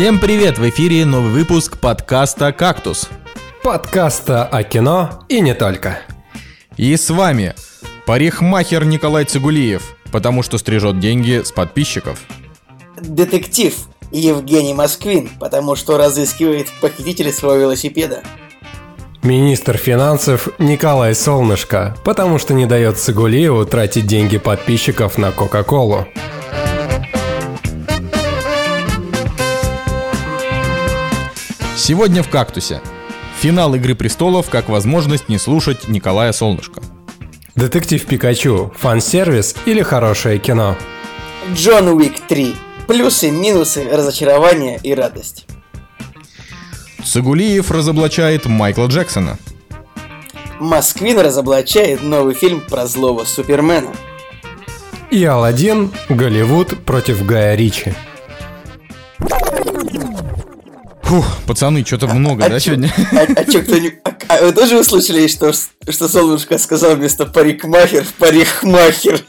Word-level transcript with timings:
Всем 0.00 0.18
привет! 0.18 0.56
В 0.56 0.66
эфире 0.66 1.04
новый 1.04 1.30
выпуск 1.30 1.78
подкаста 1.78 2.52
«Кактус». 2.52 3.10
Подкаста 3.62 4.46
о 4.46 4.62
кино 4.62 5.26
и 5.28 5.42
не 5.42 5.52
только. 5.52 5.98
И 6.78 6.96
с 6.96 7.10
вами 7.10 7.54
парикмахер 8.06 8.86
Николай 8.86 9.26
Цигулиев, 9.26 9.94
потому 10.10 10.42
что 10.42 10.56
стрижет 10.56 11.00
деньги 11.00 11.42
с 11.44 11.52
подписчиков. 11.52 12.18
Детектив 12.98 13.76
Евгений 14.10 14.72
Москвин, 14.72 15.28
потому 15.38 15.76
что 15.76 15.98
разыскивает 15.98 16.68
похитителя 16.80 17.30
своего 17.30 17.64
велосипеда. 17.64 18.22
Министр 19.22 19.76
финансов 19.76 20.48
Николай 20.58 21.14
Солнышко, 21.14 21.94
потому 22.04 22.38
что 22.38 22.54
не 22.54 22.64
дает 22.64 22.96
Цигулиеву 22.96 23.66
тратить 23.66 24.06
деньги 24.06 24.38
подписчиков 24.38 25.18
на 25.18 25.30
Кока-Колу. 25.30 26.06
Сегодня 31.90 32.22
в 32.22 32.28
«Кактусе». 32.28 32.80
Финал 33.40 33.74
«Игры 33.74 33.96
престолов» 33.96 34.48
как 34.48 34.68
возможность 34.68 35.28
не 35.28 35.38
слушать 35.38 35.88
Николая 35.88 36.30
Солнышко. 36.30 36.80
Детектив 37.56 38.06
Пикачу, 38.06 38.72
фан-сервис 38.78 39.56
или 39.66 39.82
хорошее 39.82 40.38
кино? 40.38 40.76
Джон 41.52 41.88
Уик 41.88 42.20
3. 42.28 42.54
Плюсы, 42.86 43.32
минусы, 43.32 43.88
разочарование 43.90 44.78
и 44.80 44.94
радость. 44.94 45.46
Цигулиев 47.04 47.72
разоблачает 47.72 48.46
Майкла 48.46 48.86
Джексона. 48.86 49.36
Москвин 50.60 51.18
разоблачает 51.18 52.04
новый 52.04 52.36
фильм 52.36 52.60
про 52.60 52.86
злого 52.86 53.24
Супермена. 53.24 53.90
И 55.10 55.24
Алладин, 55.24 55.90
Голливуд 56.08 56.84
против 56.84 57.26
Гая 57.26 57.56
Ричи. 57.56 57.92
Фух, 61.10 61.26
пацаны, 61.44 61.84
что-то 61.84 62.06
много, 62.06 62.48
да, 62.48 62.60
чё- 62.60 62.66
сегодня? 62.66 62.94
А, 63.10 63.26
а 63.34 63.44
чё, 63.44 63.62
кто-нибудь... 63.62 63.94
А, 64.04 64.14
а 64.28 64.44
вы 64.44 64.52
тоже 64.52 64.78
услышали, 64.78 65.26
что, 65.26 65.52
что 65.52 66.08
Солнышко 66.08 66.56
сказал 66.56 66.94
вместо 66.94 67.26
парикмахер 67.26 68.06
парикмахер? 68.16 69.20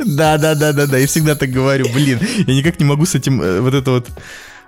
Да, 0.00 0.36
да, 0.36 0.56
да, 0.56 0.72
да, 0.72 0.86
да, 0.86 0.98
я 0.98 1.06
всегда 1.06 1.36
так 1.36 1.50
говорю, 1.50 1.86
блин, 1.94 2.18
я 2.44 2.54
никак 2.56 2.80
не 2.80 2.84
могу 2.84 3.06
с 3.06 3.14
этим, 3.14 3.40
э, 3.40 3.60
вот 3.60 3.72
это 3.72 3.92
вот, 3.92 4.08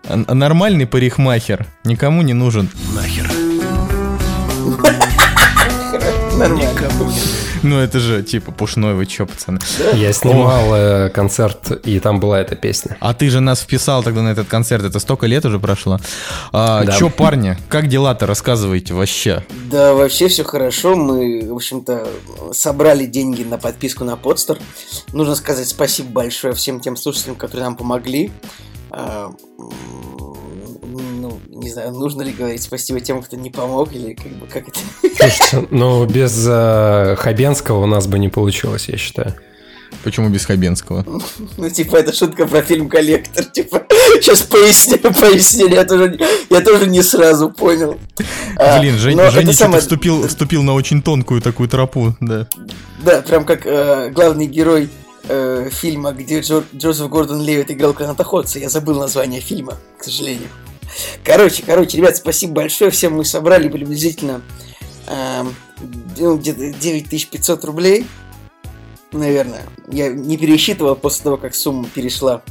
а- 0.04 0.32
нормальный 0.32 0.86
парикмахер 0.86 1.66
никому 1.82 2.22
не 2.22 2.34
нужен. 2.34 2.68
Нормально. 6.38 6.70
Ну 7.62 7.78
это 7.78 8.00
же, 8.00 8.22
типа, 8.22 8.52
пушной, 8.52 8.94
вы 8.94 9.06
чё, 9.06 9.26
пацаны? 9.26 9.58
Я 9.94 10.12
снимал 10.12 10.74
э, 10.74 11.10
концерт, 11.10 11.70
и 11.86 11.98
там 12.00 12.20
была 12.20 12.40
эта 12.40 12.56
песня. 12.56 12.96
А 13.00 13.12
ты 13.12 13.28
же 13.30 13.40
нас 13.40 13.60
вписал 13.60 14.02
тогда 14.02 14.22
на 14.22 14.28
этот 14.30 14.48
концерт, 14.48 14.84
это 14.84 14.98
столько 14.98 15.26
лет 15.26 15.44
уже 15.44 15.58
прошло. 15.58 15.98
А, 16.52 16.84
Да. 16.84 16.92
Чё, 16.92 17.10
парни, 17.10 17.56
как 17.68 17.88
дела-то, 17.88 18.26
рассказывайте 18.26 18.94
вообще. 18.94 19.44
Да, 19.70 19.94
вообще 19.94 20.28
все 20.28 20.44
хорошо. 20.44 20.96
Мы, 20.96 21.46
в 21.50 21.54
общем-то, 21.54 22.06
собрали 22.52 23.06
деньги 23.06 23.42
на 23.42 23.58
подписку 23.58 24.04
на 24.04 24.16
подстер. 24.16 24.58
Нужно 25.12 25.34
сказать 25.34 25.68
спасибо 25.68 26.10
большое 26.10 26.54
всем 26.54 26.80
тем 26.80 26.96
слушателям, 26.96 27.36
которые 27.36 27.64
нам 27.64 27.76
помогли. 27.76 28.32
Ну, 31.60 31.66
не 31.66 31.72
знаю, 31.72 31.92
нужно 31.92 32.22
ли 32.22 32.32
говорить 32.32 32.62
спасибо 32.62 33.00
тем, 33.00 33.20
кто 33.22 33.36
не 33.36 33.50
помог, 33.50 33.92
или 33.92 34.14
как 34.14 34.32
бы 34.32 34.46
как 34.46 34.68
это. 34.68 34.80
Слушайте, 35.02 35.68
ну 35.70 36.06
без 36.06 36.46
э, 36.48 37.16
Хабенского 37.18 37.82
у 37.82 37.86
нас 37.86 38.06
бы 38.06 38.18
не 38.18 38.30
получилось, 38.30 38.88
я 38.88 38.96
считаю. 38.96 39.34
Почему 40.02 40.30
без 40.30 40.46
Хабенского? 40.46 41.04
Ну, 41.58 41.68
типа, 41.68 41.96
это 41.96 42.14
шутка 42.14 42.46
про 42.46 42.62
фильм 42.62 42.88
«Коллектор». 42.88 43.44
Типа, 43.44 43.82
сейчас 44.20 44.40
поясню, 44.42 44.96
поясню. 45.02 45.68
Я 45.68 45.84
тоже, 45.84 46.18
я 46.48 46.60
тоже 46.62 46.86
не 46.86 47.02
сразу 47.02 47.50
понял. 47.50 47.98
А, 48.56 48.78
Блин, 48.80 48.96
Жень, 48.96 49.16
но 49.16 49.24
это 49.24 49.32
Женя 49.32 49.52
что-то 49.52 49.58
самое- 49.64 49.80
вступил, 49.82 50.22
вступил 50.28 50.62
на 50.62 50.72
очень 50.72 51.02
тонкую 51.02 51.42
такую 51.42 51.68
тропу, 51.68 52.14
да. 52.20 52.46
Да, 53.04 53.20
прям 53.20 53.44
как 53.44 53.66
э, 53.66 54.08
главный 54.10 54.46
герой 54.46 54.88
э, 55.28 55.68
фильма, 55.70 56.12
где 56.12 56.40
Джо- 56.40 56.64
Джозеф 56.74 57.08
Гордон 57.10 57.42
Левит 57.42 57.70
играл 57.70 57.92
канатоходца. 57.92 58.58
Я 58.58 58.70
забыл 58.70 58.98
название 58.98 59.42
фильма, 59.42 59.74
к 59.98 60.04
сожалению. 60.04 60.48
Короче, 61.24 61.62
короче, 61.64 61.96
ребят, 61.96 62.16
спасибо 62.16 62.54
большое. 62.54 62.90
Всем 62.90 63.14
мы 63.14 63.24
собрали 63.24 63.68
приблизительно 63.68 64.42
ну, 66.18 66.36
где-то 66.36 66.72
9500 66.78 67.64
рублей. 67.64 68.06
Наверное. 69.12 69.62
Я 69.88 70.08
не 70.08 70.36
пересчитывал 70.36 70.94
после 70.94 71.24
того, 71.24 71.36
как 71.36 71.54
сумма 71.54 71.86
перешла. 71.92 72.42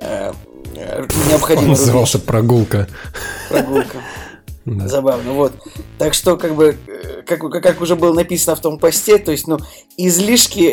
э, 0.00 0.32
э, 0.74 1.02
Он 1.02 1.28
необходимый 1.28 1.70
назывался 1.70 2.18
«Прогулка». 2.18 2.88
прогулка. 3.50 3.98
Да. 4.66 4.88
Забавно, 4.88 5.32
вот. 5.32 5.52
Так 5.98 6.12
что, 6.12 6.36
как 6.36 6.54
бы, 6.54 6.76
э, 6.86 7.22
как, 7.26 7.40
как, 7.40 7.80
уже 7.80 7.96
было 7.96 8.12
написано 8.12 8.54
в 8.56 8.60
том 8.60 8.78
посте, 8.78 9.16
то 9.18 9.32
есть, 9.32 9.46
ну, 9.46 9.58
излишки 9.96 10.68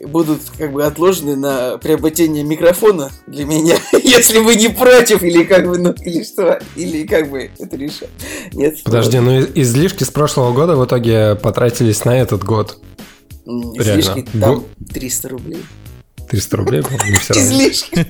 э, 0.00 0.06
будут, 0.06 0.40
как 0.58 0.72
бы, 0.72 0.84
отложены 0.84 1.34
на 1.34 1.78
приобретение 1.78 2.44
микрофона 2.44 3.10
для 3.26 3.46
меня, 3.46 3.76
если 4.02 4.38
вы 4.38 4.56
не 4.56 4.68
против, 4.68 5.22
или 5.22 5.44
как 5.44 5.66
бы, 5.66 5.78
ну, 5.78 5.92
или 5.92 6.22
что, 6.24 6.60
или 6.76 7.06
как 7.06 7.30
бы 7.30 7.50
это 7.58 7.76
решать. 7.76 8.10
Нет? 8.52 8.82
Подожди, 8.84 9.18
ну 9.18 9.40
излишки 9.40 10.04
с 10.04 10.10
прошлого 10.10 10.52
года 10.52 10.76
в 10.76 10.84
итоге 10.84 11.34
потратились 11.34 12.04
на 12.04 12.18
этот 12.18 12.44
год. 12.44 12.78
М, 13.46 13.72
реально. 13.74 14.00
Излишки 14.00 14.28
там 14.38 14.54
Гу- 14.56 14.64
300 14.92 15.28
рублей. 15.30 15.62
300 16.28 16.56
рублей, 16.58 16.82
по-моему, 16.82 17.16
всё 17.18 17.34
равно. 17.34 17.48
Излишки. 17.50 18.06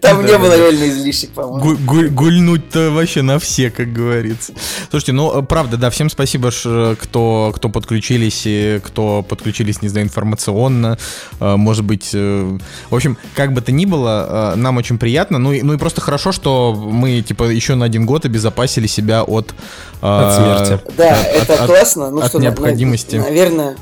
Там 0.00 0.24
не 0.24 0.38
было 0.38 0.56
реально 0.56 0.88
излишек, 0.88 1.30
по-моему. 1.30 1.58
Гуль- 1.64 1.78
гуль- 1.84 2.08
гульнуть-то 2.08 2.90
вообще 2.90 3.22
на 3.22 3.38
все, 3.38 3.70
как 3.70 3.92
говорится. 3.92 4.52
Слушайте, 4.90 5.12
ну, 5.12 5.42
правда, 5.42 5.76
да, 5.76 5.90
всем 5.90 6.08
спасибо, 6.10 6.50
кто, 6.50 7.52
кто 7.54 7.68
подключились, 7.68 8.42
и 8.46 8.80
кто 8.82 9.22
подключились, 9.22 9.82
не 9.82 9.88
знаю, 9.88 10.06
информационно, 10.06 10.98
э, 11.40 11.56
может 11.56 11.84
быть, 11.84 12.10
э, 12.14 12.58
в 12.90 12.94
общем, 12.94 13.18
как 13.34 13.52
бы 13.52 13.60
то 13.60 13.70
ни 13.70 13.84
было, 13.84 14.52
э, 14.54 14.56
нам 14.56 14.76
очень 14.78 14.98
приятно, 14.98 15.38
ну 15.38 15.52
и, 15.52 15.62
ну 15.62 15.74
и 15.74 15.76
просто 15.76 16.00
хорошо, 16.00 16.32
что 16.32 16.72
мы, 16.74 17.20
типа, 17.22 17.44
еще 17.44 17.74
на 17.74 17.84
один 17.84 18.06
год 18.06 18.24
обезопасили 18.24 18.86
себя 18.86 19.22
от... 19.22 19.54
От 20.00 20.34
смерти. 20.66 20.82
Да, 20.96 21.16
это 21.22 21.66
классно. 21.66 22.10
Ну 22.10 22.20
от 22.20 22.28
что, 22.28 22.38
на- 22.38 22.44
необходимости. 22.44 23.16
на- 23.16 23.22
наверное, 23.24 23.76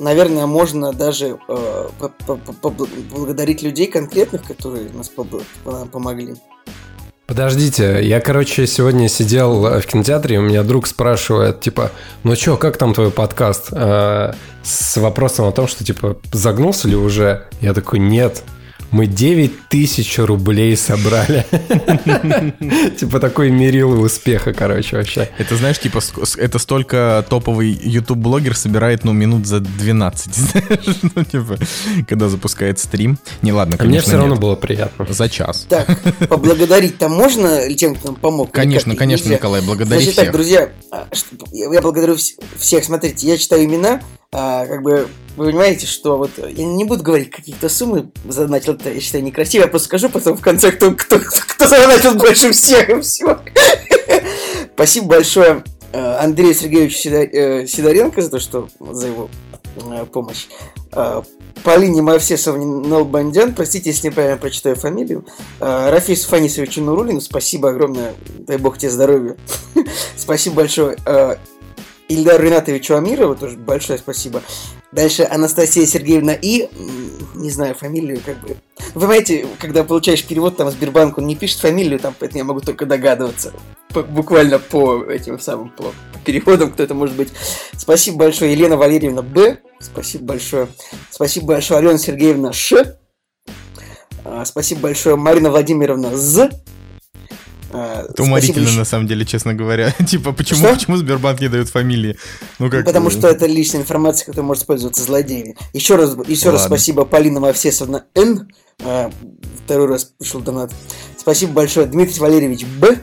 наверное, 0.00 0.46
можно 0.46 0.92
даже 0.92 1.38
э, 1.48 1.88
по- 1.98 2.08
по- 2.26 2.36
по- 2.36 2.70
поблагодарить 2.70 3.62
людей 3.62 3.86
конкретных, 3.86 4.42
которые 4.44 4.88
нас 4.90 5.10
помогли. 5.92 6.34
Подождите, 7.26 8.00
я, 8.02 8.20
короче, 8.20 8.66
сегодня 8.66 9.06
сидел 9.08 9.66
э, 9.66 9.80
в 9.80 9.86
кинотеатре, 9.86 10.36
и 10.36 10.38
у 10.38 10.42
меня 10.42 10.62
друг 10.62 10.86
спрашивает, 10.86 11.60
типа, 11.60 11.90
ну 12.24 12.34
чё, 12.34 12.56
как 12.56 12.78
там 12.78 12.94
твой 12.94 13.10
подкаст? 13.10 13.68
Э, 13.72 14.32
С 14.62 14.96
вопросом 14.96 15.46
о 15.46 15.52
том, 15.52 15.68
что, 15.68 15.84
типа, 15.84 16.16
загнулся 16.32 16.88
ли 16.88 16.96
уже? 16.96 17.44
Я 17.60 17.74
такой, 17.74 17.98
нет, 17.98 18.42
мы 18.90 19.06
9 19.06 19.68
тысяч 19.68 20.18
рублей 20.18 20.76
собрали. 20.76 21.46
Типа 22.98 23.20
такой 23.20 23.50
мерил 23.50 24.00
успеха, 24.00 24.52
короче, 24.52 24.96
вообще. 24.96 25.28
Это, 25.38 25.56
знаешь, 25.56 25.78
типа, 25.78 26.00
это 26.36 26.58
столько 26.58 27.24
топовый 27.28 27.70
YouTube-блогер 27.70 28.56
собирает, 28.56 29.04
ну, 29.04 29.12
минут 29.12 29.46
за 29.46 29.60
12, 29.60 30.34
знаешь, 30.34 30.96
ну, 31.14 31.24
типа, 31.24 31.58
когда 32.08 32.28
запускает 32.28 32.78
стрим. 32.78 33.18
Не, 33.42 33.52
ладно, 33.52 33.76
А 33.78 33.82
мне 33.84 33.90
конечно, 33.98 34.08
все 34.10 34.18
равно 34.18 34.36
было 34.36 34.54
приятно. 34.54 35.06
За 35.08 35.28
час. 35.28 35.66
Так, 35.68 35.88
поблагодарить-то 36.28 37.08
можно 37.08 37.72
тем, 37.74 37.94
кто 37.94 38.08
нам 38.08 38.16
помог? 38.16 38.50
Конечно, 38.52 38.96
конечно? 38.96 39.30
Николай, 39.30 39.62
благодари 39.62 40.00
Значит 40.00 40.16
так, 40.16 40.24
всех. 40.24 40.32
друзья, 40.32 40.68
а, 40.90 41.08
я 41.52 41.80
благодарю 41.80 42.14
вс- 42.14 42.34
всех. 42.56 42.84
Смотрите, 42.84 43.26
я 43.26 43.36
читаю 43.36 43.64
имена, 43.64 44.00
а, 44.30 44.66
как 44.66 44.82
бы 44.82 45.08
вы 45.36 45.46
понимаете, 45.46 45.86
что 45.86 46.18
вот 46.18 46.30
я 46.36 46.64
не 46.64 46.84
буду 46.84 47.02
говорить 47.02 47.30
каких-то 47.30 47.68
суммы 47.68 48.10
задонатил, 48.28 48.74
это 48.74 48.90
я 48.90 49.00
считаю 49.00 49.24
некрасиво, 49.24 49.62
я 49.62 49.68
просто 49.68 49.86
скажу 49.86 50.10
потом 50.10 50.36
в 50.36 50.42
конце, 50.42 50.70
кто, 50.72 50.92
кто, 50.92 51.18
кто 51.18 51.66
задонатил 51.66 52.14
больше 52.14 52.52
всех 52.52 52.90
и 52.90 53.00
все. 53.00 53.40
Спасибо 54.74 55.06
большое 55.06 55.64
э, 55.92 56.16
Андрею 56.20 56.54
Сергеевичу 56.54 57.08
э, 57.08 57.66
Сидоренко 57.66 58.20
за 58.20 58.30
то, 58.30 58.38
что 58.38 58.68
за 58.78 59.06
его 59.06 59.30
э, 59.76 60.04
помощь. 60.06 60.46
Полине 61.64 62.02
Мавсесовне 62.02 62.66
Налбандян, 62.66 63.54
простите, 63.54 63.90
если 63.90 64.08
неправильно 64.08 64.36
прочитаю 64.38 64.76
фамилию. 64.76 65.26
Рафису 65.58 66.28
Фанисовичу 66.28 66.82
Нурулину, 66.82 67.20
спасибо 67.20 67.70
огромное, 67.70 68.14
дай 68.38 68.58
бог 68.58 68.78
тебе 68.78 68.90
здоровья. 68.90 69.36
Спасибо 70.16 70.56
большое. 70.56 70.96
Ильдару 72.08 72.42
Ринатовичу 72.44 72.96
Амирову 72.96 73.36
тоже 73.36 73.56
большое 73.56 73.98
спасибо. 73.98 74.42
Дальше 74.92 75.28
Анастасия 75.30 75.84
Сергеевна 75.84 76.32
И, 76.32 76.68
не 77.34 77.50
знаю 77.50 77.74
фамилию, 77.74 78.20
как 78.24 78.40
бы. 78.40 78.56
Вы 78.94 79.00
понимаете, 79.00 79.46
когда 79.58 79.84
получаешь 79.84 80.24
перевод, 80.24 80.56
там 80.56 80.70
Сбербанк, 80.70 81.18
он 81.18 81.26
не 81.26 81.36
пишет 81.36 81.60
фамилию, 81.60 81.98
там, 82.00 82.14
поэтому 82.18 82.38
я 82.38 82.44
могу 82.44 82.60
только 82.60 82.86
догадываться. 82.86 83.52
По- 83.92 84.02
буквально 84.02 84.58
по 84.58 85.04
этим 85.04 85.38
самым 85.38 85.68
по 85.68 85.92
переводам, 86.24 86.72
кто 86.72 86.82
это 86.82 86.94
может 86.94 87.14
быть. 87.16 87.28
Спасибо 87.76 88.18
большое, 88.18 88.52
Елена 88.52 88.76
Валерьевна 88.78 89.22
Б. 89.22 89.58
Спасибо 89.78 90.24
большое. 90.24 90.68
Спасибо 91.10 91.46
большое, 91.48 91.78
Алена 91.80 91.98
Сергеевна 91.98 92.52
Ш. 92.52 92.96
А, 94.24 94.44
Спасибо 94.44 94.80
большое, 94.82 95.16
Марина 95.16 95.50
Владимировна 95.50 96.16
З. 96.16 96.50
Э, 97.70 98.06
Это 98.08 98.22
уморительно, 98.22 98.70
на 98.72 98.84
самом 98.84 99.06
деле, 99.06 99.24
честно 99.26 99.54
говоря. 99.54 99.90
Типа, 100.06 100.32
почему, 100.32 100.60
Что? 100.60 100.74
почему 100.74 100.96
Сбербанк 100.96 101.40
не 101.40 101.48
дает 101.48 101.68
фамилии? 101.68 102.16
Ну, 102.58 102.70
как... 102.70 102.84
Потому 102.84 103.08
э, 103.08 103.10
что 103.10 103.28
это 103.28 103.46
личная 103.46 103.82
информация, 103.82 104.26
которая 104.26 104.46
может 104.46 104.62
использоваться 104.62 105.02
злодеями. 105.02 105.56
Еще 105.72 105.96
раз, 105.96 106.16
еще 106.26 106.50
раз 106.50 106.64
спасибо 106.64 107.04
Полина 107.04 107.40
Мовсесовна 107.40 108.04
Н. 108.14 108.50
Э, 108.80 109.10
Второй 109.64 109.88
раз 109.88 110.04
пришел 110.04 110.40
донат. 110.40 110.72
Спасибо 111.18 111.52
большое 111.52 111.86
Дмитрий 111.86 112.20
Валерьевич 112.20 112.64
Б. 112.64 112.98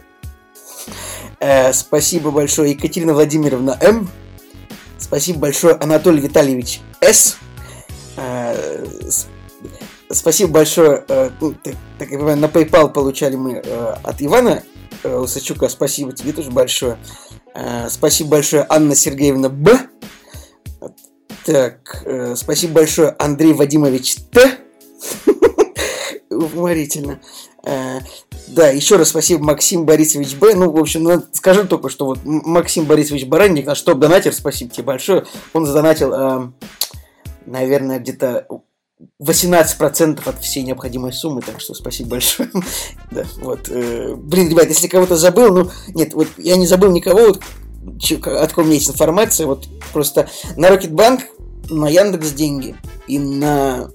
Э, 1.40 1.72
Спасибо 1.74 2.32
большое 2.32 2.72
Екатерина 2.72 3.14
Владимировна 3.14 3.78
М. 3.82 4.10
Спасибо 4.98 5.40
большое 5.40 5.76
Анатолий 5.76 6.22
Витальевич 6.22 6.82
С. 7.02 7.38
Э, 8.18 8.86
с- 9.08 9.28
Спасибо 10.16 10.54
большое. 10.54 11.04
э, 11.10 11.30
ну, 11.42 11.54
так, 11.54 11.76
так 12.00 12.10
я 12.10 12.18
понимаю, 12.18 12.38
на 12.38 12.46
PayPal 12.46 12.92
получали 12.92 13.36
мы 13.36 13.62
э, 13.64 13.96
от 14.02 14.22
Ивана 14.22 14.64
э, 15.04 15.16
Усачука. 15.18 15.68
Спасибо 15.68 16.14
тебе 16.14 16.32
тоже 16.32 16.52
большое. 16.52 16.98
Спасибо 17.90 18.32
большое 18.32 18.66
Анна 18.68 18.96
Сергеевна 18.96 19.48
Б. 19.48 19.88
Так, 21.46 22.06
спасибо 22.36 22.74
большое 22.74 23.16
Андрей 23.18 23.54
Вадимович 23.54 24.16
Т. 24.30 24.58
Уморительно. 26.30 27.22
Да, 27.64 28.68
еще 28.68 28.98
раз 28.98 29.10
спасибо 29.10 29.42
Максим 29.42 29.86
Борисович 29.86 30.36
Б. 30.36 30.54
Ну, 30.54 30.70
в 30.70 30.78
общем, 30.78 31.04
ну, 31.04 31.24
скажу 31.32 31.66
только, 31.66 31.88
что 31.88 32.08
вот 32.08 32.20
Максим 32.26 32.84
Борисович 32.84 33.26
Баранник, 33.26 33.66
наш 33.66 33.82
топ-донатер, 33.84 34.34
спасибо 34.34 34.72
тебе 34.72 34.84
большое. 34.84 35.26
Он 35.54 35.66
задонатил, 35.66 36.52
наверное, 37.46 38.00
где-то 38.00 38.48
18% 39.22 40.22
от 40.28 40.42
всей 40.42 40.64
необходимой 40.64 41.12
суммы, 41.12 41.42
так 41.42 41.60
что 41.60 41.74
спасибо 41.74 42.12
большое. 42.12 42.50
да, 43.12 43.26
вот. 43.38 43.70
э, 43.70 44.16
блин, 44.16 44.50
ребят, 44.50 44.68
если 44.68 44.88
кого-то 44.88 45.18
забыл, 45.18 45.54
ну, 45.54 45.72
нет, 45.90 46.14
вот 46.14 46.28
я 46.38 46.56
не 46.56 46.68
забыл 46.68 46.92
никого, 46.92 47.28
вот, 47.28 47.42
от 48.26 48.58
у 48.58 48.64
меня 48.64 48.76
есть 48.76 48.90
информация, 48.90 49.48
вот 49.48 49.68
просто 49.94 50.30
на 50.56 50.70
Рокетбанк, 50.70 51.22
на 51.70 51.88
Яндекс 51.88 52.32
деньги 52.32 52.76
и 53.08 53.20
на... 53.20 53.90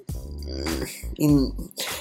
И, 1.20 1.28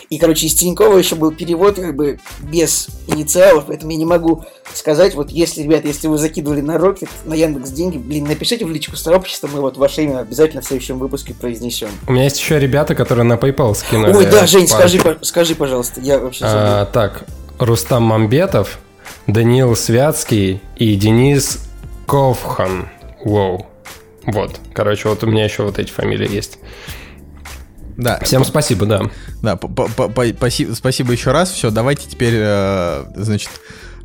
и, 0.10 0.18
короче, 0.18 0.48
из 0.48 0.56
Тинькова 0.56 0.98
еще 0.98 1.16
был 1.16 1.32
перевод 1.32 1.76
как 1.76 1.94
бы 1.94 2.20
без 2.40 2.88
инициалов, 3.06 3.66
поэтому 3.68 3.92
я 3.92 3.98
не 3.98 4.06
могу 4.06 4.46
сказать, 4.74 5.14
вот 5.14 5.30
если, 5.30 5.62
ребят, 5.62 5.84
если 5.84 6.08
вы 6.08 6.18
закидывали 6.18 6.62
на 6.62 6.78
Рокет, 6.78 7.10
на 7.26 7.34
Яндекс 7.34 7.72
деньги, 7.72 7.98
блин, 7.98 8.24
напишите 8.24 8.66
в 8.66 8.72
личку 8.72 8.96
сообщества, 8.96 9.50
мы 9.52 9.60
вот 9.60 9.76
ваше 9.76 10.04
имя 10.04 10.20
обязательно 10.20 10.62
в 10.62 10.66
следующем 10.66 11.00
выпуске 11.00 11.34
произнесем. 11.34 11.90
У 12.08 12.14
меня 12.14 12.24
есть 12.24 12.40
еще 12.40 12.60
ребята, 12.60 12.96
которые 12.96 13.26
на 13.26 13.34
PayPal 13.34 13.76
скинули. 13.76 14.14
Ой, 14.14 14.26
да, 14.26 14.48
Жень, 14.48 14.70
пару. 14.70 14.88
скажи, 14.88 15.20
скажи, 15.22 15.56
пожалуйста, 15.56 16.00
я 16.00 16.18
вообще 16.18 16.46
забыл. 16.46 16.58
А, 16.58 16.86
так, 16.86 17.26
Рустам 17.60 18.04
Мамбетов, 18.04 18.80
Даниил 19.28 19.76
Святский 19.76 20.62
и 20.78 20.96
Денис 20.96 21.60
Ковхан. 22.08 22.88
Воу. 23.26 23.66
Вот, 24.24 24.62
короче, 24.74 25.10
вот 25.10 25.26
у 25.26 25.28
меня 25.28 25.44
еще 25.44 25.64
вот 25.64 25.78
эти 25.78 25.92
фамилии 25.92 26.34
есть. 26.34 26.60
Да, 28.00 28.18
Всем 28.24 28.46
спасибо, 28.46 28.86
да. 28.86 29.02
Да, 29.42 29.56
по- 29.58 29.68
по- 29.68 29.88
по- 29.90 30.08
по- 30.08 30.26
спаси- 30.26 30.74
спасибо 30.74 31.12
еще 31.12 31.32
раз. 31.32 31.52
Все, 31.52 31.70
давайте 31.70 32.08
теперь, 32.08 32.34
э, 32.36 33.04
значит, 33.16 33.50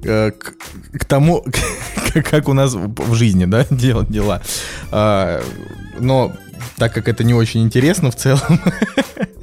э, 0.02 0.32
к, 0.32 0.54
к 0.98 1.04
тому, 1.04 1.44
как, 2.28 2.48
у 2.48 2.54
нас 2.54 2.74
в 2.74 3.14
жизни, 3.14 3.44
да, 3.44 3.64
дел- 3.70 4.04
дела. 4.04 4.42
А, 4.90 5.40
но 6.00 6.32
так 6.76 6.92
как 6.92 7.08
это 7.08 7.22
не 7.22 7.34
очень 7.34 7.62
интересно 7.62 8.10
в 8.10 8.16
целом, 8.16 8.60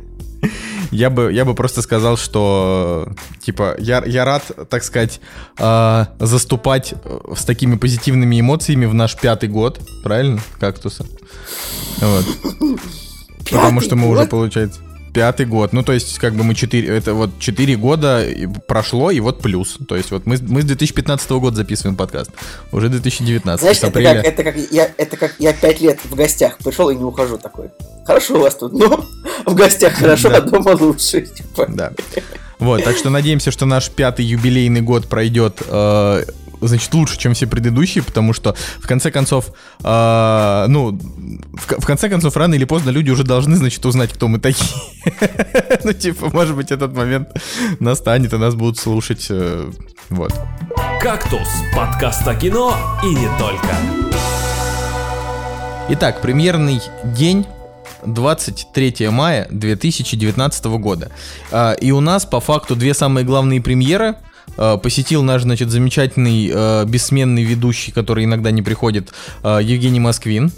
я 0.91 1.09
бы, 1.09 1.31
я 1.31 1.45
бы 1.45 1.55
просто 1.55 1.81
сказал, 1.81 2.17
что, 2.17 3.07
типа, 3.39 3.75
я, 3.79 4.03
я 4.05 4.25
рад, 4.25 4.43
так 4.69 4.83
сказать, 4.83 5.21
а, 5.57 6.09
заступать 6.19 6.93
э, 7.05 7.19
с 7.37 7.45
такими 7.45 7.75
позитивными 7.77 8.37
эмоциями 8.37 8.85
в 8.85 8.93
наш 8.93 9.15
пятый 9.15 9.47
год, 9.47 9.79
правильно, 10.03 10.41
кактуса? 10.59 11.05
Вот. 12.01 12.25
Потому 13.49 13.79
Пятый 13.79 13.85
что 13.87 13.95
мы 13.95 14.07
уже, 14.09 14.21
год? 14.21 14.29
получается, 14.29 14.79
пятый 15.13 15.45
год. 15.45 15.73
Ну, 15.73 15.83
то 15.83 15.91
есть, 15.91 16.17
как 16.19 16.35
бы 16.35 16.43
мы 16.43 16.55
четыре, 16.55 16.87
это 16.95 17.13
вот 17.13 17.31
четыре 17.39 17.75
года 17.75 18.25
прошло, 18.67 19.11
и 19.11 19.19
вот 19.19 19.41
плюс. 19.41 19.77
То 19.87 19.95
есть, 19.97 20.11
вот 20.11 20.25
мы, 20.25 20.37
с- 20.37 20.41
мы 20.41 20.61
с 20.61 20.65
2015 20.65 21.29
года 21.31 21.57
записываем 21.57 21.95
подкаст. 21.97 22.31
Уже 22.71 22.87
2019. 22.89 23.59
Знаешь, 23.61 23.77
с 23.77 23.79
это 23.79 23.87
апреля. 23.87 24.15
как, 24.15 24.25
это, 24.25 24.43
как 24.43 24.55
я, 24.71 24.89
это 24.97 25.17
как 25.17 25.35
я 25.39 25.53
пять 25.53 25.81
лет 25.81 25.99
в 26.03 26.15
гостях 26.15 26.57
пришел 26.59 26.89
и 26.89 26.95
не 26.95 27.03
ухожу 27.03 27.37
такой. 27.37 27.69
Хорошо 28.05 28.35
у 28.35 28.39
вас 28.41 28.55
тут, 28.55 28.71
но 28.73 29.05
в 29.45 29.53
гостях 29.55 29.93
хорошо, 29.93 30.29
а 30.33 30.41
дома 30.41 30.69
лучше. 30.79 31.21
Типа. 31.21 31.65
Да. 31.67 31.91
Вот, 32.59 32.83
так 32.83 32.95
что 32.95 33.09
надеемся, 33.09 33.49
что 33.51 33.65
наш 33.65 33.89
пятый 33.89 34.23
юбилейный 34.23 34.81
год 34.81 35.07
пройдет, 35.07 35.61
э, 35.67 36.23
значит, 36.61 36.93
лучше, 36.93 37.17
чем 37.17 37.33
все 37.33 37.47
предыдущие, 37.47 38.03
потому 38.03 38.33
что, 38.33 38.55
в 38.79 38.87
конце 38.87 39.11
концов, 39.11 39.51
э, 39.83 40.65
ну, 40.67 40.97
в, 41.53 41.81
в 41.81 41.85
конце 41.85 42.09
концов, 42.09 42.35
рано 42.37 42.53
или 42.55 42.65
поздно 42.65 42.89
люди 42.91 43.09
уже 43.09 43.23
должны, 43.23 43.55
значит, 43.57 43.85
узнать, 43.85 44.11
кто 44.13 44.27
мы 44.27 44.39
такие. 44.39 44.69
Ну, 45.83 45.93
типа, 45.93 46.29
может 46.31 46.55
быть, 46.55 46.71
этот 46.71 46.95
момент 46.95 47.29
настанет, 47.79 48.33
и 48.33 48.37
нас 48.37 48.55
будут 48.55 48.77
слушать. 48.77 49.27
э, 49.29 49.71
Вот. 50.09 50.33
«Кактус»– 51.01 51.47
подкаст 51.75 52.27
о 52.27 52.35
кино 52.35 52.75
и 53.03 53.07
не 53.07 53.27
только. 53.39 53.75
Итак, 55.89 56.21
премьерный 56.21 56.79
день 57.03 57.45
23 58.05 59.09
мая 59.09 59.47
2019 59.51 60.65
года. 60.65 61.11
А, 61.51 61.73
И 61.73 61.91
у 61.91 61.99
нас 61.99 62.25
по 62.25 62.39
факту 62.39 62.75
две 62.75 62.93
самые 62.93 63.25
главные 63.25 63.61
премьеры. 63.61 64.15
А, 64.57 64.77
Посетил 64.77 65.23
наш, 65.23 65.43
значит, 65.43 65.69
замечательный 65.69 66.49
э, 66.53 66.85
бессменный 66.85 67.43
ведущий, 67.43 67.91
который 67.91 68.25
иногда 68.25 68.51
не 68.51 68.61
приходит, 68.61 69.09
э, 69.43 69.59
Евгений 69.61 69.99
Москвин. 69.99 70.51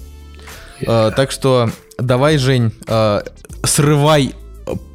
Э, 0.82 1.12
Так 1.16 1.32
что 1.32 1.70
давай, 1.98 2.38
Жень, 2.38 2.72
э, 2.88 3.22
срывай 3.64 4.34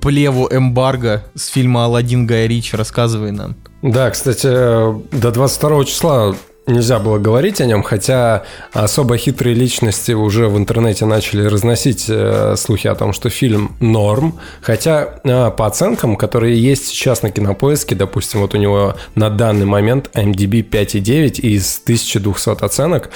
плеву 0.01 0.49
эмбарго 0.51 1.25
с 1.35 1.49
фильма 1.49 1.85
«Аладдин» 1.85 2.27
Гая 2.27 2.47
Ричи, 2.47 2.77
рассказывай 2.77 3.33
нам. 3.33 3.55
Да, 3.83 4.11
кстати, 4.11 4.47
до 4.47 5.31
22 5.31 5.85
числа 5.85 6.35
нельзя 6.69 6.99
было 6.99 7.19
говорить 7.19 7.61
о 7.61 7.67
нем, 7.67 7.83
хотя 7.83 8.45
особо 8.73 9.17
хитрые 9.17 9.55
личности 9.55 10.13
уже 10.13 10.49
в 10.49 10.57
интернете 10.57 11.05
начали 11.05 11.45
разносить 11.45 12.07
э, 12.09 12.55
слухи 12.57 12.87
о 12.87 12.95
том, 12.95 13.13
что 13.13 13.31
фильм 13.31 13.77
норм. 13.81 14.39
Хотя 14.61 15.21
э, 15.25 15.51
по 15.51 15.67
оценкам, 15.67 16.17
которые 16.17 16.61
есть 16.61 16.87
сейчас 16.87 17.23
на 17.23 17.31
кинопоиске, 17.31 17.95
допустим, 17.95 18.41
вот 18.41 18.55
у 18.55 18.59
него 18.59 18.95
на 19.15 19.31
данный 19.31 19.67
момент 19.67 20.11
IMDb 20.15 20.63
5,9 20.69 21.41
из 21.41 21.81
1200 21.83 22.65
оценок. 22.65 23.11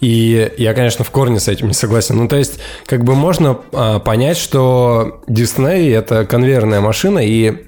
И 0.00 0.50
я, 0.58 0.74
конечно, 0.74 1.04
в 1.04 1.10
корне 1.10 1.40
с 1.40 1.48
этим 1.48 1.68
не 1.68 1.74
согласен. 1.74 2.16
Ну, 2.16 2.28
то 2.28 2.36
есть, 2.36 2.58
как 2.86 3.04
бы 3.04 3.14
можно 3.14 3.58
э, 3.72 4.00
понять, 4.04 4.36
что 4.36 5.22
Disney 5.26 5.94
это 5.94 6.24
конвейерная 6.26 6.80
машина, 6.80 7.20
и 7.20 7.66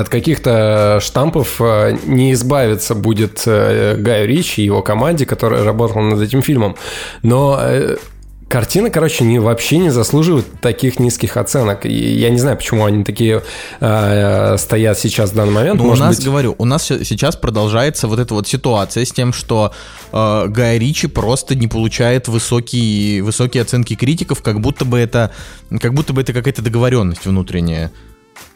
от 0.00 0.08
каких-то 0.08 0.98
штампов 1.02 1.60
э, 1.60 1.96
не 2.06 2.32
избавиться 2.32 2.94
будет 2.94 3.42
э, 3.46 3.96
Гаю 3.98 4.26
Ричи 4.26 4.62
и 4.62 4.64
его 4.64 4.82
команде, 4.82 5.26
которая 5.26 5.64
работала 5.64 6.02
над 6.02 6.20
этим 6.20 6.42
фильмом. 6.42 6.76
Но 7.22 7.58
э, 7.60 7.96
картина, 8.48 8.90
короче, 8.90 9.24
не, 9.24 9.38
вообще 9.38 9.78
не 9.78 9.90
заслуживает 9.90 10.46
таких 10.60 10.98
низких 10.98 11.36
оценок. 11.36 11.86
И 11.86 11.92
я 11.92 12.30
не 12.30 12.38
знаю, 12.38 12.56
почему 12.56 12.84
они 12.84 13.04
такие 13.04 13.42
э, 13.80 14.56
стоят 14.58 14.98
сейчас 14.98 15.32
в 15.32 15.34
данный 15.34 15.52
момент. 15.52 15.78
Ну, 15.78 15.84
у 15.84 15.88
Может 15.88 16.04
нас, 16.04 16.16
быть, 16.16 16.24
говорю, 16.26 16.54
у 16.58 16.64
нас 16.64 16.86
се- 16.86 17.04
сейчас 17.04 17.36
продолжается 17.36 18.08
вот 18.08 18.18
эта 18.18 18.34
вот 18.34 18.48
ситуация 18.48 19.04
с 19.04 19.12
тем, 19.12 19.32
что 19.32 19.72
э, 20.12 20.44
Гай 20.48 20.78
Ричи 20.78 21.06
просто 21.06 21.54
не 21.54 21.66
получает 21.66 22.28
высокие, 22.28 23.22
высокие 23.22 23.62
оценки 23.62 23.94
критиков, 23.94 24.42
как 24.42 24.60
будто 24.60 24.84
бы 24.84 24.98
это, 24.98 25.30
как 25.80 25.94
будто 25.94 26.12
бы 26.12 26.20
это 26.22 26.32
какая-то 26.32 26.62
договоренность 26.62 27.24
внутренняя. 27.26 27.90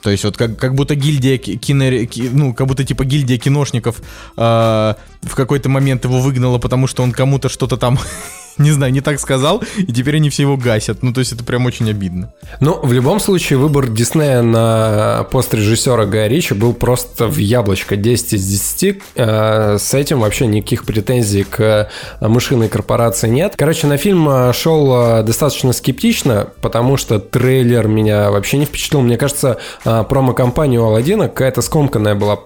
То 0.02 0.10
есть 0.10 0.24
вот 0.24 0.36
как, 0.36 0.58
как 0.58 0.74
будто 0.74 0.94
гильдия 0.94 1.38
ки- 1.38 1.56
кино, 1.56 2.06
ки- 2.06 2.30
ну, 2.32 2.54
как 2.54 2.66
будто 2.66 2.84
типа 2.84 3.04
гильдия 3.04 3.38
киношников 3.38 4.00
э, 4.36 4.94
в 5.22 5.34
какой-то 5.34 5.68
момент 5.68 6.04
его 6.04 6.20
выгнала, 6.20 6.58
потому 6.58 6.86
что 6.86 7.02
он 7.02 7.12
кому-то 7.12 7.48
что-то 7.48 7.76
там, 7.76 7.98
не 8.58 8.70
знаю, 8.70 8.92
не 8.92 9.00
так 9.00 9.20
сказал, 9.20 9.62
и 9.76 9.92
теперь 9.92 10.16
они 10.16 10.30
все 10.30 10.42
его 10.42 10.56
гасят. 10.56 11.02
Ну, 11.02 11.12
то 11.12 11.20
есть 11.20 11.32
это 11.32 11.44
прям 11.44 11.66
очень 11.66 11.88
обидно. 11.90 12.32
Ну, 12.60 12.78
в 12.82 12.92
любом 12.92 13.20
случае, 13.20 13.58
выбор 13.58 13.88
Диснея 13.88 14.42
на 14.42 15.26
пост 15.30 15.52
режиссера 15.54 16.04
Гая 16.06 16.28
Ричи 16.28 16.54
был 16.54 16.72
просто 16.72 17.26
в 17.26 17.36
яблочко 17.36 17.96
10 17.96 18.34
из 18.34 18.46
10. 18.46 19.02
Э, 19.16 19.76
С 19.78 19.94
этим 19.94 20.20
вообще 20.20 20.46
никаких 20.46 20.84
претензий 20.84 21.44
к 21.44 21.60
э, 21.60 21.88
мышиной 22.26 22.68
корпорации 22.68 23.28
нет. 23.28 23.54
Короче, 23.56 23.86
на 23.86 23.96
фильм 23.96 24.28
э, 24.28 24.52
шел 24.52 25.22
достаточно 25.22 25.72
скептично, 25.72 26.48
потому 26.60 26.96
что 26.96 27.18
трейлер 27.18 27.88
меня 27.88 28.30
вообще 28.30 28.58
не 28.58 28.64
впечатлил. 28.64 29.02
Мне 29.02 29.16
кажется, 29.16 29.58
промо-компания 29.84 30.80
у 30.80 30.84
Алладина 30.84 31.28
какая-то 31.28 31.62
скомканная 31.62 32.14
была, 32.14 32.36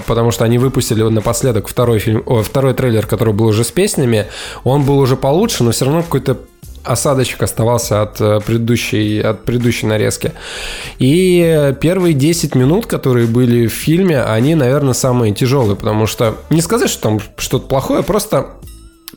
потому 0.00 0.30
что 0.30 0.44
они 0.44 0.58
выпустили 0.58 1.02
напоследок 1.02 1.68
второй 1.68 1.98
фильм, 1.98 2.22
о, 2.26 2.42
второй 2.42 2.74
трейлер, 2.74 3.06
который 3.06 3.32
был 3.34 3.46
уже 3.46 3.64
с 3.64 3.70
песнями. 3.70 4.26
Он 4.64 4.84
был 4.84 4.98
уже 5.06 5.16
получше, 5.16 5.64
но 5.64 5.70
все 5.70 5.84
равно 5.84 6.02
какой-то 6.02 6.36
осадочек 6.84 7.42
оставался 7.42 8.02
от 8.02 8.20
э, 8.20 8.40
предыдущей, 8.44 9.20
от 9.20 9.44
предыдущей 9.44 9.86
нарезки. 9.86 10.32
И 10.98 11.74
первые 11.80 12.14
10 12.14 12.54
минут, 12.54 12.86
которые 12.86 13.26
были 13.26 13.66
в 13.66 13.72
фильме, 13.72 14.22
они, 14.22 14.54
наверное, 14.54 14.94
самые 14.94 15.34
тяжелые, 15.34 15.76
потому 15.76 16.06
что 16.06 16.36
не 16.50 16.60
сказать, 16.60 16.90
что 16.90 17.02
там 17.02 17.20
что-то 17.38 17.66
плохое, 17.66 18.02
просто 18.02 18.46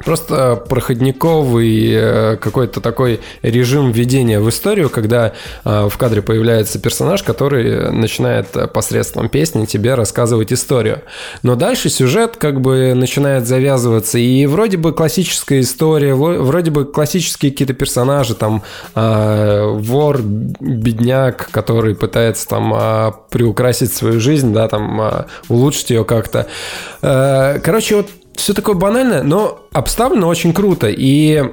Просто 0.06 0.56
проходниковый 0.56 1.92
э, 1.92 2.38
какой-то 2.38 2.80
такой 2.80 3.20
режим 3.42 3.92
введения 3.92 4.40
в 4.40 4.48
историю, 4.48 4.90
когда 4.90 5.34
э, 5.66 5.90
в 5.90 5.98
кадре 5.98 6.22
появляется 6.22 6.80
персонаж, 6.80 7.22
который 7.22 7.92
начинает 7.92 8.56
э, 8.56 8.68
посредством 8.68 9.28
песни 9.28 9.66
тебе 9.66 9.96
рассказывать 9.96 10.54
историю. 10.54 11.02
Но 11.44 11.56
дальше 11.56 11.90
сюжет 11.90 12.38
как 12.38 12.62
бы 12.62 12.94
начинает 12.94 13.46
завязываться, 13.46 14.18
и 14.18 14.46
вроде 14.46 14.78
бы 14.78 14.94
классическая 14.94 15.60
история, 15.60 16.16
вроде 16.16 16.72
бы 16.72 16.86
классические 16.86 17.52
какие-то 17.52 17.74
персонажи, 17.74 18.36
там 18.36 18.64
вор, 18.96 20.22
бедняк, 20.22 21.50
который 21.52 21.96
пытается 21.96 22.48
там 22.48 23.16
приукрасить 23.30 23.94
свою 23.94 24.20
жизнь, 24.20 24.54
да, 24.54 24.68
там 24.68 25.26
улучшить 25.50 25.90
ее 25.90 26.06
как-то. 26.06 26.48
Короче, 27.02 27.98
вот 27.98 28.08
все 28.40 28.54
такое 28.54 28.76
банальное, 28.76 29.24
но 29.24 29.68
обставлено 29.72 30.28
очень 30.28 30.54
круто. 30.54 30.88
И 30.90 31.44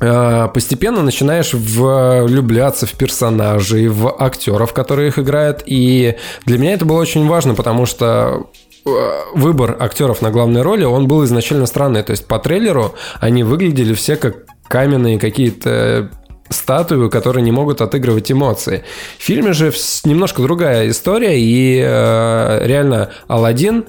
э, 0.00 0.48
постепенно 0.52 1.02
начинаешь 1.02 1.52
влюбляться 1.52 2.86
в 2.86 2.92
персонажей, 2.92 3.88
в 3.88 4.14
актеров, 4.18 4.72
которые 4.72 5.08
их 5.08 5.18
играют. 5.18 5.62
И 5.66 6.16
для 6.46 6.58
меня 6.58 6.74
это 6.74 6.84
было 6.84 7.00
очень 7.00 7.26
важно, 7.26 7.54
потому 7.54 7.86
что 7.86 8.46
э, 8.84 8.90
выбор 9.34 9.76
актеров 9.78 10.22
на 10.22 10.30
главной 10.30 10.62
роли, 10.62 10.84
он 10.84 11.06
был 11.06 11.24
изначально 11.24 11.66
странный. 11.66 12.02
То 12.02 12.12
есть 12.12 12.26
по 12.26 12.38
трейлеру 12.38 12.94
они 13.20 13.42
выглядели 13.44 13.94
все 13.94 14.16
как 14.16 14.46
каменные 14.68 15.18
какие-то 15.18 16.10
статуи, 16.50 17.08
которые 17.08 17.42
не 17.42 17.52
могут 17.52 17.80
отыгрывать 17.80 18.30
эмоции. 18.30 18.84
В 19.18 19.22
фильме 19.22 19.52
же 19.52 19.72
немножко 20.04 20.42
другая 20.42 20.88
история, 20.90 21.40
и 21.40 21.80
э, 21.82 22.66
реально 22.66 23.10
Алладин 23.28 23.86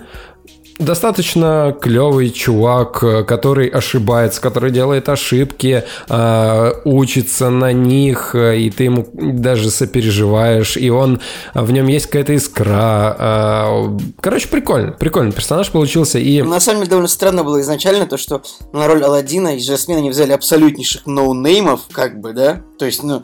достаточно 0.81 1.75
клевый 1.79 2.31
чувак, 2.31 3.03
э, 3.03 3.23
который 3.23 3.67
ошибается, 3.67 4.41
который 4.41 4.71
делает 4.71 5.09
ошибки, 5.09 5.83
э, 6.09 6.73
учится 6.83 7.49
на 7.49 7.71
них, 7.71 8.35
э, 8.35 8.57
и 8.57 8.69
ты 8.69 8.85
ему 8.85 9.07
даже 9.13 9.69
сопереживаешь, 9.71 10.77
и 10.77 10.89
он 10.89 11.21
в 11.53 11.71
нем 11.71 11.87
есть 11.87 12.07
какая-то 12.07 12.33
искра. 12.33 13.97
Короче, 14.19 14.47
прикольно, 14.47 14.91
прикольно. 14.91 15.31
Персонаж 15.31 15.69
получился. 15.71 16.19
И... 16.19 16.41
На 16.41 16.59
самом 16.59 16.79
деле 16.79 16.89
довольно 16.89 17.07
странно 17.07 17.43
было 17.43 17.61
изначально 17.61 18.05
то, 18.05 18.17
что 18.17 18.41
на 18.73 18.87
роль 18.87 19.03
Алладина 19.03 19.55
и 19.55 19.59
Жасмина 19.59 19.99
они 19.99 20.09
взяли 20.09 20.31
абсолютнейших 20.31 21.05
ноунеймов, 21.05 21.81
как 21.91 22.19
бы, 22.19 22.33
да? 22.33 22.61
То 22.77 22.85
есть, 22.85 23.03
ну, 23.03 23.23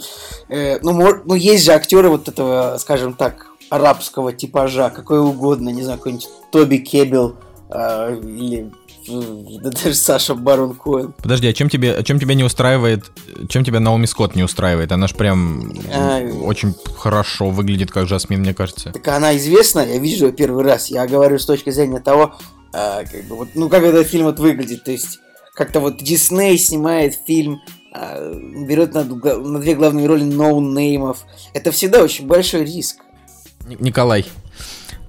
э, 0.50 0.80
ну, 0.82 0.94
ну, 1.26 1.36
есть 1.36 1.66
же 1.66 1.72
актеры 1.72 2.10
вот 2.10 2.28
этого, 2.28 2.78
скажем 2.80 3.14
так, 3.14 3.48
арабского 3.70 4.34
типажа, 4.34 4.90
какой 4.90 5.20
угодно, 5.20 5.70
не 5.70 5.84
знаю, 5.84 5.98
какой-нибудь 5.98 6.30
Тоби 6.52 6.78
Кебел, 6.78 7.36
а, 7.70 8.14
или 8.16 8.72
да 9.08 9.70
даже 9.70 9.96
Саша 9.96 10.36
Барон 10.36 10.76
Коэн. 10.76 11.14
Подожди, 11.22 11.48
а 11.48 11.54
чем 11.54 11.70
тебе, 11.70 12.04
чем 12.04 12.20
тебя 12.20 12.34
не 12.36 12.44
устраивает, 12.44 13.06
чем 13.48 13.64
тебя 13.64 13.80
Наоми 13.80 14.06
Скотт 14.06 14.36
не 14.36 14.44
устраивает? 14.44 14.92
Она 14.92 15.08
ж 15.08 15.14
прям 15.14 15.74
а, 15.94 16.22
очень 16.44 16.76
хорошо 16.96 17.50
выглядит 17.50 17.92
как 17.92 18.08
Жасмин, 18.08 18.42
мне 18.42 18.54
кажется. 18.54 18.92
Так 18.92 19.08
она 19.08 19.36
известна, 19.38 19.80
я 19.80 19.98
вижу 19.98 20.28
ее 20.28 20.34
первый 20.34 20.64
раз. 20.64 20.90
Я 20.90 21.08
говорю 21.08 21.40
с 21.40 21.46
точки 21.46 21.70
зрения 21.70 22.00
того, 22.00 22.36
а, 22.74 23.04
как 23.06 23.24
бы 23.26 23.38
вот, 23.38 23.50
ну 23.56 23.70
как 23.70 23.84
этот 23.84 24.08
фильм 24.08 24.26
вот 24.26 24.40
выглядит, 24.40 24.84
то 24.84 24.92
есть 24.92 25.20
как-то 25.54 25.80
вот 25.80 25.98
Дисней 25.98 26.58
снимает 26.58 27.18
фильм, 27.26 27.62
а, 27.94 28.34
берет 28.68 28.94
на, 28.94 29.04
на 29.04 29.60
две 29.60 29.76
главные 29.76 30.08
роли 30.08 30.24
ноунеймов. 30.24 31.26
Это 31.54 31.72
всегда 31.72 32.04
очень 32.04 32.28
большой 32.28 32.66
риск. 32.66 32.98
Николай, 33.80 34.26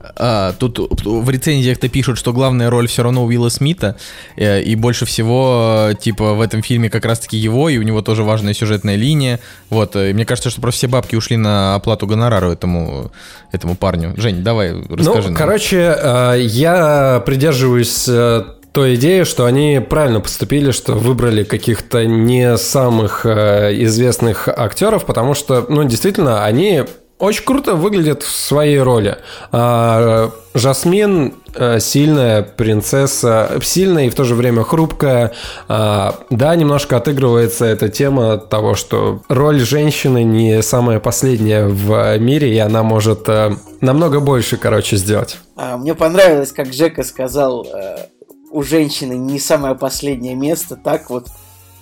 а, 0.01 0.53
тут 0.53 0.79
в 0.79 1.29
рецензиях-то 1.29 1.89
пишут, 1.89 2.19
что 2.19 2.33
главная 2.33 2.71
роль 2.71 2.87
все 2.87 3.03
равно 3.03 3.25
Уилла 3.25 3.49
Смита, 3.49 3.97
э, 4.37 4.63
и 4.63 4.77
больше 4.77 5.07
всего, 5.07 5.91
типа, 5.99 6.35
в 6.35 6.41
этом 6.41 6.63
фильме 6.63 6.89
как 6.89 7.05
раз-таки 7.05 7.37
его, 7.37 7.69
и 7.69 7.79
у 7.79 7.83
него 7.83 8.01
тоже 8.03 8.23
важная 8.23 8.55
сюжетная 8.55 8.97
линия. 8.97 9.41
Вот, 9.71 9.97
и 9.97 10.13
мне 10.13 10.25
кажется, 10.25 10.51
что 10.51 10.61
просто 10.61 10.79
все 10.79 10.87
бабки 10.89 11.17
ушли 11.17 11.37
на 11.37 11.75
оплату 11.75 12.07
гонорару 12.07 12.51
этому, 12.51 13.11
этому 13.51 13.75
парню. 13.75 14.15
Жень, 14.17 14.43
давай, 14.43 14.73
расскажи 14.73 15.29
ну, 15.29 15.35
нам. 15.35 15.35
короче, 15.35 15.97
э, 15.97 16.37
я 16.43 17.23
придерживаюсь 17.27 18.07
э, 18.09 18.45
той 18.71 18.95
идеи, 18.95 19.25
что 19.25 19.47
они 19.47 19.81
правильно 19.89 20.21
поступили, 20.21 20.71
что 20.71 20.93
выбрали 20.93 21.43
каких-то 21.43 22.07
не 22.07 22.57
самых 22.57 23.27
известных 23.27 24.47
актеров, 24.47 25.07
потому 25.07 25.35
что, 25.35 25.67
ну, 25.69 25.83
действительно, 25.85 26.45
они 26.45 26.85
очень 27.19 27.45
круто 27.45 27.75
выглядит 27.75 28.23
в 28.23 28.31
своей 28.31 28.81
роли. 28.81 29.19
А, 29.51 30.31
Жасмин 30.55 31.35
э, 31.55 31.81
сильная 31.81 32.43
принцесса, 32.43 33.61
сильная 33.63 34.07
и 34.07 34.11
в 34.11 34.15
то 34.15 34.25
же 34.25 34.35
время 34.35 34.63
хрупкая. 34.63 35.33
А, 35.69 36.21
да, 36.31 36.55
немножко 36.55 36.97
отыгрывается 36.97 37.65
эта 37.65 37.89
тема 37.89 38.39
того, 38.39 38.75
что 38.75 39.23
роль 39.29 39.61
женщины 39.61 40.23
не 40.23 40.63
самая 40.63 41.01
последняя 41.01 41.67
в 41.67 42.19
мире, 42.19 42.55
и 42.55 42.59
она 42.59 42.83
может 42.83 43.29
э, 43.29 43.51
намного 43.81 44.21
больше, 44.21 44.57
короче, 44.57 44.97
сделать. 44.97 45.39
А, 45.57 45.77
мне 45.77 45.95
понравилось, 45.95 46.53
как 46.53 46.69
Джека 46.69 47.03
сказал, 47.03 47.67
э, 47.67 48.07
у 48.51 48.63
женщины 48.63 49.15
не 49.15 49.39
самое 49.39 49.75
последнее 49.75 50.35
место, 50.35 50.77
так 50.77 51.11
вот, 51.11 51.29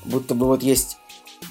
будто 0.05 0.35
бы 0.35 0.47
вот 0.47 0.63
есть 0.63 0.97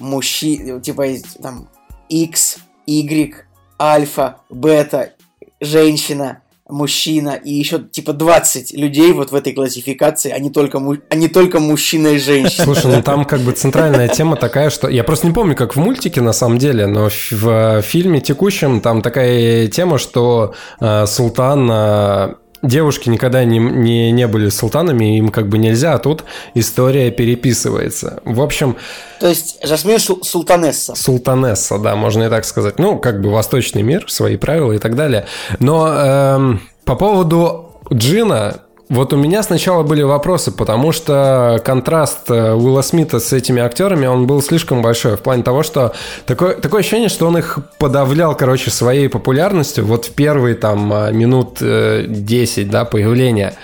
мужчина, 0.00 0.80
типа 0.80 1.02
есть 1.02 1.40
там 1.40 1.68
X, 2.08 2.58
Y, 2.86 3.45
альфа, 3.80 4.36
бета, 4.50 5.12
женщина, 5.60 6.42
мужчина 6.68 7.30
и 7.30 7.52
еще 7.52 7.78
типа 7.78 8.12
20 8.12 8.72
людей 8.72 9.12
вот 9.12 9.30
в 9.30 9.34
этой 9.34 9.52
классификации, 9.52 10.30
а 10.32 10.38
не 10.38 10.50
только, 10.50 10.80
му... 10.80 10.96
а 11.08 11.14
не 11.14 11.28
только 11.28 11.60
мужчина 11.60 12.08
и 12.08 12.18
женщина. 12.18 12.64
Слушай, 12.64 12.96
ну 12.96 13.02
там 13.02 13.24
как 13.24 13.40
бы 13.40 13.52
центральная 13.52 14.08
тема 14.08 14.36
такая, 14.36 14.70
что... 14.70 14.88
Я 14.88 15.04
просто 15.04 15.26
не 15.26 15.32
помню, 15.32 15.54
как 15.54 15.76
в 15.76 15.78
мультике 15.78 16.20
на 16.20 16.32
самом 16.32 16.58
деле, 16.58 16.86
но 16.86 17.08
в 17.30 17.82
фильме 17.82 18.20
текущем 18.20 18.80
там 18.80 19.02
такая 19.02 19.68
тема, 19.68 19.98
что 19.98 20.54
э, 20.80 21.06
Султан 21.06 21.70
э, 21.70 22.34
девушки 22.62 23.08
никогда 23.08 23.44
не, 23.44 23.58
не, 23.58 24.10
не 24.10 24.26
были 24.26 24.48
султанами, 24.48 25.18
им 25.18 25.28
как 25.28 25.48
бы 25.48 25.58
нельзя, 25.58 25.94
а 25.94 25.98
тут 25.98 26.24
история 26.54 27.10
переписывается. 27.10 28.20
В 28.24 28.40
общем... 28.40 28.76
То 29.20 29.28
есть 29.28 29.58
Жасмин 29.62 29.98
сул- 29.98 30.22
султанесса. 30.22 30.94
Султанесса, 30.94 31.78
да, 31.78 31.96
можно 31.96 32.24
и 32.24 32.28
так 32.28 32.44
сказать. 32.44 32.78
Ну, 32.78 32.98
как 32.98 33.20
бы 33.20 33.30
восточный 33.30 33.82
мир, 33.82 34.04
свои 34.08 34.36
правила 34.36 34.72
и 34.72 34.78
так 34.78 34.94
далее. 34.94 35.26
Но 35.58 35.88
эм, 35.88 36.60
по 36.84 36.96
поводу 36.96 37.80
Джина, 37.92 38.62
вот 38.88 39.12
у 39.12 39.16
меня 39.16 39.42
сначала 39.42 39.82
были 39.82 40.02
вопросы, 40.02 40.52
потому 40.52 40.92
что 40.92 41.60
контраст 41.64 42.30
э, 42.30 42.54
Уилла 42.54 42.82
Смита 42.82 43.18
с 43.18 43.32
этими 43.32 43.60
актерами, 43.60 44.06
он 44.06 44.26
был 44.26 44.40
слишком 44.40 44.80
большой. 44.80 45.16
В 45.16 45.20
плане 45.20 45.42
того, 45.42 45.64
что 45.64 45.92
такое, 46.24 46.54
такое 46.54 46.80
ощущение, 46.80 47.08
что 47.08 47.26
он 47.26 47.36
их 47.36 47.58
подавлял, 47.78 48.36
короче, 48.36 48.70
своей 48.70 49.08
популярностью 49.08 49.84
вот 49.84 50.04
в 50.04 50.14
первые 50.14 50.54
там 50.54 50.92
э, 50.92 51.12
минут 51.12 51.58
10, 51.60 52.58
э, 52.58 52.70
да, 52.70 52.84
появления. 52.84 53.54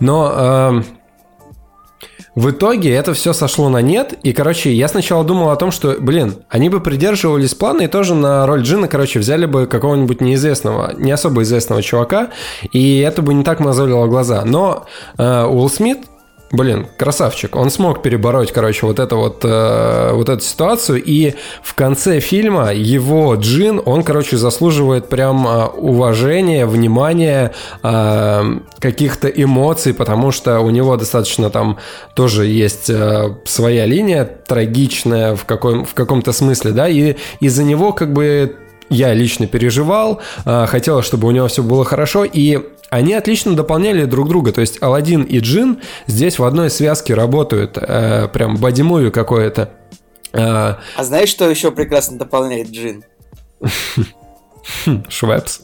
Но... 0.00 0.32
Э, 0.34 0.82
в 2.34 2.50
итоге 2.50 2.94
это 2.94 3.12
все 3.12 3.34
сошло 3.34 3.68
на 3.68 3.82
нет, 3.82 4.14
и, 4.22 4.32
короче, 4.32 4.72
я 4.72 4.88
сначала 4.88 5.22
думал 5.22 5.50
о 5.50 5.56
том, 5.56 5.70
что, 5.70 5.96
блин, 6.00 6.36
они 6.48 6.70
бы 6.70 6.80
придерживались 6.80 7.54
плана 7.54 7.82
и 7.82 7.88
тоже 7.88 8.14
на 8.14 8.46
роль 8.46 8.62
Джина, 8.62 8.88
короче, 8.88 9.18
взяли 9.18 9.44
бы 9.44 9.66
какого-нибудь 9.66 10.22
неизвестного, 10.22 10.94
не 10.96 11.12
особо 11.12 11.42
известного 11.42 11.82
чувака, 11.82 12.30
и 12.72 13.00
это 13.00 13.20
бы 13.20 13.34
не 13.34 13.44
так 13.44 13.60
мозолило 13.60 14.06
глаза. 14.06 14.44
Но 14.46 14.86
э, 15.18 15.44
Уилл 15.44 15.68
Смит 15.68 15.98
Блин, 16.52 16.86
красавчик. 16.98 17.56
Он 17.56 17.70
смог 17.70 18.02
перебороть, 18.02 18.52
короче, 18.52 18.84
вот, 18.84 18.98
это 18.98 19.16
вот, 19.16 19.40
э, 19.42 20.10
вот 20.12 20.28
эту 20.28 20.42
ситуацию. 20.42 21.02
И 21.02 21.32
в 21.62 21.74
конце 21.74 22.20
фильма 22.20 22.74
его 22.74 23.34
Джин, 23.36 23.80
он, 23.82 24.02
короче, 24.02 24.36
заслуживает 24.36 25.08
прям 25.08 25.48
э, 25.48 25.64
уважения, 25.68 26.66
внимания, 26.66 27.52
э, 27.82 28.58
каких-то 28.78 29.28
эмоций, 29.28 29.94
потому 29.94 30.30
что 30.30 30.60
у 30.60 30.68
него 30.68 30.98
достаточно 30.98 31.48
там 31.48 31.78
тоже 32.12 32.44
есть 32.44 32.90
э, 32.90 33.34
своя 33.46 33.86
линия 33.86 34.24
трагичная 34.24 35.34
в, 35.34 35.46
каком, 35.46 35.86
в 35.86 35.94
каком-то 35.94 36.32
смысле, 36.32 36.72
да, 36.72 36.86
и 36.86 37.16
из-за 37.40 37.64
него 37.64 37.94
как 37.94 38.12
бы 38.12 38.56
я 38.90 39.14
лично 39.14 39.46
переживал, 39.46 40.20
э, 40.44 40.66
хотел, 40.66 41.02
чтобы 41.02 41.28
у 41.28 41.30
него 41.30 41.48
все 41.48 41.62
было 41.62 41.84
хорошо, 41.84 42.24
и 42.24 42.58
они 42.92 43.14
отлично 43.14 43.56
дополняли 43.56 44.04
друг 44.04 44.28
друга. 44.28 44.52
То 44.52 44.60
есть 44.60 44.82
Алладин 44.82 45.22
и 45.22 45.38
Джин 45.38 45.80
здесь 46.06 46.38
в 46.38 46.44
одной 46.44 46.68
связке 46.68 47.14
работают. 47.14 47.78
Э, 47.78 48.28
прям 48.28 48.58
боди 48.58 48.82
какое-то. 49.10 49.70
Э, 50.34 50.74
а 50.96 51.04
знаешь, 51.04 51.30
что 51.30 51.48
еще 51.48 51.70
прекрасно 51.70 52.18
дополняет 52.18 52.68
Джин? 52.68 53.02
Швепс. 55.08 55.62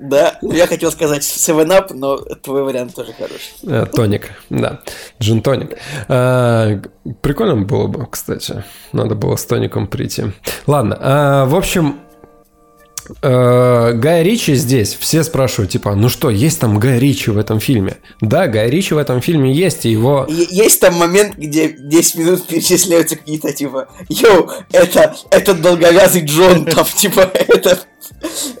Да, 0.00 0.36
я 0.42 0.66
хотел 0.66 0.90
сказать 0.90 1.22
7-Up, 1.22 1.94
но 1.94 2.16
твой 2.16 2.64
вариант 2.64 2.96
тоже 2.96 3.12
хороший. 3.12 3.86
Тоник, 3.92 4.32
да. 4.50 4.80
Джин 5.20 5.40
тоник. 5.40 5.78
Э, 6.08 6.80
Прикольно 7.22 7.62
было 7.62 7.86
бы, 7.86 8.06
кстати. 8.10 8.64
Надо 8.90 9.14
было 9.14 9.36
с 9.36 9.46
тоником 9.46 9.86
прийти. 9.86 10.24
Ладно, 10.66 11.44
в 11.46 11.54
общем, 11.54 12.00
э, 13.22 13.92
Гая 13.94 14.22
Ричи 14.22 14.54
здесь. 14.54 14.96
Все 14.98 15.22
спрашивают, 15.24 15.70
типа, 15.72 15.94
ну 15.94 16.08
что, 16.08 16.30
есть 16.30 16.60
там 16.60 16.78
Гай 16.78 16.98
Ричи 16.98 17.30
в 17.30 17.38
этом 17.38 17.60
фильме? 17.60 17.98
Да, 18.20 18.46
Гай 18.46 18.70
Ричи 18.70 18.94
в 18.94 18.98
этом 18.98 19.20
фильме 19.20 19.52
есть, 19.52 19.86
и 19.86 19.90
его... 19.90 20.26
Есть 20.28 20.80
там 20.80 20.94
момент, 20.94 21.36
где 21.36 21.68
10 21.68 22.14
минут 22.16 22.46
перечисляются 22.46 23.16
какие-то, 23.16 23.52
типа, 23.52 23.88
йоу, 24.08 24.50
это, 24.72 25.14
это 25.30 25.54
долговязый 25.54 26.24
Джон, 26.24 26.66
там, 26.66 26.84
типа, 26.84 27.20
это, 27.20 27.80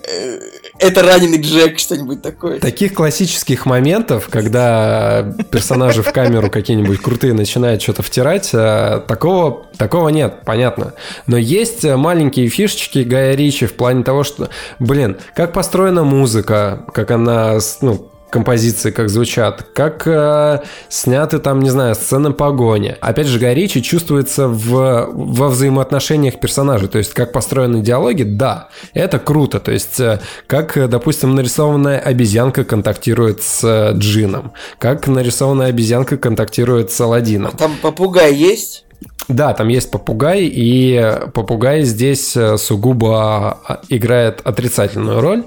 э, 0.08 0.40
это 0.78 1.02
раненый 1.02 1.40
Джек, 1.40 1.78
что-нибудь 1.78 2.22
такое. 2.22 2.58
Таких 2.58 2.94
классических 2.94 3.66
моментов, 3.66 4.28
когда 4.30 5.34
персонажи 5.50 6.02
в 6.02 6.12
камеру 6.12 6.50
какие-нибудь 6.50 7.00
крутые 7.00 7.32
начинают 7.32 7.82
что-то 7.82 8.02
втирать, 8.02 8.50
э, 8.52 9.00
такого, 9.06 9.66
такого 9.76 10.08
нет, 10.08 10.40
понятно. 10.44 10.94
Но 11.26 11.36
есть 11.36 11.84
маленькие 11.84 12.48
фишечки 12.48 13.00
Гая 13.00 13.34
Ричи 13.34 13.66
в 13.66 13.74
плане 13.74 14.02
того, 14.02 14.24
что, 14.24 14.48
блин, 14.78 15.18
как 15.34 15.52
построена 15.52 16.04
музыка, 16.04 16.84
как 16.92 17.10
она, 17.10 17.58
ну, 17.80 18.10
композиции 18.34 18.90
как 18.90 19.10
звучат, 19.10 19.62
как 19.74 20.08
э, 20.08 20.60
сняты 20.88 21.38
там, 21.38 21.60
не 21.60 21.70
знаю, 21.70 21.94
сцены 21.94 22.32
погони. 22.32 22.96
Опять 23.00 23.28
же, 23.28 23.38
Гай 23.38 23.54
Ричи 23.54 23.80
чувствуется 23.80 24.48
в, 24.48 25.08
во 25.12 25.48
взаимоотношениях 25.48 26.40
персонажей, 26.40 26.88
то 26.88 26.98
есть 26.98 27.14
как 27.14 27.30
построены 27.30 27.80
диалоги, 27.80 28.24
да, 28.24 28.70
это 28.92 29.20
круто, 29.20 29.60
то 29.60 29.70
есть 29.70 30.00
э, 30.00 30.18
как, 30.48 30.76
э, 30.76 30.88
допустим, 30.88 31.36
нарисованная 31.36 32.00
обезьянка 32.00 32.64
контактирует 32.64 33.40
с 33.40 33.62
э, 33.62 33.92
Джином, 33.96 34.52
как 34.80 35.06
нарисованная 35.06 35.68
обезьянка 35.68 36.16
контактирует 36.16 36.90
с 36.90 37.00
Аладдином. 37.00 37.52
Там 37.56 37.76
попугай 37.80 38.34
есть? 38.34 38.84
Да, 39.28 39.54
там 39.54 39.68
есть 39.68 39.92
попугай, 39.92 40.42
и 40.42 41.18
попугай 41.32 41.82
здесь 41.82 42.36
э, 42.36 42.56
сугубо 42.56 43.60
а, 43.64 43.80
играет 43.88 44.40
отрицательную 44.44 45.20
роль, 45.20 45.44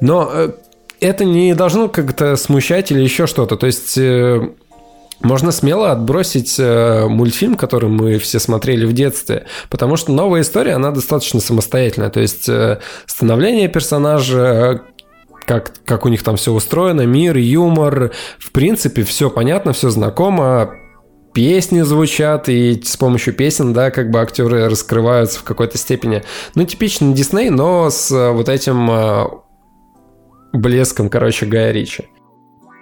но 0.00 0.28
э, 0.32 0.50
это 1.00 1.24
не 1.24 1.54
должно 1.54 1.88
как-то 1.88 2.36
смущать 2.36 2.90
или 2.90 3.00
еще 3.00 3.26
что-то. 3.26 3.56
То 3.56 3.66
есть 3.66 3.96
э, 3.98 4.50
можно 5.22 5.52
смело 5.52 5.90
отбросить 5.92 6.56
э, 6.58 7.06
мультфильм, 7.06 7.56
который 7.56 7.88
мы 7.88 8.18
все 8.18 8.38
смотрели 8.38 8.84
в 8.84 8.92
детстве, 8.92 9.46
потому 9.68 9.96
что 9.96 10.12
новая 10.12 10.42
история, 10.42 10.74
она 10.74 10.90
достаточно 10.90 11.40
самостоятельная. 11.40 12.10
То 12.10 12.20
есть 12.20 12.48
э, 12.48 12.80
становление 13.06 13.68
персонажа, 13.68 14.82
как, 15.46 15.72
как 15.84 16.06
у 16.06 16.08
них 16.08 16.22
там 16.22 16.36
все 16.36 16.52
устроено, 16.52 17.06
мир, 17.06 17.36
юмор, 17.36 18.12
в 18.38 18.50
принципе, 18.52 19.02
все 19.02 19.30
понятно, 19.30 19.72
все 19.72 19.90
знакомо, 19.90 20.70
песни 21.32 21.82
звучат, 21.82 22.48
и 22.48 22.80
с 22.82 22.96
помощью 22.96 23.34
песен, 23.34 23.72
да, 23.72 23.90
как 23.90 24.10
бы 24.10 24.20
актеры 24.20 24.68
раскрываются 24.68 25.38
в 25.38 25.44
какой-то 25.44 25.78
степени. 25.78 26.22
Ну, 26.54 26.64
типичный 26.64 27.14
Дисней, 27.14 27.50
но 27.50 27.90
с 27.90 28.10
э, 28.10 28.30
вот 28.30 28.48
этим 28.48 28.90
э, 28.90 29.24
блеском, 30.52 31.08
короче, 31.08 31.46
Гая 31.46 31.72
Ричи. 31.72 32.08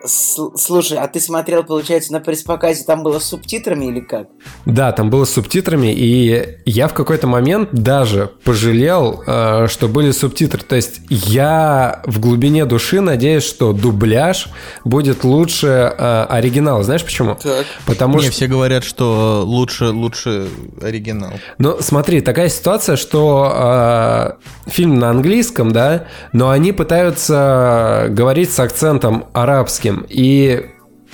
Слушай, 0.04 0.98
а 0.98 1.08
ты 1.08 1.18
смотрел, 1.18 1.64
получается, 1.64 2.12
на 2.12 2.20
пресс-показе 2.20 2.84
там 2.84 3.02
было 3.02 3.18
с 3.18 3.24
субтитрами 3.24 3.86
или 3.86 4.00
как? 4.00 4.28
Да, 4.64 4.92
там 4.92 5.10
было 5.10 5.24
с 5.24 5.30
субтитрами, 5.30 5.92
и 5.92 6.58
я 6.64 6.86
в 6.86 6.94
какой-то 6.94 7.26
момент 7.26 7.70
даже 7.72 8.30
пожалел, 8.44 9.22
э, 9.26 9.66
что 9.68 9.88
были 9.88 10.12
субтитры. 10.12 10.62
То 10.62 10.76
есть 10.76 11.00
я 11.08 12.02
в 12.06 12.20
глубине 12.20 12.64
души 12.64 13.00
надеюсь, 13.00 13.42
что 13.42 13.72
дубляж 13.72 14.48
будет 14.84 15.24
лучше 15.24 15.66
э, 15.66 16.26
оригинала. 16.28 16.84
Знаешь 16.84 17.04
почему? 17.04 17.34
Так. 17.34 17.66
Потому 17.86 18.18
Не, 18.18 18.24
что 18.24 18.32
все 18.32 18.46
говорят, 18.46 18.84
что 18.84 19.42
лучше, 19.44 19.86
лучше 19.86 20.48
оригинал. 20.80 21.32
Ну, 21.58 21.78
смотри, 21.80 22.20
такая 22.20 22.48
ситуация, 22.48 22.96
что 22.96 23.52
э, 23.54 24.70
фильм 24.70 24.98
на 24.98 25.10
английском, 25.10 25.72
да, 25.72 26.06
но 26.32 26.50
они 26.50 26.72
пытаются 26.72 28.06
говорить 28.10 28.52
с 28.52 28.60
акцентом 28.60 29.26
арабским. 29.32 29.87
И, 30.08 30.66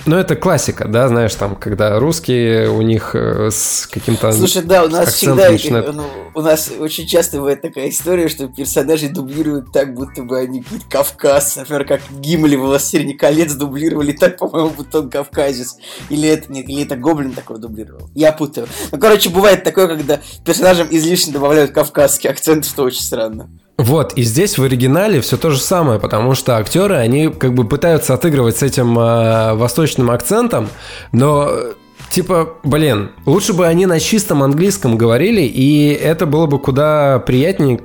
ну, 0.05 0.17
это 0.17 0.35
классика, 0.35 0.87
да, 0.87 1.07
знаешь, 1.07 1.33
там, 1.33 1.55
когда 1.55 1.97
русские 1.99 2.69
у 2.69 2.81
них 2.81 3.15
э, 3.15 3.49
с 3.51 3.87
каким-то 3.87 4.31
Слушай, 4.33 4.61
да, 4.61 4.83
у 4.83 4.87
нас 4.87 5.13
всегда, 5.13 5.49
э, 5.49 5.91
ну, 5.91 6.03
у 6.35 6.41
нас 6.41 6.71
очень 6.79 7.07
часто 7.07 7.37
бывает 7.37 7.61
такая 7.61 7.89
история, 7.89 8.27
что 8.27 8.47
персонажей 8.47 9.09
дублируют 9.09 9.71
так, 9.71 9.95
будто 9.95 10.23
бы 10.23 10.37
они 10.37 10.61
какие-то 10.61 10.85
кавказцы. 10.89 11.61
Например, 11.61 11.85
как 11.85 12.01
Гимли 12.19 12.55
в 12.55 12.61
«Властелине 12.61 13.15
колец» 13.15 13.53
дублировали 13.53 14.11
так, 14.11 14.37
по-моему, 14.37 14.69
будто 14.69 14.99
он 14.99 15.09
кавказец. 15.09 15.77
Или 16.09 16.29
это, 16.29 16.51
нет, 16.51 16.69
или 16.69 16.83
это 16.83 16.97
Гоблин 16.97 17.31
такой 17.31 17.57
дублировал. 17.59 18.09
Я 18.13 18.31
путаю. 18.31 18.67
Ну, 18.91 18.99
короче, 18.99 19.29
бывает 19.29 19.63
такое, 19.63 19.87
когда 19.87 20.19
персонажам 20.45 20.87
излишне 20.91 21.33
добавляют 21.33 21.71
кавказский 21.71 22.29
акцент, 22.29 22.65
что 22.65 22.83
очень 22.83 23.01
странно. 23.01 23.49
Вот, 23.77 24.13
и 24.13 24.23
здесь 24.23 24.57
в 24.57 24.63
оригинале 24.63 25.19
все 25.19 25.35
то 25.35 25.49
же 25.49 25.59
самое, 25.59 25.99
потому 25.99 26.33
что 26.33 26.55
актеры, 26.55 26.95
они 26.95 27.27
как 27.27 27.53
бы 27.53 27.67
пытаются 27.67 28.13
отыгрывать 28.13 28.57
с 28.57 28.63
этим 28.63 28.97
э, 28.97 29.53
восточным 29.53 30.11
акцентом, 30.11 30.69
но 31.11 31.49
э, 31.49 31.73
типа, 32.09 32.53
блин, 32.63 33.11
лучше 33.25 33.51
бы 33.51 33.67
они 33.67 33.85
на 33.85 33.99
чистом 33.99 34.43
английском 34.43 34.97
говорили, 34.97 35.41
и 35.41 35.89
это 35.89 36.25
было 36.25 36.45
бы 36.45 36.57
куда 36.57 37.19
приятнее, 37.19 37.81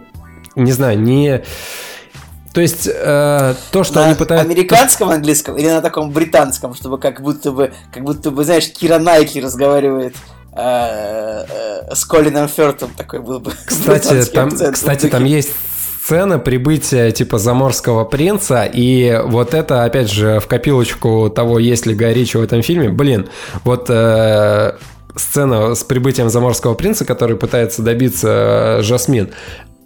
не 0.54 0.70
знаю, 0.70 1.00
не... 1.00 1.42
То 2.54 2.60
есть 2.60 2.88
э, 2.88 3.54
то, 3.72 3.84
что 3.84 3.96
на 3.96 4.06
они 4.06 4.14
пытаются... 4.14 4.48
американском 4.48 5.10
английском 5.10 5.56
или 5.56 5.68
на 5.68 5.80
таком 5.80 6.12
британском, 6.12 6.74
чтобы 6.74 6.98
как 6.98 7.20
будто 7.20 7.50
бы, 7.50 7.72
как 7.92 8.04
будто 8.04 8.30
бы, 8.30 8.44
знаешь, 8.44 8.70
Кира 8.70 8.98
Найтли 8.98 9.40
разговаривает 9.40 10.14
э, 10.52 11.44
э, 11.48 11.94
с 11.94 12.04
Колином 12.04 12.48
Фёртом, 12.48 12.90
такой 12.96 13.20
был 13.20 13.40
бы 13.40 13.52
Кстати, 13.66 14.24
там, 14.30 14.50
кстати, 14.50 15.06
там 15.08 15.24
есть 15.24 15.50
сцена 16.02 16.38
прибытия 16.38 17.10
типа 17.10 17.38
заморского 17.38 18.04
принца, 18.04 18.64
и 18.64 19.20
вот 19.24 19.54
это, 19.54 19.84
опять 19.84 20.10
же, 20.10 20.40
в 20.40 20.46
копилочку 20.46 21.30
того, 21.30 21.58
есть 21.58 21.86
ли 21.86 21.94
Гай 21.94 22.12
Ричи 22.12 22.36
в 22.38 22.42
этом 22.42 22.62
фильме. 22.62 22.88
Блин, 22.88 23.28
вот 23.64 23.86
э, 23.88 24.72
сцена 25.14 25.74
с 25.74 25.84
прибытием 25.84 26.30
заморского 26.30 26.74
принца, 26.74 27.04
который 27.04 27.36
пытается 27.36 27.82
добиться 27.82 28.78
э, 28.78 28.82
Жасмин. 28.82 29.30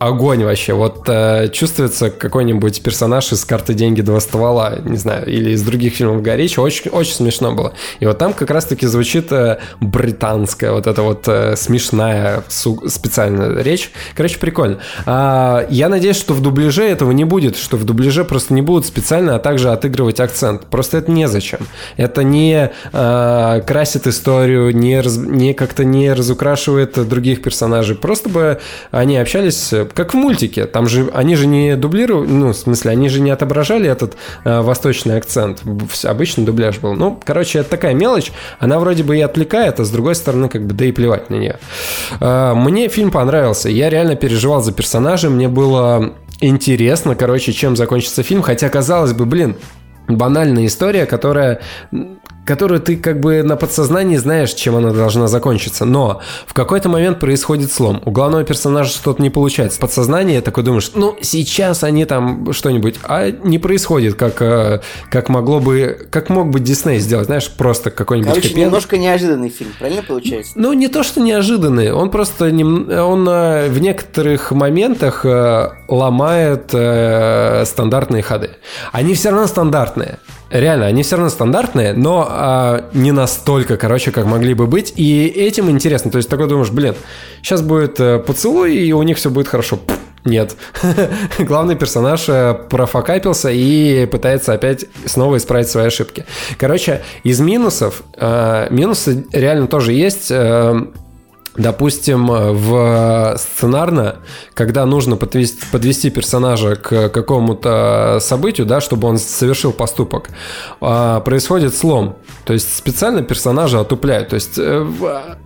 Огонь 0.05 0.45
вообще. 0.45 0.75
Вот 0.75 1.05
э, 1.09 1.49
чувствуется 1.49 2.11
какой-нибудь 2.11 2.83
персонаж 2.83 3.33
из 3.33 3.43
карты 3.47 3.73
деньги 3.73 4.03
два 4.03 4.21
ствола, 4.21 4.75
не 4.85 4.99
знаю, 4.99 5.27
или 5.27 5.53
из 5.53 5.63
других 5.63 5.95
фильмов 5.95 6.23
Ричи. 6.27 6.61
Очень, 6.61 6.91
очень 6.91 7.15
смешно 7.15 7.53
было. 7.53 7.73
И 8.01 8.07
вот 8.07 8.19
там 8.19 8.35
как 8.35 8.51
раз-таки 8.51 8.87
звучит 8.87 9.33
э, 9.33 9.61
британская, 9.81 10.73
вот 10.73 10.87
эта 10.87 11.01
вот 11.01 11.27
э, 11.27 11.57
смешная 11.57 12.45
су- 12.49 12.87
специальная 12.87 13.63
речь. 13.63 13.93
Короче, 14.15 14.39
прикольно. 14.39 14.79
А, 15.07 15.67
я 15.71 15.89
надеюсь, 15.89 16.17
что 16.17 16.35
в 16.35 16.43
дубляже 16.43 16.85
этого 16.85 17.11
не 17.13 17.25
будет, 17.25 17.57
что 17.57 17.79
в 17.79 17.85
дубляже 17.85 18.25
просто 18.25 18.53
не 18.53 18.61
будут 18.61 18.85
специально, 18.85 19.37
а 19.37 19.39
также 19.39 19.71
отыгрывать 19.71 20.21
акцент. 20.21 20.67
Просто 20.67 20.99
это 20.99 21.11
незачем. 21.11 21.61
Это 21.97 22.23
не 22.23 22.71
э, 22.93 23.61
красит 23.67 24.07
историю, 24.07 24.77
не, 24.77 25.01
раз- 25.01 25.17
не 25.17 25.55
как-то 25.55 25.83
не 25.87 26.13
разукрашивает 26.13 27.09
других 27.09 27.41
персонажей. 27.41 27.97
Просто 27.97 28.29
бы 28.29 28.61
они 28.91 29.17
общались 29.17 29.73
как 29.95 30.13
в 30.13 30.17
мультике. 30.17 30.67
Там 30.67 30.87
же 30.87 31.11
они 31.15 31.37
же 31.37 31.47
не 31.47 31.77
дублировали, 31.77 32.27
ну, 32.29 32.49
в 32.49 32.57
смысле, 32.57 32.91
они 32.91 33.09
же 33.09 33.21
не 33.21 33.31
отображали 33.31 33.89
этот 33.89 34.17
э, 34.45 34.61
восточный 34.61 35.17
акцент. 35.17 35.63
Обычный 36.05 36.45
дубляж 36.45 36.79
был. 36.79 36.95
Ну, 36.95 37.21
короче, 37.25 37.61
это 37.61 37.71
такая 37.71 37.95
мелочь. 37.95 38.33
Она 38.59 38.79
вроде 38.79 39.03
бы 39.03 39.17
и 39.17 39.21
отвлекает, 39.21 39.81
а 39.81 39.85
с 39.85 39.91
другой 39.91 40.15
стороны, 40.15 40.49
как 40.49 40.67
бы, 40.67 40.75
да 40.75 40.85
и 40.85 40.93
плевать 40.93 41.31
на 41.31 41.37
нее. 41.37 41.59
Э, 42.21 42.55
мне 42.55 42.89
фильм 42.89 43.11
понравился. 43.11 43.69
Я 43.69 43.91
реально 43.91 44.17
переживал 44.17 44.63
за 44.63 44.73
персонажей. 44.73 45.31
Мне 45.31 45.49
было 45.49 46.15
интересно, 46.41 47.15
короче, 47.15 47.53
чем 47.53 47.77
закончится 47.77 48.23
фильм. 48.23 48.43
Хотя, 48.43 48.69
казалось 48.69 49.13
бы, 49.13 49.25
блин, 49.25 49.57
банальная 50.09 50.67
история, 50.67 51.07
которая 51.07 51.61
которую 52.45 52.81
ты 52.81 52.97
как 52.97 53.21
бы 53.21 53.43
на 53.43 53.57
подсознании 53.57 54.17
знаешь, 54.17 54.53
чем 54.53 54.77
она 54.77 54.93
должна 54.93 55.29
закончиться. 55.29 55.85
Но 55.85 56.21
в 56.47 56.55
какой-то 56.55 56.89
момент 56.89 57.19
происходит 57.21 57.73
слом. 57.73 58.03
У 58.05 58.11
главного 58.11 58.45
персонажа 58.45 58.91
что-то 58.91 59.23
не 59.23 59.31
получается. 59.31 59.81
Подсознание 59.81 60.41
такой 60.41 60.63
думаешь, 60.65 60.91
ну, 60.95 61.17
сейчас 61.23 61.85
они 61.85 62.05
там 62.05 62.53
что-нибудь... 62.53 62.97
А 63.05 63.31
не 63.31 63.59
происходит, 63.59 64.15
как, 64.15 64.43
э, 64.43 64.81
как 65.11 65.29
могло 65.29 65.61
бы... 65.61 66.07
Как 66.11 66.29
мог 66.29 66.51
бы 66.51 66.61
Дисней 66.61 66.99
сделать, 66.99 67.27
знаешь, 67.27 67.51
просто 67.51 67.91
какой-нибудь 67.91 68.31
Короче, 68.31 68.49
хэппи-энд. 68.49 68.67
немножко 68.67 68.99
неожиданный 68.99 69.49
фильм, 69.49 69.73
правильно 69.79 70.03
получается? 70.03 70.53
Ну, 70.57 70.73
не 70.73 70.89
то, 70.89 71.03
что 71.03 71.21
неожиданный, 71.21 71.93
он 71.93 72.11
просто 72.11 72.51
нем- 72.51 72.89
он 72.91 73.29
э, 73.29 73.69
в 73.69 73.81
некоторых 73.81 74.51
моментах 74.53 75.25
э, 75.25 75.71
ломает 75.89 76.65
стандартные 77.69 78.23
ходы. 78.23 78.51
Они 78.93 79.15
все 79.15 79.31
равно 79.31 79.47
стандартные. 79.47 80.19
Реально, 80.55 80.87
они 80.87 81.03
все 81.03 81.17
равно 81.17 81.31
стандартные, 81.31 81.95
но 81.95 82.29
а, 82.31 82.89
не 82.93 83.11
настолько, 83.11 83.77
короче, 83.77 84.13
как 84.13 84.25
могли 84.25 84.55
бы 84.55 84.69
быть. 84.69 84.93
И 84.95 85.27
этим 85.27 85.69
интересно. 85.69 86.13
То 86.13 86.19
есть 86.19 86.31
такой 86.31 86.47
думаешь, 86.47 86.71
блин, 86.71 86.95
сейчас 87.43 87.61
будет 87.61 87.99
э, 87.99 88.21
поцелуй, 88.21 88.77
и 88.77 88.93
у 88.93 89.03
них 89.03 89.17
все 89.17 89.31
будет 89.31 89.49
хорошо. 89.49 89.79
Пф, 89.79 89.99
Нет. 90.25 90.55
Главный 91.41 91.75
персонаж 91.75 92.29
э, 92.29 92.55
профокапился 92.71 93.51
и 93.51 94.07
пытается 94.07 94.53
опять 94.53 94.85
снова 95.07 95.39
исправить 95.39 95.67
свои 95.67 95.87
ошибки. 95.87 96.25
Короче, 96.57 97.03
из 97.25 97.41
минусов, 97.41 98.05
э, 98.17 98.69
минусы 98.71 99.27
реально 99.33 99.67
тоже 99.67 99.93
есть. 99.93 100.29
Э, 100.31 100.87
Допустим, 101.57 102.27
в 102.27 103.37
сценарно, 103.39 104.17
когда 104.55 104.85
нужно 104.87 105.17
подвести, 105.17 105.61
подвести 105.71 106.11
персонажа 106.11 106.75
к 106.75 107.09
какому-то 107.11 108.19
событию, 108.21 108.67
да, 108.67 108.81
чтобы 108.81 109.09
он 109.09 109.19
совершил 109.19 109.73
поступок, 109.73 110.31
а, 110.81 111.21
происходит 111.21 111.75
слом. 111.77 112.17
То 112.45 112.53
есть 112.53 112.77
специально 112.77 113.23
персонажа 113.23 113.81
отупляют. 113.81 114.31
То 114.31 114.35
есть 114.35 114.59
э, 114.59 114.87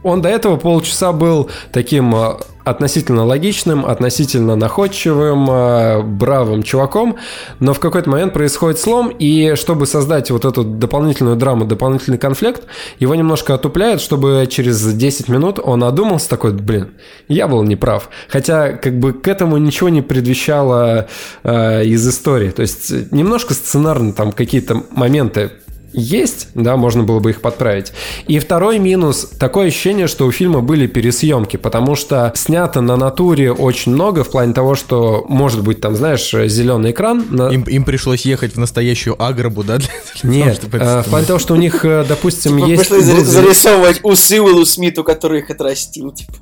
он 0.03 0.23
до 0.23 0.29
этого 0.29 0.57
полчаса 0.57 1.13
был 1.13 1.51
таким 1.73 2.15
э, 2.15 2.37
относительно 2.69 3.25
логичным, 3.25 3.87
относительно 3.87 4.57
находчивым, 4.57 5.51
э, 5.51 6.03
бравым 6.03 6.63
чуваком, 6.63 7.17
но 7.61 7.73
в 7.73 7.81
какой-то 7.81 8.11
момент 8.11 8.33
происходит 8.33 8.79
слом, 8.79 9.09
и 9.09 9.55
чтобы 9.55 9.87
создать 9.87 10.31
вот 10.31 10.45
эту 10.45 10.65
дополнительную 10.65 11.37
драму, 11.37 11.65
дополнительный 11.65 12.19
конфликт, 12.19 12.63
его 12.99 13.15
немножко 13.15 13.55
отупляют, 13.55 14.01
чтобы 14.01 14.47
через 14.51 14.83
10 14.85 15.29
минут 15.29 15.59
он 15.63 15.85
одумался 15.85 16.29
такой, 16.29 16.53
блин, 16.53 16.91
я 17.29 17.49
был 17.49 17.63
неправ. 17.63 18.09
Хотя 18.29 18.73
как 18.73 18.99
бы 18.99 19.13
к 19.13 19.29
этому 19.29 19.57
ничего 19.57 19.89
не 19.89 20.03
предвещало 20.03 21.09
э, 21.45 21.85
из 21.85 22.07
истории. 22.07 22.51
То 22.51 22.63
есть 22.63 23.13
немножко 23.13 23.55
сценарно 23.55 24.13
там 24.13 24.33
какие-то 24.33 24.83
моменты 24.91 25.51
есть, 25.93 26.49
да, 26.55 26.77
можно 26.77 27.03
было 27.03 27.19
бы 27.21 27.31
их 27.31 27.41
подправить. 27.41 27.93
И 28.27 28.39
второй 28.39 28.79
минус, 28.79 29.31
такое 29.39 29.69
ощущение, 29.69 30.07
что 30.07 30.27
у 30.27 30.33
фильма 30.33 30.61
были 30.61 30.87
пересъемки, 30.87 31.57
потому 31.57 31.95
что 31.95 32.33
снято 32.35 32.81
на 32.81 32.97
натуре 32.97 33.53
очень 33.53 33.93
много 33.93 34.25
в 34.25 34.31
плане 34.31 34.53
того, 34.53 34.75
что 34.75 35.25
может 35.29 35.63
быть 35.63 35.81
там, 35.81 35.97
знаешь, 35.97 36.31
зеленый 36.31 36.91
экран. 36.91 37.25
На... 37.31 37.49
Им, 37.51 37.63
им 37.63 37.85
пришлось 37.85 38.23
ехать 38.23 38.55
в 38.55 38.59
настоящую 38.59 39.21
агробу, 39.23 39.65
да? 39.65 39.79
Для, 40.23 40.31
для 40.31 40.45
Нет, 40.45 40.61
того, 40.61 40.85
э, 40.85 41.03
в 41.03 41.07
плане 41.07 41.27
того, 41.27 41.39
что 41.39 41.55
у 41.55 41.57
них, 41.57 41.85
э, 41.85 42.05
допустим, 42.09 42.57
типа 42.57 42.67
есть... 42.67 42.89
Пришлось 42.89 43.05
зарисовывать 43.05 44.01
усы 44.03 44.41
Уиллу 44.41 44.67
Смиту, 44.67 45.05
который 45.05 45.41
их 45.41 45.51
отрастил, 45.51 46.13
типа 46.13 46.35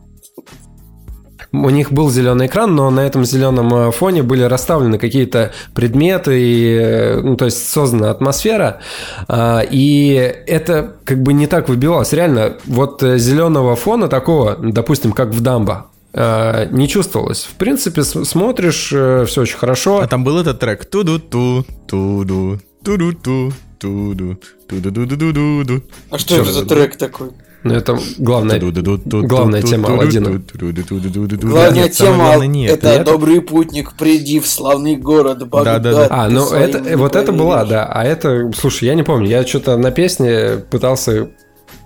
у 1.53 1.71
них 1.71 1.93
был 1.93 2.11
зеленый 2.11 2.47
экран, 2.47 2.75
но 2.75 2.91
на 2.91 3.01
этом 3.01 3.25
зеленом 3.25 3.73
э, 3.75 3.91
фоне 3.93 4.23
были 4.23 4.43
расставлены 4.43 4.99
какие-то 4.99 5.53
предметы, 5.75 6.41
и, 6.41 6.79
э, 6.81 7.21
ну, 7.21 7.37
то 7.37 7.47
есть 7.47 7.69
создана 7.69 8.11
атмосфера, 8.11 8.81
а, 9.29 9.61
и 9.61 10.13
это 10.47 10.97
как 11.05 11.23
бы 11.23 11.33
не 11.33 11.47
так 11.47 11.69
выбивалось. 11.69 12.13
Реально, 12.13 12.57
вот 12.67 13.03
э, 13.03 13.19
зеленого 13.19 13.77
фона 13.77 14.09
такого, 14.09 14.57
допустим, 14.57 15.13
как 15.13 15.31
в 15.31 15.41
Дамбо, 15.41 15.87
не 16.15 16.89
чувствовалось. 16.89 17.45
В 17.45 17.57
принципе, 17.57 18.03
смотришь, 18.03 18.87
все 18.87 19.41
очень 19.43 19.59
хорошо. 19.59 20.01
А 20.01 20.07
там 20.07 20.25
был 20.25 20.39
этот 20.39 20.59
трек 20.59 20.87
туду-ту, 20.87 21.67
туду, 21.87 22.59
туду-ту, 22.83 23.53
туду, 23.79 24.41
туду-ду-ду-ду-ду. 24.67 25.83
А 26.09 26.19
что 26.19 26.37
это 26.37 26.53
за 26.53 26.65
трек 26.65 26.97
такой? 26.97 27.33
Ну, 27.67 27.75
это 27.75 27.99
главная, 28.19 28.61
главная 28.61 29.63
тема 29.63 29.89
Алладина. 29.91 30.43
Главная 31.41 31.89
тема– 31.89 32.45
это 32.69 33.05
«Добрый 33.05 33.41
путник, 33.41 33.95
приди 33.95 34.41
в 34.41 34.47
славный 34.47 34.97
город 34.97 35.49
Багдад». 35.49 35.83
Да, 35.83 35.93
да, 35.93 36.09
да. 36.09 36.09
А, 36.11 36.29
ну 36.29 36.51
это, 36.53 36.97
вот 36.97 37.17
это 37.17 37.33
была, 37.33 37.65
да. 37.65 37.87
А 37.87 38.05
это, 38.05 38.51
слушай, 38.57 38.85
я 38.85 38.95
не 38.95 39.03
помню, 39.03 39.29
я 39.29 39.47
что-то 39.47 39.77
на 39.77 39.91
песне 39.91 40.63
пытался 40.71 41.31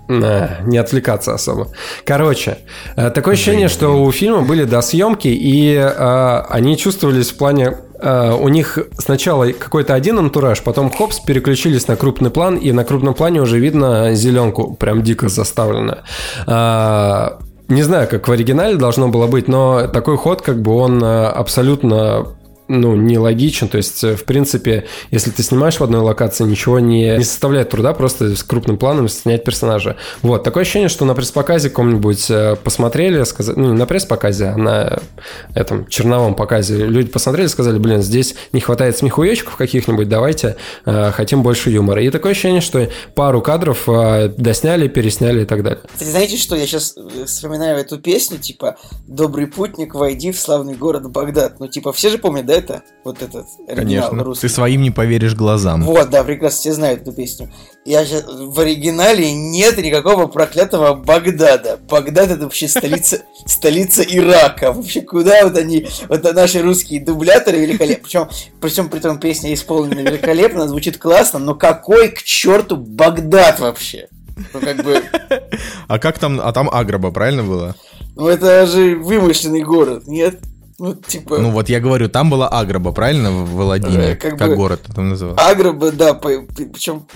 не 0.08 0.76
отвлекаться 0.76 1.34
особо. 1.34 1.68
Короче, 2.04 2.58
такое 2.96 3.34
ощущение, 3.34 3.68
что 3.68 4.02
у 4.02 4.10
фильма 4.10 4.42
были 4.42 4.64
досъемки, 4.64 5.28
и 5.28 5.74
э, 5.74 6.40
они 6.48 6.76
чувствовались 6.76 7.30
в 7.30 7.36
плане 7.36 7.78
у 8.02 8.48
них 8.48 8.78
сначала 8.98 9.52
какой-то 9.52 9.94
один 9.94 10.18
антураж, 10.18 10.62
потом 10.62 10.90
хопс, 10.90 11.20
переключились 11.20 11.88
на 11.88 11.96
крупный 11.96 12.30
план, 12.30 12.56
и 12.56 12.72
на 12.72 12.84
крупном 12.84 13.14
плане 13.14 13.40
уже 13.40 13.58
видно 13.58 14.14
зеленку, 14.14 14.74
прям 14.74 15.02
дико 15.02 15.28
заставлено. 15.28 15.98
Uh, 16.46 17.42
не 17.68 17.82
знаю, 17.82 18.08
как 18.08 18.26
в 18.26 18.32
оригинале 18.32 18.76
должно 18.76 19.08
было 19.08 19.28
быть, 19.28 19.46
но 19.46 19.86
такой 19.86 20.16
ход, 20.16 20.42
как 20.42 20.60
бы 20.60 20.72
он 20.72 21.04
абсолютно 21.04 22.26
ну, 22.70 22.94
нелогичен. 22.94 23.68
То 23.68 23.78
есть, 23.78 24.04
э, 24.04 24.14
в 24.14 24.24
принципе, 24.24 24.86
если 25.10 25.30
ты 25.30 25.42
снимаешь 25.42 25.78
в 25.78 25.82
одной 25.82 26.00
локации, 26.00 26.44
ничего 26.44 26.78
не, 26.78 27.16
не 27.16 27.24
составляет 27.24 27.70
труда 27.70 27.92
просто 27.92 28.36
с 28.36 28.44
крупным 28.44 28.78
планом 28.78 29.08
снять 29.08 29.44
персонажа. 29.44 29.96
Вот, 30.22 30.44
такое 30.44 30.62
ощущение, 30.62 30.88
что 30.88 31.04
на 31.04 31.14
пресс-показе 31.14 31.68
каком-нибудь 31.70 32.30
э, 32.30 32.56
посмотрели, 32.62 33.24
сказали, 33.24 33.58
ну, 33.58 33.72
не 33.72 33.78
на 33.78 33.86
пресс-показе, 33.86 34.46
а 34.46 34.56
на 34.56 35.00
этом 35.54 35.88
черновом 35.88 36.36
показе. 36.36 36.86
Люди 36.86 37.08
посмотрели, 37.08 37.48
сказали, 37.48 37.78
блин, 37.78 38.02
здесь 38.02 38.36
не 38.52 38.60
хватает 38.60 38.96
смехуечков 38.96 39.56
каких-нибудь, 39.56 40.08
давайте 40.08 40.56
э, 40.86 41.10
хотим 41.10 41.42
больше 41.42 41.70
юмора. 41.70 42.04
И 42.04 42.10
такое 42.10 42.32
ощущение, 42.32 42.60
что 42.60 42.88
пару 43.16 43.42
кадров 43.42 43.88
э, 43.88 44.28
досняли, 44.36 44.86
пересняли 44.86 45.42
и 45.42 45.44
так 45.44 45.64
далее. 45.64 45.82
Знаете, 45.98 46.36
что 46.36 46.54
я 46.54 46.66
сейчас 46.66 46.94
э, 46.96 47.24
вспоминаю 47.26 47.78
эту 47.78 47.98
песню, 47.98 48.38
типа 48.38 48.76
«Добрый 49.08 49.48
путник, 49.48 49.96
войди 49.96 50.30
в 50.30 50.38
славный 50.38 50.74
город 50.74 51.10
Багдад». 51.10 51.58
Ну, 51.58 51.66
типа, 51.66 51.92
все 51.92 52.10
же 52.10 52.18
помнят, 52.18 52.46
да, 52.46 52.59
это, 52.60 52.82
вот 53.04 53.22
этот 53.22 53.46
оригинал 53.66 54.08
Конечно. 54.10 54.24
русский. 54.24 54.48
Ты 54.48 54.54
своим 54.54 54.82
не 54.82 54.90
поверишь 54.90 55.34
глазам. 55.34 55.82
Вот, 55.82 56.10
да, 56.10 56.22
прекрасно 56.22 56.60
все 56.60 56.72
знают 56.72 57.02
эту 57.02 57.12
песню. 57.12 57.50
Я 57.84 58.04
сейчас, 58.04 58.24
в 58.26 58.60
оригинале 58.60 59.32
нет 59.32 59.78
никакого 59.78 60.26
проклятого 60.26 60.94
Багдада. 60.94 61.78
Багдад 61.88 62.30
это 62.30 62.44
вообще 62.44 62.68
столица, 62.68 63.22
столица 63.46 64.02
Ирака. 64.02 64.72
Вообще, 64.72 65.00
куда 65.00 65.44
вот 65.44 65.56
они, 65.56 65.88
вот 66.08 66.22
наши 66.34 66.60
русские 66.62 67.04
дубляторы 67.04 67.58
великолепны. 67.58 68.02
Причем, 68.04 68.28
причем 68.60 68.88
при 68.88 69.00
том 69.00 69.18
песня 69.18 69.52
исполнена 69.54 70.00
великолепно, 70.00 70.68
звучит 70.68 70.98
классно, 70.98 71.38
но 71.38 71.54
какой 71.54 72.10
к 72.10 72.22
черту 72.22 72.76
Багдад 72.76 73.60
вообще? 73.60 74.08
Ну, 74.52 74.60
как 74.60 74.84
бы... 74.84 75.02
А 75.88 75.98
как 75.98 76.18
там, 76.18 76.40
а 76.40 76.52
там 76.52 76.70
Аграба, 76.70 77.10
правильно 77.10 77.42
было? 77.42 77.74
Ну, 78.16 78.28
это 78.28 78.66
же 78.66 78.96
вымышленный 78.96 79.62
город, 79.62 80.06
нет? 80.06 80.40
Ну, 80.80 80.94
типа... 80.94 81.36
Ну, 81.36 81.50
вот 81.50 81.68
я 81.68 81.78
говорю, 81.78 82.08
там 82.08 82.30
была 82.30 82.48
Аграба, 82.48 82.92
правильно, 82.92 83.30
в 83.30 83.60
Аладдине? 83.60 84.12
Э, 84.12 84.16
как, 84.16 84.38
как 84.38 84.48
бы... 84.48 84.56
город 84.56 84.80
там 84.94 85.10
назывался? 85.10 85.46
Аграба, 85.46 85.92
да, 85.92 86.14
по... 86.14 86.30
причем 86.40 87.06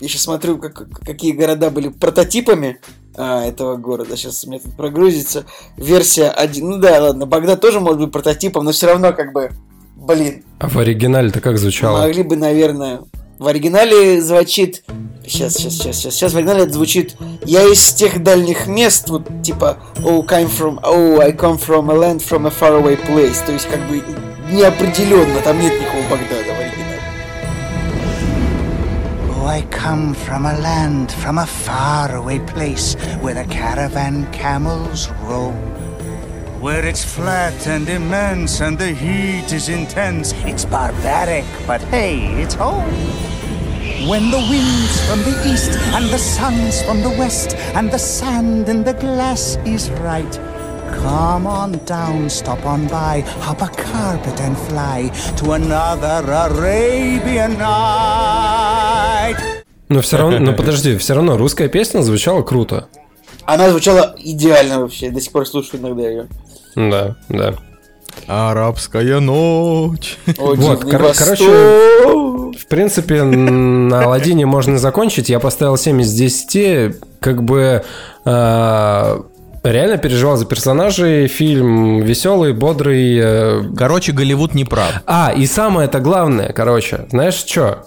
я 0.00 0.08
сейчас 0.08 0.22
смотрю, 0.22 0.58
как, 0.58 0.88
какие 1.04 1.30
города 1.30 1.70
были 1.70 1.88
прототипами 1.88 2.80
а, 3.16 3.44
этого 3.44 3.76
города. 3.76 4.16
Сейчас 4.16 4.44
у 4.44 4.50
меня 4.50 4.60
тут 4.60 4.74
прогрузится 4.74 5.44
версия 5.76 6.30
1. 6.30 6.68
Ну 6.68 6.78
да, 6.78 7.00
ладно, 7.00 7.26
Багдад 7.26 7.60
тоже 7.60 7.78
может 7.78 8.00
быть 8.00 8.12
прототипом, 8.12 8.64
но 8.64 8.72
все 8.72 8.88
равно 8.88 9.12
как 9.12 9.32
бы, 9.32 9.50
блин. 9.94 10.42
А 10.58 10.68
в 10.68 10.76
оригинале-то 10.76 11.40
как 11.40 11.58
звучало? 11.58 12.00
Могли 12.00 12.24
бы, 12.24 12.34
наверное, 12.34 13.02
в 13.40 13.46
оригинале 13.46 14.20
звучит... 14.20 14.84
Сейчас, 15.26 15.54
сейчас, 15.54 15.72
сейчас, 15.72 15.96
сейчас. 15.96 16.14
Сейчас 16.14 16.32
в 16.34 16.36
оригинале 16.36 16.64
это 16.64 16.74
звучит... 16.74 17.16
Я 17.46 17.62
из 17.62 17.94
тех 17.94 18.22
дальних 18.22 18.66
мест, 18.66 19.08
вот 19.08 19.42
типа... 19.42 19.78
Oh, 20.04 20.22
came 20.26 20.46
from... 20.46 20.78
Oh, 20.82 21.20
I 21.20 21.32
come 21.32 21.56
from 21.56 21.90
a 21.90 21.94
land 21.94 22.20
from 22.20 22.46
a 22.46 22.50
faraway 22.50 22.96
place. 22.96 23.42
То 23.46 23.52
есть 23.52 23.66
как 23.66 23.80
бы 23.88 24.02
неопределенно. 24.52 25.40
Там 25.40 25.58
нет 25.58 25.72
никакого 25.72 26.02
Багдада 26.10 26.52
в 26.52 26.60
оригинале. 26.60 27.00
Oh, 29.30 29.46
I 29.46 29.62
come 29.70 30.14
from 30.14 30.44
a 30.44 30.60
land 30.60 31.10
from 31.10 31.38
a 31.38 31.46
faraway 31.46 32.40
place 32.40 32.94
where 33.22 33.34
the 33.34 33.46
caravan 33.50 34.30
camels 34.32 35.08
roam. 35.26 35.79
Where 36.59 36.85
it's 36.85 37.03
flat 37.03 37.67
and 37.67 37.87
immense 37.89 38.61
and 38.61 38.77
the 38.77 38.93
heat 38.93 39.51
is 39.53 39.69
intense. 39.69 40.33
It's 40.45 40.65
barbaric, 40.65 41.45
but 41.67 41.81
hey, 41.93 42.41
it's 42.41 42.55
home. 42.55 42.93
When 44.09 44.31
the 44.31 44.37
wind's 44.49 44.95
from 45.07 45.19
the 45.23 45.35
east 45.51 45.71
and 45.95 46.09
the 46.09 46.17
sun's 46.17 46.81
from 46.83 47.01
the 47.01 47.09
west 47.09 47.55
and 47.75 47.91
the 47.91 47.99
sand 47.99 48.69
in 48.69 48.83
the 48.83 48.93
glass 48.93 49.57
is 49.65 49.89
right. 50.01 50.39
Come 51.01 51.45
on 51.47 51.71
down, 51.85 52.29
stop 52.29 52.65
on 52.65 52.87
by, 52.87 53.21
hop 53.41 53.61
a 53.61 53.67
carpet 53.67 54.39
and 54.41 54.57
fly 54.57 55.11
to 55.37 55.51
another 55.53 56.23
Arabian 56.25 57.57
night. 57.57 59.37
Но 59.89 60.01
все 60.01 60.17
равно, 60.17 60.39
но 60.39 60.53
подожди, 60.53 60.97
все 60.97 61.13
равно 61.13 61.37
русская 61.37 61.67
песня 61.67 62.01
звучала 62.01 62.41
круто. 62.41 62.87
Она 63.52 63.68
звучала 63.68 64.14
идеально 64.16 64.80
вообще, 64.80 65.10
до 65.10 65.20
сих 65.20 65.32
пор 65.32 65.44
слушаю 65.44 65.80
иногда 65.80 66.08
ее. 66.08 66.28
Да, 66.76 67.16
да. 67.28 67.54
Арабская 68.28 69.18
ночь. 69.18 70.18
Вот, 70.38 70.84
кор- 70.84 71.12
короче, 71.18 71.44
в 71.44 72.66
принципе, 72.68 73.24
на 73.24 74.04
Аладдине 74.04 74.46
можно 74.46 74.78
закончить. 74.78 75.28
Я 75.28 75.40
поставил 75.40 75.76
7 75.76 76.00
из 76.00 76.12
10. 76.12 76.94
Как 77.18 77.42
бы 77.42 77.82
э, 78.24 79.20
реально 79.64 79.98
переживал 79.98 80.36
за 80.36 80.46
персонажей. 80.46 81.26
Фильм 81.26 82.02
веселый, 82.02 82.52
бодрый. 82.52 83.18
Э... 83.20 83.62
Короче, 83.76 84.12
Голливуд 84.12 84.54
не 84.54 84.64
прав. 84.64 85.02
А, 85.06 85.32
и 85.36 85.44
самое 85.46 85.88
это 85.88 85.98
главное, 85.98 86.52
короче, 86.52 87.06
знаешь 87.10 87.34
что? 87.34 87.86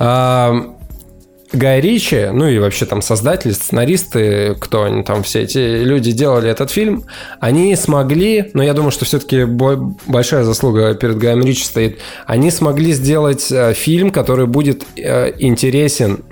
Э, 0.00 0.52
Гай 1.52 1.80
Ричи, 1.80 2.28
ну 2.32 2.48
и 2.48 2.58
вообще 2.58 2.86
там 2.86 3.02
создатели, 3.02 3.52
сценаристы, 3.52 4.56
кто 4.58 4.84
они 4.84 5.02
там, 5.04 5.22
все 5.22 5.42
эти 5.42 5.58
люди 5.58 6.10
делали 6.10 6.50
этот 6.50 6.70
фильм, 6.70 7.04
они 7.40 7.74
смогли, 7.76 8.50
но 8.52 8.62
я 8.62 8.74
думаю, 8.74 8.90
что 8.90 9.04
все-таки 9.04 9.44
большая 9.44 10.42
заслуга 10.44 10.94
перед 10.94 11.18
Гаем 11.18 11.44
Ричи 11.44 11.64
стоит, 11.64 12.00
они 12.26 12.50
смогли 12.50 12.92
сделать 12.92 13.50
э, 13.52 13.74
фильм, 13.74 14.10
который 14.10 14.46
будет 14.46 14.84
э, 14.96 15.32
интересен 15.38 16.24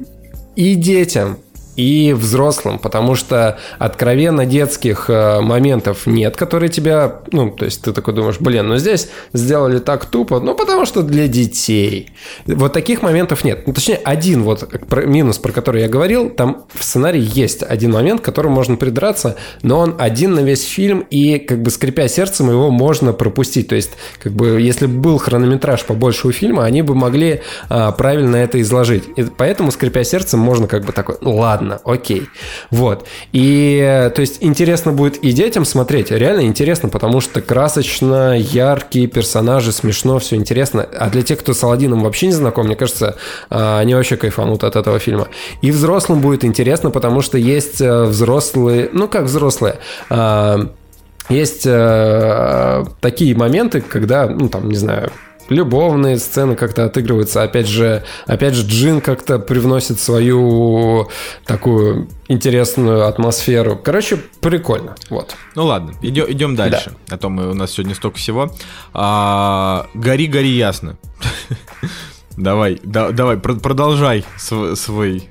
и 0.57 0.75
детям, 0.75 1.39
и 1.77 2.13
взрослым, 2.13 2.79
потому 2.79 3.15
что 3.15 3.59
откровенно 3.79 4.47
детских 4.47 5.09
э, 5.09 5.41
моментов 5.41 6.07
нет, 6.07 6.37
которые 6.37 6.69
тебя, 6.69 7.21
ну, 7.33 7.51
то 7.51 7.65
есть 7.65 7.83
ты 7.83 7.93
такой 7.93 8.15
думаешь, 8.15 8.37
блин, 8.41 8.69
ну 8.69 8.77
здесь 8.77 9.09
сделали 9.33 9.79
так 9.79 10.07
тупо, 10.07 10.41
ну, 10.41 10.55
потому 10.55 10.87
что 10.87 11.03
для 11.03 11.29
детей. 11.29 12.13
Вот 12.47 12.73
таких 12.73 13.03
моментов 13.03 13.45
нет. 13.45 13.67
Ну, 13.67 13.73
точнее, 13.73 14.01
один 14.05 14.43
вот 14.43 14.69
минус, 15.05 15.39
про 15.39 15.53
который 15.53 15.83
я 15.83 15.89
говорил, 15.89 16.31
там 16.31 16.65
в 16.75 16.85
сценарии 16.85 17.23
есть 17.35 17.63
один 17.63 17.93
момент, 17.93 18.21
к 18.21 18.25
которому 18.25 18.55
можно 18.55 18.77
придраться, 18.77 19.37
но 19.63 19.79
он 19.79 19.97
один 19.99 20.35
на 20.35 20.41
весь 20.41 20.65
фильм, 20.65 21.05
и 21.11 21.39
как 21.39 21.63
бы 21.63 21.71
скрипя 21.71 22.09
сердцем 22.09 22.51
его 22.51 22.71
можно 22.71 23.13
пропустить. 23.13 23.69
То 23.69 23.75
есть, 23.75 23.93
как 24.23 24.33
бы, 24.33 24.61
если 24.61 24.87
бы 24.87 25.01
был 25.01 25.19
хронометраж 25.19 25.85
побольше 25.85 26.29
у 26.29 26.33
фильма, 26.33 26.65
они 26.65 26.83
бы 26.83 26.95
могли 26.95 27.41
а, 27.69 27.93
правильно 27.93 28.37
это 28.37 28.61
изложить. 28.61 29.05
И 29.17 29.25
поэтому, 29.25 29.71
скрипя 29.71 30.05
сердцем, 30.05 30.41
можно 30.41 30.67
как 30.67 30.85
бы 30.85 30.93
такой, 30.93 31.17
ну, 31.21 31.37
ладно, 31.37 31.64
ладно, 31.65 31.81
окей. 31.85 32.29
Вот. 32.71 33.07
И, 33.33 34.11
то 34.15 34.21
есть, 34.21 34.39
интересно 34.41 34.93
будет 34.93 35.17
и 35.19 35.33
детям 35.33 35.65
смотреть, 35.65 36.11
реально 36.11 36.43
интересно, 36.43 36.89
потому 36.89 37.21
что 37.21 37.41
красочно, 37.41 38.37
яркие 38.37 39.07
персонажи, 39.07 39.73
смешно, 39.73 40.19
все 40.19 40.37
интересно. 40.37 40.87
А 40.99 41.11
для 41.11 41.23
тех, 41.23 41.41
кто 41.41 41.55
с 41.55 41.63
Алладином 41.63 42.03
вообще 42.03 42.27
не 42.27 42.33
знаком, 42.33 42.67
мне 42.67 42.77
кажется, 42.77 43.17
а, 43.51 43.79
они 43.81 43.95
вообще 43.95 44.17
кайфанут 44.17 44.65
от 44.65 44.77
этого 44.77 44.99
фильма. 44.99 45.29
И 45.63 45.71
взрослым 45.71 46.21
будет 46.21 46.45
интересно, 46.45 46.91
потому 46.91 47.23
что 47.23 47.39
есть 47.39 47.81
э, 47.81 48.05
взрослые, 48.05 48.91
ну 48.93 49.09
как 49.09 49.25
взрослые, 49.25 49.79
а, 50.11 50.69
есть 51.31 51.63
э, 51.65 52.85
такие 53.01 53.35
моменты, 53.35 53.81
когда, 53.81 54.27
ну 54.29 54.49
там, 54.49 54.69
не 54.69 54.77
знаю, 54.77 55.11
любовные 55.49 56.19
сцены 56.19 56.57
как-то 56.57 56.85
отыгрываются. 56.85 57.43
Опять 57.43 57.69
же, 57.69 58.05
опять 58.27 58.55
же, 58.55 58.67
Джин 58.67 59.01
как-то 59.01 59.39
привносит 59.39 60.01
свою 60.01 61.09
такую 61.45 62.09
интересную 62.29 63.07
атмосферу. 63.07 63.79
Короче, 63.83 64.17
прикольно. 64.41 64.95
Вот. 65.11 65.37
Ну 65.55 65.67
ладно, 65.67 65.95
идем, 66.03 66.27
идем 66.29 66.57
дальше. 66.57 66.93
Да. 67.09 67.15
А 67.17 67.19
то 67.19 67.29
мы, 67.29 67.51
у 67.51 67.55
нас 67.55 67.73
сегодня 67.73 67.95
столько 67.95 68.19
всего. 68.19 68.51
А, 68.93 69.87
гори, 69.95 70.27
гори 70.27 70.51
ясно. 70.51 70.97
Давай, 72.37 72.81
да, 72.83 73.11
давай, 73.11 73.37
продолжай 73.37 74.25
свой, 74.37 74.77
свой, 74.77 75.29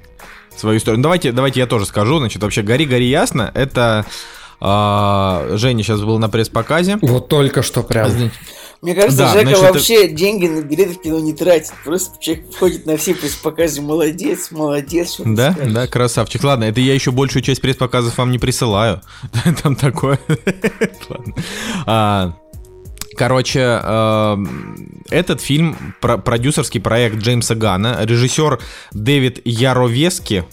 свою 0.56 0.78
историю. 0.78 1.00
Ну, 1.00 1.04
давайте, 1.04 1.34
давайте 1.34 1.60
я 1.60 1.68
тоже 1.68 1.86
скажу. 1.86 2.18
Значит, 2.20 2.42
вообще, 2.42 2.62
гори, 2.62 2.86
гори 2.86 3.10
ясно. 3.10 3.52
Это 3.54 4.06
а, 4.62 5.50
Женя 5.56 5.84
сейчас 5.84 6.00
был 6.02 6.20
на 6.20 6.30
пресс-показе. 6.30 6.98
Вот 7.02 7.28
только 7.28 7.62
что 7.64 7.84
прям. 7.84 8.10
Мне 8.84 8.96
кажется, 8.96 9.20
да, 9.20 9.32
Жека 9.32 9.46
значит, 9.46 9.62
вообще 9.62 10.06
это... 10.08 10.14
деньги 10.14 10.46
на 10.46 10.62
билеты 10.62 10.96
в 10.96 11.02
кино 11.02 11.18
не 11.18 11.32
тратит. 11.32 11.72
Просто 11.86 12.22
человек 12.22 12.52
входит 12.54 12.86
на 12.86 12.98
все 12.98 13.16
пресс-показы. 13.16 13.82
Молодец, 13.82 14.52
молодец. 14.52 15.22
Да, 15.24 15.56
да, 15.58 15.88
красавчик. 15.88 16.44
Ладно, 16.44 16.66
это 16.66 16.82
я 16.82 16.94
еще 16.94 17.12
большую 17.12 17.44
часть 17.44 17.62
пресс-показов 17.62 18.18
вам 18.18 18.32
не 18.32 18.40
присылаю. 18.40 19.02
Там 19.64 19.78
такое. 19.78 20.20
Ладно. 21.10 21.34
А, 21.86 22.34
Короче, 23.16 23.80
э, 23.82 24.38
этот 25.12 25.40
фильм 25.40 25.96
про 26.02 26.18
продюсерский 26.18 26.82
проект 26.82 27.18
Джеймса 27.18 27.56
Гана, 27.56 28.00
режиссер 28.02 28.60
Дэвид 28.92 29.40
Яровески, 29.46 30.46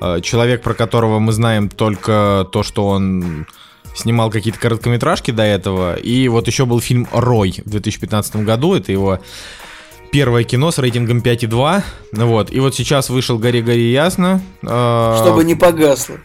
э, 0.00 0.20
человек, 0.22 0.62
про 0.62 0.74
которого 0.74 1.18
мы 1.18 1.32
знаем 1.32 1.68
только 1.68 2.48
то, 2.50 2.62
что 2.62 2.88
он 2.88 3.46
снимал 3.98 4.30
какие-то 4.30 4.58
короткометражки 4.58 5.30
до 5.30 5.42
этого. 5.42 5.96
И 5.96 6.28
вот 6.28 6.46
еще 6.46 6.64
был 6.64 6.80
фильм 6.80 7.08
«Рой» 7.12 7.54
в 7.64 7.70
2015 7.70 8.36
году. 8.36 8.74
Это 8.74 8.92
его 8.92 9.18
первое 10.10 10.44
кино 10.44 10.70
с 10.70 10.78
рейтингом 10.78 11.18
5,2. 11.18 11.82
Вот. 12.12 12.52
И 12.52 12.60
вот 12.60 12.74
сейчас 12.74 13.10
вышел 13.10 13.38
«Гори-гори 13.38 13.90
ясно». 13.90 14.40
А, 14.64 15.22
Чтобы 15.22 15.44
не 15.44 15.54
погасло. 15.54 16.16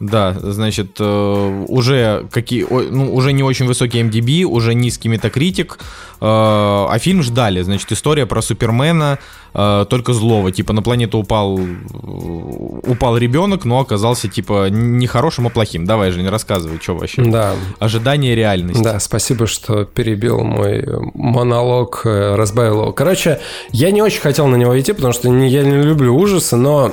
Да, 0.00 0.34
значит, 0.40 0.96
э, 0.98 1.64
уже 1.68 2.26
какие, 2.32 2.66
ну, 2.90 3.14
уже 3.14 3.34
не 3.34 3.42
очень 3.42 3.66
высокий 3.66 4.00
MDB, 4.00 4.44
уже 4.44 4.72
низкий 4.72 5.10
метакритик, 5.10 5.78
э, 5.78 5.78
а 6.22 6.96
фильм 6.98 7.22
ждали, 7.22 7.60
значит, 7.60 7.92
история 7.92 8.24
про 8.24 8.40
Супермена, 8.40 9.18
э, 9.52 9.84
только 9.90 10.14
злого, 10.14 10.52
типа 10.52 10.72
на 10.72 10.80
планету 10.80 11.18
упал, 11.18 11.60
упал 11.92 13.18
ребенок, 13.18 13.66
но 13.66 13.80
оказался 13.80 14.28
типа 14.28 14.70
не 14.70 15.06
хорошим, 15.06 15.48
а 15.48 15.50
плохим. 15.50 15.84
Давай 15.84 16.12
же, 16.12 16.22
не 16.22 16.30
рассказывай, 16.30 16.78
что 16.80 16.96
вообще. 16.96 17.22
Да. 17.22 17.52
Ожидание 17.78 18.34
реальности. 18.34 18.82
Да, 18.82 18.98
спасибо, 19.00 19.46
что 19.46 19.84
перебил 19.84 20.40
мой 20.40 20.82
монолог, 21.12 22.00
разбавил 22.06 22.80
его. 22.80 22.92
Короче, 22.92 23.38
я 23.70 23.90
не 23.90 24.00
очень 24.00 24.22
хотел 24.22 24.46
на 24.46 24.56
него 24.56 24.80
идти, 24.80 24.94
потому 24.94 25.12
что 25.12 25.28
я 25.28 25.62
не 25.62 25.82
люблю 25.82 26.16
ужасы, 26.16 26.56
но 26.56 26.90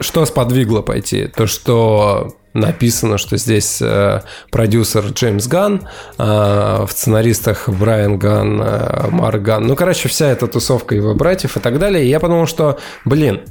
что 0.00 0.24
сподвигло 0.24 0.82
пойти? 0.82 1.26
То, 1.26 1.46
что 1.46 2.34
написано, 2.52 3.18
что 3.18 3.36
здесь 3.36 3.80
э, 3.80 4.22
продюсер 4.50 5.06
Джеймс 5.06 5.46
Ганн, 5.46 5.88
э, 6.18 6.22
в 6.24 6.88
сценаристах 6.90 7.68
Брайан 7.68 8.18
Ганн, 8.18 8.60
э, 8.60 9.08
Марк 9.10 9.42
Ганн. 9.42 9.66
Ну, 9.66 9.76
короче, 9.76 10.08
вся 10.08 10.26
эта 10.26 10.46
тусовка 10.46 10.94
его 10.94 11.14
братьев 11.14 11.56
и 11.56 11.60
так 11.60 11.78
далее. 11.78 12.04
И 12.04 12.08
я 12.08 12.18
подумал, 12.18 12.46
что, 12.46 12.78
блин, 13.04 13.42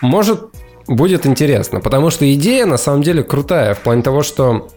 может 0.00 0.50
будет 0.86 1.26
интересно, 1.26 1.80
потому 1.80 2.10
что 2.10 2.32
идея 2.32 2.66
на 2.66 2.76
самом 2.76 3.02
деле 3.02 3.22
крутая 3.22 3.74
в 3.74 3.80
плане 3.80 4.02
того, 4.02 4.22
что 4.22 4.68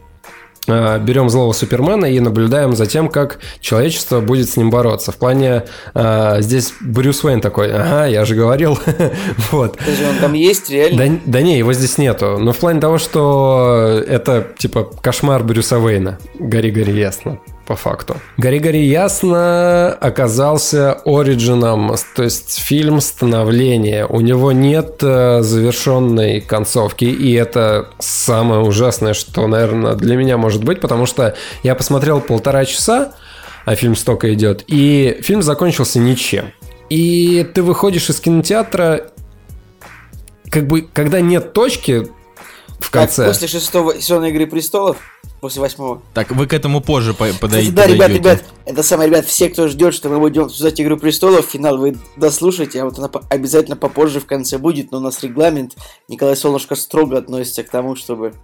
берем 0.67 1.29
злого 1.29 1.53
Супермена 1.53 2.05
и 2.05 2.19
наблюдаем 2.19 2.75
за 2.75 2.85
тем, 2.85 3.09
как 3.09 3.39
человечество 3.59 4.21
будет 4.21 4.49
с 4.49 4.57
ним 4.57 4.69
бороться. 4.69 5.11
В 5.11 5.17
плане 5.17 5.63
э, 5.93 6.37
здесь 6.39 6.73
Брюс 6.81 7.23
Уэйн 7.23 7.41
такой, 7.41 7.71
ага, 7.73 8.05
я 8.05 8.25
же 8.25 8.35
говорил, 8.35 8.77
вот. 9.51 9.77
Даже 9.85 10.09
он 10.09 10.17
там 10.19 10.33
есть, 10.33 10.69
реально? 10.69 10.97
Да, 10.97 11.21
да 11.25 11.41
не, 11.41 11.57
его 11.57 11.73
здесь 11.73 11.97
нету. 11.97 12.37
Но 12.39 12.53
в 12.53 12.57
плане 12.57 12.79
того, 12.79 12.97
что 12.97 14.01
это 14.07 14.47
типа 14.57 14.83
кошмар 15.01 15.43
Брюса 15.43 15.79
Уэйна. 15.79 16.19
Гори-гори 16.39 16.93
ясно 16.93 17.39
по 17.65 17.75
факту. 17.75 18.17
«Гори-гори 18.37 18.83
ясно» 18.83 19.93
оказался 19.93 20.93
оригином, 21.05 21.95
то 22.15 22.23
есть 22.23 22.59
фильм 22.59 22.99
становления. 22.99 24.05
У 24.05 24.21
него 24.21 24.51
нет 24.51 24.97
э, 25.01 25.41
завершенной 25.41 26.41
концовки, 26.41 27.05
и 27.05 27.33
это 27.33 27.89
самое 27.99 28.61
ужасное, 28.61 29.13
что, 29.13 29.47
наверное, 29.47 29.95
для 29.95 30.15
меня 30.15 30.37
может 30.37 30.63
быть, 30.63 30.81
потому 30.81 31.05
что 31.05 31.35
я 31.63 31.75
посмотрел 31.75 32.19
полтора 32.19 32.65
часа, 32.65 33.13
а 33.65 33.75
фильм 33.75 33.95
столько 33.95 34.33
идет, 34.33 34.63
и 34.67 35.19
фильм 35.21 35.41
закончился 35.41 35.99
ничем. 35.99 36.51
И 36.89 37.49
ты 37.53 37.63
выходишь 37.63 38.09
из 38.09 38.19
кинотеатра, 38.19 39.07
как 40.49 40.67
бы, 40.67 40.81
когда 40.81 41.21
нет 41.21 41.53
точки 41.53 42.07
в 42.79 42.91
конце... 42.91 43.23
Как 43.23 43.31
после 43.33 43.47
шестого 43.47 43.99
сезона 43.99 44.25
«Игры 44.25 44.47
престолов»? 44.47 44.97
После 45.43 45.59
восьмого. 45.59 46.01
Так, 46.13 46.31
вы 46.31 46.47
к 46.47 46.53
этому 46.53 46.79
позже 46.79 47.13
подойдете. 47.13 47.73
Да, 47.73 47.85
ребят, 47.85 48.09
ребят, 48.11 48.45
это 48.63 48.81
самое, 48.81 49.09
ребят, 49.09 49.25
все, 49.25 49.49
кто 49.49 49.67
ждет, 49.67 49.93
что 49.93 50.07
мы 50.07 50.17
будем 50.17 50.43
обсуждать 50.43 50.79
Игру 50.79 50.95
Престолов, 50.95 51.45
финал 51.45 51.77
вы 51.77 51.97
дослушайте, 52.15 52.81
а 52.81 52.85
вот 52.85 52.97
она 52.97 53.11
обязательно 53.27 53.75
попозже 53.75 54.21
в 54.21 54.25
конце 54.25 54.57
будет, 54.57 54.91
но 54.91 54.99
у 54.99 55.01
нас 55.01 55.21
регламент, 55.21 55.75
Николай 56.07 56.37
Солнышко 56.37 56.75
строго 56.75 57.17
относится 57.17 57.63
к 57.63 57.69
тому, 57.69 57.97
чтобы 57.97 58.35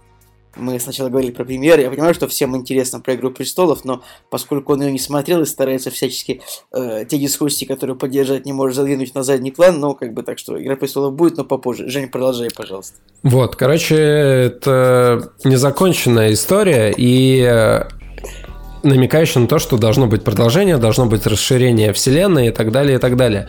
мы 0.56 0.80
сначала 0.80 1.08
говорили 1.08 1.30
про 1.30 1.44
премьеры. 1.44 1.82
Я 1.82 1.90
понимаю, 1.90 2.14
что 2.14 2.26
всем 2.28 2.56
интересно 2.56 3.00
про 3.00 3.14
Игру 3.14 3.30
престолов, 3.30 3.84
но 3.84 4.02
поскольку 4.30 4.72
он 4.72 4.82
ее 4.82 4.92
не 4.92 4.98
смотрел 4.98 5.42
и 5.42 5.46
старается 5.46 5.90
всячески 5.90 6.42
э, 6.72 7.04
те 7.08 7.18
дискуссии, 7.18 7.64
которые 7.64 7.96
поддержать 7.96 8.46
не 8.46 8.52
может, 8.52 8.76
задвинуть 8.76 9.14
на 9.14 9.22
задний 9.22 9.52
план, 9.52 9.78
ну, 9.80 9.94
как 9.94 10.12
бы 10.12 10.22
так 10.22 10.38
что 10.38 10.60
Игра 10.60 10.76
престолов 10.76 11.14
будет, 11.14 11.36
но 11.36 11.44
попозже. 11.44 11.88
Женя, 11.88 12.08
продолжай, 12.08 12.48
пожалуйста. 12.54 12.96
Вот, 13.22 13.56
короче, 13.56 13.96
это 13.96 15.32
незаконченная 15.44 16.32
история, 16.32 16.92
и 16.96 17.40
э, 17.40 17.88
намекающий 18.82 19.40
на 19.40 19.46
то, 19.46 19.58
что 19.58 19.78
должно 19.78 20.06
быть 20.06 20.24
продолжение, 20.24 20.76
должно 20.76 21.06
быть 21.06 21.26
расширение 21.26 21.92
вселенной 21.92 22.48
и 22.48 22.50
так 22.50 22.72
далее, 22.72 22.96
и 22.96 22.98
так 22.98 23.16
далее. 23.16 23.46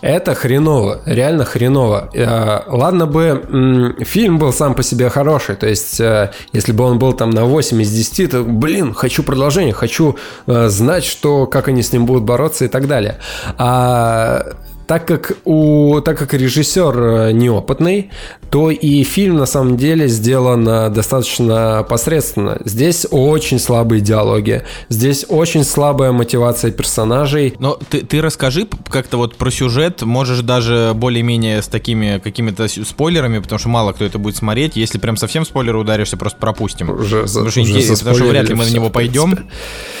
Это 0.00 0.34
хреново, 0.34 1.00
реально 1.06 1.44
хреново. 1.44 2.10
Э, 2.14 2.60
ладно 2.66 3.06
бы 3.06 3.96
фильм 4.00 4.38
был 4.38 4.52
сам 4.52 4.74
по 4.74 4.82
себе 4.82 5.08
хороший, 5.08 5.56
то 5.56 5.66
есть 5.66 6.00
э, 6.00 6.30
если 6.52 6.72
бы 6.72 6.84
он 6.84 6.98
был 6.98 7.12
там 7.12 7.30
на 7.30 7.44
8 7.44 7.82
из 7.82 7.90
10, 7.90 8.30
то, 8.30 8.42
блин, 8.42 8.94
хочу 8.94 9.22
продолжение, 9.22 9.72
хочу 9.72 10.16
э, 10.46 10.68
знать, 10.68 11.04
что, 11.04 11.46
как 11.46 11.68
они 11.68 11.82
с 11.82 11.92
ним 11.92 12.06
будут 12.06 12.24
бороться 12.24 12.64
и 12.64 12.68
так 12.68 12.86
далее. 12.86 13.18
А 13.58 14.54
так 14.86 15.06
как, 15.06 15.32
у, 15.44 16.00
так 16.00 16.18
как 16.18 16.34
режиссер 16.34 16.98
э, 16.98 17.32
неопытный, 17.32 18.10
то 18.50 18.70
и 18.70 19.02
фильм 19.04 19.36
на 19.36 19.46
самом 19.46 19.76
деле 19.76 20.08
сделан 20.08 20.68
э, 20.68 20.90
достаточно 20.90 21.84
посредственно. 21.88 22.58
Здесь 22.64 23.06
очень 23.10 23.58
слабые 23.58 24.00
диалоги, 24.00 24.62
здесь 24.88 25.24
очень 25.28 25.64
слабая 25.64 26.12
мотивация 26.12 26.70
персонажей. 26.70 27.54
Но 27.58 27.78
ты, 27.88 28.00
ты 28.02 28.20
расскажи 28.20 28.66
как-то 28.90 29.16
вот 29.16 29.36
про 29.36 29.50
сюжет, 29.50 30.02
можешь 30.02 30.40
даже 30.40 30.92
более-менее 30.94 31.62
с 31.62 31.68
такими 31.68 32.20
какими-то 32.22 32.68
спойлерами, 32.68 33.38
потому 33.38 33.58
что 33.58 33.68
мало 33.70 33.92
кто 33.92 34.04
это 34.04 34.18
будет 34.18 34.36
смотреть. 34.36 34.76
Если 34.76 34.98
прям 34.98 35.16
совсем 35.16 35.44
спойлеры 35.46 35.78
ударишься, 35.78 36.16
просто 36.16 36.38
пропустим. 36.38 36.90
Уже, 36.90 37.26
за- 37.26 37.40
Потому 37.40 37.50
что, 37.50 37.60
уже 37.60 37.70
интересно, 37.70 37.96
потому 37.96 38.16
что 38.16 38.24
вряд 38.26 38.48
ли 38.48 38.54
мы 38.54 38.58
на 38.58 38.64
заспойлерили 38.64 38.74
него 38.74 38.90
пойдем. 38.90 39.48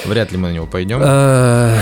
Вряд 0.04 0.32
ли 0.32 0.38
мы 0.38 0.48
на 0.48 0.52
него 0.52 0.66
пойдем. 0.66 1.00
А, 1.02 1.78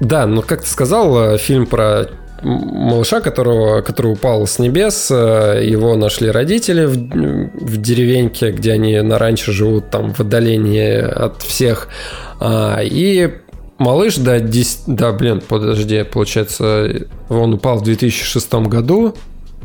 Да, 0.00 0.26
ну 0.26 0.42
как 0.42 0.62
ты 0.62 0.68
сказал, 0.68 1.34
э, 1.34 1.38
фильм 1.38 1.66
про 1.66 2.06
малыша, 2.42 3.20
которого, 3.20 3.80
который 3.82 4.12
упал 4.12 4.46
с 4.46 4.58
небес, 4.58 5.08
э, 5.10 5.60
его 5.64 5.96
нашли 5.96 6.30
родители 6.30 6.84
в, 6.84 6.92
в 6.92 7.76
деревеньке, 7.76 8.50
где 8.50 8.72
они 8.72 9.00
на 9.00 9.18
раньше 9.18 9.52
живут, 9.52 9.90
там 9.90 10.12
в 10.12 10.20
отдалении 10.20 11.00
от 11.00 11.42
всех. 11.42 11.88
А, 12.40 12.80
И 12.82 13.30
малыш 13.78 14.16
до 14.16 14.40
10... 14.40 14.82
Да, 14.86 15.12
блин, 15.12 15.42
подожди, 15.46 16.02
получается, 16.02 17.06
он 17.28 17.54
упал 17.54 17.78
в 17.78 17.84
2006 17.84 18.54
году, 18.54 19.14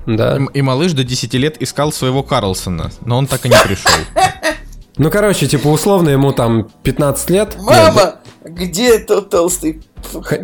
да. 0.06 0.38
И, 0.38 0.60
и 0.60 0.62
малыш 0.62 0.94
до 0.94 1.04
10 1.04 1.34
лет 1.36 1.58
искал 1.60 1.92
своего 1.92 2.24
Карлсона, 2.24 2.92
но 3.06 3.18
он 3.18 3.28
так 3.28 3.46
и 3.46 3.50
не 3.50 3.56
пришел. 3.64 3.92
Ну, 5.00 5.10
короче, 5.10 5.48
типа, 5.48 5.68
условно 5.70 6.10
ему 6.10 6.34
там 6.34 6.70
15 6.84 7.30
лет. 7.30 7.56
Нет, 7.58 7.66
Мама, 7.66 8.16
где 8.44 9.00
тот 9.00 9.30
толстый 9.30 9.82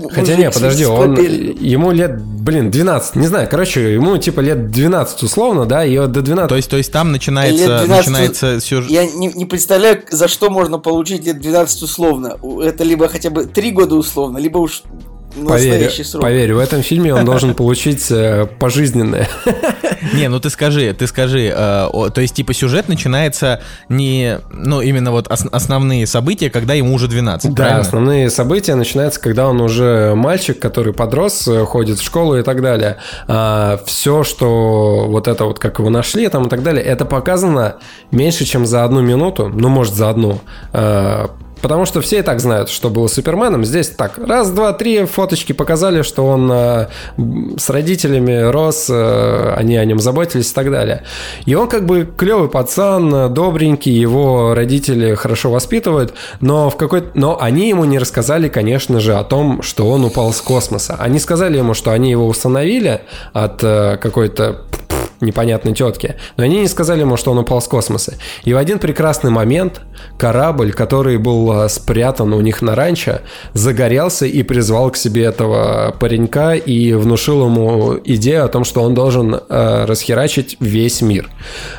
Хотя 0.10 0.36
не, 0.36 0.52
подожди, 0.52 0.86
он, 0.86 1.16
ему 1.16 1.92
лет, 1.92 2.22
блин, 2.22 2.70
12, 2.70 3.16
не 3.16 3.28
знаю, 3.28 3.48
короче, 3.50 3.94
ему 3.94 4.18
типа 4.18 4.42
лет 4.42 4.70
12 4.70 5.24
условно, 5.24 5.66
да, 5.66 5.86
и 5.86 5.96
до 5.96 6.22
12. 6.22 6.50
То 6.50 6.56
есть, 6.56 6.70
то 6.70 6.78
есть 6.78 6.92
там 6.92 7.12
начинается, 7.12 7.80
12 7.80 7.90
начинается 7.90 8.60
сюжет. 8.60 8.92
Я 8.92 9.06
не, 9.06 9.28
не 9.28 9.46
представляю, 9.46 10.04
за 10.10 10.28
что 10.28 10.50
можно 10.50 10.78
получить 10.78 11.26
лет 11.26 11.40
12 11.40 11.84
условно. 11.84 12.38
Это 12.62 12.84
либо 12.84 13.08
хотя 13.08 13.30
бы 13.30 13.46
3 13.46 13.72
года 13.72 13.96
условно, 13.96 14.38
либо 14.38 14.58
уж 14.58 14.84
Поверь, 15.36 15.70
настоящий 15.72 16.04
срок. 16.04 16.24
поверь, 16.24 16.54
в 16.54 16.60
этом 16.60 16.82
фильме 16.82 17.14
он 17.14 17.26
должен 17.26 17.54
получить 17.56 18.10
э, 18.10 18.46
пожизненное. 18.60 19.28
Не, 20.14 20.30
ну 20.30 20.40
ты 20.40 20.50
скажи, 20.50 20.94
ты 20.94 21.08
скажи, 21.08 21.48
э, 21.56 21.88
о, 21.92 22.10
то 22.10 22.22
есть 22.22 22.36
типа 22.36 22.54
сюжет 22.54 22.88
начинается 22.88 23.62
не, 23.90 24.40
ну 24.52 24.82
именно 24.82 25.12
вот 25.12 25.32
ос- 25.32 25.46
основные 25.52 26.06
события, 26.08 26.50
когда 26.50 26.74
ему 26.74 26.94
уже 26.94 27.08
12, 27.08 27.52
Да, 27.52 27.56
правильно? 27.56 27.82
основные 27.82 28.30
события 28.30 28.76
начинаются, 28.76 29.20
когда 29.20 29.48
он 29.50 29.62
уже 29.62 30.14
мальчик, 30.16 30.60
который 30.60 30.94
подрос, 30.94 31.48
э, 31.48 31.66
ходит 31.66 32.00
в 32.00 32.04
школу 32.04 32.38
и 32.38 32.44
так 32.44 32.62
далее. 32.62 32.98
все, 33.86 34.24
что 34.24 35.06
вот 35.08 35.28
это 35.28 35.46
вот, 35.46 35.60
как 35.60 35.80
его 35.80 35.90
нашли 35.90 36.28
там 36.30 36.46
и 36.48 36.50
так 36.50 36.64
далее, 36.64 36.84
это 36.84 37.06
показано 37.06 37.76
меньше, 38.12 38.46
чем 38.46 38.66
за 38.66 38.84
одну 38.84 39.02
минуту, 39.02 39.52
ну, 39.54 39.70
может, 39.70 39.94
за 39.96 40.10
одну. 40.10 40.40
Потому 41.66 41.86
что 41.86 42.00
все 42.02 42.20
и 42.20 42.22
так 42.22 42.42
знают, 42.42 42.70
что 42.70 42.92
было 42.92 43.08
Суперменом. 43.08 43.66
Здесь 43.66 43.90
так, 43.90 44.20
раз, 44.20 44.52
два, 44.52 44.72
три 44.72 45.06
фоточки 45.06 45.52
показали, 45.52 46.04
что 46.04 46.28
он 46.28 46.48
э, 46.52 46.90
с 47.58 47.72
родителями 47.72 48.52
рос, 48.52 48.86
э, 48.88 49.54
они 49.58 49.76
о 49.76 49.84
нем 49.84 50.00
заботились 50.00 50.52
и 50.52 50.54
так 50.54 50.70
далее. 50.70 51.02
И 51.48 51.56
он 51.56 51.68
как 51.68 51.88
бы 51.88 52.08
клевый 52.16 52.50
пацан, 52.50 53.12
э, 53.16 53.30
добренький, 53.30 53.92
его 53.92 54.54
родители 54.54 55.16
хорошо 55.16 55.50
воспитывают, 55.50 56.14
но 56.40 56.70
в 56.70 56.78
какой 56.78 57.06
но 57.16 57.42
они 57.42 57.70
ему 57.70 57.86
не 57.86 57.98
рассказали, 57.98 58.48
конечно 58.48 59.00
же, 59.00 59.16
о 59.16 59.24
том, 59.24 59.64
что 59.64 59.90
он 59.90 60.06
упал 60.06 60.34
с 60.34 60.42
космоса. 60.42 60.96
Они 61.00 61.18
сказали 61.18 61.58
ему, 61.58 61.74
что 61.74 61.90
они 61.90 62.12
его 62.12 62.28
установили 62.28 63.02
от 63.34 63.64
э, 63.64 63.98
какой-то 63.98 64.62
непонятной 65.22 65.74
тетки. 65.74 66.16
Но 66.38 66.44
они 66.44 66.62
не 66.62 66.68
сказали 66.68 67.02
ему, 67.02 67.18
что 67.18 67.32
он 67.32 67.40
упал 67.40 67.62
с 67.62 67.68
космоса. 67.68 68.16
И 68.44 68.54
в 68.54 68.58
один 68.58 68.80
прекрасный 68.80 69.32
момент 69.32 69.82
корабль, 70.18 70.72
который 70.72 71.18
был 71.18 71.64
э, 71.64 71.70
спрятан 71.70 72.34
у 72.34 72.42
них 72.42 72.62
на 72.62 72.76
ранчо, 72.76 73.20
загорелся 73.54 74.26
и 74.26 74.44
призвал 74.44 74.92
к 74.92 74.98
себе 74.98 75.24
этого 75.26 75.96
паренька 76.00 76.54
и 76.54 76.94
внушил 76.94 77.46
ему 77.46 78.00
идею 78.04 78.46
о 78.46 78.48
том, 78.48 78.64
что 78.64 78.82
он 78.82 78.94
должен 78.94 79.36
э, 79.36 79.86
расхерачить 79.86 80.58
весь 80.60 81.02
мир. 81.02 81.30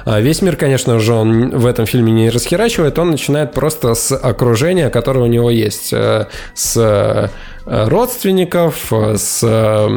А 0.05 0.20
весь 0.20 0.42
мир, 0.42 0.57
конечно 0.57 0.99
же, 0.99 1.12
он 1.12 1.51
в 1.51 1.66
этом 1.66 1.87
фильме 1.87 2.12
не 2.12 2.31
расхерачивает, 2.31 2.99
он 2.99 3.11
начинает 3.11 3.53
просто 3.53 3.94
с 3.94 4.14
окружения, 4.14 4.90
которое 4.90 5.20
у 5.20 5.27
него 5.27 5.51
есть, 5.51 5.92
э, 5.92 6.27
с 6.55 7.31
родственников, 7.66 8.92
э, 8.92 9.16
с 9.18 9.40
э, 9.42 9.88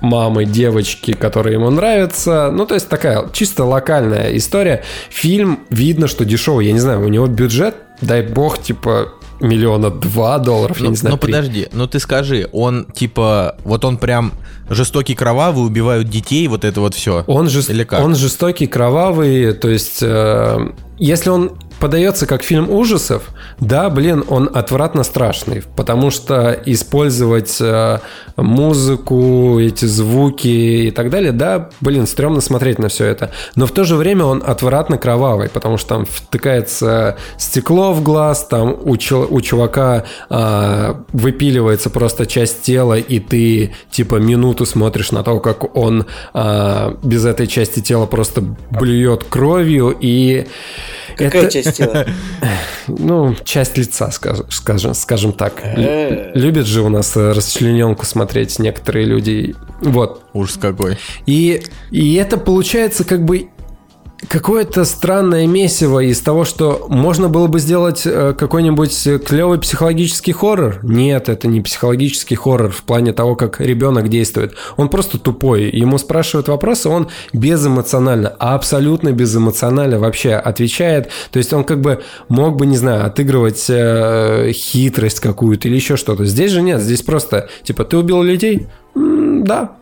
мамой 0.00 0.44
девочки, 0.46 1.12
которая 1.12 1.54
ему 1.54 1.70
нравится. 1.70 2.50
Ну, 2.52 2.66
то 2.66 2.74
есть 2.74 2.88
такая 2.88 3.28
чисто 3.32 3.64
локальная 3.64 4.36
история. 4.36 4.82
Фильм 5.10 5.60
видно, 5.70 6.06
что 6.06 6.24
дешевый. 6.24 6.66
Я 6.66 6.72
не 6.72 6.78
знаю, 6.78 7.04
у 7.04 7.08
него 7.08 7.26
бюджет, 7.26 7.74
дай 8.00 8.22
бог, 8.22 8.58
типа 8.62 9.08
миллиона 9.40 9.90
два 9.90 10.38
долларов, 10.38 10.78
я 10.78 10.84
Ну, 10.84 10.90
не 10.90 10.96
знаю. 10.96 11.14
ну, 11.14 11.18
подожди, 11.18 11.66
ну 11.72 11.86
ты 11.86 11.98
скажи, 11.98 12.48
он 12.52 12.84
типа, 12.84 13.56
вот 13.64 13.84
он 13.86 13.96
прям 13.96 14.32
жестокий, 14.68 15.14
кровавый, 15.14 15.64
убивают 15.64 16.08
детей, 16.10 16.46
вот 16.46 16.64
это 16.64 16.80
вот 16.82 16.94
все. 16.94 17.24
Он, 17.26 17.46
жест- 17.46 17.70
Или 17.70 17.84
как? 17.84 18.04
он 18.04 18.14
жестокий, 18.14 18.66
кровавый, 18.66 19.54
то 19.54 19.68
есть 19.70 20.00
э, 20.02 20.58
если 21.00 21.30
он 21.30 21.52
подается 21.80 22.26
как 22.26 22.42
фильм 22.42 22.70
ужасов, 22.70 23.30
да, 23.58 23.88
блин, 23.88 24.22
он 24.28 24.50
отвратно 24.52 25.02
страшный, 25.02 25.62
потому 25.74 26.10
что 26.10 26.52
использовать 26.66 27.56
э, 27.58 27.98
музыку, 28.36 29.58
эти 29.58 29.86
звуки 29.86 30.86
и 30.86 30.90
так 30.90 31.08
далее, 31.08 31.32
да, 31.32 31.70
блин, 31.80 32.06
стрёмно 32.06 32.42
смотреть 32.42 32.78
на 32.78 32.88
все 32.88 33.06
это. 33.06 33.32
Но 33.56 33.66
в 33.66 33.72
то 33.72 33.84
же 33.84 33.96
время 33.96 34.26
он 34.26 34.42
отвратно 34.46 34.98
кровавый, 34.98 35.48
потому 35.48 35.78
что 35.78 35.88
там 35.88 36.06
втыкается 36.06 37.16
стекло 37.38 37.92
в 37.92 38.02
глаз, 38.02 38.46
там 38.48 38.76
у, 38.84 38.96
чел- 38.98 39.26
у 39.30 39.40
чувака 39.40 40.04
э, 40.28 40.94
выпиливается 41.12 41.88
просто 41.88 42.26
часть 42.26 42.60
тела, 42.60 42.98
и 42.98 43.18
ты 43.20 43.74
типа 43.90 44.16
минуту 44.16 44.66
смотришь 44.66 45.12
на 45.12 45.22
то, 45.22 45.40
как 45.40 45.74
он 45.74 46.04
э, 46.34 46.94
без 47.02 47.24
этой 47.24 47.46
части 47.46 47.80
тела 47.80 48.04
просто 48.04 48.42
блюет 48.70 49.24
кровью, 49.24 49.96
и 49.98 50.46
Какая 51.16 51.42
это- 51.42 51.50
часть 51.50 51.76
тела? 51.76 52.06
ну, 52.86 53.34
часть 53.44 53.76
лица, 53.76 54.10
скажем, 54.10 54.94
скажем, 54.94 55.32
так. 55.32 55.60
Э. 55.62 56.32
Любят 56.34 56.66
же 56.66 56.82
у 56.82 56.88
нас 56.88 57.16
э, 57.16 57.32
расчлененку 57.32 58.04
смотреть 58.04 58.58
некоторые 58.58 59.06
люди. 59.06 59.54
Вот. 59.80 60.24
Ужас 60.32 60.56
какой. 60.56 60.98
И, 61.26 61.62
и 61.90 62.14
это 62.14 62.36
получается 62.36 63.04
как 63.04 63.24
бы 63.24 63.48
какое-то 64.28 64.84
странное 64.84 65.46
месиво 65.46 66.00
из 66.00 66.20
того, 66.20 66.44
что 66.44 66.86
можно 66.88 67.28
было 67.28 67.46
бы 67.46 67.58
сделать 67.58 68.02
э, 68.04 68.34
какой-нибудь 68.36 69.24
клевый 69.26 69.58
психологический 69.58 70.32
хоррор. 70.32 70.78
Нет, 70.82 71.28
это 71.28 71.48
не 71.48 71.60
психологический 71.60 72.34
хоррор 72.34 72.70
в 72.70 72.82
плане 72.82 73.12
того, 73.12 73.36
как 73.36 73.60
ребенок 73.60 74.08
действует. 74.08 74.54
Он 74.76 74.88
просто 74.88 75.18
тупой. 75.18 75.70
Ему 75.70 75.98
спрашивают 75.98 76.48
вопросы, 76.48 76.88
он 76.88 77.08
безэмоционально, 77.32 78.28
абсолютно 78.28 79.12
безэмоционально 79.12 79.98
вообще 79.98 80.34
отвечает. 80.34 81.10
То 81.30 81.38
есть 81.38 81.52
он 81.52 81.64
как 81.64 81.80
бы 81.80 82.02
мог 82.28 82.56
бы, 82.56 82.66
не 82.66 82.76
знаю, 82.76 83.06
отыгрывать 83.06 83.66
э, 83.68 84.52
хитрость 84.52 85.20
какую-то 85.20 85.68
или 85.68 85.76
еще 85.76 85.96
что-то. 85.96 86.24
Здесь 86.24 86.52
же 86.52 86.62
нет, 86.62 86.80
здесь 86.80 87.02
просто 87.02 87.48
типа 87.62 87.84
ты 87.84 87.96
убил 87.96 88.22
людей? 88.22 88.68
М, 88.94 89.44
да, 89.44 89.76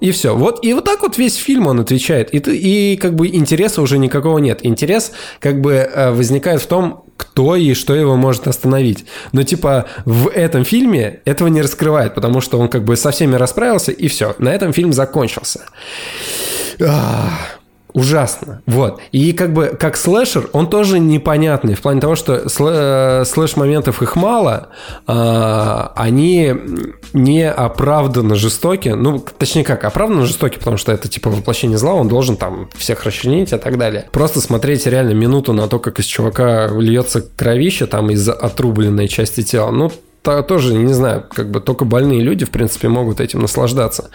и 0.00 0.10
все. 0.10 0.36
Вот, 0.36 0.64
и 0.64 0.74
вот 0.74 0.84
так 0.84 1.02
вот 1.02 1.18
весь 1.18 1.36
фильм 1.36 1.66
он 1.66 1.80
отвечает. 1.80 2.34
И, 2.34 2.38
и 2.38 2.96
как 2.96 3.14
бы 3.14 3.28
интереса 3.28 3.80
уже 3.80 3.98
никакого 3.98 4.38
нет. 4.38 4.60
Интерес 4.62 5.12
как 5.40 5.60
бы 5.60 5.72
э, 5.72 6.10
возникает 6.10 6.60
в 6.60 6.66
том, 6.66 7.04
кто 7.16 7.56
и 7.56 7.74
что 7.74 7.94
его 7.94 8.16
может 8.16 8.46
остановить. 8.46 9.06
Но 9.32 9.42
типа 9.42 9.86
в 10.04 10.28
этом 10.28 10.64
фильме 10.64 11.20
этого 11.24 11.48
не 11.48 11.62
раскрывает, 11.62 12.14
потому 12.14 12.40
что 12.40 12.58
он 12.58 12.68
как 12.68 12.84
бы 12.84 12.96
со 12.96 13.10
всеми 13.12 13.36
расправился, 13.36 13.92
и 13.92 14.08
все. 14.08 14.34
На 14.38 14.50
этом 14.52 14.72
фильм 14.72 14.92
закончился. 14.92 15.66
Ах, 16.80 17.60
Ужасно. 17.94 18.60
Вот. 18.66 19.00
И 19.12 19.32
как 19.32 19.52
бы 19.52 19.76
как 19.78 19.96
слэшер, 19.96 20.50
он 20.52 20.68
тоже 20.68 20.98
непонятный 20.98 21.74
в 21.74 21.80
плане 21.80 22.00
того, 22.00 22.16
что 22.16 22.34
э, 22.44 23.24
слэш-моментов 23.24 24.02
их 24.02 24.16
мало, 24.16 24.70
а, 25.06 25.92
они 25.94 26.54
не 27.12 27.48
оправданно 27.48 28.34
жестоки. 28.34 28.88
Ну, 28.88 29.20
точнее 29.38 29.62
как, 29.62 29.84
оправданно 29.84 30.26
жестоки, 30.26 30.58
потому 30.58 30.76
что 30.76 30.90
это 30.90 31.08
типа 31.08 31.30
воплощение 31.30 31.78
зла, 31.78 31.94
он 31.94 32.08
должен 32.08 32.36
там 32.36 32.68
всех 32.76 33.04
расчленить 33.04 33.52
и 33.52 33.58
так 33.58 33.78
далее. 33.78 34.08
Просто 34.10 34.40
смотреть 34.40 34.86
реально 34.86 35.12
минуту 35.12 35.52
на 35.52 35.68
то, 35.68 35.78
как 35.78 36.00
из 36.00 36.06
чувака 36.06 36.66
льется 36.66 37.20
кровище 37.20 37.86
там 37.86 38.10
из 38.10 38.28
отрубленной 38.28 39.06
части 39.06 39.44
тела, 39.44 39.70
ну, 39.70 39.92
то- 40.22 40.42
тоже, 40.42 40.74
не 40.74 40.92
знаю, 40.92 41.24
как 41.32 41.48
бы 41.48 41.60
только 41.60 41.84
больные 41.84 42.22
люди, 42.22 42.44
в 42.44 42.50
принципе, 42.50 42.88
могут 42.88 43.20
этим 43.20 43.40
наслаждаться. 43.40 44.10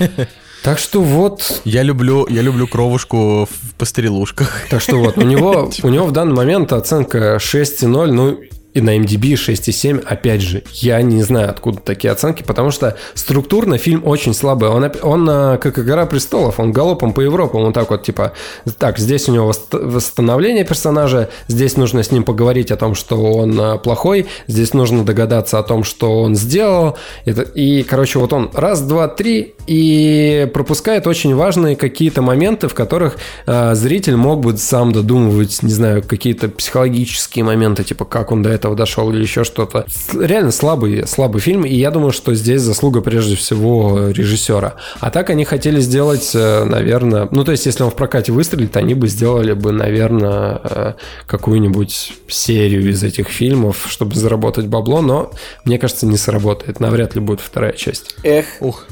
Так 0.62 0.78
что 0.78 1.00
вот, 1.00 1.62
Я 1.64 1.82
люблю, 1.82 2.26
я 2.28 2.42
люблю 2.42 2.66
кровушку 2.66 3.46
в 3.50 3.74
пострелушках. 3.76 4.66
Так 4.70 4.80
что 4.80 4.96
вот, 4.96 5.16
у 5.16 5.22
него, 5.22 5.70
у 5.82 5.88
него 5.88 6.06
в 6.06 6.12
данный 6.12 6.34
момент 6.34 6.72
оценка 6.72 7.36
6,0. 7.36 8.06
Ну, 8.06 8.40
и 8.74 8.80
на 8.80 8.96
MDB 8.98 9.32
6,7, 9.32 10.04
опять 10.04 10.42
же, 10.42 10.62
я 10.74 11.00
не 11.02 11.22
знаю, 11.22 11.50
откуда 11.50 11.80
такие 11.80 12.12
оценки, 12.12 12.42
потому 12.42 12.70
что 12.70 12.96
структурно 13.14 13.78
фильм 13.78 14.02
очень 14.06 14.34
слабый. 14.34 14.68
Он, 14.68 14.90
он 15.02 15.28
э, 15.28 15.58
как 15.58 15.78
«Игра 15.78 16.06
престолов», 16.06 16.60
он 16.60 16.72
галопом 16.72 17.12
по 17.12 17.20
Европам, 17.20 17.62
он 17.62 17.72
так 17.72 17.90
вот, 17.90 18.02
типа, 18.02 18.32
так, 18.78 18.98
здесь 18.98 19.28
у 19.28 19.32
него 19.32 19.52
восстановление 19.72 20.64
персонажа, 20.64 21.30
здесь 21.48 21.76
нужно 21.76 22.02
с 22.02 22.10
ним 22.10 22.24
поговорить 22.24 22.70
о 22.70 22.76
том, 22.76 22.94
что 22.94 23.16
он 23.16 23.58
э, 23.58 23.78
плохой, 23.78 24.26
здесь 24.46 24.74
нужно 24.74 25.04
догадаться 25.04 25.58
о 25.58 25.62
том, 25.62 25.82
что 25.82 26.20
он 26.20 26.34
сделал, 26.34 26.96
это, 27.24 27.42
и, 27.42 27.82
короче, 27.82 28.18
вот 28.18 28.32
он 28.32 28.50
раз, 28.52 28.82
два, 28.82 29.08
три, 29.08 29.54
и 29.66 30.48
пропускает 30.52 31.06
очень 31.06 31.34
важные 31.34 31.74
какие-то 31.74 32.22
моменты, 32.22 32.68
в 32.68 32.74
которых 32.74 33.16
э, 33.46 33.74
зритель 33.74 34.16
мог 34.16 34.40
бы 34.40 34.56
сам 34.56 34.92
додумывать, 34.92 35.62
не 35.62 35.72
знаю, 35.72 36.02
какие-то 36.02 36.48
психологические 36.48 37.44
моменты, 37.44 37.82
типа, 37.82 38.04
как 38.04 38.30
он 38.30 38.42
до 38.42 38.57
этого 38.58 38.76
дошел 38.76 39.10
или 39.10 39.22
еще 39.22 39.44
что-то. 39.44 39.86
Реально 40.12 40.50
слабый, 40.50 41.06
слабый 41.06 41.40
фильм, 41.40 41.64
и 41.64 41.74
я 41.74 41.90
думаю, 41.90 42.12
что 42.12 42.34
здесь 42.34 42.60
заслуга 42.60 43.00
прежде 43.00 43.36
всего 43.36 44.08
режиссера. 44.08 44.74
А 45.00 45.10
так 45.10 45.30
они 45.30 45.44
хотели 45.44 45.80
сделать, 45.80 46.30
э, 46.34 46.64
наверное, 46.64 47.28
ну 47.30 47.44
то 47.44 47.52
есть 47.52 47.66
если 47.66 47.82
он 47.82 47.90
в 47.90 47.94
прокате 47.94 48.32
выстрелит, 48.32 48.76
они 48.76 48.94
бы 48.94 49.08
сделали 49.08 49.52
бы, 49.52 49.72
наверное, 49.72 50.60
э, 50.62 50.92
какую-нибудь 51.26 52.12
серию 52.28 52.90
из 52.90 53.02
этих 53.02 53.28
фильмов, 53.28 53.86
чтобы 53.88 54.14
заработать 54.14 54.66
бабло, 54.66 55.00
но 55.00 55.30
мне 55.64 55.78
кажется, 55.78 56.06
не 56.06 56.16
сработает. 56.16 56.80
Навряд 56.80 57.14
ли 57.14 57.20
будет 57.20 57.40
вторая 57.40 57.72
часть. 57.72 58.16
Эх. 58.22 58.46
Ух. 58.60 58.86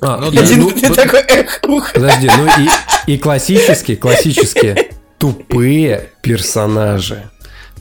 А, 0.00 0.18
Ну 0.18 0.30
да, 0.30 0.42
да, 0.42 0.56
ну, 0.56 0.70
Ты 0.70 0.94
такой, 0.94 1.20
эх, 1.20 1.60
ух. 1.66 1.92
Подожди, 1.92 2.30
ну 2.38 2.46
и, 2.46 3.12
и 3.12 3.18
классические, 3.18 3.96
классические 3.96 4.90
тупые 5.18 6.10
персонажи. 6.22 7.30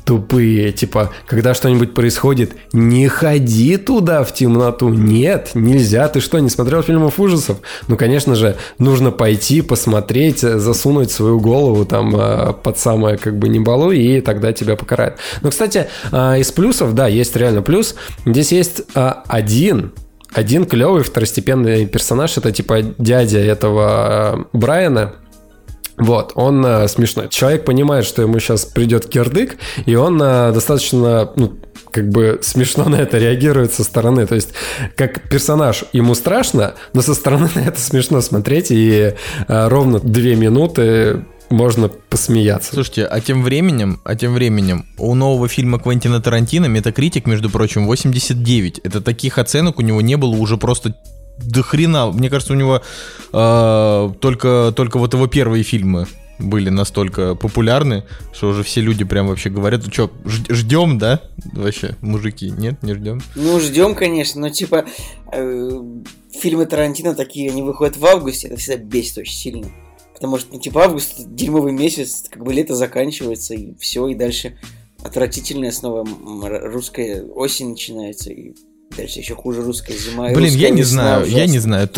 Тупые, 0.07 0.71
типа, 0.71 1.11
когда 1.27 1.53
что-нибудь 1.53 1.93
происходит, 1.93 2.53
не 2.71 3.09
ходи 3.09 3.75
туда 3.75 4.23
в 4.23 4.33
темноту. 4.33 4.87
Нет, 4.87 5.51
нельзя. 5.53 6.07
Ты 6.07 6.21
что, 6.21 6.39
не 6.39 6.49
смотрел 6.49 6.81
фильмов 6.81 7.19
ужасов? 7.19 7.57
Ну, 7.89 7.97
конечно 7.97 8.33
же, 8.33 8.55
нужно 8.79 9.11
пойти, 9.11 9.61
посмотреть, 9.61 10.39
засунуть 10.39 11.11
свою 11.11 11.41
голову 11.41 11.83
там 11.83 12.15
э, 12.15 12.53
под 12.53 12.79
самое 12.79 13.17
как 13.17 13.37
бы 13.37 13.49
небалу, 13.49 13.91
и 13.91 14.21
тогда 14.21 14.53
тебя 14.53 14.77
покарают. 14.77 15.17
Но, 15.41 15.49
кстати, 15.49 15.87
э, 16.13 16.39
из 16.39 16.53
плюсов, 16.53 16.95
да, 16.95 17.07
есть 17.07 17.35
реально 17.35 17.61
плюс. 17.61 17.93
Здесь 18.25 18.53
есть 18.53 18.83
э, 18.95 19.11
один 19.27 19.91
один 20.31 20.65
клевый 20.65 21.03
второстепенный 21.03 21.85
персонаж, 21.85 22.37
это 22.37 22.53
типа 22.53 22.81
дядя 22.97 23.39
этого 23.39 24.47
Брайана, 24.53 25.15
вот, 25.97 26.33
он 26.35 26.63
э, 26.63 26.87
смешной. 26.87 27.27
Человек 27.29 27.65
понимает, 27.65 28.05
что 28.05 28.21
ему 28.21 28.39
сейчас 28.39 28.65
придет 28.65 29.07
кирдык, 29.07 29.57
и 29.87 29.95
он 29.95 30.21
э, 30.21 30.51
достаточно, 30.51 31.31
ну, 31.35 31.57
как 31.89 32.09
бы 32.09 32.39
смешно 32.43 32.87
на 32.87 32.97
это 32.97 33.17
реагирует 33.17 33.73
со 33.73 33.83
стороны. 33.83 34.27
То 34.27 34.35
есть, 34.35 34.49
как 34.95 35.27
персонаж 35.27 35.85
ему 35.93 36.13
страшно, 36.13 36.75
но 36.93 37.01
со 37.01 37.15
стороны 37.15 37.49
на 37.55 37.61
это 37.61 37.81
смешно 37.81 38.21
смотреть, 38.21 38.67
и 38.69 39.15
э, 39.47 39.67
ровно 39.67 39.99
две 39.99 40.35
минуты 40.35 41.25
можно 41.49 41.89
посмеяться. 41.89 42.73
Слушайте, 42.73 43.05
а 43.05 43.19
тем 43.19 43.41
временем, 43.41 43.99
а 44.03 44.15
тем 44.15 44.33
временем 44.35 44.85
у 44.99 45.15
нового 45.15 45.47
фильма 45.47 45.79
Квентина 45.79 46.21
Тарантино 46.21 46.67
Метакритик, 46.67 47.25
между 47.25 47.49
прочим, 47.49 47.87
89. 47.87 48.79
Это 48.83 49.01
таких 49.01 49.39
оценок 49.39 49.79
у 49.79 49.81
него 49.81 50.01
не 50.01 50.15
было 50.15 50.35
уже 50.35 50.57
просто 50.57 50.95
до 51.39 51.63
хрена. 51.63 52.11
Мне 52.11 52.29
кажется, 52.29 52.53
у 52.53 52.55
него 52.55 52.81
э, 53.33 54.13
только, 54.19 54.73
только 54.75 54.99
вот 54.99 55.13
его 55.13 55.27
первые 55.27 55.63
фильмы 55.63 56.07
были 56.39 56.69
настолько 56.69 57.35
популярны, 57.35 58.03
что 58.31 58.49
уже 58.49 58.63
все 58.63 58.81
люди 58.81 59.03
прям 59.03 59.27
вообще 59.27 59.49
говорят, 59.49 59.91
что, 59.91 60.11
ждем, 60.25 60.97
да? 60.97 61.21
Вообще, 61.53 61.95
мужики, 62.01 62.51
нет, 62.51 62.83
не 62.83 62.93
ждем. 62.93 63.21
Ну, 63.35 63.59
ждем, 63.59 63.95
конечно, 63.95 64.41
но 64.41 64.49
типа 64.49 64.85
э, 65.31 65.81
фильмы 66.31 66.65
Тарантино 66.65 67.15
такие, 67.15 67.49
они 67.49 67.63
выходят 67.63 67.97
в 67.97 68.05
августе, 68.05 68.47
это 68.47 68.57
всегда 68.57 68.77
бесит 68.77 69.17
очень 69.17 69.35
сильно. 69.35 69.67
Потому 70.13 70.39
что, 70.39 70.53
ну, 70.53 70.59
типа, 70.59 70.85
август 70.85 71.27
дерьмовый 71.27 71.73
месяц, 71.73 72.25
как 72.29 72.43
бы 72.43 72.51
лето 72.51 72.75
заканчивается, 72.75 73.53
и 73.53 73.75
все, 73.77 74.07
и 74.07 74.15
дальше 74.15 74.57
отвратительная 75.03 75.71
снова 75.71 76.07
русская 76.71 77.23
осень 77.23 77.69
начинается, 77.69 78.31
и 78.31 78.55
дальше 78.95 79.19
еще 79.19 79.35
хуже 79.35 79.61
русская 79.61 79.97
зима. 79.97 80.29
Блин, 80.33 80.53
я 80.55 80.69
не 80.69 80.83
знаю, 80.83 81.25
я 81.25 81.45
не 81.45 81.57
ужасно. 81.57 81.61
знаю. 81.61 81.89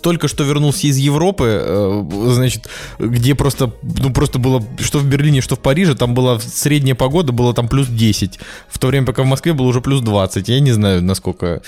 Только 0.00 0.28
что 0.28 0.44
вернулся 0.44 0.86
из 0.86 0.98
Европы, 0.98 1.62
э, 1.64 2.02
значит, 2.26 2.68
где 2.98 3.34
просто, 3.34 3.72
ну 3.82 4.12
просто 4.12 4.38
было, 4.38 4.62
что 4.78 4.98
в 4.98 5.06
Берлине, 5.06 5.40
что 5.40 5.56
в 5.56 5.60
Париже, 5.60 5.94
там 5.94 6.12
была 6.12 6.38
средняя 6.40 6.94
погода, 6.94 7.32
было 7.32 7.54
там 7.54 7.68
плюс 7.68 7.88
10, 7.88 8.38
в 8.68 8.78
то 8.78 8.88
время, 8.88 9.06
пока 9.06 9.22
в 9.22 9.26
Москве 9.26 9.54
было 9.54 9.66
уже 9.66 9.80
плюс 9.80 10.02
20. 10.02 10.46
Я 10.50 10.60
не 10.60 10.72
знаю, 10.72 11.02
насколько, 11.02 11.62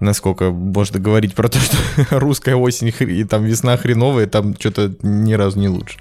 насколько 0.00 0.52
можно 0.52 0.98
говорить 0.98 1.34
про 1.34 1.50
то, 1.50 1.58
что 1.58 1.76
русская 2.18 2.56
осень 2.56 2.94
и 2.98 3.24
там 3.24 3.44
весна 3.44 3.76
хреновая, 3.76 4.26
там 4.26 4.56
что-то 4.58 4.94
ни 5.02 5.34
разу 5.34 5.58
не 5.58 5.68
лучше. 5.68 5.98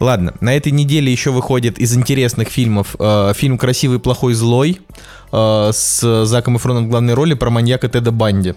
Ладно, 0.00 0.34
на 0.40 0.56
этой 0.56 0.72
неделе 0.72 1.10
еще 1.10 1.30
выходит 1.30 1.78
из 1.78 1.96
интересных 1.96 2.48
фильмов 2.48 2.96
э, 2.98 3.32
фильм 3.34 3.58
«Красивый, 3.58 3.98
плохой, 3.98 4.34
злой» 4.34 4.80
э, 5.32 5.70
с 5.72 6.24
Заком 6.26 6.56
Эфроном 6.56 6.86
в 6.86 6.88
главной 6.88 7.14
роли 7.14 7.34
про 7.34 7.50
маньяка 7.50 7.88
Теда 7.88 8.10
Банди. 8.10 8.54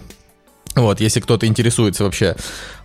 Вот, 0.74 1.00
если 1.00 1.20
кто-то 1.20 1.46
интересуется 1.46 2.04
вообще 2.04 2.36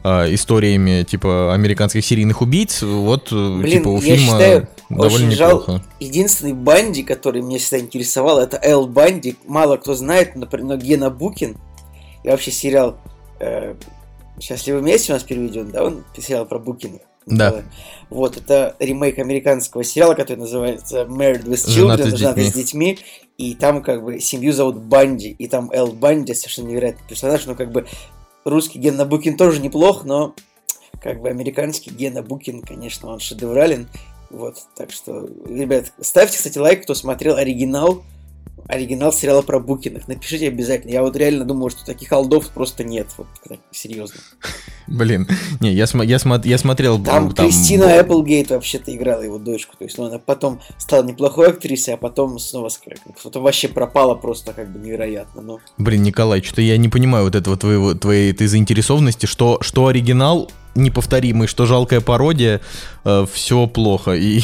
э, 0.03 0.33
историями 0.33 1.03
типа 1.03 1.53
американских 1.53 2.03
серийных 2.03 2.41
убийц, 2.41 2.81
вот 2.81 3.31
э, 3.31 3.57
Блин, 3.61 3.79
типа 3.79 3.89
у 3.89 4.01
я 4.01 4.15
фильма 4.15 4.31
считаю, 4.31 4.67
довольно 4.89 5.27
очень 5.27 5.31
жал- 5.37 5.59
неплохо. 5.59 5.83
Единственный 5.99 6.53
Банди, 6.53 7.03
который 7.03 7.41
меня 7.41 7.59
всегда 7.59 7.79
интересовал, 7.79 8.39
это 8.39 8.59
Эл 8.63 8.87
Банди. 8.87 9.35
Мало 9.45 9.77
кто 9.77 9.93
знает, 9.95 10.35
например, 10.35 10.67
но 10.67 10.77
Гена 10.77 11.09
Букин. 11.09 11.57
И 12.23 12.29
вообще 12.29 12.51
сериал 12.51 12.97
э, 13.39 13.75
«Счастливы 14.39 14.79
вместе» 14.79 15.11
у 15.11 15.15
нас 15.15 15.23
переведен, 15.23 15.69
да? 15.69 15.83
Он 15.83 16.03
сериал 16.17 16.45
про 16.45 16.57
Букина. 16.57 16.99
Да. 17.25 17.63
Вот, 18.09 18.37
это 18.37 18.75
ремейк 18.79 19.17
американского 19.19 19.83
сериала, 19.83 20.13
который 20.13 20.37
называется 20.37 21.03
Married 21.03 21.45
with 21.45 21.67
«Женаты 21.67 22.03
Children, 22.03 22.11
с 22.11 22.19
«Женаты 22.19 22.41
детьми». 22.43 22.51
с 22.51 22.53
детьми. 22.53 22.99
И 23.37 23.55
там 23.55 23.81
как 23.81 24.03
бы 24.03 24.19
семью 24.19 24.53
зовут 24.53 24.77
Банди, 24.77 25.29
и 25.29 25.47
там 25.47 25.71
Эл 25.71 25.91
Банди, 25.91 26.33
совершенно 26.33 26.67
невероятный 26.67 27.07
персонаж, 27.07 27.45
но 27.45 27.55
как 27.55 27.71
бы 27.71 27.87
русский 28.45 28.77
Гена 28.77 29.05
Букин 29.05 29.37
тоже 29.37 29.59
неплох, 29.59 30.03
но 30.03 30.35
как 31.01 31.21
бы 31.21 31.29
американский 31.29 31.89
Гена 31.89 32.21
Букин, 32.21 32.61
конечно, 32.61 33.09
он 33.09 33.19
шедеврален. 33.19 33.87
Вот, 34.29 34.57
так 34.75 34.91
что, 34.91 35.27
ребят, 35.47 35.93
ставьте, 35.99 36.37
кстати, 36.37 36.57
лайк, 36.57 36.83
кто 36.83 36.93
смотрел 36.93 37.35
оригинал, 37.35 38.03
оригинал 38.67 39.11
сериала 39.13 39.41
про 39.41 39.59
Букиных. 39.59 40.07
Напишите 40.07 40.47
обязательно. 40.47 40.91
Я 40.91 41.01
вот 41.01 41.15
реально 41.15 41.45
думаю, 41.45 41.69
что 41.69 41.85
таких 41.85 42.11
алдов 42.11 42.49
просто 42.49 42.83
нет. 42.83 43.07
Вот, 43.17 43.27
так, 43.47 43.59
серьезно. 43.71 44.19
Блин, 44.87 45.27
не, 45.59 45.73
я, 45.73 45.85
смо- 45.85 46.05
я, 46.05 46.17
смо- 46.17 46.45
я 46.45 46.57
смотрел... 46.57 47.01
Там, 47.03 47.31
там 47.33 47.47
Кристина 47.47 47.85
Эпплгейт 47.85 48.49
вообще-то 48.49 48.95
играла 48.95 49.21
его 49.21 49.37
дочку. 49.37 49.75
То 49.77 49.85
есть, 49.85 49.97
ну, 49.97 50.05
она 50.05 50.19
потом 50.19 50.59
стала 50.77 51.03
неплохой 51.03 51.49
актрисой, 51.49 51.93
а 51.95 51.97
потом 51.97 52.39
снова. 52.39 52.69
Потом 53.23 53.43
вообще 53.43 53.67
пропала 53.67 54.15
просто 54.15 54.53
как 54.53 54.71
бы 54.71 54.79
невероятно. 54.79 55.41
Ну, 55.41 55.59
Блин, 55.77 56.03
Николай, 56.03 56.41
что-то 56.41 56.61
я 56.61 56.77
не 56.77 56.89
понимаю 56.89 57.25
вот 57.25 57.35
этого 57.35 57.57
твоего, 57.57 57.93
твоей 57.93 58.31
этой 58.31 58.47
заинтересованности, 58.47 59.25
что, 59.25 59.59
что 59.61 59.87
оригинал 59.87 60.51
неповторимый, 60.75 61.47
что 61.47 61.65
жалкая 61.65 62.01
пародия, 62.01 62.61
все 63.31 63.67
плохо. 63.67 64.13
И, 64.15 64.41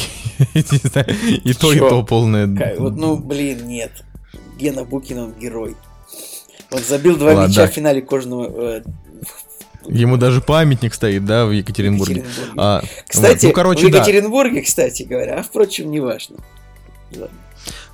не 0.54 0.88
знаю, 0.88 1.06
и 1.44 1.52
то, 1.54 1.72
и 1.72 1.78
то 1.78 2.02
полное... 2.02 2.46
Вот, 2.78 2.96
ну, 2.96 3.16
блин, 3.16 3.66
нет. 3.66 4.04
Гена 4.60 4.84
Букин, 4.84 5.18
он 5.18 5.32
герой. 5.32 5.76
Он 6.70 6.80
забил 6.80 7.16
два 7.16 7.32
Ладно, 7.32 7.48
мяча 7.48 7.62
да. 7.62 7.68
в 7.68 7.74
финале 7.74 8.02
кожного 8.02 8.76
э, 8.76 8.82
Ему 9.86 10.16
даже 10.18 10.40
памятник 10.40 10.94
стоит, 10.94 11.24
да, 11.24 11.46
в 11.46 11.50
Екатеринбурге. 11.52 12.20
Екатеринбурге. 12.20 12.54
А, 12.56 12.82
Кстати, 13.08 13.46
вот, 13.46 13.50
ну, 13.50 13.54
короче, 13.54 13.86
в 13.86 13.90
да. 13.90 13.98
Екатеринбурге, 13.98 14.62
кстати 14.62 15.02
говоря, 15.02 15.38
а 15.38 15.42
впрочем, 15.42 15.90
неважно. 15.90 16.36
Ладно. 17.12 17.36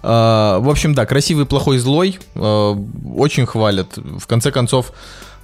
А, 0.03 0.59
в 0.59 0.69
общем, 0.69 0.95
да, 0.95 1.07
красивый, 1.07 1.47
плохой, 1.47 1.79
злой. 1.79 2.19
а, 2.35 2.73
очень 3.17 3.47
хвалят. 3.47 3.97
В 3.97 4.27
конце 4.27 4.51
концов, 4.51 4.93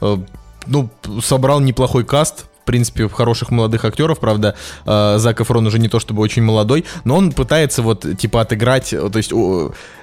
а, 0.01 0.23
ну, 0.67 0.91
собрал 1.23 1.61
неплохой 1.61 2.05
каст. 2.05 2.47
В 2.63 2.65
принципе, 2.65 3.09
хороших 3.09 3.51
молодых 3.51 3.85
актеров, 3.85 4.21
правда, 4.21 4.55
а, 4.87 5.19
Зак 5.19 5.41
Эфрон 5.41 5.67
уже 5.67 5.79
не 5.79 5.89
то 5.89 5.99
чтобы 5.99 6.23
очень 6.23 6.43
молодой, 6.43 6.85
но 7.05 7.17
он 7.17 7.33
пытается 7.33 7.83
вот, 7.83 8.07
типа, 8.17 8.41
отыграть, 8.41 8.93
э, 8.93 9.11
то 9.11 9.17
есть, 9.17 9.33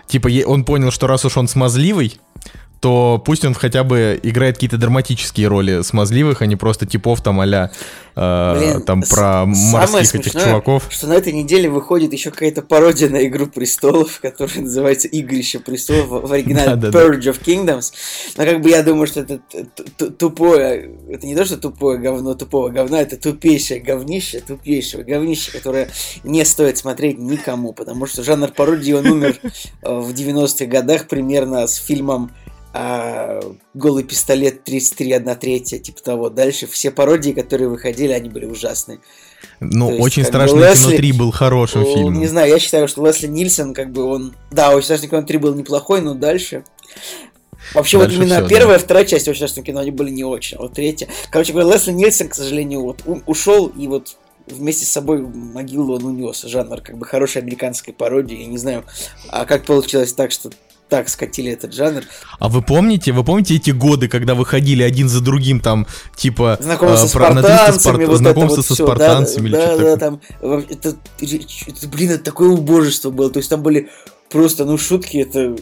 типа, 0.08 0.30
он 0.46 0.66
понял, 0.66 0.92
что 0.92 1.08
раз 1.08 1.24
уж 1.24 1.38
он 1.38 1.48
смазливый, 1.48 2.20
то 2.80 3.22
пусть 3.24 3.46
он 3.46 3.54
хотя 3.54 3.84
бы 3.84 4.20
играет 4.24 4.56
какие-то 4.56 4.78
драматические 4.78 5.48
роли 5.48 5.82
смазливых, 5.82 6.42
а 6.42 6.46
не 6.46 6.56
просто 6.56 6.86
типов 6.86 7.22
там 7.22 7.40
а 7.42 8.58
Блин, 8.58 8.82
там 8.82 9.02
про 9.04 9.46
морских 9.46 10.16
этих 10.16 10.32
смешное, 10.32 10.46
чуваков. 10.46 10.88
Что 10.90 11.08
на 11.08 11.14
этой 11.14 11.32
неделе 11.32 11.70
выходит 11.70 12.12
еще 12.12 12.32
какая-то 12.32 12.62
пародия 12.62 13.08
на 13.10 13.26
Игру 13.26 13.48
престолов, 13.48 14.20
которая 14.22 14.60
называется 14.62 15.08
Игрище 15.08 15.60
престолов 15.60 16.30
в 16.30 16.34
оригинале. 16.34 16.74
Purge 16.74 17.32
of 17.32 17.42
Kingdoms. 17.42 17.94
Но 18.36 18.44
как 18.44 18.62
бы 18.62 18.70
я 18.70 18.84
думаю, 18.84 19.08
что 19.08 19.22
это 19.22 19.40
тупое, 20.18 20.92
это 21.10 21.26
не 21.26 21.36
то, 21.36 21.46
что 21.46 21.58
тупое 21.58 21.98
говно 21.98 22.34
тупого 22.34 22.70
говна, 22.70 23.02
это 23.02 23.16
тупейшее 23.16 23.80
говнище, 23.80 24.42
тупейшее 24.42 25.06
говнище, 25.06 25.52
которое 25.52 25.90
не 26.24 26.44
стоит 26.44 26.78
смотреть 26.78 27.20
никому, 27.20 27.72
потому 27.72 28.06
что 28.06 28.24
жанр 28.24 28.52
пародии, 28.52 28.94
он 28.94 29.08
умер 29.08 29.38
э, 29.82 30.00
в 30.00 30.12
90-х 30.12 30.66
годах 30.66 31.08
примерно 31.08 31.68
с 31.68 31.76
фильмом 31.76 32.32
а, 32.74 33.40
голый 33.74 34.04
пистолет 34.04 34.64
33 34.64 35.14
1 35.14 35.36
третья, 35.38 35.80
типа 35.80 36.02
того. 36.02 36.30
Дальше 36.30 36.68
все 36.68 36.92
пародии, 36.92 37.32
которые 37.32 37.70
выходили, 37.70 38.12
они 38.12 38.30
были 38.30 38.46
ужасные. 38.46 39.00
Ну, 39.60 39.90
есть, 39.90 40.02
очень 40.02 40.24
как 40.26 40.52
бы, 40.52 40.60
Лесли- 40.60 40.88
кино 40.90 40.98
3 40.98 41.12
был 41.14 41.32
хорошим 41.32 41.82
О, 41.82 41.86
фильмом. 41.86 42.20
Не 42.20 42.28
знаю, 42.28 42.50
я 42.50 42.60
считаю, 42.60 42.88
что 42.88 43.06
Лесли 43.06 43.28
Нильсон, 43.28 43.74
как 43.74 43.92
бы 43.92 44.04
он... 44.04 44.36
Да, 44.52 44.72
очень 44.76 44.86
страшный 44.86 45.10
кино 45.10 45.22
3 45.24 45.38
был 45.38 45.56
неплохой, 45.56 46.02
но 46.02 46.14
дальше... 46.14 46.64
Вообще, 47.74 48.00
Дальше 48.00 48.18
вот 48.18 48.24
именно 48.26 48.42
да. 48.42 48.48
первая, 48.48 48.80
вторая 48.80 49.06
часть 49.06 49.28
очень 49.28 49.38
страшного 49.38 49.66
кино, 49.66 49.80
они 49.82 49.92
были 49.92 50.10
не 50.12 50.24
очень. 50.24 50.58
А 50.58 50.62
вот 50.62 50.74
третья... 50.74 51.08
Короче 51.30 51.52
говоря, 51.54 51.74
Лесли 51.74 51.92
Нильсон, 51.92 52.30
к 52.30 52.36
сожалению, 52.36 52.82
вот 52.82 53.04
ушел, 53.26 53.68
и 53.68 53.88
вот 53.88 54.18
вместе 54.48 54.86
с 54.86 54.92
собой 54.92 55.20
могилу 55.22 55.96
он 55.96 56.06
унес 56.06 56.42
жанр 56.44 56.82
как 56.82 56.98
бы 56.98 57.06
хорошей 57.06 57.42
американской 57.42 57.94
пародии. 57.94 58.38
Я 58.38 58.48
не 58.48 58.58
знаю, 58.58 58.86
а 59.30 59.46
как 59.46 59.66
получилось 59.66 60.14
так, 60.14 60.32
что 60.32 60.50
так 60.90 61.08
скатили 61.08 61.52
этот 61.52 61.74
жанр. 61.74 62.04
А 62.40 62.50
вы 62.50 62.62
помните, 62.62 63.12
вы 63.12 63.24
помните 63.24 63.56
эти 63.56 63.72
годы, 63.72 64.08
когда 64.08 64.34
выходили 64.36 64.82
один 64.84 65.08
за 65.08 65.22
другим 65.22 65.60
там, 65.60 65.88
типа... 66.16 66.58
Знакомство 66.60 67.08
э, 67.08 67.12
про- 67.12 67.34
на 67.34 67.42
300 67.44 67.58
спартанцами, 67.58 68.04
спарт- 68.04 68.08
вот 68.08 68.18
знакомство 68.18 68.56
вот 68.58 68.66
со 68.66 68.76
спартанцами 68.76 69.50
да, 69.50 69.58
или 69.58 69.66
да, 69.66 69.68
что-то 69.68 69.84
да, 69.84 69.98
там, 69.98 70.22
э, 70.42 70.64
это, 70.70 70.96
это, 71.22 71.88
блин, 71.88 72.12
это 72.12 72.24
такое 72.24 72.50
убожество 72.50 73.12
было, 73.12 73.30
то 73.30 73.38
есть 73.38 73.50
там 73.50 73.62
были 73.62 73.90
просто, 74.30 74.66
ну, 74.66 74.78
шутки, 74.78 75.18
это 75.18 75.56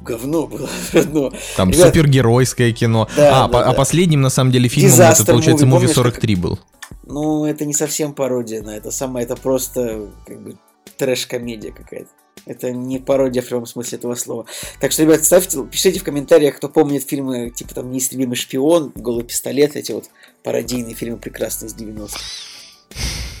говно 0.00 0.46
было 0.46 0.68
одно. 0.92 1.32
Там 1.56 1.70
Ребят, 1.70 1.88
супергеройское 1.88 2.72
кино. 2.72 3.08
Да, 3.16 3.44
а, 3.44 3.46
да, 3.46 3.48
по- 3.48 3.62
а 3.62 3.70
да. 3.70 3.72
последним, 3.72 4.20
на 4.20 4.30
самом 4.30 4.52
деле, 4.52 4.68
фильмом 4.68 4.92
Disaster 4.92 5.22
это, 5.22 5.32
получается, 5.32 5.64
movie, 5.64 5.68
муви 5.70 5.86
помнишь, 5.86 5.96
43 5.96 6.36
был. 6.36 6.58
Ну, 7.06 7.44
это 7.44 7.64
не 7.64 7.74
совсем 7.74 8.14
пародия 8.14 8.62
на 8.62 8.76
это 8.76 8.90
самое, 8.90 9.26
это 9.26 9.36
просто, 9.36 10.08
как 10.26 10.40
бы, 10.42 10.56
трэш-комедия 10.96 11.72
какая-то. 11.72 12.10
Это 12.46 12.72
не 12.72 12.98
пародия 12.98 13.42
в 13.42 13.46
прямом 13.46 13.66
смысле 13.66 13.98
этого 13.98 14.14
слова. 14.14 14.46
Так 14.80 14.92
что, 14.92 15.02
ребят, 15.02 15.24
ставьте, 15.24 15.64
пишите 15.64 16.00
в 16.00 16.04
комментариях, 16.04 16.56
кто 16.56 16.68
помнит 16.68 17.04
фильмы, 17.04 17.50
типа 17.50 17.74
там 17.74 17.90
«Неистребимый 17.90 18.36
шпион», 18.36 18.92
«Голый 18.94 19.24
пистолет», 19.24 19.76
эти 19.76 19.92
вот 19.92 20.04
пародийные 20.42 20.94
фильмы 20.94 21.16
прекрасные 21.16 21.68
из 21.68 21.74
90-х. 21.74 22.18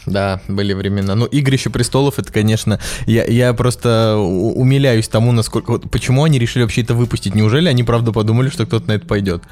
Да, 0.06 0.40
были 0.48 0.74
времена. 0.74 1.14
Ну, 1.14 1.26
Игрище 1.26 1.70
престолов, 1.70 2.18
это, 2.18 2.32
конечно, 2.32 2.78
я, 3.06 3.24
я 3.24 3.54
просто 3.54 4.16
умиляюсь 4.16 5.08
тому, 5.08 5.32
насколько... 5.32 5.72
вот 5.72 5.90
почему 5.90 6.24
они 6.24 6.38
решили 6.38 6.62
вообще 6.62 6.82
это 6.82 6.94
выпустить? 6.94 7.34
Неужели 7.34 7.68
они 7.68 7.84
правда 7.84 8.12
подумали, 8.12 8.50
что 8.50 8.66
кто-то 8.66 8.86
на 8.88 8.92
это 8.92 9.06
пойдет? 9.06 9.42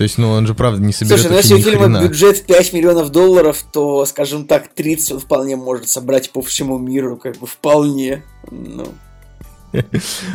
То 0.00 0.04
есть, 0.04 0.16
ну, 0.16 0.30
он 0.30 0.46
же 0.46 0.54
правда 0.54 0.82
не 0.82 0.94
соберет 0.94 1.20
Слушай, 1.20 1.30
ну 1.30 1.36
если 1.36 1.54
у 1.56 1.58
фильма 1.58 1.82
хрена. 1.82 2.08
бюджет 2.08 2.46
5 2.46 2.72
миллионов 2.72 3.10
долларов, 3.10 3.62
то, 3.70 4.06
скажем 4.06 4.46
так, 4.46 4.68
30 4.68 5.12
он 5.12 5.20
вполне 5.20 5.56
может 5.56 5.88
собрать 5.88 6.30
по 6.30 6.40
всему 6.40 6.78
миру, 6.78 7.18
как 7.18 7.36
бы 7.36 7.46
вполне. 7.46 8.22
Ну, 8.50 8.86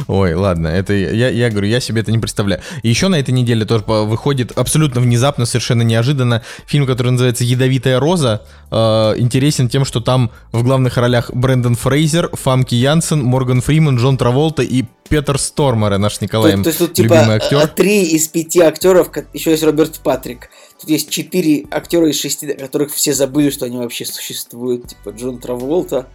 Ой, 0.08 0.34
ладно, 0.34 0.68
это 0.68 0.94
я, 0.94 1.30
я 1.30 1.50
говорю, 1.50 1.68
я 1.68 1.80
себе 1.80 2.02
это 2.02 2.12
не 2.12 2.20
представляю. 2.20 2.62
И 2.84 2.90
еще 2.90 3.08
на 3.08 3.20
этой 3.20 3.32
неделе 3.32 3.66
тоже 3.66 3.84
выходит 3.86 4.52
абсолютно 4.58 5.02
внезапно, 5.02 5.46
совершенно 5.46 5.82
неожиданно 5.82 6.44
фильм, 6.66 6.86
который 6.86 7.12
называется 7.12 7.44
«Ядовитая 7.44 8.00
роза». 8.00 8.42
Э, 8.72 9.14
интересен 9.18 9.70
тем, 9.70 9.86
что 9.86 10.02
там 10.02 10.32
в 10.52 10.64
главных 10.64 10.98
ролях 10.98 11.32
Брэндон 11.34 11.76
Фрейзер, 11.76 12.32
Фамки 12.34 12.76
Янсен, 12.76 13.22
Морган 13.24 13.62
Фриман, 13.62 13.98
Джон 13.98 14.18
Траволта 14.18 14.64
и 14.64 14.86
Петер 15.10 15.38
Стормер, 15.38 15.98
наш 15.98 16.18
то, 16.18 16.26
Николаем 16.26 16.64
то 16.64 16.70
есть 16.70 16.80
тут 16.80 16.98
любимый 16.98 17.40
типа 17.40 17.62
актер. 17.62 17.68
три 17.68 18.04
из 18.04 18.28
пяти 18.28 18.62
актеров, 18.62 19.12
еще 19.34 19.52
есть 19.52 19.64
Роберт 19.64 20.00
Патрик. 20.00 20.50
Тут 20.80 20.90
есть 20.90 21.10
четыре 21.10 21.66
актера 21.70 22.10
из 22.10 22.20
шести, 22.20 22.48
которых 22.54 22.92
все 22.94 23.14
забыли, 23.14 23.50
что 23.50 23.66
они 23.66 23.78
вообще 23.78 24.06
существуют. 24.06 24.88
Типа 24.88 25.10
Джон 25.10 25.40
Траволта, 25.40 26.08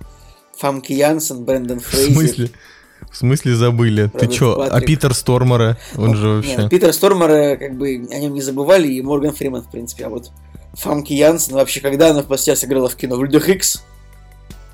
Фамки 0.59 0.93
Янсен, 0.93 1.45
Брэндон 1.45 1.81
Фрейзер. 1.81 2.11
В 2.11 2.15
смысле 2.15 2.51
забыли? 3.55 4.09
Ты 4.09 4.27
Роберт 4.27 4.33
чё? 4.33 4.53
А 4.53 4.69
Патрик. 4.71 4.87
Питер 4.87 5.15
Стормера? 5.15 5.79
Он 5.97 6.15
же 6.15 6.27
Не, 6.27 6.35
вообще... 6.35 6.59
ну, 6.59 6.69
Питер 6.69 6.93
Стормера, 6.93 7.57
как 7.57 7.77
бы, 7.77 8.07
о 8.11 8.19
нем 8.19 8.35
не 8.35 8.43
забывали, 8.43 8.89
и 8.89 9.03
Морган 9.03 9.33
Фриман, 9.33 9.63
в 9.63 9.71
принципе, 9.71 10.07
а 10.07 10.09
вот 10.09 10.31
Фамки 10.75 11.13
Янсен, 11.13 11.55
вообще, 11.55 11.81
когда 11.81 12.11
она 12.11 12.23
в 12.23 12.27
последний 12.27 12.53
раз 12.53 12.65
играла 12.65 12.89
в 12.89 12.97
кино? 12.97 13.17
В 13.17 13.25
Людях 13.25 13.49
Икс? 13.49 13.85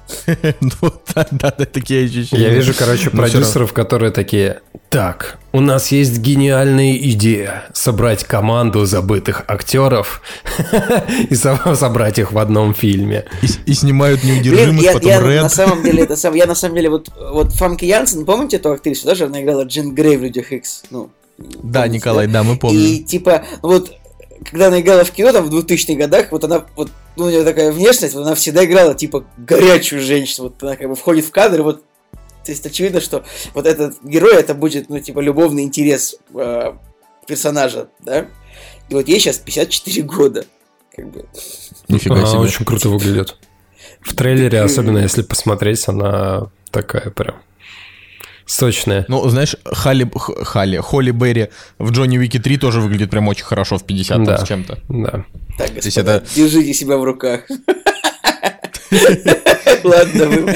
Ну, 0.60 0.92
да, 1.14 1.26
да, 1.30 1.54
да, 1.58 1.64
такие 1.64 2.06
ощущения. 2.06 2.42
Я 2.44 2.48
вижу, 2.50 2.74
короче, 2.78 3.06
равно. 3.06 3.22
продюсеров, 3.22 3.72
которые 3.72 4.10
такие, 4.12 4.60
так, 4.88 5.38
у 5.52 5.60
нас 5.60 5.88
есть 5.92 6.18
гениальная 6.18 6.96
идея 6.96 7.64
собрать 7.72 8.24
команду 8.24 8.84
забытых 8.86 9.44
актеров 9.48 10.22
и 11.30 11.34
со- 11.34 11.74
собрать 11.74 12.18
их 12.18 12.32
в 12.32 12.38
одном 12.38 12.74
фильме. 12.74 13.24
И, 13.42 13.46
и 13.70 13.74
снимают 13.74 14.22
неудержимых, 14.24 14.92
потом 14.92 15.08
я 15.08 15.20
Red. 15.20 15.42
на 15.42 15.48
самом 15.48 15.82
деле, 15.82 16.02
это 16.04 16.16
сам, 16.16 16.34
я 16.34 16.46
на 16.46 16.54
самом 16.54 16.76
деле, 16.76 16.90
вот, 16.90 17.10
вот 17.32 17.52
Фамки 17.54 17.84
Янсен, 17.84 18.24
помните 18.24 18.56
эту 18.56 18.72
актрису, 18.72 19.06
даже 19.06 19.24
она 19.24 19.42
играла 19.42 19.62
Джин 19.64 19.94
Грей 19.94 20.16
в 20.16 20.22
Людях 20.22 20.52
Икс? 20.52 20.82
Ну, 20.90 21.10
Да, 21.38 21.82
помните, 21.82 21.88
Николай, 21.96 22.26
да, 22.28 22.42
мы 22.42 22.56
помним. 22.56 22.80
И 22.80 23.02
типа, 23.02 23.44
ну 23.62 23.68
вот, 23.70 23.92
когда 24.44 24.68
она 24.68 24.80
играла 24.80 25.04
в 25.04 25.10
кино, 25.10 25.32
там, 25.32 25.48
в 25.48 25.54
2000-х 25.54 25.94
годах, 25.94 26.32
вот 26.32 26.44
она, 26.44 26.66
вот, 26.76 26.90
ну, 27.16 27.26
у 27.26 27.30
нее 27.30 27.44
такая 27.44 27.72
внешность, 27.72 28.14
вот 28.14 28.26
она 28.26 28.34
всегда 28.34 28.64
играла, 28.64 28.94
типа, 28.94 29.26
горячую 29.36 30.02
женщину, 30.02 30.44
вот 30.48 30.62
она 30.62 30.76
как 30.76 30.88
бы 30.88 30.94
входит 30.94 31.24
в 31.24 31.30
кадр, 31.30 31.60
и 31.60 31.62
вот, 31.62 31.82
то 32.44 32.52
есть 32.52 32.64
очевидно, 32.64 33.00
что 33.00 33.24
вот 33.54 33.66
этот 33.66 34.02
герой, 34.02 34.34
это 34.34 34.54
будет, 34.54 34.88
ну, 34.88 35.00
типа, 35.00 35.20
любовный 35.20 35.62
интерес 35.62 36.16
э, 36.34 36.72
персонажа, 37.26 37.88
да? 38.00 38.26
И 38.88 38.94
вот 38.94 39.08
ей 39.08 39.18
сейчас 39.18 39.38
54 39.38 40.02
года, 40.02 40.46
как 40.94 41.10
бы. 41.10 41.26
Нифига 41.88 42.16
Она 42.16 42.26
себе. 42.26 42.38
очень 42.38 42.64
круто 42.64 42.88
выглядит. 42.88 43.36
В 44.00 44.14
трейлере, 44.14 44.60
особенно 44.60 44.98
если 44.98 45.22
посмотреть, 45.22 45.88
она 45.88 46.50
такая 46.70 47.10
прям 47.10 47.42
сочная. 48.46 49.04
Ну, 49.08 49.28
знаешь, 49.28 49.56
Халли, 49.64 50.08
Халли, 50.14 50.78
Холли 50.78 51.10
Берри 51.10 51.48
в 51.78 51.90
Джонни 51.90 52.16
Уике 52.18 52.38
3 52.38 52.56
тоже 52.58 52.80
выглядит 52.80 53.10
прям 53.10 53.28
очень 53.28 53.44
хорошо 53.44 53.76
в 53.78 53.84
50 53.84 54.16
там 54.16 54.24
Да. 54.24 54.38
с 54.38 54.48
чем-то. 54.48 54.78
Да. 54.88 55.24
Так, 55.58 55.70
есть 55.74 55.86
господа, 55.86 56.16
это- 56.16 56.26
держите 56.34 56.72
себя 56.74 56.96
в 56.96 57.04
руках. 57.04 57.40
Ладно, 59.84 60.26
вы 60.28 60.54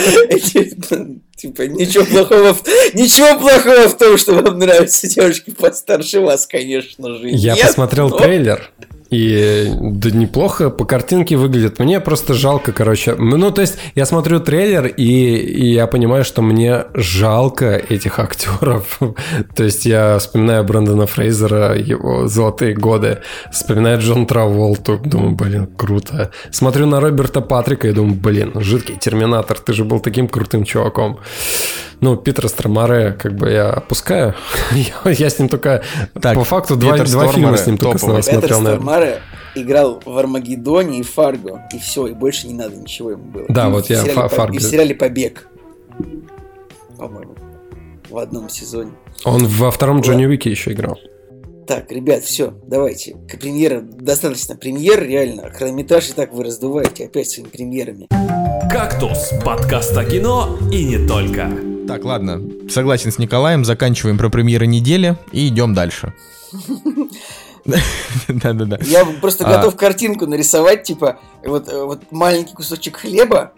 типа, 1.36 1.62
ничего 1.62 2.04
плохого, 2.04 2.54
в- 2.54 2.62
ничего 2.94 3.38
плохого 3.38 3.88
в 3.88 3.96
том, 3.96 4.16
что 4.18 4.34
вам 4.34 4.58
нравятся 4.58 5.08
девушки 5.08 5.50
постарше 5.50 6.20
вас, 6.20 6.46
конечно 6.46 7.16
же. 7.16 7.28
Я 7.30 7.54
нет, 7.54 7.66
посмотрел 7.66 8.08
но- 8.08 8.18
трейлер, 8.18 8.70
и 9.10 9.72
да 9.80 10.10
неплохо 10.10 10.70
по 10.70 10.84
картинке 10.84 11.36
выглядит. 11.36 11.78
Мне 11.78 12.00
просто 12.00 12.34
жалко, 12.34 12.72
короче. 12.72 13.14
Ну, 13.16 13.50
то 13.50 13.60
есть, 13.60 13.76
я 13.96 14.06
смотрю 14.06 14.40
трейлер, 14.40 14.86
и, 14.86 15.36
и 15.36 15.72
я 15.72 15.86
понимаю, 15.86 16.24
что 16.24 16.42
мне 16.42 16.84
жалко 16.94 17.76
этих 17.76 18.18
актеров. 18.18 19.00
то 19.54 19.64
есть, 19.64 19.84
я 19.84 20.18
вспоминаю 20.18 20.64
Брэндона 20.64 21.06
Фрейзера, 21.06 21.76
его 21.76 22.28
золотые 22.28 22.74
годы, 22.74 23.18
вспоминаю 23.50 24.00
Джон 24.00 24.26
Траволту, 24.26 24.98
думаю, 24.98 25.34
блин, 25.34 25.66
круто. 25.76 26.30
Смотрю 26.50 26.86
на 26.86 27.00
Роберта 27.00 27.40
Патрика 27.40 27.88
и 27.88 27.92
думаю, 27.92 28.14
блин, 28.14 28.52
жидкий 28.54 28.96
терминатор, 28.96 29.58
ты 29.58 29.72
же 29.72 29.84
был 29.84 29.98
таким 29.98 30.28
крутым 30.28 30.64
чуваком. 30.64 31.18
Ну, 32.00 32.16
Питера 32.16 32.48
Стромаре, 32.48 33.12
как 33.12 33.34
бы 33.34 33.50
я 33.50 33.70
опускаю. 33.70 34.34
я, 35.04 35.10
я 35.10 35.30
с 35.30 35.38
ним 35.38 35.48
только... 35.48 35.82
Так, 36.20 36.34
по 36.34 36.44
факту, 36.44 36.76
два, 36.76 36.92
Питер 36.92 37.10
два 37.10 37.28
фильма 37.28 37.56
с 37.56 37.66
ним 37.66 37.76
только 37.76 37.98
топовый. 37.98 38.22
Смотрел, 38.22 38.60
наверное. 38.60 38.74
Стормаре 38.76 39.22
играл 39.54 40.00
в 40.04 40.16
Армагеддоне 40.16 41.00
и 41.00 41.02
Фарго, 41.02 41.62
и 41.74 41.78
все, 41.78 42.06
и 42.06 42.12
больше 42.14 42.46
не 42.46 42.54
надо 42.54 42.76
ничего 42.76 43.12
ему 43.12 43.24
было. 43.24 43.44
Да, 43.48 43.68
И 43.68 43.70
вот 43.70 43.90
я 43.90 43.96
сериале 44.00 44.14
Фа- 44.14 44.22
«По- 44.22 44.28
Фарго. 44.28 44.56
И 44.56 44.58
в 44.58 44.62
сериале 44.62 44.94
«Побег», 44.94 45.48
по-моему, 46.96 47.34
в 48.08 48.16
одном 48.18 48.48
сезоне. 48.48 48.92
Он 49.24 49.46
во 49.46 49.70
втором 49.70 50.00
Джонни 50.00 50.26
Уике 50.26 50.50
еще 50.50 50.72
играл. 50.72 50.98
Так, 51.66 51.92
ребят, 51.92 52.24
все, 52.24 52.52
давайте. 52.66 53.16
К 53.28 53.38
премьера, 53.38 53.80
достаточно 53.80 54.56
премьер, 54.56 55.02
реально. 55.02 55.50
Хронометраж 55.50 56.10
и 56.10 56.12
так 56.14 56.32
вы 56.32 56.44
раздуваете 56.44 57.04
опять 57.04 57.28
своими 57.30 57.48
премьерами. 57.48 58.08
«Кактус»– 58.70 59.30
подкаст 59.44 59.96
о 59.96 60.04
кино 60.04 60.58
и 60.72 60.84
не 60.84 61.06
только. 61.06 61.48
Так, 61.90 62.04
ладно, 62.04 62.40
согласен 62.68 63.10
с 63.10 63.18
Николаем, 63.18 63.64
заканчиваем 63.64 64.16
про 64.16 64.28
премьеры 64.30 64.68
недели 64.68 65.16
и 65.32 65.48
идем 65.48 65.74
дальше. 65.74 66.14
Да-да-да. 68.28 68.78
Я 68.82 69.04
просто 69.20 69.44
А. 69.44 69.56
готов 69.56 69.74
картинку 69.74 70.26
нарисовать, 70.26 70.84
типа, 70.84 71.18
вот, 71.44 71.68
э, 71.68 71.84
вот 71.84 72.12
маленький 72.12 72.54
кусочек 72.54 72.98
хлеба, 72.98 73.50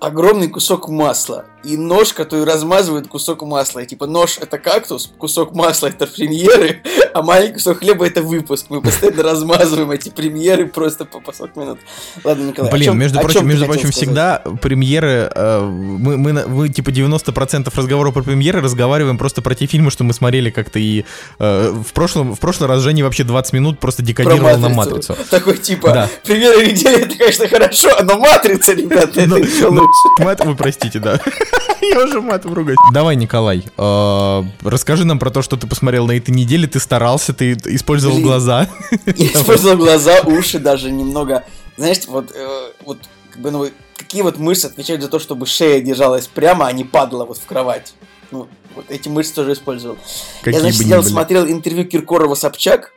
огромный 0.00 0.48
кусок 0.48 0.88
масла 0.88 1.44
и 1.62 1.76
нож, 1.76 2.14
который 2.14 2.44
размазывает 2.44 3.06
кусок 3.06 3.42
масла. 3.42 3.80
И 3.80 3.86
типа 3.86 4.06
нож 4.06 4.38
это 4.40 4.58
кактус, 4.58 5.12
кусок 5.18 5.54
масла 5.54 5.88
это 5.88 6.06
премьеры, 6.06 6.82
а 7.14 7.22
маленький 7.22 7.54
кусок 7.54 7.80
хлеба 7.80 8.06
это 8.06 8.22
выпуск. 8.22 8.66
Мы 8.70 8.80
постоянно 8.80 9.22
размазываем 9.22 9.90
эти 9.90 10.08
премьеры 10.08 10.66
просто 10.66 11.04
по, 11.04 11.20
по 11.20 11.32
40 11.32 11.56
минут. 11.56 11.78
Ладно, 12.24 12.44
Николай. 12.48 12.70
Блин, 12.72 12.84
чем, 12.86 12.98
между 12.98 13.20
прочим, 13.20 13.46
между 13.46 13.66
прочим, 13.66 13.90
всегда 13.90 14.42
премьеры, 14.62 15.30
э, 15.34 15.60
мы, 15.60 16.16
мы, 16.16 16.32
мы 16.46 16.68
типа 16.70 16.88
90% 16.88 17.70
разговоров 17.74 18.14
про 18.14 18.22
премьеры 18.22 18.62
разговариваем 18.62 19.18
просто 19.18 19.42
про 19.42 19.54
те 19.54 19.66
фильмы, 19.66 19.90
что 19.90 20.02
мы 20.04 20.14
смотрели 20.14 20.50
как-то 20.50 20.78
и 20.78 21.04
э, 21.38 21.70
в 21.70 21.92
прошлом, 21.92 22.34
в 22.34 22.40
прошлый 22.40 22.68
раз 22.68 22.80
Женя 22.80 23.04
вообще 23.04 23.24
20 23.24 23.52
минут 23.52 23.78
просто 23.78 24.02
Про 24.02 24.06
декодировал 24.08 24.56
на 24.58 24.70
матрицу. 24.70 25.14
Такой 25.28 25.58
типа, 25.58 25.90
Да. 25.92 26.08
премьера 26.24 26.64
недели 26.64 27.02
это, 27.02 27.18
конечно, 27.18 27.48
хорошо, 27.48 27.90
но 28.02 28.18
матрица, 28.18 28.72
ребята, 28.72 29.20
это 29.20 29.36
Мат, 30.18 30.44
вы 30.44 30.54
простите, 30.54 30.98
да. 30.98 31.20
Я 31.80 32.04
уже 32.04 32.20
матом 32.20 32.54
ругаюсь. 32.54 32.78
Давай, 32.92 33.16
Николай, 33.16 33.64
э, 33.76 34.42
расскажи 34.62 35.04
нам 35.04 35.18
про 35.18 35.30
то, 35.30 35.42
что 35.42 35.56
ты 35.56 35.66
посмотрел 35.66 36.06
на 36.06 36.12
этой 36.12 36.30
неделе. 36.30 36.66
Ты 36.66 36.78
старался, 36.78 37.32
ты 37.32 37.52
использовал 37.52 38.16
Блин. 38.16 38.26
глаза. 38.26 38.68
Я 39.06 39.26
использовал 39.26 39.76
глаза, 39.76 40.20
уши 40.24 40.58
даже 40.58 40.90
немного. 40.90 41.44
Знаешь, 41.76 42.00
вот, 42.06 42.32
э, 42.34 42.72
вот 42.84 42.98
как 43.30 43.40
бы, 43.40 43.50
ну, 43.50 43.68
какие 43.96 44.22
вот 44.22 44.38
мышцы 44.38 44.66
отвечают 44.66 45.02
за 45.02 45.08
то, 45.08 45.18
чтобы 45.18 45.46
шея 45.46 45.80
держалась 45.80 46.26
прямо, 46.26 46.66
а 46.66 46.72
не 46.72 46.84
падала 46.84 47.24
вот 47.24 47.38
в 47.38 47.46
кровать. 47.46 47.94
Ну, 48.30 48.48
вот 48.74 48.86
эти 48.88 49.08
мышцы 49.08 49.34
тоже 49.34 49.54
использовал. 49.54 49.98
Какие 50.42 50.54
я, 50.54 50.60
значит, 50.60 50.80
сидел, 50.80 51.02
смотрел 51.02 51.46
интервью 51.46 51.84
Киркорова 51.86 52.34
Собчак. 52.34 52.92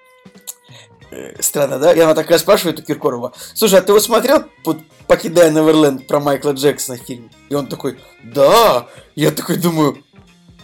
Странно, 1.40 1.80
да? 1.80 1.94
И 1.94 2.00
она 2.00 2.14
такая 2.14 2.38
спрашивает 2.38 2.80
у 2.80 2.84
Киркорова, 2.84 3.34
слушай, 3.54 3.80
а 3.80 3.82
ты 3.82 3.94
вот 3.94 4.04
смотрел 4.04 4.46
вот, 4.64 4.80
«Покидая 5.08 5.52
Неверленд» 5.52 6.08
про 6.08 6.20
Майкла 6.20 6.52
Джексона 6.52 6.98
фильм? 6.98 7.30
И 7.50 7.56
он 7.56 7.68
такой, 7.68 8.00
да. 8.24 8.88
Я 9.16 9.32
такой 9.32 9.58
думаю, 9.58 10.04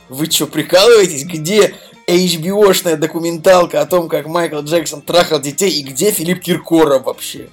вы 0.08 0.26
что, 0.28 0.48
прикалываетесь? 0.48 1.26
Где 1.26 1.76
HBO-шная 2.08 2.98
документалка 2.98 3.82
о 3.82 3.86
том, 3.86 4.10
как 4.10 4.28
Майкл 4.28 4.60
Джексон 4.62 5.02
трахал 5.02 5.40
детей, 5.40 5.70
и 5.70 5.84
где 5.84 6.12
Филипп 6.12 6.42
Киркоров 6.42 7.06
вообще? 7.06 7.50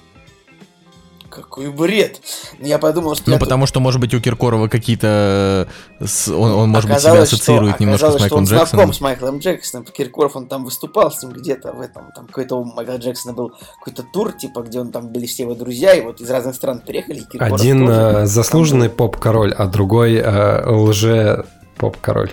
Какой 1.37 1.69
бред. 1.71 2.19
Я 2.59 2.79
подумал, 2.79 3.13
что 3.13 3.25
Ну, 3.27 3.33
я 3.35 3.39
потому 3.39 3.67
что, 3.67 3.79
может 3.79 4.01
быть, 4.01 4.11
у 4.15 4.19
Киркорова 4.19 4.67
какие-то... 4.69 5.67
э, 5.99 6.05
с- 6.05 6.29
Он, 6.29 6.51
он, 6.51 6.69
может 6.69 6.89
быть, 6.89 6.99
себя 6.99 7.11
Оказалось, 7.11 7.31
ассоциирует 7.33 7.75
что, 7.75 7.83
немножко 7.83 8.05
с 8.07 8.09
оказалось, 8.15 8.21
что 8.21 8.35
Майклом 8.35 8.39
он 8.39 8.45
знаком 8.47 8.65
Джексоном. 8.65 8.93
с 8.93 9.01
Майклом 9.01 9.37
Джексоном. 9.37 9.85
Киркоров, 9.85 10.35
он 10.35 10.47
там 10.47 10.65
выступал 10.65 11.11
с 11.11 11.21
ним 11.21 11.31
где-то 11.33 11.73
в 11.73 11.81
этом. 11.81 12.11
Там 12.15 12.25
какой-то 12.25 12.55
у 12.55 12.63
Майкла 12.63 12.95
Джексона 12.97 13.33
был 13.35 13.51
какой-то 13.79 14.01
тур, 14.03 14.31
типа, 14.31 14.61
где 14.63 14.79
он 14.79 14.91
там 14.91 15.09
были 15.09 15.27
все 15.27 15.43
его 15.43 15.53
друзья, 15.53 15.93
и 15.93 16.01
вот 16.01 16.19
из 16.21 16.29
разных 16.31 16.55
стран 16.55 16.81
приехали. 16.81 17.23
Один 17.37 17.85
тоже. 17.85 17.91
э, 18.01 18.25
заслуженный 18.25 18.89
поп-король, 18.89 19.53
а 19.53 19.67
другой 19.67 20.15
э, 20.15 20.65
лже-поп-король. 20.69 22.31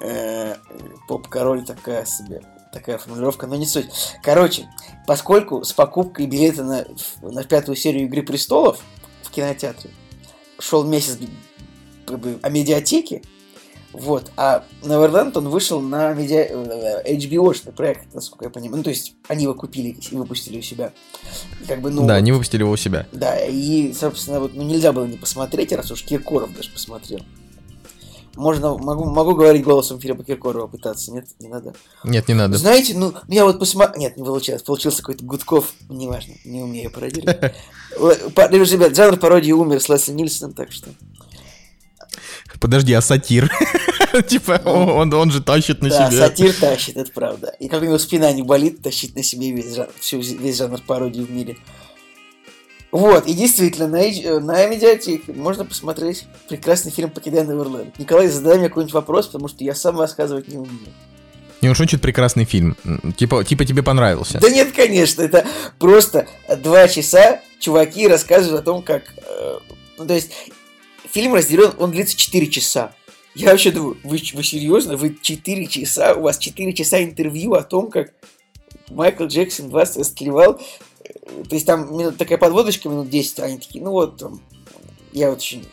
Э, 0.00 0.54
Поп-король 1.06 1.64
такая 1.64 2.04
себе. 2.04 2.40
Такая 2.72 2.98
формулировка, 2.98 3.46
но 3.46 3.56
не 3.56 3.66
суть. 3.66 3.88
Короче, 4.22 4.68
поскольку 5.06 5.64
с 5.64 5.72
покупкой 5.72 6.26
билета 6.26 6.64
на, 6.64 6.86
на 7.22 7.44
пятую 7.44 7.76
серию 7.76 8.04
Игры 8.04 8.22
престолов 8.22 8.80
в 9.22 9.30
кинотеатре 9.30 9.90
шел 10.58 10.84
месяц 10.84 11.18
как 12.06 12.18
бы, 12.20 12.38
о 12.42 12.50
медиатеке, 12.50 13.22
вот, 13.92 14.30
а 14.36 14.64
Neverland 14.82 15.32
он 15.36 15.48
вышел 15.48 15.80
на 15.80 16.12
медиа... 16.12 16.46
э, 16.50 17.14
HBO-шный 17.16 17.72
проект, 17.72 18.12
насколько 18.14 18.44
я 18.44 18.50
понимаю. 18.50 18.76
Ну, 18.78 18.82
то 18.82 18.90
есть, 18.90 19.14
они 19.28 19.44
его 19.44 19.54
купили 19.54 19.88
и 19.88 20.14
выпустили 20.14 20.58
у 20.58 20.62
себя. 20.62 20.92
И 21.62 21.66
как 21.66 21.80
бы, 21.80 21.90
ну, 21.90 22.06
Да, 22.06 22.16
они 22.16 22.30
выпустили 22.32 22.60
его 22.62 22.72
у 22.72 22.76
себя. 22.76 23.06
да, 23.12 23.38
и, 23.44 23.94
собственно, 23.94 24.40
вот, 24.40 24.54
ну, 24.54 24.62
нельзя 24.62 24.92
было 24.92 25.06
не 25.06 25.16
посмотреть, 25.16 25.72
раз 25.72 25.90
уж 25.90 26.04
Киркоров 26.04 26.54
даже 26.54 26.70
посмотрел. 26.70 27.20
Можно, 28.36 28.78
могу, 28.78 29.04
могу 29.04 29.34
говорить 29.34 29.64
голосом 29.64 29.98
Филиппа 30.00 30.22
Киркорова 30.24 30.66
пытаться, 30.68 31.12
нет, 31.12 31.26
не 31.40 31.48
надо. 31.48 31.74
Нет, 32.04 32.28
не 32.28 32.34
надо. 32.34 32.56
Знаете, 32.58 32.94
ну, 32.96 33.12
я 33.28 33.44
вот 33.44 33.58
посмотрел... 33.58 34.00
Нет, 34.00 34.16
не 34.16 34.24
получилось. 34.24 34.62
Получился 34.62 34.98
какой-то 34.98 35.24
Гудков. 35.24 35.72
Неважно, 35.88 36.34
не 36.44 36.62
умею 36.62 36.90
пародировать. 36.90 37.38
Па- 38.34 38.48
Ребят, 38.48 38.94
жанр 38.96 39.16
пародии 39.18 39.52
умер 39.52 39.80
с 39.80 39.88
Лесли 39.88 40.12
Нильсоном, 40.12 40.54
так 40.54 40.70
что... 40.72 40.90
Подожди, 42.60 42.92
а 42.94 43.00
сатир? 43.00 43.50
Типа, 44.28 44.60
он 44.64 45.12
он 45.12 45.30
же 45.30 45.42
тащит 45.42 45.82
на 45.82 45.90
Да, 45.90 46.08
себе. 46.10 46.18
сатир 46.18 46.52
тащит, 46.54 46.96
это 46.96 47.10
правда. 47.12 47.54
И 47.60 47.68
как 47.68 47.82
у 47.82 47.84
него 47.84 47.98
спина 47.98 48.32
не 48.32 48.42
болит, 48.42 48.82
тащить 48.82 49.14
на 49.14 49.22
себе 49.22 49.50
весь 49.52 49.74
жанр, 49.74 49.90
всю, 50.00 50.18
весь 50.20 50.56
жанр 50.56 50.80
пародии 50.86 51.22
в 51.22 51.30
мире. 51.30 51.56
Вот, 52.90 53.26
и 53.26 53.34
действительно, 53.34 53.86
на, 53.86 53.98
э, 53.98 54.38
на 54.38 54.66
медиатеке 54.66 55.32
можно 55.32 55.64
посмотреть 55.64 56.24
прекрасный 56.48 56.90
фильм 56.90 57.10
«Покидая 57.10 57.44
Неверленд». 57.44 57.98
Николай, 57.98 58.28
задай 58.28 58.58
мне 58.58 58.68
какой-нибудь 58.68 58.94
вопрос, 58.94 59.26
потому 59.26 59.48
что 59.48 59.62
я 59.62 59.74
сам 59.74 60.00
рассказывать 60.00 60.48
не 60.48 60.56
умею. 60.56 60.88
Не 61.60 61.68
уж 61.68 61.80
очень 61.80 61.98
прекрасный 61.98 62.44
фильм. 62.44 62.76
Типа, 63.16 63.44
типа 63.44 63.64
тебе 63.64 63.82
понравился. 63.82 64.38
Да 64.40 64.48
нет, 64.48 64.72
конечно, 64.72 65.22
это 65.22 65.44
просто 65.78 66.26
два 66.58 66.88
часа 66.88 67.40
чуваки 67.58 68.06
рассказывают 68.06 68.62
о 68.62 68.64
том, 68.64 68.82
как... 68.82 69.02
э, 69.16 69.58
ну, 69.98 70.06
то 70.06 70.14
есть, 70.14 70.30
фильм 71.10 71.34
разделен, 71.34 71.72
он 71.78 71.90
длится 71.90 72.16
4 72.16 72.46
часа. 72.46 72.92
Я 73.34 73.50
вообще 73.50 73.70
думаю, 73.70 73.98
вы, 74.02 74.18
вы 74.32 74.44
серьезно? 74.44 74.96
Вы 74.96 75.16
4 75.20 75.66
часа, 75.66 76.14
у 76.14 76.22
вас 76.22 76.38
4 76.38 76.72
часа 76.72 77.02
интервью 77.02 77.54
о 77.54 77.62
том, 77.62 77.90
как 77.90 78.12
Майкл 78.90 79.24
Джексон 79.24 79.68
вас 79.68 79.96
растлевал. 79.96 80.60
То 81.48 81.54
есть 81.54 81.66
там 81.66 81.96
минут, 81.96 82.16
такая 82.16 82.38
подводочка, 82.38 82.88
минут 82.88 83.08
10, 83.08 83.40
они 83.40 83.58
такие, 83.58 83.82
ну 83.82 83.90
вот, 83.90 84.18
там, 84.18 84.40
я 85.12 85.30
очень 85.30 85.66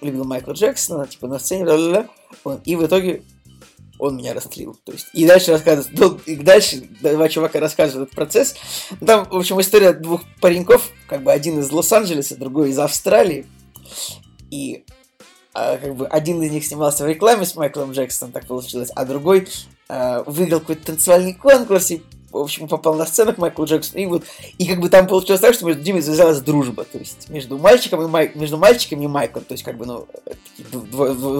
любил 0.00 0.24
Майкла 0.24 0.52
Джексона, 0.52 1.06
типа 1.06 1.26
на 1.26 1.38
сцене, 1.38 1.64
ла-ла-ла. 1.64 2.08
Вот, 2.44 2.60
и 2.64 2.76
в 2.76 2.84
итоге 2.86 3.22
он 3.98 4.16
меня 4.16 4.32
растлил. 4.32 4.76
То 4.84 4.92
есть, 4.92 5.08
и 5.12 5.26
дальше 5.26 5.52
рассказывают, 5.52 5.98
ну, 5.98 6.20
и 6.32 6.36
дальше 6.36 6.88
два 7.00 7.28
чувака 7.28 7.60
рассказывают 7.60 8.08
этот 8.08 8.16
процесс. 8.16 8.54
Там, 9.04 9.24
в 9.28 9.36
общем, 9.36 9.60
история 9.60 9.92
двух 9.92 10.22
пареньков, 10.40 10.90
как 11.08 11.22
бы 11.22 11.32
один 11.32 11.58
из 11.58 11.70
Лос-Анджелеса, 11.70 12.36
другой 12.36 12.70
из 12.70 12.78
Австралии. 12.78 13.46
И 14.50 14.84
а, 15.52 15.76
как 15.76 15.96
бы 15.96 16.06
один 16.06 16.40
из 16.42 16.52
них 16.52 16.64
снимался 16.64 17.04
в 17.04 17.08
рекламе 17.08 17.44
с 17.44 17.56
Майклом 17.56 17.92
Джексоном, 17.92 18.32
так 18.32 18.46
получилось, 18.46 18.90
а 18.94 19.04
другой 19.04 19.48
а, 19.88 20.22
выиграл 20.24 20.60
какой-то 20.60 20.86
танцевальный 20.86 21.34
конкурс 21.34 21.90
и 21.90 22.02
в 22.30 22.36
общем, 22.36 22.68
попал 22.68 22.94
на 22.94 23.06
сцену 23.06 23.32
к 23.32 23.38
Майклу 23.38 23.64
Джексону, 23.64 24.02
и 24.02 24.06
вот, 24.06 24.24
и 24.58 24.66
как 24.66 24.80
бы 24.80 24.88
там 24.88 25.06
получилось 25.06 25.40
так, 25.40 25.54
что 25.54 25.64
между 25.66 25.82
ними 25.82 26.00
завязалась 26.00 26.40
дружба, 26.40 26.84
то 26.84 26.98
есть 26.98 27.28
между 27.30 27.56
мальчиком 27.58 28.02
и 28.02 28.06
Май... 28.06 28.30
между 28.34 28.58
мальчиком 28.58 29.00
и 29.00 29.06
Майклом, 29.06 29.44
то 29.44 29.52
есть 29.52 29.64
как 29.64 29.76
бы, 29.76 29.86
ну, 29.86 30.06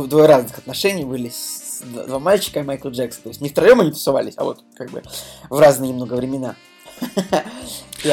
двое 0.07 0.27
разных 0.27 0.59
отношений 0.59 1.05
были, 1.05 1.29
с- 1.29 1.83
два 1.83 2.19
мальчика 2.19 2.61
и 2.61 2.63
Майкл 2.63 2.89
Джексон, 2.89 3.23
то 3.25 3.29
есть 3.29 3.41
не 3.41 3.49
втроем 3.51 3.81
они 3.81 3.91
тусовались, 3.91 4.35
а 4.37 4.45
вот 4.45 4.61
как 4.77 4.91
бы 4.91 5.03
в 5.51 5.59
разные 5.59 5.91
немного 5.91 6.15
времена. 6.15 6.57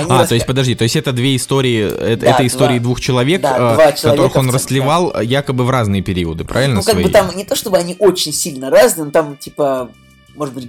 А, 0.09 0.25
то 0.25 0.33
есть 0.33 0.47
подожди, 0.47 0.73
то 0.73 0.83
есть 0.83 0.95
это 0.95 1.11
две 1.11 1.35
истории, 1.35 1.87
э, 1.87 2.15
Да, 2.15 2.31
это 2.31 2.47
истории 2.47 2.79
два. 2.79 2.83
двух 2.85 2.99
человек, 2.99 3.41
Да, 3.41 3.73
э, 3.73 3.75
два 3.75 3.91
которых 3.91 4.35
он 4.35 4.49
растлевал 4.49 5.15
э, 5.15 5.23
якобы 5.23 5.63
в 5.63 5.69
разные 5.69 6.01
периоды, 6.01 6.43
правильно? 6.43 6.77
Ну, 6.77 6.81
как 6.81 6.93
свои? 6.93 7.03
бы 7.03 7.09
там 7.11 7.35
не 7.35 7.45
то, 7.45 7.55
чтобы 7.55 7.77
они 7.77 7.95
очень 7.99 8.33
сильно 8.33 8.71
разные, 8.71 9.05
но 9.05 9.11
там, 9.11 9.37
типа, 9.37 9.91
может 10.35 10.55
быть, 10.55 10.67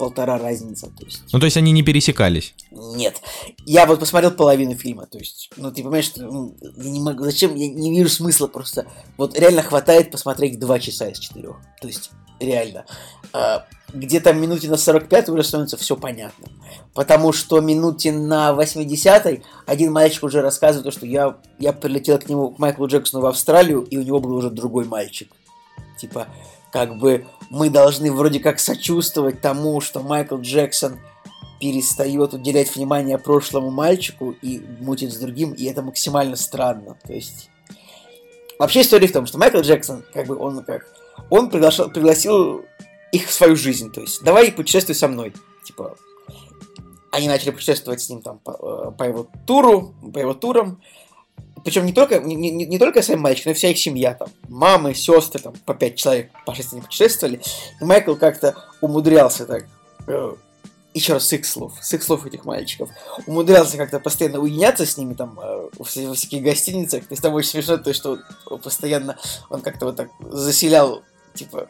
год-полтора 0.00 0.38
разница, 0.38 0.86
то 0.86 1.04
есть... 1.04 1.22
Ну, 1.32 1.38
то 1.38 1.44
есть 1.44 1.56
они 1.56 1.72
не 1.72 1.82
пересекались. 1.82 2.54
Нет. 2.70 3.20
Я 3.66 3.86
вот 3.86 4.00
посмотрел 4.00 4.30
половину 4.30 4.74
фильма, 4.74 5.06
то 5.06 5.18
есть, 5.18 5.50
ну, 5.56 5.70
ты 5.70 5.82
понимаешь, 5.82 6.06
что 6.06 6.22
ну, 6.22 6.56
я 6.76 6.90
не 6.90 7.00
могу, 7.00 7.24
зачем, 7.24 7.54
я 7.54 7.68
не 7.68 7.96
вижу 7.96 8.08
смысла 8.08 8.46
просто, 8.46 8.86
вот 9.16 9.38
реально 9.38 9.62
хватает 9.62 10.10
посмотреть 10.10 10.58
два 10.58 10.78
часа 10.78 11.08
из 11.08 11.18
четырех, 11.18 11.56
то 11.80 11.88
есть, 11.88 12.10
реально. 12.38 12.86
А, 13.32 13.66
где-то 13.92 14.32
минуте 14.32 14.68
на 14.68 14.76
45 14.76 15.28
уже 15.28 15.44
становится 15.44 15.76
все 15.76 15.96
понятно, 15.96 16.48
потому 16.94 17.32
что 17.32 17.60
минуте 17.60 18.12
на 18.12 18.54
80 18.54 19.42
один 19.66 19.92
мальчик 19.92 20.24
уже 20.24 20.40
рассказывает, 20.40 20.84
то, 20.84 20.90
что 20.90 21.06
я, 21.06 21.36
я 21.58 21.72
прилетел 21.72 22.18
к 22.18 22.28
нему, 22.28 22.50
к 22.50 22.58
Майклу 22.58 22.86
Джексону 22.86 23.22
в 23.22 23.26
Австралию, 23.26 23.82
и 23.82 23.98
у 23.98 24.02
него 24.02 24.20
был 24.20 24.34
уже 24.34 24.50
другой 24.50 24.86
мальчик. 24.86 25.30
Типа, 25.98 26.28
как 26.72 26.98
бы 26.98 27.26
мы 27.50 27.70
должны 27.70 28.12
вроде 28.12 28.40
как 28.40 28.60
сочувствовать 28.60 29.40
тому, 29.40 29.80
что 29.80 30.00
Майкл 30.00 30.36
Джексон 30.38 31.00
перестает 31.60 32.32
уделять 32.32 32.74
внимание 32.74 33.18
прошлому 33.18 33.70
мальчику 33.70 34.34
и 34.42 34.60
мутит 34.80 35.12
с 35.12 35.16
другим, 35.16 35.52
и 35.52 35.64
это 35.64 35.82
максимально 35.82 36.36
странно. 36.36 36.96
То 37.06 37.12
есть... 37.12 37.50
Вообще 38.58 38.82
история 38.82 39.08
в 39.08 39.12
том, 39.12 39.26
что 39.26 39.38
Майкл 39.38 39.60
Джексон, 39.60 40.04
как 40.12 40.26
бы 40.26 40.36
он 40.36 40.64
как... 40.64 40.86
Он 41.28 41.50
приглашал, 41.50 41.90
пригласил 41.90 42.64
их 43.12 43.26
в 43.26 43.32
свою 43.32 43.56
жизнь, 43.56 43.92
то 43.92 44.00
есть 44.00 44.22
давай 44.22 44.52
путешествуй 44.52 44.94
со 44.94 45.08
мной. 45.08 45.34
Типа, 45.64 45.96
они 47.10 47.28
начали 47.28 47.50
путешествовать 47.50 48.00
с 48.00 48.08
ним 48.08 48.22
там 48.22 48.38
по, 48.38 48.50
э, 48.52 48.96
по 48.96 49.02
его 49.04 49.28
туру, 49.46 49.94
по 50.12 50.18
его 50.18 50.34
турам. 50.34 50.80
Причем 51.64 51.86
не 51.86 51.92
только, 51.92 52.18
не, 52.20 52.34
не- 52.34 52.50
не 52.50 52.78
только 52.78 53.02
сами 53.02 53.18
мальчики, 53.18 53.46
но 53.48 53.52
и 53.52 53.54
вся 53.54 53.68
их 53.68 53.78
семья 53.78 54.14
там. 54.14 54.28
Мамы, 54.48 54.94
сестры, 54.94 55.40
там 55.40 55.54
по 55.66 55.74
пять 55.74 55.96
человек 55.96 56.30
по 56.46 56.54
шесть 56.54 56.72
они 56.72 56.82
путешествовали. 56.82 57.40
И 57.80 57.84
Майкл 57.84 58.14
как-то 58.14 58.54
умудрялся 58.80 59.46
так 59.46 59.66
э, 60.06 60.32
еще 60.94 61.12
раз, 61.14 61.26
с 61.28 61.32
их 61.32 61.44
слов, 61.46 61.74
с 61.80 61.92
их 61.94 62.02
слов 62.02 62.26
этих 62.26 62.44
мальчиков, 62.44 62.88
умудрялся 63.26 63.76
как-то 63.76 64.00
постоянно 64.00 64.38
уединяться 64.40 64.84
с 64.86 64.96
ними 64.96 65.14
там 65.14 65.38
э, 65.40 65.68
во 65.78 65.84
вся- 65.84 66.08
во 66.08 66.14
всяких 66.14 66.42
гостиницах. 66.42 67.02
То 67.06 67.12
есть 67.12 67.22
там 67.22 67.34
очень 67.34 67.50
смешно 67.50 67.76
то, 67.76 67.92
что 67.94 68.18
он 68.46 68.58
постоянно, 68.60 69.16
он 69.50 69.60
как-то 69.60 69.86
вот 69.86 69.96
так 69.96 70.08
заселял, 70.20 71.02
типа, 71.34 71.68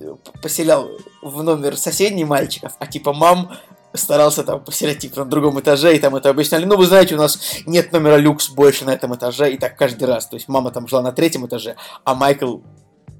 э, 0.00 0.14
поселял 0.42 0.88
в 1.22 1.42
номер 1.42 1.76
соседний 1.76 2.24
мальчиков, 2.24 2.72
а 2.78 2.86
типа 2.86 3.12
мам 3.12 3.56
старался 3.94 4.44
там 4.44 4.62
типа 4.64 5.20
на 5.20 5.24
другом 5.24 5.60
этаже, 5.60 5.96
и 5.96 5.98
там 5.98 6.14
это 6.16 6.30
объясняли. 6.30 6.64
Ну, 6.64 6.76
вы 6.76 6.86
знаете, 6.86 7.14
у 7.14 7.18
нас 7.18 7.38
нет 7.66 7.92
номера 7.92 8.16
люкс 8.16 8.50
больше 8.50 8.84
на 8.84 8.90
этом 8.90 9.14
этаже, 9.14 9.52
и 9.52 9.58
так 9.58 9.76
каждый 9.76 10.04
раз. 10.04 10.26
То 10.26 10.36
есть 10.36 10.48
мама 10.48 10.70
там 10.70 10.86
жила 10.88 11.02
на 11.02 11.12
третьем 11.12 11.46
этаже, 11.46 11.76
а 12.04 12.14
Майкл 12.14 12.58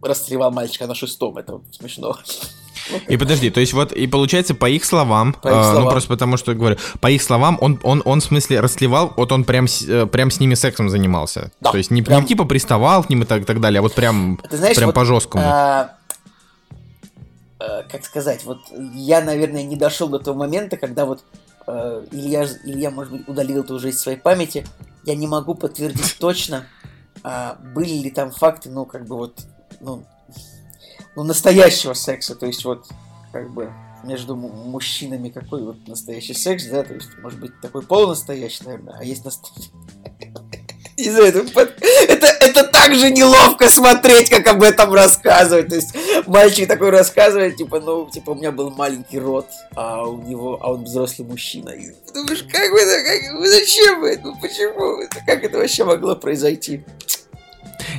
расстрелял 0.03 0.51
мальчика 0.51 0.87
на 0.87 0.95
шестом. 0.95 1.39
Это 1.39 1.61
смешно. 1.73 2.17
И 3.09 3.17
подожди, 3.17 3.51
то 3.51 3.61
есть 3.61 3.73
вот, 3.73 3.93
и 3.93 4.07
получается, 4.07 4.55
по 4.55 4.69
их 4.69 4.85
словам, 4.85 5.35
По 5.35 5.49
их 5.49 5.55
э, 5.55 5.57
ну 5.57 5.65
словам. 5.65 5.91
просто 5.91 6.09
потому 6.09 6.37
что, 6.37 6.55
говорю, 6.55 6.77
по 7.01 7.11
их 7.11 7.23
словам, 7.23 7.59
он, 7.61 7.79
он, 7.83 8.03
он 8.05 8.21
в 8.21 8.25
смысле 8.25 8.61
расливал, 8.61 9.13
вот 9.17 9.33
он 9.33 9.45
прям, 9.45 9.67
э, 9.87 10.07
прям 10.07 10.31
с 10.31 10.41
ними 10.41 10.55
сексом 10.55 10.89
занимался. 10.89 11.53
Да, 11.61 11.73
то 11.73 11.79
есть 11.79 11.91
не, 11.91 12.03
прям. 12.03 12.23
не 12.23 12.27
типа 12.29 12.45
приставал 12.45 13.05
к 13.05 13.11
ним 13.11 13.23
и 13.25 13.27
так, 13.27 13.45
так 13.45 13.61
далее, 13.61 13.81
а 13.81 13.83
вот 13.83 13.95
прям, 13.95 14.41
Ты 14.49 14.57
знаешь, 14.57 14.77
прям 14.77 14.87
вот, 14.89 14.95
по-жесткому. 14.95 15.45
а, 15.45 15.98
э, 17.61 17.83
как 17.91 18.05
сказать, 18.05 18.45
вот 18.45 18.59
я, 18.95 19.21
наверное, 19.21 19.63
не 19.63 19.77
дошел 19.77 20.09
до 20.09 20.19
того 20.19 20.39
момента, 20.39 20.77
когда 20.77 21.05
вот 21.05 21.25
э, 21.67 22.07
Илья, 22.11 22.47
Илья, 22.65 22.91
может 22.91 23.13
быть, 23.13 23.29
удалил 23.29 23.63
это 23.63 23.75
уже 23.75 23.91
из 23.91 24.01
своей 24.01 24.19
памяти. 24.19 24.67
Я 25.05 25.15
не 25.15 25.27
могу 25.27 25.55
подтвердить 25.55 26.17
точно, 26.19 26.67
а, 27.23 27.57
были 27.75 27.95
ли 27.95 28.11
там 28.11 28.31
факты, 28.31 28.71
ну, 28.71 28.85
как 28.85 29.07
бы 29.07 29.17
вот, 29.17 29.47
ну, 29.81 30.05
ну, 31.17 31.25
настоящего 31.25 31.95
секса, 31.95 32.35
то 32.35 32.47
есть 32.47 32.65
вот, 32.65 32.87
как 33.33 33.53
бы, 33.53 33.73
между 34.05 34.37
му- 34.37 34.49
мужчинами 34.49 35.29
какой 35.29 35.63
вот 35.63 35.87
настоящий 35.89 36.35
секс, 36.35 36.67
да, 36.67 36.83
то 36.83 36.95
есть, 36.95 37.11
может 37.19 37.41
быть, 37.41 37.61
такой 37.61 37.83
полунастоящий, 37.83 38.65
наверное, 38.65 38.97
а 38.99 39.05
есть 39.05 39.25
настоящий... 39.25 39.73
Не 40.99 41.11
знаю, 41.11 41.27
это, 42.09 42.27
это, 42.27 42.65
так 42.65 42.93
же 42.93 43.11
неловко 43.13 43.69
смотреть, 43.69 44.31
как 44.31 44.49
об 44.49 44.65
этом 44.65 44.93
рассказывать. 44.93 45.69
То 45.69 45.77
есть 45.77 45.95
мальчик 46.27 46.67
такой 46.67 46.91
рассказывает, 46.91 47.57
типа, 47.57 47.79
ну, 47.79 48.11
типа, 48.11 48.31
у 48.31 48.35
меня 48.35 48.51
был 48.51 48.71
маленький 48.71 49.21
рот, 49.21 49.47
а 49.77 50.09
у 50.09 50.21
него, 50.21 50.59
а 50.61 50.73
он 50.73 50.83
взрослый 50.83 51.29
мужчина. 51.29 51.71
И 51.71 51.93
думаешь, 52.13 52.45
как 52.51 52.73
вы 52.73 52.81
как, 52.81 53.47
зачем 53.47 54.05
это, 54.05 54.23
ну, 54.25 54.35
почему 54.41 55.01
это, 55.01 55.17
как 55.25 55.45
это 55.45 55.59
вообще 55.59 55.85
могло 55.85 56.17
произойти? 56.17 56.85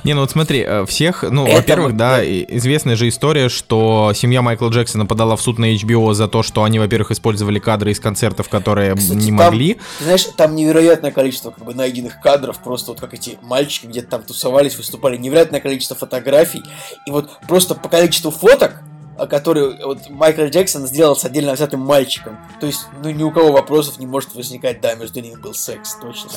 Не, 0.04 0.14
ну 0.14 0.22
вот 0.22 0.32
смотри, 0.32 0.64
э, 0.66 0.86
всех, 0.86 1.24
ну, 1.24 1.46
Это 1.46 1.58
во-первых, 1.58 1.92
вот, 1.92 1.98
да, 1.98 2.24
известная 2.24 2.96
же 2.96 3.08
история, 3.08 3.50
что 3.50 4.12
семья 4.16 4.42
Майкла 4.42 4.70
Джексона 4.70 5.06
подала 5.06 5.36
в 5.36 5.42
суд 5.42 5.60
на 5.60 5.74
HBO 5.74 6.14
за 6.14 6.28
то, 6.28 6.44
что 6.44 6.64
они, 6.64 6.80
во-первых, 6.80 7.12
использовали 7.12 7.60
кадры 7.60 7.92
из 7.92 8.00
концертов, 8.00 8.50
которые 8.50 8.96
Кстати, 8.96 9.18
не 9.18 9.28
там- 9.28 9.36
могли. 9.36 9.76
Ты 9.98 10.04
знаешь, 10.04 10.26
там 10.36 10.56
невероятное 10.56 11.12
количество 11.12 11.52
как 11.52 11.64
бы 11.66 11.74
найденных 11.74 12.22
кадров, 12.22 12.60
просто 12.64 12.92
вот 12.92 13.00
как 13.00 13.14
эти 13.14 13.38
мальчики 13.42 13.86
где-то 13.86 14.10
там 14.10 14.24
тусовались, 14.24 14.78
выступали, 14.78 15.18
невероятное 15.18 15.60
количество 15.60 15.96
фотографий, 15.96 16.64
и 17.06 17.12
вот 17.12 17.30
просто 17.48 17.76
по 17.76 17.90
количеству 17.90 18.32
фоток, 18.32 18.82
а, 19.18 19.28
которые 19.28 19.86
вот 19.86 20.10
Майкл 20.10 20.44
Джексон 20.44 20.88
сделал 20.88 21.16
с 21.16 21.26
отдельно 21.26 21.54
взятым 21.54 21.82
мальчиком. 21.82 22.38
То 22.62 22.68
есть, 22.68 22.86
ну 23.04 23.10
ни 23.10 23.24
у 23.24 23.32
кого 23.32 23.52
вопросов 23.52 24.00
не 24.00 24.08
может 24.08 24.34
возникать, 24.34 24.80
да, 24.82 24.96
между 24.96 25.20
ними 25.20 25.36
был 25.36 25.54
секс, 25.54 25.96
точно. 26.02 26.30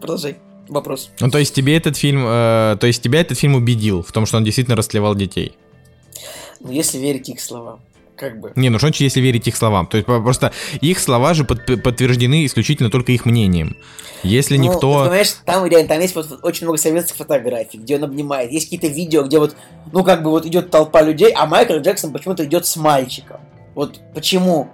Продолжай. 0.00 0.38
Вопрос. 0.68 1.10
Ну, 1.20 1.30
то 1.30 1.38
есть 1.38 1.54
тебе 1.54 1.76
этот 1.76 1.96
фильм, 1.96 2.24
э, 2.26 2.76
то 2.80 2.86
есть 2.86 3.02
тебя 3.02 3.20
этот 3.20 3.38
фильм 3.38 3.54
убедил 3.54 4.02
в 4.02 4.12
том, 4.12 4.26
что 4.26 4.38
он 4.38 4.44
действительно 4.44 4.76
растлевал 4.76 5.14
детей. 5.14 5.56
Ну, 6.60 6.70
если 6.70 6.98
верить 6.98 7.28
их 7.28 7.40
словам, 7.40 7.80
как 8.16 8.40
бы. 8.40 8.52
Не, 8.56 8.70
ну 8.70 8.78
что 8.78 8.88
если 8.96 9.20
верить 9.20 9.46
их 9.46 9.56
словам? 9.56 9.86
То 9.86 9.98
есть 9.98 10.06
просто 10.06 10.52
их 10.80 10.98
слова 10.98 11.34
же 11.34 11.44
под- 11.44 11.82
подтверждены 11.82 12.46
исключительно 12.46 12.90
только 12.90 13.12
их 13.12 13.26
мнением. 13.26 13.76
Если 14.22 14.56
Ну, 14.56 14.64
никто... 14.64 15.00
ты 15.02 15.08
понимаешь, 15.10 15.34
там 15.44 15.66
реально, 15.66 15.88
там 15.88 16.00
есть 16.00 16.14
вот 16.14 16.38
очень 16.42 16.64
много 16.64 16.78
советских 16.78 17.16
фотографий, 17.16 17.76
где 17.76 17.96
он 17.96 18.04
обнимает. 18.04 18.50
Есть 18.50 18.66
какие-то 18.66 18.86
видео, 18.86 19.24
где 19.24 19.38
вот, 19.38 19.54
ну, 19.92 20.02
как 20.02 20.22
бы 20.22 20.30
вот 20.30 20.46
идет 20.46 20.70
толпа 20.70 21.02
людей, 21.02 21.30
а 21.32 21.44
Майкл 21.46 21.74
Джексон 21.74 22.12
почему-то 22.12 22.44
идет 22.46 22.64
с 22.64 22.76
мальчиком. 22.76 23.40
Вот 23.74 24.00
почему? 24.14 24.70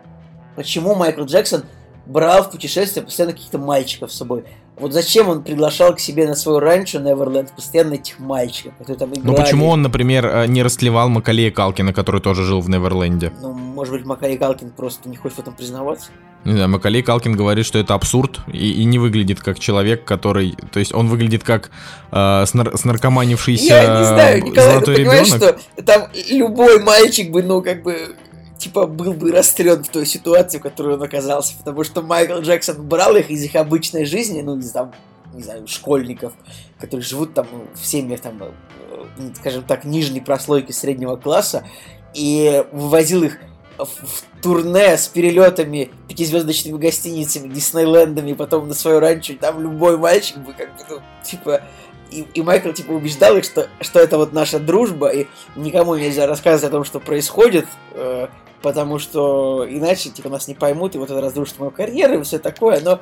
Почему 0.55 0.95
Майкл 0.95 1.25
Джексон 1.25 1.65
брал 2.07 2.45
в 2.45 2.53
путешествие 2.53 3.05
постоянно 3.05 3.33
каких-то 3.33 3.59
мальчиков 3.59 4.13
с 4.13 4.17
собой? 4.17 4.45
Вот 4.81 4.93
зачем 4.93 5.29
он 5.29 5.43
приглашал 5.43 5.95
к 5.95 6.01
себе 6.01 6.27
на 6.27 6.35
свое 6.35 6.59
ранчо 6.59 6.99
Неверленд 7.01 7.51
постоянно 7.53 7.95
этих 7.95 8.19
мальчиков, 8.19 8.73
которые 8.79 8.99
там 8.99 9.11
играли? 9.11 9.27
Ну 9.27 9.35
почему 9.35 9.69
он, 9.69 9.83
например, 9.83 10.27
э, 10.27 10.47
не 10.47 10.63
растлевал 10.63 11.09
Макалея 11.09 11.51
Калкина, 11.51 11.93
который 11.93 12.21
тоже 12.21 12.45
жил 12.45 12.61
в 12.61 12.71
Неверленде? 12.71 13.33
Ну, 13.43 13.53
может 13.53 13.95
быть, 13.95 14.05
Макарий 14.07 14.39
Калкин 14.39 14.71
просто 14.71 15.09
не 15.09 15.17
хочет 15.17 15.37
в 15.37 15.41
этом 15.41 15.55
признаваться? 15.55 16.09
Не 16.45 16.53
знаю, 16.55 16.71
Макалей 16.71 17.03
Калкин 17.03 17.37
говорит, 17.37 17.67
что 17.67 17.79
это 17.79 17.93
абсурд 17.95 18.41
и, 18.51 18.73
и 18.73 18.85
не 18.85 18.99
выглядит 18.99 19.41
как 19.41 19.59
человек, 19.59 20.05
который... 20.05 20.57
То 20.73 20.79
есть 20.79 20.95
он 20.95 21.09
выглядит 21.09 21.45
как 21.45 21.71
э, 22.11 22.17
снар- 22.17 22.75
снаркоманившийся 22.77 23.75
Я 23.75 23.99
не 23.99 24.07
знаю, 24.07 24.45
Николай, 24.45 24.71
золотой 24.71 24.95
ты 24.97 25.03
понимаешь, 25.03 25.27
ребенок. 25.35 25.61
что 25.61 25.83
там 25.83 26.09
любой 26.31 26.83
мальчик 26.83 27.31
бы, 27.31 27.43
ну, 27.43 27.61
как 27.61 27.83
бы, 27.83 28.17
типа, 28.61 28.87
был 28.87 29.15
бы 29.15 29.33
растрен 29.33 29.83
в 29.83 29.89
той 29.89 30.07
ситуации, 30.07 30.59
в 30.59 30.63
которой 30.63 30.95
он 30.95 31.03
оказался, 31.03 31.57
потому 31.57 31.83
что 31.83 32.03
Майкл 32.03 32.41
Джексон 32.41 32.87
брал 32.87 33.17
их 33.17 33.31
из 33.31 33.43
их 33.43 33.57
обычной 33.57 34.05
жизни, 34.05 34.43
ну, 34.43 34.59
из 34.59 34.71
там, 34.71 34.93
не 35.33 35.43
знаю, 35.43 35.67
школьников, 35.67 36.35
которые 36.79 37.05
живут 37.05 37.35
там 37.35 37.47
ну, 37.51 37.67
в 37.75 37.85
семьях, 37.85 38.21
там, 38.21 38.41
э, 38.43 39.33
скажем 39.37 39.65
так, 39.65 39.85
нижней 39.85 40.21
прослойки 40.21 40.73
среднего 40.73 41.17
класса, 41.17 41.67
и 42.13 42.65
вывозил 42.71 43.23
их 43.23 43.39
в, 43.79 44.43
турне 44.43 44.97
с 44.97 45.09
перелетами, 45.09 45.91
пятизвездочными 46.09 46.79
гостиницами, 46.79 47.53
Диснейлендами, 47.53 48.35
потом 48.35 48.69
на 48.69 48.75
свое 48.75 48.99
ранчо, 48.99 49.35
там 49.41 49.61
любой 49.61 49.97
мальчик 49.97 50.37
бы 50.39 50.53
как 50.53 50.77
бы, 50.77 50.85
ну, 50.89 51.01
типа, 51.25 51.63
и, 52.11 52.27
и 52.35 52.43
Майкл, 52.43 52.73
типа, 52.73 52.93
убеждал 52.93 53.37
их, 53.37 53.45
что, 53.45 53.69
что 53.81 54.01
это 54.01 54.19
вот 54.19 54.33
наша 54.33 54.59
дружба, 54.59 55.09
и 55.09 55.27
никому 55.57 55.97
нельзя 55.97 56.27
рассказывать 56.27 56.65
о 56.65 56.71
том, 56.71 56.85
что 56.85 57.01
происходит, 57.01 57.67
э, 57.93 58.29
потому 58.63 58.99
что 58.99 59.67
иначе, 59.69 60.11
типа, 60.11 60.29
нас 60.29 60.49
не 60.49 60.55
поймут, 60.55 60.95
и 60.95 60.99
вот 60.99 61.11
это 61.11 61.21
разрушит 61.21 61.59
мою 61.59 61.71
карьеру 61.71 62.21
и 62.21 62.23
все 62.23 62.39
такое, 62.39 62.81
но 62.81 63.01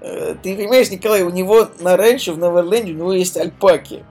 э, 0.00 0.34
ты 0.42 0.56
понимаешь, 0.56 0.90
Николай, 0.90 1.22
у 1.22 1.30
него 1.30 1.68
на 1.80 1.96
ранчо 1.96 2.32
в 2.32 2.38
Неверленде 2.38 2.92
у 2.92 2.96
него 2.96 3.12
есть 3.12 3.36
альпаки. 3.36 4.04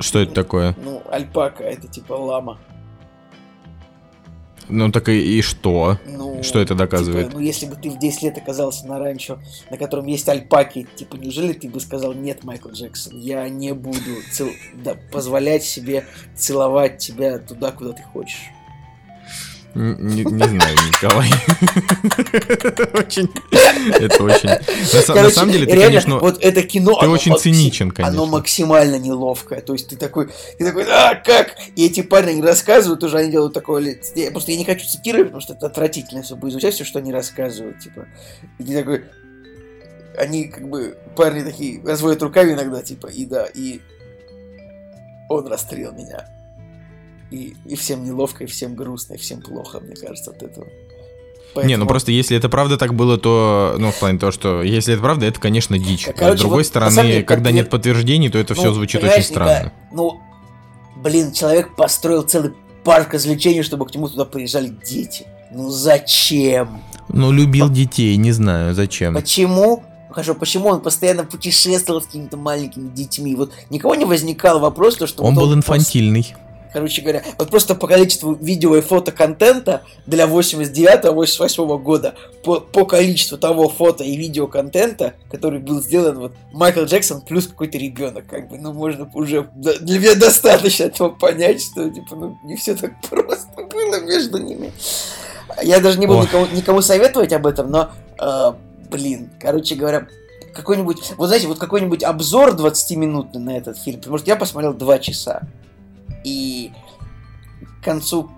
Что 0.00 0.20
это 0.20 0.32
такое? 0.32 0.74
Ну, 0.76 1.02
альпака, 1.10 1.64
это 1.64 1.88
типа 1.88 2.12
лама. 2.12 2.58
Ну 4.68 4.90
так 4.92 5.08
и, 5.08 5.38
и 5.38 5.42
что? 5.42 5.98
Ну, 6.06 6.42
Что 6.42 6.60
это 6.60 6.74
доказывает? 6.74 7.26
Типа, 7.28 7.38
ну, 7.38 7.44
если 7.44 7.66
бы 7.66 7.76
ты 7.76 7.90
в 7.90 7.98
10 7.98 8.22
лет 8.22 8.38
оказался 8.38 8.86
на 8.86 8.98
ранчо, 8.98 9.38
на 9.70 9.76
котором 9.76 10.06
есть 10.06 10.28
альпаки, 10.28 10.86
типа, 10.96 11.16
неужели 11.16 11.52
ты 11.52 11.68
бы 11.68 11.80
сказал, 11.80 12.12
нет, 12.12 12.44
Майкл 12.44 12.68
Джексон, 12.70 13.18
я 13.18 13.48
не 13.48 13.72
буду 13.74 13.98
цел- 14.32 14.50
да, 14.74 14.94
позволять 15.12 15.64
себе 15.64 16.04
целовать 16.36 16.98
тебя 16.98 17.38
туда, 17.38 17.72
куда 17.72 17.92
ты 17.92 18.02
хочешь. 18.02 18.50
Не, 19.74 20.24
не 20.24 20.44
знаю, 20.44 20.76
Николай. 20.88 21.28
Очень... 22.94 23.30
Это 23.92 24.24
очень... 24.24 24.48
На 25.14 25.30
самом 25.30 25.52
деле, 25.52 25.66
ты, 25.66 25.72
реально, 25.72 26.00
конечно... 26.00 26.18
вот 26.18 26.42
это 26.42 26.62
кино... 26.62 26.98
ты 26.98 27.08
очень 27.08 27.36
циничен, 27.36 27.90
конечно. 27.90 28.22
Оно 28.22 28.26
максимально 28.30 28.98
неловкое. 28.98 29.60
То 29.60 29.74
есть 29.74 29.88
ты 29.88 29.96
такой, 29.96 30.30
ты 30.58 30.64
такой, 30.64 30.84
а, 30.84 31.14
как? 31.14 31.54
И 31.76 31.86
эти 31.86 32.02
парни 32.02 32.30
они 32.30 32.42
рассказывают, 32.42 33.04
уже 33.04 33.18
они 33.18 33.30
делают 33.30 33.52
такое 33.52 33.98
я- 34.14 34.30
Просто 34.30 34.52
я 34.52 34.58
не 34.58 34.64
хочу 34.64 34.86
цитировать, 34.86 35.28
потому 35.28 35.42
что 35.42 35.52
это 35.52 35.66
отвратительно 35.66 36.22
все 36.22 36.34
будет 36.34 36.52
звучать, 36.52 36.74
все, 36.74 36.84
что 36.84 36.98
они 36.98 37.12
рассказывают, 37.12 37.78
типа. 37.78 38.06
И 38.58 38.64
ты 38.64 38.74
такой... 38.74 39.04
Они, 40.16 40.48
как 40.48 40.68
бы, 40.68 40.98
парни 41.14 41.42
такие, 41.42 41.80
разводят 41.84 42.22
руками 42.22 42.52
иногда, 42.52 42.82
типа, 42.82 43.06
и 43.06 43.24
да, 43.24 43.46
и... 43.46 43.80
Он 45.28 45.46
расстрел 45.46 45.92
меня. 45.92 46.26
И, 47.30 47.54
и 47.66 47.76
всем 47.76 48.04
неловко, 48.04 48.44
и 48.44 48.46
всем 48.46 48.74
грустно, 48.74 49.14
и 49.14 49.16
всем 49.18 49.40
плохо, 49.42 49.80
мне 49.80 49.94
кажется, 49.94 50.30
от 50.30 50.42
этого. 50.42 50.66
Не, 50.66 51.62
ну 51.62 51.62
Поэтому- 51.84 51.88
просто 51.88 52.12
если 52.12 52.36
это 52.36 52.48
правда 52.48 52.76
так 52.78 52.94
было, 52.94 53.18
то, 53.18 53.74
ну, 53.78 53.90
в 53.90 53.98
плане 53.98 54.18
того, 54.18 54.32
что 54.32 54.62
если 54.62 54.94
это 54.94 55.02
правда, 55.02 55.26
это, 55.26 55.40
конечно, 55.40 55.78
дичь. 55.78 56.06
А 56.08 56.12
Короче, 56.12 56.38
с 56.38 56.40
другой 56.40 56.58
вот, 56.58 56.66
стороны, 56.66 57.02
деле, 57.02 57.22
когда 57.22 57.50
подтвер- 57.50 57.54
нет 57.54 57.70
подтверждений, 57.70 58.28
то 58.30 58.38
это 58.38 58.54
все 58.54 58.66
Ну, 58.68 58.74
звучит 58.74 59.00
понимаешь, 59.00 59.24
очень 59.24 59.34
странно. 59.34 59.50
Николай, 59.50 59.72
ну, 59.92 60.20
блин, 60.96 61.32
человек 61.32 61.74
построил 61.74 62.22
целый 62.22 62.52
парк 62.84 63.12
развлечений, 63.14 63.62
чтобы 63.62 63.86
к 63.86 63.94
нему 63.94 64.08
туда 64.08 64.24
приезжали 64.24 64.68
дети. 64.86 65.26
Ну 65.50 65.68
зачем? 65.70 66.82
Ну, 67.08 67.32
любил 67.32 67.68
детей, 67.70 68.16
не 68.16 68.32
знаю, 68.32 68.74
зачем. 68.74 69.14
Почему? 69.14 69.82
Хорошо, 70.10 70.34
почему 70.34 70.68
он 70.68 70.80
постоянно 70.80 71.24
путешествовал 71.24 72.02
с 72.02 72.06
какими-то 72.06 72.36
маленькими 72.36 72.88
детьми? 72.88 73.34
Вот 73.34 73.52
никого 73.70 73.94
не 73.94 74.04
возникал 74.04 74.58
вопрос, 74.60 74.96
то, 74.96 75.06
что 75.06 75.22
Он 75.22 75.34
вот 75.34 75.40
был 75.44 75.54
инфантильный. 75.54 76.34
Короче 76.72 77.02
говоря, 77.02 77.22
вот 77.38 77.50
просто 77.50 77.74
по 77.74 77.86
количеству 77.86 78.34
видео 78.34 78.76
и 78.76 78.80
фото 78.80 79.12
контента 79.12 79.82
для 80.06 80.26
89-88 80.26 81.78
года, 81.78 82.14
по, 82.44 82.60
по 82.60 82.84
количеству 82.84 83.38
того 83.38 83.68
фото 83.68 84.04
и 84.04 84.16
видео 84.16 84.46
контента, 84.46 85.14
который 85.30 85.60
был 85.60 85.82
сделан 85.82 86.18
вот 86.18 86.32
Майкл 86.52 86.84
Джексон 86.84 87.22
плюс 87.22 87.46
какой-то 87.46 87.78
ребенок, 87.78 88.26
как 88.26 88.48
бы, 88.48 88.58
ну 88.58 88.72
можно 88.72 89.10
уже 89.14 89.48
для 89.54 89.98
меня 89.98 90.14
достаточно 90.14 90.84
этого 90.84 91.10
понять, 91.10 91.62
что 91.62 91.88
типа 91.88 92.16
ну 92.16 92.38
не 92.44 92.56
все 92.56 92.74
так 92.74 92.92
просто 93.10 93.48
было 93.56 94.00
между 94.00 94.38
ними. 94.38 94.72
Я 95.62 95.80
даже 95.80 95.98
не 95.98 96.06
буду 96.06 96.20
Ой. 96.20 96.26
никому, 96.26 96.46
никому 96.46 96.82
советовать 96.82 97.32
об 97.32 97.46
этом, 97.46 97.70
но, 97.70 97.90
э, 98.20 98.52
блин, 98.90 99.30
короче 99.40 99.74
говоря, 99.74 100.06
какой-нибудь, 100.54 101.14
вот 101.16 101.26
знаете, 101.28 101.46
вот 101.46 101.58
какой-нибудь 101.58 102.02
обзор 102.02 102.50
20-минутный 102.50 103.40
на 103.40 103.56
этот 103.56 103.78
фильм, 103.78 103.98
потому 103.98 104.18
что 104.18 104.26
я 104.28 104.36
посмотрел 104.36 104.74
2 104.74 104.98
часа, 104.98 105.42
и 106.24 106.72
к 107.80 107.84
концу 107.84 108.30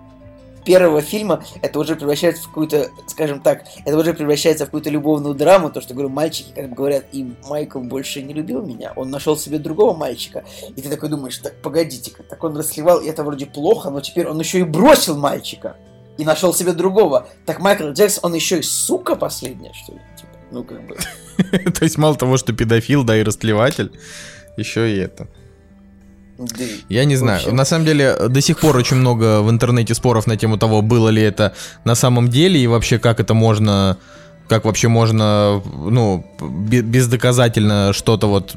первого 0.63 1.01
фильма 1.01 1.43
это 1.61 1.79
уже 1.79 1.95
превращается 1.95 2.43
в 2.43 2.47
какую-то, 2.47 2.89
скажем 3.07 3.41
так, 3.41 3.63
это 3.85 3.97
уже 3.97 4.13
превращается 4.13 4.65
в 4.65 4.67
какую-то 4.67 4.89
любовную 4.89 5.35
драму, 5.35 5.71
то, 5.71 5.81
что, 5.81 5.93
говорю, 5.93 6.09
мальчики, 6.09 6.51
как 6.53 6.69
бы 6.69 6.75
говорят, 6.75 7.05
и 7.11 7.33
Майкл 7.49 7.79
больше 7.79 8.21
не 8.21 8.33
любил 8.33 8.61
меня, 8.61 8.93
он 8.95 9.09
нашел 9.09 9.37
себе 9.37 9.57
другого 9.57 9.95
мальчика, 9.95 10.43
и 10.75 10.81
ты 10.81 10.89
такой 10.89 11.09
думаешь, 11.09 11.37
так, 11.37 11.61
погодите-ка, 11.61 12.23
так 12.23 12.43
он 12.43 12.57
расливал, 12.57 12.99
и 12.99 13.07
это 13.07 13.23
вроде 13.23 13.45
плохо, 13.45 13.89
но 13.89 14.01
теперь 14.01 14.27
он 14.27 14.39
еще 14.39 14.59
и 14.59 14.63
бросил 14.63 15.17
мальчика, 15.17 15.77
и 16.17 16.25
нашел 16.25 16.53
себе 16.53 16.73
другого. 16.73 17.27
Так 17.45 17.59
Майкл 17.59 17.89
Джексон, 17.89 18.25
он 18.25 18.35
еще 18.35 18.59
и 18.59 18.61
сука 18.61 19.15
последняя, 19.15 19.73
что 19.73 19.93
ли? 19.93 20.01
Типа, 20.17 20.31
ну, 20.51 20.63
как 20.63 20.85
бы... 20.85 20.95
То 21.71 21.83
есть 21.83 21.97
мало 21.97 22.15
того, 22.15 22.37
что 22.37 22.53
педофил, 22.53 23.03
да 23.03 23.17
и 23.17 23.23
растлеватель, 23.23 23.91
еще 24.57 24.93
и 24.93 24.97
это. 24.99 25.27
Я 26.89 27.05
не 27.05 27.15
знаю. 27.15 27.39
общем. 27.39 27.55
На 27.55 27.65
самом 27.65 27.85
деле, 27.85 28.15
до 28.29 28.41
сих 28.41 28.59
пор 28.59 28.75
очень 28.77 28.97
много 28.97 29.41
в 29.41 29.49
интернете 29.49 29.93
споров 29.93 30.27
на 30.27 30.37
тему 30.37 30.57
того, 30.57 30.81
было 30.81 31.09
ли 31.09 31.21
это 31.21 31.53
на 31.85 31.95
самом 31.95 32.29
деле 32.29 32.59
и 32.59 32.67
вообще 32.67 32.99
как 32.99 33.19
это 33.19 33.33
можно, 33.33 33.97
как 34.47 34.65
вообще 34.65 34.87
можно, 34.89 35.61
ну, 35.85 36.25
бе- 36.41 36.81
бездоказательно 36.81 37.93
что-то 37.93 38.27
вот, 38.27 38.53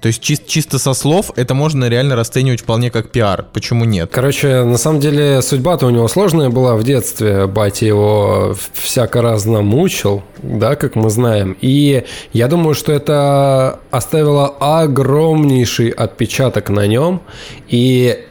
то 0.00 0.08
есть 0.08 0.20
чис- 0.22 0.42
чисто 0.46 0.78
со 0.78 0.94
слов 0.94 1.30
это 1.36 1.54
можно 1.54 1.88
реально 1.88 2.16
расценивать 2.16 2.62
вполне 2.62 2.90
как 2.90 3.10
пиар. 3.10 3.46
Почему 3.52 3.84
нет? 3.84 4.10
Короче, 4.12 4.64
на 4.64 4.78
самом 4.78 5.00
деле 5.00 5.40
судьба-то 5.42 5.86
у 5.86 5.90
него 5.90 6.08
сложная 6.08 6.50
была 6.50 6.74
в 6.76 6.82
детстве. 6.82 7.46
Батя 7.46 7.86
его 7.86 8.56
всяко 8.72 9.22
разно 9.22 9.62
мучил, 9.62 10.22
да, 10.42 10.74
как 10.74 10.96
мы 10.96 11.08
знаем. 11.10 11.56
И 11.60 12.02
я 12.32 12.48
думаю, 12.48 12.74
что 12.74 12.92
это 12.92 13.78
оставило 13.90 14.48
огромнейший 14.58 15.90
отпечаток 15.90 16.68
на 16.70 16.86
нем. 16.86 17.20
И 17.68 18.24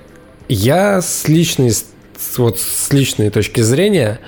я 0.50 1.02
с 1.02 1.28
личной, 1.28 1.72
с- 1.72 1.86
вот 2.38 2.60
с 2.60 2.92
личной 2.92 3.30
точки 3.30 3.62
зрения, 3.62 4.20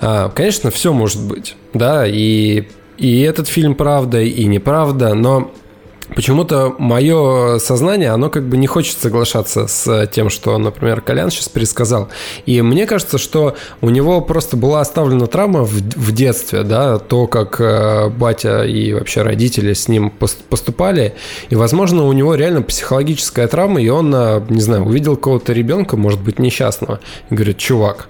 а, 0.00 0.28
конечно, 0.28 0.70
все 0.70 0.92
может 0.92 1.22
быть, 1.22 1.56
да, 1.74 2.06
и, 2.06 2.64
и 2.98 3.20
этот 3.20 3.48
фильм 3.48 3.74
правда, 3.74 4.20
и 4.20 4.44
неправда, 4.44 5.14
но 5.14 5.52
Почему-то 6.14 6.74
мое 6.78 7.58
сознание, 7.58 8.10
оно 8.10 8.30
как 8.30 8.44
бы 8.44 8.56
не 8.56 8.66
хочет 8.66 8.98
соглашаться 8.98 9.66
с 9.66 10.06
тем, 10.06 10.30
что, 10.30 10.56
например, 10.56 11.00
Колян 11.00 11.30
сейчас 11.30 11.48
пересказал. 11.48 12.08
И 12.46 12.62
мне 12.62 12.86
кажется, 12.86 13.18
что 13.18 13.56
у 13.80 13.90
него 13.90 14.20
просто 14.20 14.56
была 14.56 14.80
оставлена 14.80 15.26
травма 15.26 15.64
в, 15.64 15.72
в 15.72 16.12
детстве, 16.12 16.62
да, 16.62 16.98
то, 16.98 17.26
как 17.26 17.60
э, 17.60 18.08
батя 18.08 18.62
и 18.62 18.92
вообще 18.92 19.22
родители 19.22 19.72
с 19.72 19.88
ним 19.88 20.12
пос- 20.16 20.38
поступали. 20.48 21.14
И, 21.50 21.56
возможно, 21.56 22.04
у 22.04 22.12
него 22.12 22.36
реально 22.36 22.62
психологическая 22.62 23.48
травма, 23.48 23.82
и 23.82 23.88
он, 23.88 24.14
э, 24.14 24.42
не 24.48 24.60
знаю, 24.60 24.84
увидел 24.84 25.16
какого-то 25.16 25.52
ребенка, 25.52 25.96
может 25.96 26.20
быть, 26.20 26.38
несчастного, 26.38 27.00
и 27.30 27.34
говорит, 27.34 27.58
чувак, 27.58 28.08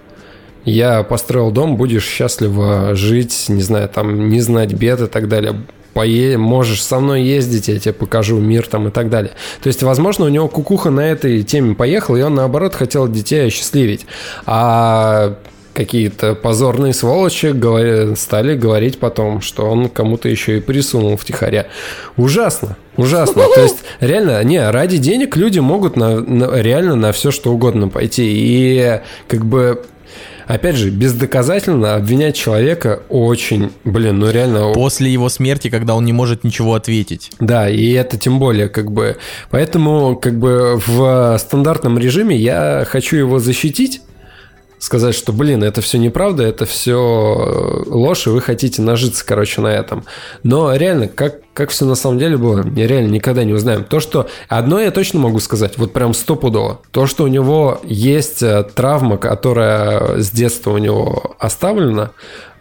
я 0.66 1.03
построил 1.05 1.51
дом, 1.51 1.76
будешь 1.76 2.05
счастливо 2.05 2.94
жить, 2.94 3.47
не 3.49 3.62
знаю, 3.62 3.88
там, 3.88 4.28
не 4.28 4.40
знать 4.40 4.74
бед 4.74 5.01
и 5.01 5.07
так 5.07 5.28
далее. 5.28 5.62
Пое... 5.97 6.36
Можешь 6.36 6.84
со 6.84 7.01
мной 7.01 7.22
ездить, 7.22 7.68
я 7.68 7.78
тебе 7.78 7.94
покажу 7.94 8.38
мир 8.38 8.66
там 8.66 8.88
и 8.88 8.90
так 8.90 9.09
далее. 9.09 9.32
То 9.62 9.68
есть, 9.68 9.82
возможно, 9.82 10.26
у 10.26 10.28
него 10.28 10.47
кукуха 10.47 10.90
на 10.90 11.01
этой 11.01 11.42
теме 11.42 11.74
поехала, 11.74 12.18
и 12.18 12.22
он, 12.22 12.34
наоборот, 12.34 12.74
хотел 12.74 13.09
детей 13.09 13.47
осчастливить. 13.47 14.05
А 14.44 15.38
какие-то 15.72 16.34
позорные 16.34 16.92
сволочи 16.92 17.47
говори- 17.47 18.14
стали 18.14 18.57
говорить 18.57 18.99
потом, 18.99 19.40
что 19.40 19.70
он 19.70 19.88
кому-то 19.88 20.28
еще 20.28 20.59
и 20.59 20.61
присунул 20.61 21.16
втихаря. 21.16 21.66
Ужасно, 22.18 22.76
ужасно. 22.99 23.44
То 23.55 23.62
есть, 23.62 23.78
реально, 24.01 24.44
не, 24.44 24.70
ради 24.70 24.99
денег 24.99 25.34
люди 25.34 25.61
могут 25.61 25.97
на, 25.97 26.20
на- 26.20 26.61
реально 26.61 26.94
на 26.94 27.12
все, 27.12 27.30
что 27.30 27.53
угодно 27.53 27.88
пойти. 27.88 28.24
И 28.26 29.01
как 29.28 29.47
бы 29.47 29.82
Опять 30.47 30.76
же, 30.76 30.90
бездоказательно 30.90 31.97
обвинять 31.97 32.36
человека 32.36 33.03
очень, 33.09 33.72
блин, 33.84 34.20
ну 34.20 34.30
реально... 34.30 34.72
После 34.72 35.12
его 35.12 35.28
смерти, 35.28 35.70
когда 35.70 35.94
он 35.94 36.05
не 36.05 36.12
может 36.12 36.44
ничего 36.44 36.74
ответить. 36.74 37.30
Да, 37.40 37.68
и 37.68 37.90
это 37.92 38.16
тем 38.16 38.38
более 38.38 38.68
как 38.68 38.92
бы... 38.92 39.16
Поэтому 39.51 40.16
как 40.16 40.38
бы 40.38 40.80
в 40.86 41.36
стандартном 41.38 41.99
режиме 41.99 42.36
я 42.36 42.86
хочу 42.88 43.16
его 43.16 43.40
защитить, 43.40 44.03
сказать, 44.79 45.14
что, 45.14 45.33
блин, 45.33 45.64
это 45.64 45.81
все 45.81 45.99
неправда, 45.99 46.43
это 46.43 46.66
все 46.66 47.85
ложь, 47.87 48.27
и 48.27 48.31
вы 48.31 48.41
хотите 48.41 48.83
нажиться, 48.83 49.24
короче, 49.24 49.61
на 49.61 49.68
этом. 49.68 50.05
Но 50.43 50.74
реально, 50.74 51.09
как, 51.09 51.41
как 51.55 51.70
все 51.70 51.85
на 51.85 51.95
самом 51.95 52.18
деле 52.18 52.37
было, 52.37 52.62
реально 52.62 53.11
никогда 53.11 53.45
не 53.45 53.53
узнаем. 53.53 53.85
То, 53.85 54.01
что... 54.01 54.29
Одно 54.49 54.81
я 54.81 54.91
точно 54.91 55.20
могу 55.20 55.41
сказать, 55.41 55.79
вот 55.79 55.93
прям 55.93 56.14
стопудово. 56.14 56.81
То, 56.91 57.07
что 57.07 57.24
у 57.24 57.29
него 57.29 57.81
есть 57.85 58.43
э, 58.43 58.64
травма, 58.64 59.16
которая 59.16 60.20
с 60.20 60.31
детства 60.31 60.72
у 60.72 60.79
него 60.79 61.37
оставлена 61.39 62.11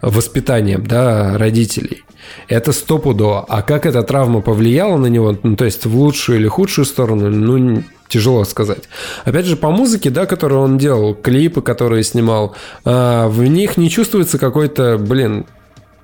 воспитанием, 0.00 0.86
да, 0.86 1.36
родителей, 1.38 2.04
это 2.48 2.72
стопудово. 2.72 3.44
А 3.48 3.62
как 3.62 3.86
эта 3.86 4.02
травма 4.02 4.40
повлияла 4.40 4.96
на 4.96 5.06
него, 5.06 5.36
ну, 5.42 5.56
то 5.56 5.64
есть 5.64 5.86
в 5.86 5.96
лучшую 5.96 6.38
или 6.38 6.48
худшую 6.48 6.84
сторону, 6.84 7.28
ну, 7.30 7.82
тяжело 8.08 8.44
сказать. 8.44 8.84
Опять 9.24 9.46
же, 9.46 9.56
по 9.56 9.70
музыке, 9.70 10.10
да, 10.10 10.26
которую 10.26 10.60
он 10.60 10.78
делал, 10.78 11.14
клипы, 11.14 11.60
которые 11.62 12.04
снимал, 12.04 12.54
а, 12.84 13.28
в 13.28 13.42
них 13.42 13.76
не 13.76 13.90
чувствуется 13.90 14.38
какой-то, 14.38 14.96
блин, 14.98 15.46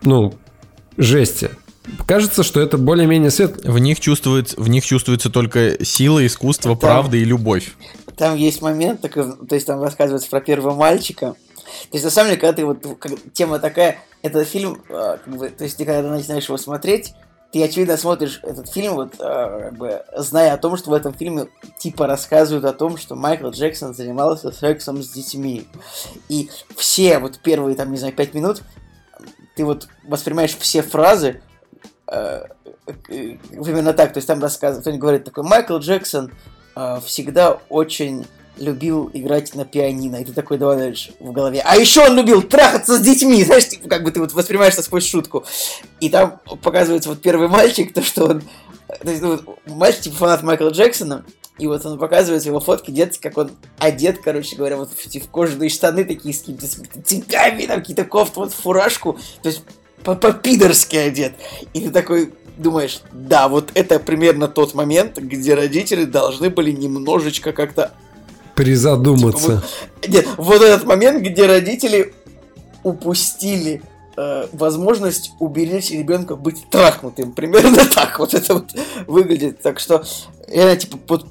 ну, 0.02 0.34
жести. 0.96 1.50
Кажется, 2.06 2.42
что 2.42 2.60
это 2.60 2.78
более-менее 2.78 3.30
свет. 3.30 3.64
В 3.64 3.78
них, 3.78 3.98
чувствует, 4.00 4.54
в 4.56 4.68
них 4.68 4.84
чувствуется 4.84 5.30
только 5.30 5.84
сила, 5.84 6.24
искусство, 6.24 6.72
Да. 6.74 6.80
правда 6.80 7.16
и 7.16 7.24
любовь. 7.24 7.72
Там 8.16 8.36
есть 8.36 8.62
момент, 8.62 9.00
такой, 9.00 9.24
то 9.48 9.54
есть 9.54 9.66
там 9.66 9.82
рассказывается 9.82 10.28
про 10.30 10.40
первого 10.40 10.74
мальчика. 10.76 11.34
То 11.90 11.94
есть 11.94 12.04
на 12.04 12.10
самом 12.10 12.30
деле, 12.30 12.40
когда 12.40 12.52
ты 12.52 12.64
вот 12.64 12.86
как- 12.98 13.12
тема 13.32 13.58
такая, 13.58 13.98
этот 14.22 14.46
фильм, 14.46 14.82
э, 14.88 15.18
как 15.24 15.36
бы, 15.36 15.48
то 15.50 15.64
есть 15.64 15.76
ты 15.76 15.84
когда 15.84 16.08
начинаешь 16.08 16.46
его 16.46 16.56
смотреть, 16.56 17.14
ты 17.52 17.62
очевидно 17.62 17.96
смотришь 17.96 18.40
этот 18.42 18.68
фильм, 18.68 18.94
вот, 18.94 19.14
э, 19.18 19.60
как 19.64 19.74
бы, 19.76 20.04
зная 20.16 20.54
о 20.54 20.58
том, 20.58 20.76
что 20.76 20.90
в 20.90 20.94
этом 20.94 21.12
фильме 21.12 21.48
типа 21.78 22.06
рассказывают 22.06 22.64
о 22.64 22.72
том, 22.72 22.96
что 22.96 23.14
Майкл 23.14 23.50
Джексон 23.50 23.94
занимался 23.94 24.52
сексом 24.52 25.02
с 25.02 25.10
детьми. 25.10 25.68
И 26.28 26.50
все 26.76 27.18
вот 27.18 27.40
первые, 27.40 27.76
там, 27.76 27.90
не 27.90 27.98
знаю, 27.98 28.14
пять 28.14 28.32
минут, 28.32 28.62
ты 29.54 29.64
вот 29.64 29.88
воспринимаешь 30.04 30.56
все 30.56 30.82
фразы 30.82 31.42
э, 32.06 32.46
именно 33.50 33.92
так. 33.92 34.14
То 34.14 34.18
есть 34.18 34.28
там 34.28 34.40
рассказывают, 34.40 34.82
кто-нибудь 34.82 35.02
говорит 35.02 35.24
такой, 35.24 35.44
Майкл 35.44 35.76
Джексон 35.76 36.32
всегда 37.04 37.58
очень 37.68 38.26
любил 38.56 39.10
играть 39.12 39.54
на 39.54 39.64
пианино. 39.64 40.16
И 40.16 40.24
ты 40.24 40.32
такой 40.32 40.58
добавляешь 40.58 41.10
в 41.20 41.32
голове. 41.32 41.62
А 41.64 41.76
еще 41.76 42.06
он 42.06 42.16
любил 42.16 42.42
трахаться 42.42 42.96
с 42.96 43.00
детьми. 43.00 43.44
Знаешь, 43.44 43.68
типа, 43.68 43.88
как 43.88 44.04
бы 44.04 44.10
ты 44.10 44.20
вот 44.20 44.32
воспринимаешь 44.32 44.74
это 44.74 44.82
сквозь 44.82 45.06
шутку. 45.06 45.44
И 46.00 46.08
там 46.08 46.40
показывается 46.62 47.08
вот 47.08 47.20
первый 47.22 47.48
мальчик, 47.48 47.92
то, 47.92 48.02
что 48.02 48.24
он... 48.24 48.42
То 49.02 49.10
есть, 49.10 49.22
ну, 49.22 49.30
вот 49.30 49.58
мальчик, 49.66 50.02
типа, 50.02 50.16
фанат 50.16 50.42
Майкла 50.42 50.68
Джексона, 50.68 51.24
и 51.58 51.66
вот 51.66 51.84
он 51.86 51.98
показывает 51.98 52.44
его 52.44 52.60
фотки 52.60 52.90
детские, 52.90 53.30
как 53.30 53.38
он 53.38 53.50
одет, 53.78 54.18
короче 54.22 54.56
говоря, 54.56 54.76
вот 54.76 54.90
в, 54.90 55.30
кожаные 55.30 55.70
штаны 55.70 56.04
такие 56.04 56.34
с 56.34 56.40
какими-то 56.40 56.66
цепями, 57.02 57.66
там 57.66 57.80
какие-то 57.80 58.04
кофты, 58.04 58.40
вот 58.40 58.52
фуражку, 58.52 59.18
то 59.42 59.48
есть 59.48 59.62
по- 60.02 60.14
по-пидорски 60.14 60.96
одет. 60.96 61.34
И 61.74 61.80
ты 61.80 61.90
такой 61.90 62.32
думаешь, 62.56 63.00
да, 63.12 63.48
вот 63.48 63.70
это 63.74 63.98
примерно 63.98 64.48
тот 64.48 64.74
момент, 64.74 65.18
где 65.18 65.54
родители 65.54 66.04
должны 66.04 66.50
были 66.50 66.70
немножечко 66.70 67.52
как-то 67.52 67.92
Призадуматься. 68.54 69.62
нет, 70.06 70.26
вот 70.36 70.62
этот 70.62 70.84
момент, 70.84 71.22
где 71.22 71.46
родители 71.46 72.14
упустили 72.82 73.82
э, 74.16 74.46
возможность 74.52 75.32
уберечь 75.38 75.90
ребенка 75.90 76.36
быть 76.36 76.64
трахнутым. 76.70 77.32
Примерно 77.32 77.84
так 77.94 78.18
вот 78.18 78.34
это 78.34 78.54
вот 78.54 78.70
выглядит. 79.06 79.60
Так 79.62 79.80
что, 79.80 80.04
реально, 80.48 80.76
типа, 80.76 80.98
вот, 81.08 81.26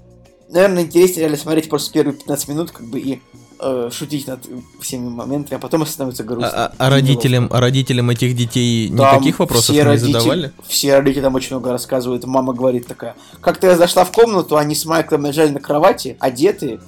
наверное, 0.50 0.84
интереснее 0.84 1.22
реально 1.22 1.38
смотреть 1.38 1.70
просто 1.70 1.92
первые 1.94 2.16
15 2.16 2.48
минут, 2.48 2.72
как 2.72 2.86
бы, 2.88 3.00
и 3.00 3.22
э, 3.60 3.90
шутить 3.92 4.28
над 4.28 4.40
всеми 4.80 5.10
моментами, 5.10 5.58
а 5.58 5.60
потом 5.60 5.86
становится 5.86 6.24
грустно. 6.24 6.50
А, 6.52 6.74
а 6.78 6.90
родителям, 6.90 7.48
а 7.52 7.60
родителям 7.60 8.10
этих 8.10 8.36
детей 8.36 8.88
Там 8.90 9.16
никаких 9.16 9.40
вопросов 9.40 9.76
не 9.76 9.82
родители- 9.84 10.14
задавали? 10.14 10.52
Все 10.68 10.96
родители 10.98 11.22
там 11.22 11.36
очень 11.36 11.56
много 11.56 11.72
рассказывают. 11.72 12.26
Мама 12.26 12.54
говорит 12.54 12.88
такая, 12.88 13.16
как-то 13.42 13.68
я 13.68 13.78
зашла 13.78 14.06
в 14.06 14.12
комнату, 14.12 14.58
они 14.58 14.74
с 14.74 14.86
Майклом 14.86 15.26
лежали 15.26 15.50
на 15.50 15.60
кровати, 15.60 16.18
одетые, 16.20 16.80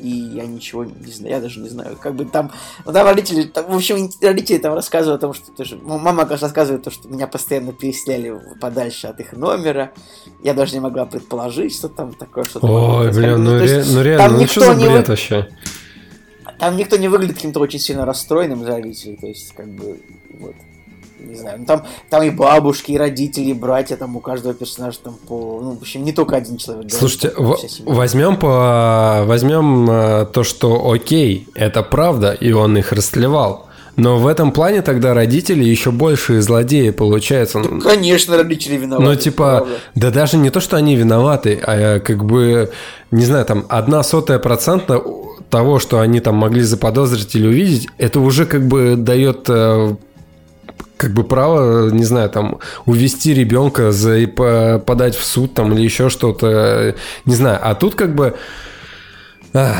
и 0.00 0.08
я 0.08 0.46
ничего 0.46 0.84
не 0.84 1.12
знаю, 1.12 1.34
я 1.34 1.40
даже 1.40 1.60
не 1.60 1.68
знаю, 1.68 1.96
как 2.00 2.14
бы 2.14 2.24
там, 2.24 2.50
ну, 2.84 2.92
там 2.92 3.06
родители, 3.06 3.42
там, 3.44 3.66
в 3.70 3.74
общем, 3.76 4.10
родители 4.20 4.58
там 4.58 4.74
рассказывают 4.74 5.22
о 5.22 5.26
том, 5.26 5.34
что 5.34 5.52
тоже, 5.52 5.76
ну, 5.76 5.98
мама, 5.98 6.24
конечно, 6.24 6.46
рассказывает 6.48 6.82
то, 6.84 6.90
что 6.90 7.08
меня 7.08 7.26
постоянно 7.26 7.72
переселяли 7.72 8.34
подальше 8.60 9.06
от 9.06 9.20
их 9.20 9.32
номера, 9.32 9.92
я 10.42 10.54
даже 10.54 10.74
не 10.74 10.80
могла 10.80 11.06
предположить, 11.06 11.74
что 11.74 11.88
там 11.88 12.14
такое, 12.14 12.44
что 12.44 12.58
Ой, 12.62 13.12
блин, 13.12 13.44
ну, 13.44 13.58
есть 13.58 13.74
ре- 13.74 13.84
ну 13.84 13.94
там 13.94 14.02
реально, 14.04 14.28
ну 14.36 14.40
никто 14.42 14.60
что 14.60 14.72
за 14.72 14.74
не 14.74 14.86
бред 14.86 15.06
вы- 15.08 15.12
вообще? 15.12 15.48
Там 16.58 16.76
никто 16.76 16.96
не 16.96 17.08
выглядит 17.08 17.36
каким-то 17.36 17.60
очень 17.60 17.78
сильно 17.78 18.04
расстроенным 18.04 18.62
из 18.62 18.66
родителей, 18.66 19.16
то 19.16 19.26
есть, 19.26 19.52
как 19.54 19.68
бы, 19.68 20.00
вот, 20.38 20.54
не 21.26 21.34
знаю, 21.34 21.58
ну, 21.60 21.66
там, 21.66 21.84
там 22.08 22.22
и 22.22 22.30
бабушки, 22.30 22.92
и 22.92 22.98
родители, 22.98 23.50
и 23.50 23.54
братья, 23.54 23.96
там 23.96 24.16
у 24.16 24.20
каждого 24.20 24.54
персонажа 24.54 24.98
там 25.02 25.14
по, 25.28 25.60
ну, 25.62 25.76
в 25.76 25.82
общем, 25.82 26.04
не 26.04 26.12
только 26.12 26.36
один 26.36 26.56
человек. 26.56 26.86
да, 26.90 26.96
Слушайте, 26.96 27.32
семья. 27.36 27.92
возьмем 27.92 28.36
по 28.36 29.22
возьмем 29.26 29.90
э, 29.90 30.26
то, 30.32 30.44
что 30.44 30.90
окей, 30.90 31.48
это 31.54 31.82
правда, 31.82 32.32
и 32.32 32.52
он 32.52 32.76
их 32.76 32.92
растлевал. 32.92 33.66
Но 33.96 34.16
в 34.16 34.26
этом 34.26 34.52
плане 34.52 34.82
тогда 34.82 35.14
родители 35.14 35.62
еще 35.62 35.90
большие 35.90 36.40
злодеи 36.40 36.90
получаются. 36.90 37.58
Ну, 37.58 37.80
конечно, 37.80 38.36
родители 38.36 38.76
виноваты. 38.76 39.04
Ну, 39.04 39.14
типа, 39.16 39.58
правда. 39.58 39.74
да 39.94 40.10
даже 40.10 40.36
не 40.36 40.50
то, 40.50 40.60
что 40.60 40.76
они 40.76 40.96
виноваты, 40.96 41.60
а 41.62 41.96
э, 41.96 42.00
как 42.00 42.24
бы, 42.24 42.70
не 43.10 43.24
знаю, 43.24 43.44
там, 43.44 43.66
одна 43.68 44.02
сотая 44.02 44.38
процента 44.38 45.02
того, 45.50 45.78
что 45.80 46.00
они 46.00 46.20
там 46.20 46.36
могли 46.36 46.62
заподозрить 46.62 47.34
или 47.34 47.46
увидеть, 47.46 47.88
это 47.98 48.20
уже 48.20 48.46
как 48.46 48.66
бы 48.66 48.94
дает 48.96 49.46
э, 49.48 49.96
как 51.00 51.14
бы 51.14 51.24
право, 51.24 51.88
не 51.90 52.04
знаю, 52.04 52.28
там, 52.28 52.58
увести 52.84 53.32
ребенка 53.32 53.90
за 53.90 54.18
и 54.18 54.26
по- 54.26 54.78
подать 54.84 55.16
в 55.16 55.24
суд 55.24 55.54
там 55.54 55.72
или 55.72 55.80
еще 55.82 56.10
что-то, 56.10 56.94
не 57.24 57.34
знаю. 57.34 57.58
А 57.62 57.74
тут 57.74 57.94
как 57.94 58.14
бы... 58.14 58.34
ах, 59.54 59.76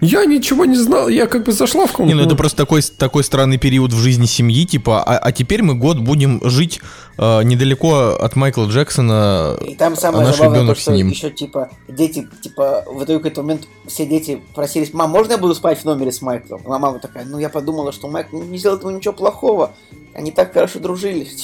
я 0.00 0.24
ничего 0.24 0.64
не 0.64 0.76
знал, 0.76 1.08
я 1.10 1.26
как 1.26 1.44
бы 1.44 1.52
зашла 1.52 1.84
в 1.84 1.90
Не, 1.90 1.94
комнату. 1.94 2.16
ну 2.18 2.24
это 2.26 2.36
просто 2.36 2.56
такой, 2.56 2.80
такой 2.80 3.22
странный 3.22 3.58
период 3.58 3.92
в 3.92 3.98
жизни 3.98 4.24
семьи, 4.24 4.64
типа, 4.64 5.02
а, 5.02 5.18
а 5.18 5.30
теперь 5.30 5.62
мы 5.62 5.74
год 5.74 5.98
будем 5.98 6.40
жить 6.42 6.80
э, 7.20 7.42
недалеко 7.44 8.16
от 8.18 8.34
Майкла 8.34 8.64
Джексона, 8.66 9.56
И 9.66 9.74
там 9.74 9.94
самое 9.96 10.24
наш 10.26 10.36
забавное 10.36 10.58
то, 10.58 10.62
ребенок 10.62 10.78
с 10.78 10.82
что 10.82 10.92
ним. 10.92 11.08
еще, 11.08 11.30
типа, 11.30 11.68
дети, 11.86 12.26
типа, 12.42 12.84
в 12.90 13.04
итоге 13.04 13.18
в 13.18 13.22
какой-то 13.22 13.42
момент 13.42 13.68
все 13.86 14.06
дети 14.06 14.40
просились, 14.54 14.92
мам, 14.94 15.10
можно 15.10 15.32
я 15.32 15.38
буду 15.38 15.54
спать 15.54 15.78
в 15.80 15.84
номере 15.84 16.10
с 16.12 16.22
Майклом? 16.22 16.62
А 16.66 16.78
мама 16.78 16.98
такая, 16.98 17.24
ну, 17.24 17.38
я 17.38 17.48
подумала, 17.50 17.92
что 17.92 18.08
Майкл 18.08 18.42
не 18.42 18.58
сделал 18.58 18.78
этого 18.78 18.90
ничего 18.90 19.12
плохого. 19.14 19.70
Они 20.12 20.32
так 20.32 20.52
хорошо 20.52 20.78
дружили. 20.80 21.28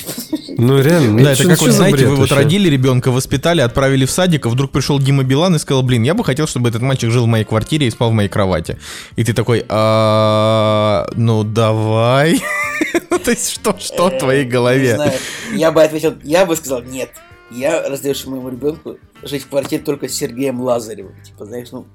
Ну 0.58 0.80
реально, 0.80 1.22
Да, 1.22 1.34
что- 1.34 1.44
это 1.44 1.56
как 1.56 1.66
за 1.66 1.72
знаете, 1.72 2.06
вы 2.06 2.16
вот 2.16 2.32
родили 2.32 2.70
ребенка, 2.70 3.10
воспитали, 3.10 3.60
отправили 3.60 4.06
в 4.06 4.10
садик, 4.10 4.46
а 4.46 4.48
вдруг 4.48 4.70
пришел 4.70 4.98
Дима 4.98 5.22
Билан 5.22 5.54
и 5.54 5.58
сказал, 5.58 5.82
блин, 5.82 6.02
я 6.02 6.14
бы 6.14 6.24
хотел, 6.24 6.46
чтобы 6.46 6.70
этот 6.70 6.80
мальчик 6.80 7.10
жил 7.10 7.24
в 7.24 7.26
моей 7.26 7.44
квартире 7.44 7.86
и 7.88 7.90
спал 7.90 8.08
в 8.08 8.14
моей 8.14 8.30
кровати. 8.30 8.78
И 9.16 9.24
ты 9.24 9.34
такой, 9.34 9.66
«А, 9.68 11.06
ну 11.14 11.44
давай. 11.44 12.40
То 13.26 13.32
есть 13.32 13.50
что, 13.50 13.76
что 13.78 14.08
в 14.08 14.18
твоей 14.18 14.44
не 14.44 14.50
голове? 14.50 14.94
знаю. 14.94 15.12
Я 15.52 15.72
бы 15.72 15.82
ответил, 15.82 16.14
я 16.22 16.46
бы 16.46 16.54
сказал, 16.54 16.82
нет. 16.82 17.10
Я 17.50 17.88
разрешу 17.88 18.30
моему 18.30 18.48
ребенку 18.50 18.98
жить 19.24 19.42
в 19.42 19.48
квартире 19.48 19.82
только 19.82 20.08
с 20.08 20.12
Сергеем 20.12 20.60
Лазаревым. 20.60 21.14
Типа, 21.24 21.44
знаешь, 21.44 21.68
ну, 21.72 21.86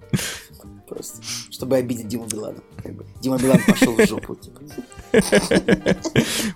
просто, 0.89 1.19
чтобы 1.49 1.77
обидеть 1.77 2.09
Диму 2.09 2.25
Билана. 2.25 2.57
Дима 3.21 3.37
Билан 3.37 3.59
пошел 3.65 3.93
в 3.95 4.05
жопу. 4.07 4.35
Типа. 4.35 4.59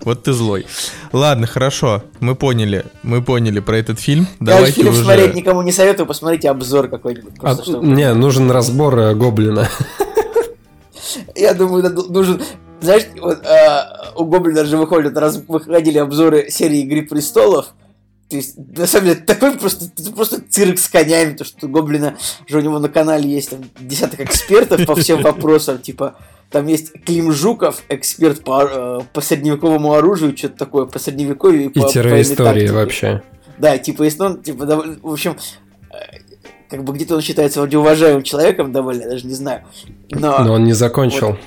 Вот 0.02 0.24
ты 0.24 0.32
злой. 0.34 0.66
Ладно, 1.12 1.46
хорошо, 1.46 2.02
мы 2.20 2.34
поняли, 2.34 2.84
мы 3.02 3.22
поняли 3.22 3.60
про 3.60 3.78
этот 3.78 3.98
фильм. 3.98 4.26
Я 4.40 4.46
Давайте 4.46 4.72
фильм 4.72 4.88
уже... 4.90 5.04
смотреть 5.04 5.34
никому 5.34 5.62
не 5.62 5.72
советую, 5.72 6.06
посмотрите 6.06 6.50
обзор 6.50 6.88
какой-нибудь. 6.88 7.32
А, 7.40 7.54
чтобы- 7.54 7.86
Не, 7.86 8.12
нужен 8.12 8.50
разбор 8.50 8.98
э, 8.98 9.14
Гоблина. 9.14 9.70
Я 11.34 11.54
думаю, 11.54 11.82
нужен... 12.10 12.42
Знаешь, 12.80 13.04
вот, 13.20 13.44
а, 13.46 14.12
у 14.16 14.24
Гоблина 14.24 14.64
же 14.64 14.76
выходят, 14.76 15.16
раз, 15.16 15.42
выходили 15.48 15.98
обзоры 15.98 16.50
серии 16.50 16.80
«Игры 16.80 17.02
престолов», 17.02 17.74
то 18.28 18.34
есть, 18.34 18.56
на 18.58 18.86
самом 18.86 19.06
деле, 19.06 19.20
такой 19.20 19.52
просто, 19.56 19.86
просто 20.14 20.42
цирк 20.48 20.78
с 20.80 20.88
конями, 20.88 21.34
то, 21.34 21.44
что 21.44 21.66
у 21.66 21.68
Гоблина 21.68 22.16
же 22.48 22.58
у 22.58 22.60
него 22.60 22.80
на 22.80 22.88
канале 22.88 23.28
есть 23.30 23.50
там 23.50 23.60
десяток 23.78 24.20
экспертов 24.20 24.84
по 24.84 24.96
всем 24.96 25.22
вопросам, 25.22 25.78
типа, 25.78 26.16
там 26.50 26.66
есть 26.66 26.92
Клим 27.04 27.32
Жуков, 27.32 27.82
эксперт 27.88 28.42
по, 28.42 28.62
э, 28.64 29.00
по 29.12 29.20
средневековому 29.20 29.94
оружию, 29.94 30.36
что-то 30.36 30.56
такое, 30.56 30.86
по 30.86 30.98
средневековью 30.98 31.66
и, 31.66 31.66
И 31.66 31.68
по, 31.68 31.82
по 31.82 32.20
истории 32.20 32.68
вообще. 32.68 33.22
Да, 33.58 33.78
типа, 33.78 34.02
если 34.02 34.22
он, 34.22 34.42
типа, 34.42 34.66
довольно- 34.66 34.98
в 35.02 35.12
общем, 35.12 35.36
э, 35.92 35.96
как 36.68 36.82
бы 36.82 36.92
где-то 36.94 37.14
он 37.14 37.20
считается 37.20 37.60
вроде 37.60 37.78
уважаемым 37.78 38.24
человеком 38.24 38.72
довольно, 38.72 39.02
я 39.02 39.08
даже 39.08 39.26
не 39.26 39.34
знаю. 39.34 39.62
Но, 40.10 40.42
Но 40.44 40.52
он 40.54 40.64
не 40.64 40.72
закончил 40.72 41.38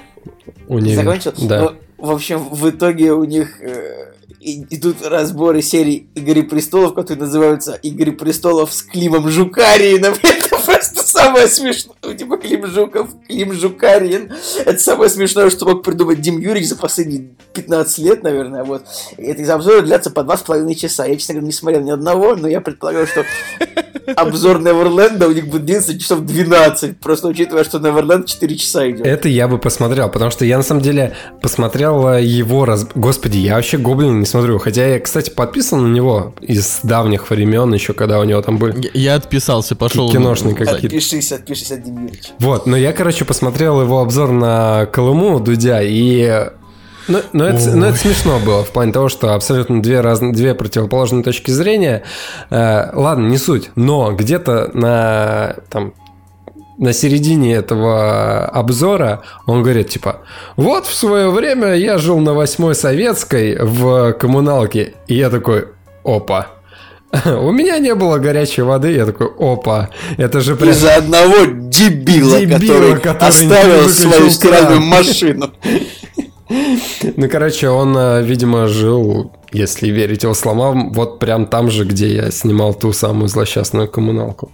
универ. 0.67 1.03
закончил. 1.03 1.33
Да. 1.47 1.61
Но, 1.61 2.07
в 2.07 2.11
общем, 2.11 2.39
в 2.49 2.69
итоге 2.69 3.13
у 3.13 3.23
них 3.23 3.61
э, 3.61 4.13
и- 4.39 4.65
идут 4.69 4.97
разборы 5.05 5.61
серий 5.61 6.07
Игры 6.15 6.43
престолов, 6.43 6.93
которые 6.93 7.23
называются 7.23 7.73
Игры 7.73 8.11
престолов 8.11 8.73
с 8.73 8.81
Климом 8.81 9.29
Жукариином. 9.29 10.13
Это 10.23 10.57
просто 10.57 11.03
самое 11.07 11.47
смешное. 11.47 11.95
Типа 12.15 12.37
Клим 12.37 12.67
Жуков, 12.67 13.09
Клим 13.27 13.53
Жукарин. 13.53 14.33
Это 14.65 14.79
самое 14.79 15.09
смешное, 15.09 15.49
что 15.49 15.65
мог 15.65 15.83
придумать 15.83 16.21
Дим 16.21 16.39
Юрьевич 16.39 16.69
за 16.69 16.75
последние 16.75 17.29
15 17.53 17.97
лет, 17.99 18.23
наверное. 18.23 18.63
Вот. 18.63 18.83
Эти 19.17 19.41
обзоры 19.41 19.81
длятся 19.81 20.09
по 20.09 20.23
два 20.23 20.37
с 20.37 20.41
половиной 20.41 20.75
часа. 20.75 21.05
Я, 21.05 21.15
честно 21.15 21.35
говоря, 21.35 21.47
не 21.47 21.53
смотрел 21.53 21.81
ни 21.81 21.91
одного, 21.91 22.35
но 22.35 22.47
я 22.47 22.61
предполагаю, 22.61 23.07
что 23.07 23.25
обзор 24.15 24.59
Неверленда 24.59 25.27
у 25.27 25.31
них 25.31 25.47
будет 25.47 25.65
длиться 25.65 25.97
часов 25.99 26.21
12. 26.21 26.99
Просто 26.99 27.27
учитывая, 27.27 27.63
что 27.63 27.79
Неверленд 27.79 28.25
4 28.25 28.55
часа 28.55 28.89
идет. 28.89 29.05
Это 29.05 29.29
я 29.29 29.47
бы 29.47 29.57
посмотрел, 29.57 30.09
потому 30.09 30.31
что 30.31 30.45
я 30.45 30.57
на 30.57 30.63
самом 30.63 30.81
деле 30.81 31.15
посмотрел 31.41 32.17
его 32.17 32.65
раз... 32.65 32.87
Господи, 32.95 33.37
я 33.37 33.55
вообще 33.55 33.77
Гоблина 33.77 34.19
не 34.19 34.25
смотрю. 34.29 34.59
Хотя 34.59 34.87
я, 34.87 34.99
кстати, 34.99 35.29
подписан 35.29 35.83
на 35.83 35.93
него 35.93 36.33
из 36.39 36.79
давних 36.83 37.29
времен, 37.29 37.73
еще 37.73 37.93
когда 37.93 38.19
у 38.19 38.23
него 38.23 38.41
там 38.41 38.57
были 38.57 38.89
Я 38.93 39.09
я 39.09 39.15
отписался, 39.15 39.75
пошел... 39.75 40.11
киношные 40.11 40.53
какие-то. 40.53 40.85
Отпишись, 40.85 41.31
отпишись 41.31 41.71
от. 41.71 41.81
Вот, 42.37 42.67
но 42.67 42.77
я, 42.77 42.93
короче, 42.93 43.25
посмотрел 43.25 43.81
его 43.81 44.01
обзор 44.01 44.31
на 44.31 44.85
Колыму 44.85 45.39
Дудя, 45.39 45.81
и... 45.81 46.51
Ну, 47.07 47.21
ну, 47.33 47.43
это, 47.43 47.75
ну, 47.75 47.87
это 47.87 47.97
смешно 47.97 48.39
было, 48.39 48.63
в 48.63 48.69
плане 48.69 48.91
того, 48.91 49.09
что 49.09 49.33
абсолютно 49.33 49.81
две, 49.81 50.01
разные, 50.01 50.31
две 50.31 50.53
противоположные 50.53 51.23
точки 51.23 51.49
зрения. 51.49 52.03
Э, 52.51 52.91
ладно, 52.93 53.25
не 53.27 53.39
суть, 53.39 53.71
но 53.73 54.11
где-то 54.11 54.69
на, 54.75 55.55
там, 55.71 55.95
на 56.79 56.93
середине 56.93 57.55
этого 57.55 58.45
обзора 58.45 59.21
он 59.45 59.61
говорит, 59.63 59.89
типа, 59.89 60.21
вот 60.55 60.87
в 60.87 60.93
свое 60.93 61.29
время 61.29 61.75
я 61.75 61.97
жил 61.97 62.19
на 62.19 62.33
восьмой 62.33 62.73
советской 62.73 63.57
в 63.59 64.13
коммуналке, 64.13 64.93
и 65.07 65.15
я 65.15 65.29
такой, 65.29 65.67
опа. 66.05 66.47
У 67.25 67.51
меня 67.51 67.79
не 67.79 67.93
было 67.95 68.17
горячей 68.17 68.61
воды, 68.61 68.93
я 68.93 69.05
такой, 69.05 69.27
опа, 69.27 69.89
это 70.17 70.39
же 70.39 70.55
прям... 70.55 70.71
Из-за 70.71 70.95
одного 70.95 71.45
дебила, 71.45 72.39
Дебила, 72.39 72.59
который, 72.59 72.95
который 72.99 73.27
оставил 73.27 73.89
свою 73.89 74.29
стиральную 74.29 74.81
машину. 74.81 75.51
Ну, 77.15 77.29
короче, 77.29 77.69
он, 77.69 77.95
э, 77.95 78.23
видимо, 78.23 78.67
жил, 78.67 79.31
если 79.51 79.89
верить 79.89 80.23
его 80.23 80.33
словам, 80.33 80.91
вот 80.93 81.19
прям 81.19 81.45
там 81.45 81.69
же, 81.69 81.85
где 81.85 82.11
я 82.11 82.31
снимал 82.31 82.73
ту 82.73 82.91
самую 82.91 83.27
злосчастную 83.27 83.87
коммуналку. 83.87 84.51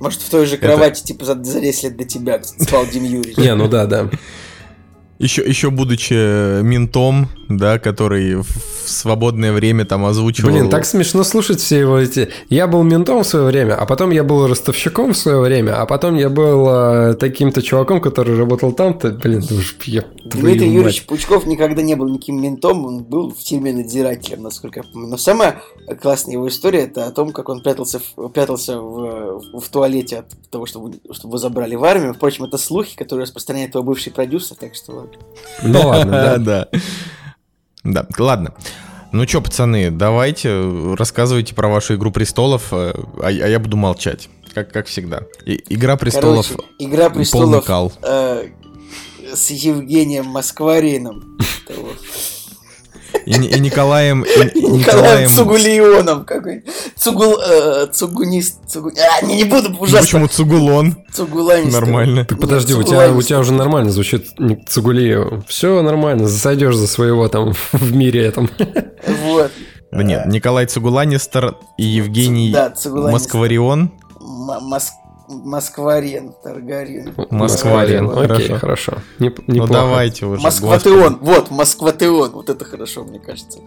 Может, 0.00 0.22
в 0.22 0.30
той 0.30 0.46
же 0.46 0.56
кровати, 0.56 1.02
типа, 1.02 1.24
за, 1.24 1.42
за 1.44 1.60
10 1.60 1.84
лет 1.84 1.96
до 1.96 2.04
тебя 2.04 2.42
спал 2.42 2.86
Дим 2.86 3.04
Юрьевич. 3.04 3.36
Не, 3.36 3.54
ну 3.54 3.68
да, 3.68 3.86
да. 3.86 4.10
Еще, 5.24 5.42
еще 5.42 5.70
будучи 5.70 6.60
ментом, 6.60 7.30
да, 7.48 7.78
который 7.78 8.34
в 8.42 8.74
в 8.84 8.90
свободное 8.90 9.52
время 9.52 9.84
там 9.84 10.04
озвучивал... 10.04 10.50
Блин, 10.50 10.68
так 10.68 10.84
смешно 10.84 11.24
слушать 11.24 11.60
все 11.60 11.80
его 11.80 11.98
эти... 11.98 12.28
Я 12.48 12.66
был 12.66 12.82
ментом 12.82 13.22
в 13.22 13.26
свое 13.26 13.46
время, 13.46 13.74
а 13.74 13.86
потом 13.86 14.10
я 14.10 14.22
был 14.22 14.46
ростовщиком 14.46 15.14
в 15.14 15.16
свое 15.16 15.40
время, 15.40 15.80
а 15.80 15.86
потом 15.86 16.14
я 16.16 16.28
был 16.28 16.68
э, 16.68 17.14
таким-то 17.14 17.62
чуваком, 17.62 18.00
который 18.00 18.36
работал 18.36 18.72
там-то. 18.72 19.10
Блин, 19.10 19.42
да 19.48 19.54
уж, 19.56 19.76
я 19.86 20.04
Дмитрий 20.24 20.66
мать. 20.66 20.74
Юрьевич 20.74 21.06
Пучков 21.06 21.46
никогда 21.46 21.82
не 21.82 21.94
был 21.94 22.08
никаким 22.08 22.42
ментом, 22.42 22.84
он 22.84 23.04
был 23.04 23.30
в 23.30 23.38
тюрьме 23.38 23.72
надзирателем, 23.72 24.42
насколько 24.42 24.80
я 24.80 24.84
помню. 24.84 25.08
Но 25.08 25.16
самая 25.16 25.62
классная 26.00 26.34
его 26.34 26.48
история 26.48 26.80
это 26.80 27.06
о 27.06 27.10
том, 27.10 27.32
как 27.32 27.48
он 27.48 27.62
прятался 27.62 28.00
в, 28.16 28.28
прятался 28.28 28.78
в, 28.78 29.60
в 29.60 29.68
туалете 29.70 30.18
от 30.18 30.26
того, 30.50 30.66
чтобы, 30.66 30.94
чтобы 31.10 31.32
его 31.32 31.38
забрали 31.38 31.74
в 31.74 31.84
армию. 31.84 32.14
Впрочем, 32.14 32.44
это 32.44 32.58
слухи, 32.58 32.96
которые 32.96 33.24
распространяет 33.24 33.74
его 33.74 33.82
бывший 33.82 34.12
продюсер, 34.12 34.56
так 34.56 34.74
что. 34.74 35.08
Ну 35.62 35.88
ладно, 35.88 36.38
да. 36.38 36.68
да. 37.84 38.06
Ладно. 38.18 38.54
Ну 39.12 39.28
что, 39.28 39.40
пацаны, 39.40 39.90
давайте, 39.92 40.48
э, 40.50 40.94
рассказывайте 40.98 41.54
про 41.54 41.68
вашу 41.68 41.94
«Игру 41.94 42.10
престолов», 42.10 42.72
э, 42.72 42.92
а, 43.22 43.26
а 43.26 43.30
я 43.30 43.60
буду 43.60 43.76
молчать, 43.76 44.28
как, 44.54 44.72
как 44.72 44.86
всегда. 44.86 45.22
И- 45.46 45.62
«Игра 45.68 45.96
престолов» 45.96 46.48
Короче, 46.48 46.68
Игра 46.80 47.10
престолов 47.10 47.64
э, 48.02 48.48
с 49.32 49.50
Евгением 49.50 50.26
Москварином. 50.26 51.38
И, 53.26 53.32
и 53.32 53.60
Николаем... 53.60 54.22
и- 54.22 54.28
и 54.28 54.60
Николаем 54.62 54.78
Николаем... 54.78 55.28
Цугулионом 55.30 56.24
какой 56.24 56.64
Цугул... 56.96 57.36
э, 57.40 57.86
цугунист... 57.92 58.58
Цугу... 58.68 58.90
А, 58.90 59.24
не, 59.24 59.36
не 59.36 59.44
буду, 59.44 59.70
Ну, 59.70 59.78
ужасно. 59.78 60.00
Почему 60.00 60.26
Цугулон? 60.28 60.96
Цугуланист. 61.12 61.72
Нормально. 61.72 62.24
Так 62.24 62.40
подожди, 62.40 62.74
у 62.74 62.82
тебя, 62.82 63.10
у 63.12 63.22
тебя 63.22 63.38
уже 63.40 63.52
нормально 63.52 63.90
звучит 63.90 64.26
Цугулиев. 64.68 65.44
Все 65.48 65.80
нормально, 65.82 66.28
засойдешь 66.28 66.74
за 66.76 66.86
своего 66.86 67.28
там 67.28 67.52
в 67.72 67.92
мире 67.94 68.24
этом. 68.24 68.50
Вот. 69.24 69.50
Да 69.90 70.02
нет, 70.02 70.26
Николай 70.26 70.66
Цугуланистер 70.66 71.54
и 71.78 71.84
Евгений 71.84 72.50
Да. 72.52 72.72
Москварион. 72.84 73.92
М- 74.20 74.68
Мос- 74.72 74.90
Москварен, 75.28 76.34
Таргарин. 76.42 77.14
Москварен, 77.30 78.10
Окей, 78.10 78.48
хорошо. 78.48 78.58
хорошо. 78.58 78.92
Неп- 79.18 79.42
Ну 79.46 79.66
давайте 79.66 80.26
уже. 80.26 80.42
Москватеон, 80.42 81.18
вот, 81.20 81.50
Москватеон, 81.50 82.30
вот 82.32 82.50
это 82.50 82.64
хорошо, 82.64 83.04
мне 83.04 83.18
кажется. 83.18 83.60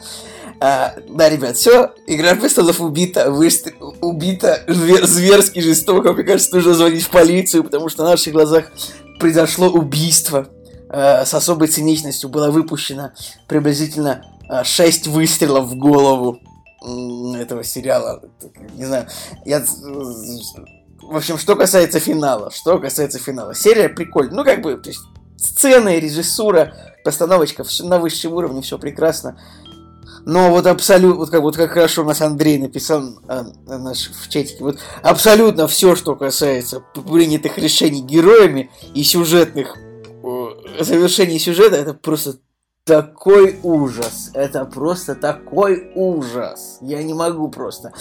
А, 0.59 0.95
да, 1.09 1.29
ребят, 1.29 1.55
все, 1.55 1.91
Игра 2.07 2.35
престолов 2.35 2.81
убита, 2.81 3.29
выстр- 3.29 3.75
убита 4.01 4.63
звер- 4.67 5.05
зверски 5.05 5.59
жестоко, 5.59 6.13
мне 6.13 6.23
кажется, 6.23 6.55
нужно 6.55 6.73
звонить 6.73 7.03
в 7.03 7.09
полицию, 7.09 7.63
потому 7.63 7.89
что 7.89 8.03
на 8.03 8.11
наших 8.11 8.33
глазах 8.33 8.71
произошло 9.19 9.67
убийство. 9.69 10.47
А, 10.89 11.25
с 11.25 11.33
особой 11.33 11.67
циничностью 11.67 12.29
было 12.29 12.49
выпущено 12.49 13.11
приблизительно 13.47 14.23
6 14.63 15.07
выстрелов 15.07 15.67
в 15.67 15.75
голову 15.75 16.39
этого 17.35 17.63
сериала. 17.63 18.21
Не 18.75 18.85
знаю, 18.85 19.07
я... 19.45 19.63
В 21.01 21.15
общем, 21.15 21.37
что 21.37 21.55
касается 21.55 21.99
финала, 21.99 22.51
что 22.51 22.79
касается 22.79 23.19
финала. 23.19 23.53
Серия 23.53 23.89
прикольная, 23.89 24.35
ну 24.35 24.43
как 24.43 24.61
бы, 24.61 24.75
то 24.77 24.89
есть 24.89 25.01
сцены, 25.37 25.99
режиссура, 25.99 26.73
постановочка, 27.03 27.63
все 27.63 27.85
на 27.85 27.99
высшем 27.99 28.33
уровне, 28.33 28.61
все 28.61 28.77
прекрасно. 28.77 29.39
Но 30.25 30.49
вот 30.49 30.67
абсолютно, 30.67 31.19
вот 31.19 31.29
как, 31.29 31.41
вот 31.41 31.55
как 31.55 31.71
хорошо 31.71 32.01
у 32.01 32.05
нас 32.05 32.21
Андрей 32.21 32.57
написал 32.57 33.01
а, 33.29 33.45
а, 33.67 33.77
наш 33.77 34.09
в 34.09 34.27
чатике, 34.27 34.61
вот 34.61 34.77
абсолютно 35.01 35.67
все, 35.67 35.95
что 35.95 36.15
касается 36.15 36.83
принятых 36.93 37.57
решений 37.57 38.01
героями 38.01 38.69
и 38.93 39.03
сюжетных 39.03 39.77
э, 39.77 40.83
завершений 40.83 41.39
сюжета, 41.39 41.77
это 41.77 41.93
просто 41.93 42.39
такой 42.87 43.59
ужас. 43.63 44.31
Это 44.33 44.65
просто 44.65 45.13
такой 45.13 45.91
ужас. 45.93 46.79
Я 46.81 47.03
не 47.03 47.13
могу 47.13 47.49
просто. 47.49 47.93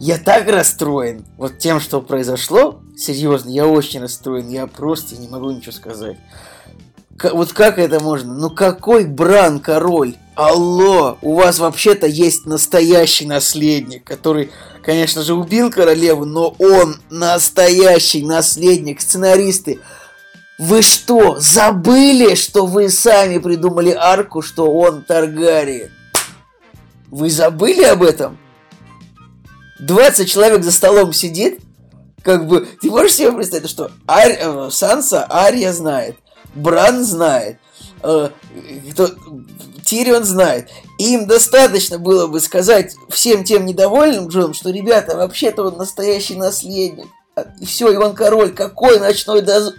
Я 0.00 0.16
так 0.16 0.48
расстроен 0.48 1.26
вот 1.36 1.58
тем, 1.58 1.78
что 1.78 2.00
произошло. 2.00 2.80
Серьезно, 2.96 3.50
я 3.50 3.66
очень 3.66 4.00
расстроен. 4.00 4.48
Я 4.48 4.66
просто 4.66 5.14
не 5.16 5.28
могу 5.28 5.50
ничего 5.50 5.72
сказать. 5.72 6.16
К- 7.18 7.34
вот 7.34 7.52
как 7.52 7.78
это 7.78 8.00
можно? 8.00 8.32
Ну 8.32 8.48
какой 8.48 9.04
Бран 9.04 9.60
король? 9.60 10.14
Алло, 10.36 11.18
у 11.20 11.34
вас 11.34 11.58
вообще-то 11.58 12.06
есть 12.06 12.46
настоящий 12.46 13.26
наследник, 13.26 14.04
который, 14.04 14.50
конечно 14.82 15.22
же, 15.22 15.34
убил 15.34 15.70
королеву, 15.70 16.24
но 16.24 16.56
он 16.58 16.96
настоящий 17.10 18.24
наследник. 18.24 19.02
Сценаристы, 19.02 19.80
вы 20.58 20.80
что, 20.80 21.36
забыли, 21.38 22.36
что 22.36 22.64
вы 22.64 22.88
сами 22.88 23.36
придумали 23.36 23.90
арку, 23.90 24.40
что 24.40 24.72
он 24.72 25.02
Таргариен? 25.02 25.90
Вы 27.10 27.28
забыли 27.28 27.82
об 27.82 28.02
этом? 28.02 28.38
20 29.80 30.30
человек 30.30 30.62
за 30.62 30.72
столом 30.72 31.12
сидит, 31.12 31.60
как 32.22 32.46
бы, 32.46 32.68
ты 32.80 32.90
можешь 32.90 33.14
себе 33.14 33.32
представить, 33.32 33.70
что 33.70 33.90
Арь- 34.06 34.38
э, 34.38 34.68
Санса 34.70 35.26
Ария 35.30 35.72
знает, 35.72 36.16
Бран 36.54 37.04
знает, 37.04 37.58
э, 38.02 38.30
кто- 38.92 39.10
Тирион 39.84 40.24
знает. 40.24 40.68
И 40.98 41.14
им 41.14 41.26
достаточно 41.26 41.98
было 41.98 42.26
бы 42.26 42.40
сказать 42.40 42.94
всем 43.08 43.42
тем 43.44 43.64
недовольным 43.66 44.28
Джоном, 44.28 44.54
что, 44.54 44.70
ребята, 44.70 45.16
вообще-то 45.16 45.64
он 45.64 45.78
настоящий 45.78 46.36
наследник. 46.36 47.06
И 47.60 47.64
все, 47.64 47.90
и 47.90 47.96
он 47.96 48.14
король. 48.14 48.52
Какой 48.52 49.00
ночной 49.00 49.40
дозор? 49.40 49.74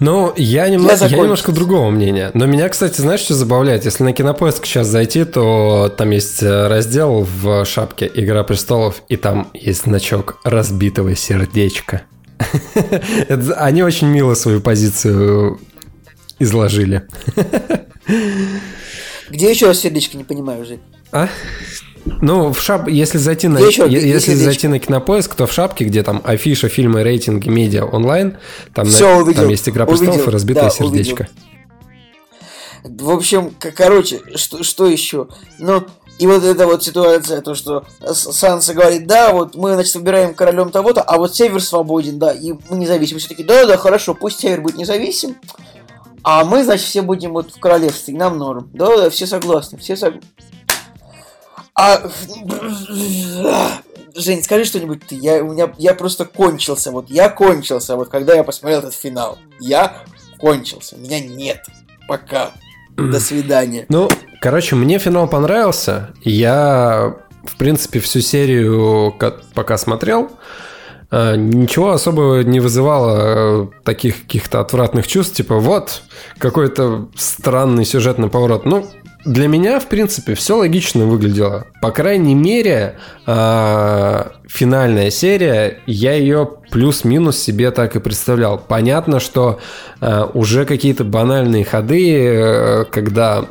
Ну, 0.00 0.32
я, 0.36 0.66
немного, 0.70 0.92
я, 0.92 0.96
закончил. 0.96 1.22
немножко 1.22 1.52
другого 1.52 1.90
мнения. 1.90 2.30
Но 2.32 2.46
меня, 2.46 2.70
кстати, 2.70 3.02
знаешь, 3.02 3.20
что 3.20 3.34
забавляет? 3.34 3.84
Если 3.84 4.02
на 4.02 4.14
Кинопоиск 4.14 4.64
сейчас 4.64 4.86
зайти, 4.86 5.24
то 5.24 5.94
там 5.94 6.10
есть 6.10 6.42
э, 6.42 6.68
раздел 6.68 7.28
в 7.42 7.66
шапке 7.66 8.10
«Игра 8.12 8.42
престолов», 8.42 9.02
и 9.08 9.16
там 9.16 9.50
есть 9.52 9.82
значок 9.82 10.40
разбитого 10.42 11.14
сердечка. 11.14 12.02
Они 13.56 13.82
очень 13.82 14.08
мило 14.08 14.32
свою 14.32 14.62
позицию 14.62 15.60
изложили. 16.38 17.02
Где 19.28 19.50
еще 19.50 19.66
раз 19.66 19.80
сердечко, 19.80 20.16
не 20.16 20.24
понимаю 20.24 20.62
уже. 20.62 20.78
А? 21.12 21.28
Ну, 22.04 22.52
в 22.52 22.60
шап... 22.60 22.88
если 22.88 23.18
зайти 23.18 23.48
на, 23.48 23.58
Где 23.58 23.66
ещё? 23.66 23.84
е- 23.86 23.98
Где 23.98 24.08
если 24.08 24.26
сердечко? 24.30 24.44
зайти 24.44 24.68
на 24.68 24.78
кинопоиск, 24.78 25.34
то 25.34 25.46
в 25.46 25.52
шапке, 25.52 25.84
где 25.84 26.02
там 26.02 26.20
афиша, 26.24 26.68
фильмы, 26.68 27.02
рейтинги, 27.02 27.48
медиа, 27.48 27.84
онлайн, 27.84 28.38
там, 28.74 28.86
на- 28.86 28.92
Всё, 28.92 29.18
увидел. 29.18 29.42
там 29.42 29.50
есть 29.50 29.68
игра 29.68 29.86
престолов 29.86 30.14
Увидел. 30.14 30.30
и 30.30 30.32
разбитое 30.32 30.64
Да, 30.64 30.70
сердечко. 30.70 31.28
В 32.84 33.10
общем, 33.10 33.54
короче, 33.76 34.20
что, 34.36 34.62
что 34.62 34.86
еще? 34.86 35.28
Ну, 35.58 35.84
и 36.18 36.26
вот 36.26 36.42
эта 36.44 36.66
вот 36.66 36.82
ситуация, 36.82 37.42
то, 37.42 37.54
что 37.54 37.84
Санса 38.12 38.72
говорит, 38.72 39.06
да, 39.06 39.32
вот 39.32 39.54
мы, 39.54 39.74
значит, 39.74 39.94
выбираем 39.96 40.34
королем 40.34 40.70
того-то, 40.70 41.02
а 41.02 41.18
вот 41.18 41.34
Север 41.36 41.62
свободен, 41.62 42.18
да, 42.18 42.32
и 42.32 42.52
мы 42.70 42.78
независимы. 42.78 43.20
Все 43.20 43.28
таки 43.28 43.42
да, 43.44 43.66
да, 43.66 43.76
хорошо, 43.76 44.14
пусть 44.14 44.40
Север 44.40 44.62
будет 44.62 44.76
независим, 44.76 45.36
а 46.22 46.44
мы, 46.44 46.64
значит, 46.64 46.86
все 46.86 47.02
будем 47.02 47.32
вот 47.32 47.52
в 47.54 47.60
королевстве, 47.60 48.14
нам 48.14 48.38
норм. 48.38 48.70
Да, 48.72 48.96
да, 48.96 49.10
все 49.10 49.26
согласны, 49.26 49.76
все 49.78 49.96
согласны. 49.96 50.28
А... 51.80 52.02
Жень, 54.14 54.42
скажи 54.42 54.64
что-нибудь 54.64 55.06
ты. 55.06 55.14
Я, 55.14 55.42
у 55.42 55.52
меня, 55.52 55.72
я 55.78 55.94
просто 55.94 56.24
кончился. 56.24 56.90
Вот 56.90 57.08
я 57.08 57.28
кончился, 57.30 57.96
вот 57.96 58.08
когда 58.08 58.34
я 58.34 58.44
посмотрел 58.44 58.80
этот 58.80 58.94
финал. 58.94 59.38
Я 59.60 60.02
кончился. 60.38 60.96
Меня 60.96 61.20
нет. 61.20 61.64
Пока. 62.08 62.50
До 62.96 63.18
свидания. 63.20 63.86
Ну, 63.88 64.08
короче, 64.42 64.76
мне 64.76 64.98
финал 64.98 65.26
понравился. 65.28 66.10
Я, 66.22 67.16
в 67.44 67.56
принципе, 67.56 68.00
всю 68.00 68.20
серию 68.20 69.12
ка- 69.12 69.36
пока 69.54 69.78
смотрел. 69.78 70.28
э, 71.10 71.36
Ничего 71.36 71.92
особого 71.92 72.42
не 72.42 72.60
вызывало 72.60 73.64
э, 73.64 73.66
таких 73.84 74.22
каких-то 74.22 74.60
отвратных 74.60 75.06
чувств, 75.06 75.36
типа 75.36 75.56
вот 75.60 76.02
какой-то 76.38 77.08
странный 77.16 77.84
сюжетный 77.86 78.28
поворот. 78.28 78.66
Ну, 78.66 78.86
для 79.24 79.48
меня, 79.48 79.80
в 79.80 79.86
принципе, 79.86 80.34
все 80.34 80.56
логично 80.56 81.04
выглядело. 81.04 81.66
По 81.82 81.90
крайней 81.90 82.34
мере, 82.34 82.98
э, 83.26 84.24
финальная 84.48 85.10
серия, 85.10 85.78
я 85.86 86.14
ее 86.14 86.48
плюс-минус 86.70 87.38
себе 87.38 87.70
так 87.70 87.96
и 87.96 88.00
представлял. 88.00 88.58
Понятно, 88.58 89.20
что 89.20 89.60
э, 90.00 90.26
уже 90.32 90.64
какие-то 90.64 91.04
банальные 91.04 91.64
ходы, 91.64 92.16
э, 92.16 92.84
когда 92.90 93.46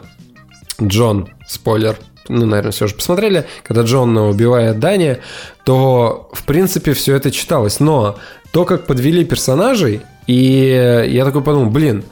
Джон, 0.82 1.30
спойлер, 1.47 1.97
ну, 2.30 2.45
наверное, 2.45 2.72
все 2.72 2.88
же 2.88 2.95
посмотрели, 2.95 3.45
когда 3.63 3.84
Джон 3.84 4.17
убивает 4.17 4.80
Дани, 4.80 5.17
то, 5.65 6.30
в 6.34 6.45
принципе, 6.45 6.93
все 6.93 7.15
это 7.15 7.32
читалось. 7.32 7.80
Но 7.80 8.17
то, 8.51 8.65
как 8.65 8.86
подвели 8.86 9.24
персонажей, 9.24 10.01
и 10.26 11.05
я 11.09 11.26
такой 11.26 11.43
подумал, 11.43 11.70
блин, 11.70 12.03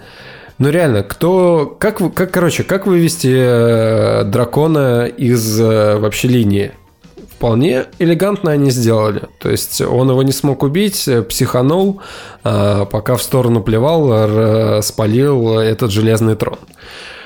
ну 0.57 0.69
реально, 0.69 1.03
кто, 1.03 1.75
как, 1.79 2.01
вы- 2.01 2.09
как, 2.11 2.31
короче, 2.31 2.63
как 2.63 2.87
вывести 2.87 3.31
э, 3.33 4.23
дракона 4.25 5.05
из 5.05 5.59
э, 5.59 5.97
вообще 5.97 6.27
линии? 6.27 6.71
Вполне 7.37 7.85
элегантно 7.99 8.51
они 8.51 8.71
сделали. 8.71 9.23
То 9.39 9.49
есть 9.51 9.79
он 9.81 10.09
его 10.09 10.23
не 10.23 10.31
смог 10.31 10.63
убить, 10.63 11.07
э, 11.07 11.21
психанул, 11.21 12.01
пока 12.43 13.15
в 13.15 13.21
сторону 13.21 13.61
плевал, 13.61 14.81
спалил 14.81 15.59
этот 15.59 15.91
железный 15.91 16.35
трон. 16.35 16.57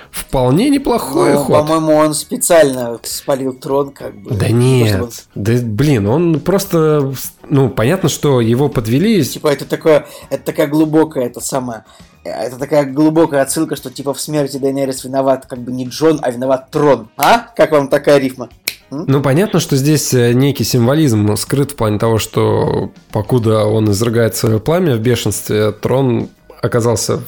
Вполне 0.09 0.69
неплохой 0.69 1.32
Ну, 1.34 1.38
ход. 1.39 1.55
по-моему, 1.55 1.95
он 1.95 2.13
специально 2.13 2.99
спалил 3.03 3.53
трон, 3.53 3.91
как 3.91 4.13
бы. 4.21 4.32
Да 4.32 4.47
чтобы 4.47 4.59
нет, 4.59 5.01
он- 5.01 5.09
да 5.36 5.53
блин, 5.63 6.07
он 6.07 6.41
просто, 6.41 7.13
ну, 7.49 7.69
понятно, 7.69 8.09
что 8.09 8.41
его 8.41 8.67
подвели, 8.67 9.23
Типа, 9.23 9.47
это 9.47 9.63
такое, 9.65 10.05
это 10.29 10.43
такая 10.43 10.67
глубокая, 10.67 11.27
это 11.27 11.39
самое, 11.39 11.86
это 12.24 12.57
такая 12.57 12.86
глубокая 12.86 13.41
отсылка, 13.41 13.76
что 13.76 13.89
типа 13.89 14.13
в 14.13 14.22
смерти 14.22 14.57
Дейнерис 14.57 15.03
виноват 15.03 15.45
как 15.47 15.59
бы 15.59 15.72
не 15.72 15.86
Джон, 15.86 16.19
а 16.22 16.32
виноват 16.32 16.69
трон. 16.69 17.09
А? 17.17 17.47
Как 17.55 17.72
вам 17.72 17.88
такая 17.88 18.17
рифма? 18.17 18.49
Ну, 18.91 19.22
понятно, 19.22 19.61
что 19.61 19.78
здесь 19.78 20.13
э, 20.13 20.34
некий 20.34 20.65
символизм 20.65 21.38
скрыт 21.38 21.72
в 21.72 21.76
плане 21.78 21.97
того, 21.97 22.17
что 22.17 22.91
покуда 23.13 23.63
он 23.63 23.89
изрыгает 23.89 24.36
свое 24.36 24.59
пламя 24.59 24.95
в 24.95 24.99
бешенстве, 24.99 25.72
трон 25.72 26.28
оказался 26.61 27.22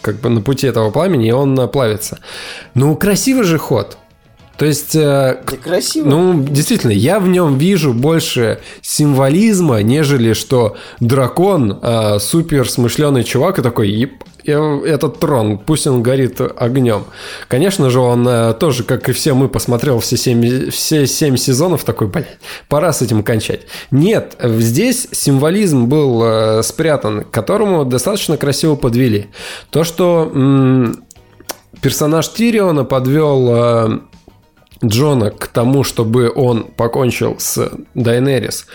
как 0.00 0.20
бы 0.20 0.28
на 0.28 0.40
пути 0.40 0.68
этого 0.68 0.92
пламени, 0.92 1.28
и 1.28 1.32
он 1.32 1.58
э, 1.58 1.66
плавится. 1.66 2.20
Ну, 2.74 2.94
красивый 2.94 3.42
же 3.42 3.58
ход. 3.58 3.98
То 4.58 4.64
есть, 4.64 4.96
э, 4.96 5.40
красиво. 5.62 6.08
ну, 6.08 6.42
действительно, 6.42 6.90
я 6.90 7.20
в 7.20 7.28
нем 7.28 7.58
вижу 7.58 7.92
больше 7.92 8.60
символизма, 8.82 9.82
нежели 9.82 10.32
что 10.32 10.76
дракон 11.00 11.78
э, 11.80 12.18
супер 12.20 12.68
смышленый 12.68 13.24
чувак 13.24 13.58
и 13.58 13.62
такой, 13.62 13.88
«Еп, 13.88 14.12
я- 14.12 14.37
этот 14.52 15.20
трон, 15.20 15.58
пусть 15.58 15.86
он 15.86 16.02
горит 16.02 16.40
огнем. 16.40 17.04
Конечно 17.48 17.90
же, 17.90 18.00
он 18.00 18.26
э, 18.26 18.54
тоже, 18.54 18.84
как 18.84 19.08
и 19.08 19.12
все 19.12 19.34
мы, 19.34 19.48
посмотрел 19.48 20.00
все 20.00 20.16
семь, 20.16 20.70
все 20.70 21.06
семь 21.06 21.36
сезонов, 21.36 21.84
такой, 21.84 22.06
блядь, 22.06 22.38
пора 22.68 22.92
с 22.92 23.02
этим 23.02 23.22
кончать. 23.22 23.62
Нет, 23.90 24.36
здесь 24.42 25.08
символизм 25.12 25.86
был 25.86 26.22
э, 26.24 26.62
спрятан, 26.62 27.24
к 27.24 27.30
которому 27.30 27.84
достаточно 27.84 28.36
красиво 28.36 28.74
подвели. 28.74 29.28
То, 29.70 29.84
что 29.84 30.30
м, 30.34 31.04
персонаж 31.80 32.28
Тириона 32.28 32.84
подвел... 32.84 33.48
э, 33.50 33.98
Джона 34.84 35.32
к 35.32 35.48
тому, 35.48 35.82
чтобы 35.82 36.32
он 36.32 36.62
покончил 36.62 37.34
с 37.40 37.68
Дайнерис. 37.94 38.66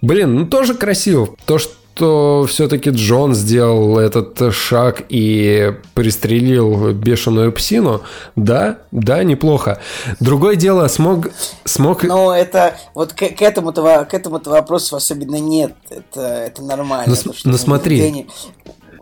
Блин, 0.00 0.34
ну 0.34 0.46
тоже 0.46 0.72
красиво. 0.72 1.28
То, 1.44 1.58
что 1.58 1.74
все-таки 1.96 2.90
Джон 2.90 3.34
сделал 3.34 3.98
этот 3.98 4.54
шаг 4.54 5.02
и 5.08 5.74
пристрелил 5.94 6.92
бешеную 6.92 7.52
псину, 7.52 8.02
да, 8.36 8.78
да, 8.90 9.22
неплохо. 9.24 9.80
Другое 10.20 10.56
дело, 10.56 10.88
смог... 10.88 11.28
смог... 11.64 12.02
Но 12.04 12.34
это 12.34 12.76
вот 12.94 13.12
к, 13.12 13.28
к 13.28 13.42
этому-то 13.42 14.06
к 14.10 14.14
этому-то 14.14 14.50
вопросу 14.50 14.96
особенно 14.96 15.36
нет. 15.36 15.74
Это, 15.90 16.20
это 16.20 16.62
нормально. 16.62 17.14
Ну, 17.24 17.32
то, 17.32 17.38
с- 17.38 17.44
ну, 17.44 17.56
смотри. 17.58 18.00
Дэнни- 18.00 18.30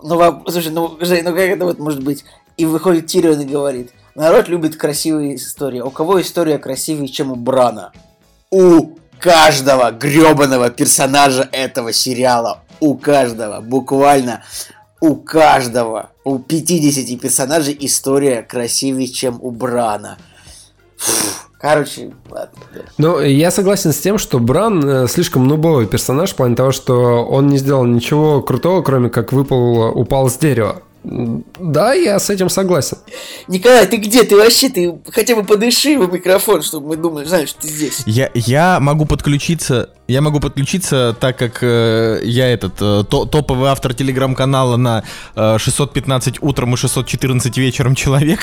Ну, 0.02 0.42
слушай, 0.48 0.70
ну, 0.72 0.96
Жень, 1.00 1.22
ну 1.24 1.30
как 1.30 1.40
это 1.40 1.64
вот 1.64 1.78
может 1.78 2.02
быть? 2.02 2.24
И 2.56 2.64
выходит 2.66 3.06
Тирион 3.06 3.40
и 3.40 3.44
говорит, 3.44 3.90
народ 4.14 4.48
любит 4.48 4.76
красивые 4.76 5.36
истории. 5.36 5.80
У 5.80 5.90
кого 5.90 6.20
история 6.20 6.58
красивее, 6.58 7.08
чем 7.08 7.30
у 7.32 7.36
Брана? 7.36 7.92
У 8.50 8.96
каждого 9.18 9.90
гребаного 9.92 10.70
персонажа 10.70 11.48
этого 11.52 11.92
сериала. 11.92 12.62
У 12.80 12.96
каждого. 12.96 13.60
Буквально 13.60 14.42
у 15.00 15.16
каждого. 15.16 16.10
У 16.24 16.38
50 16.38 17.20
персонажей 17.20 17.76
история 17.80 18.42
красивее, 18.42 19.08
чем 19.08 19.38
у 19.40 19.50
Брана. 19.50 20.18
Короче, 21.60 22.12
ладно. 22.30 22.58
Ну, 22.96 23.20
я 23.20 23.50
согласен 23.50 23.92
с 23.92 23.98
тем, 23.98 24.16
что 24.16 24.38
Бран 24.38 24.82
э, 24.82 25.08
слишком 25.08 25.46
нубовый 25.46 25.86
персонаж 25.86 26.30
в 26.30 26.36
плане 26.36 26.56
того, 26.56 26.72
что 26.72 27.22
он 27.22 27.48
не 27.48 27.58
сделал 27.58 27.84
ничего 27.84 28.40
крутого, 28.40 28.80
кроме 28.80 29.10
как 29.10 29.32
выпал, 29.32 29.90
упал 29.90 30.30
с 30.30 30.38
дерева. 30.38 30.82
Да, 31.02 31.94
я 31.94 32.18
с 32.18 32.28
этим 32.28 32.50
согласен. 32.50 32.98
Николай, 33.48 33.86
ты 33.86 33.96
где? 33.96 34.22
Ты 34.22 34.36
вообще, 34.36 34.68
ты 34.68 34.98
хотя 35.10 35.34
бы 35.34 35.44
подыши 35.44 35.98
в 35.98 36.12
микрофон, 36.12 36.62
чтобы 36.62 36.88
мы 36.88 36.96
думали, 36.96 37.24
знаешь, 37.24 37.48
что 37.48 37.62
ты 37.62 37.68
здесь. 37.68 38.02
Я, 38.04 38.30
я 38.34 38.80
могу 38.80 39.06
подключиться, 39.06 39.90
я 40.08 40.20
могу 40.20 40.40
подключиться, 40.40 41.16
так 41.18 41.38
как 41.38 41.62
э, 41.62 42.20
я 42.24 42.52
этот 42.52 42.74
э, 42.82 43.04
то- 43.08 43.24
топовый 43.24 43.70
автор 43.70 43.94
телеграм-канала 43.94 44.76
на 44.76 45.04
э, 45.36 45.56
615 45.58 46.42
утром 46.42 46.74
и 46.74 46.76
614 46.76 47.56
вечером 47.56 47.94
человек. 47.94 48.40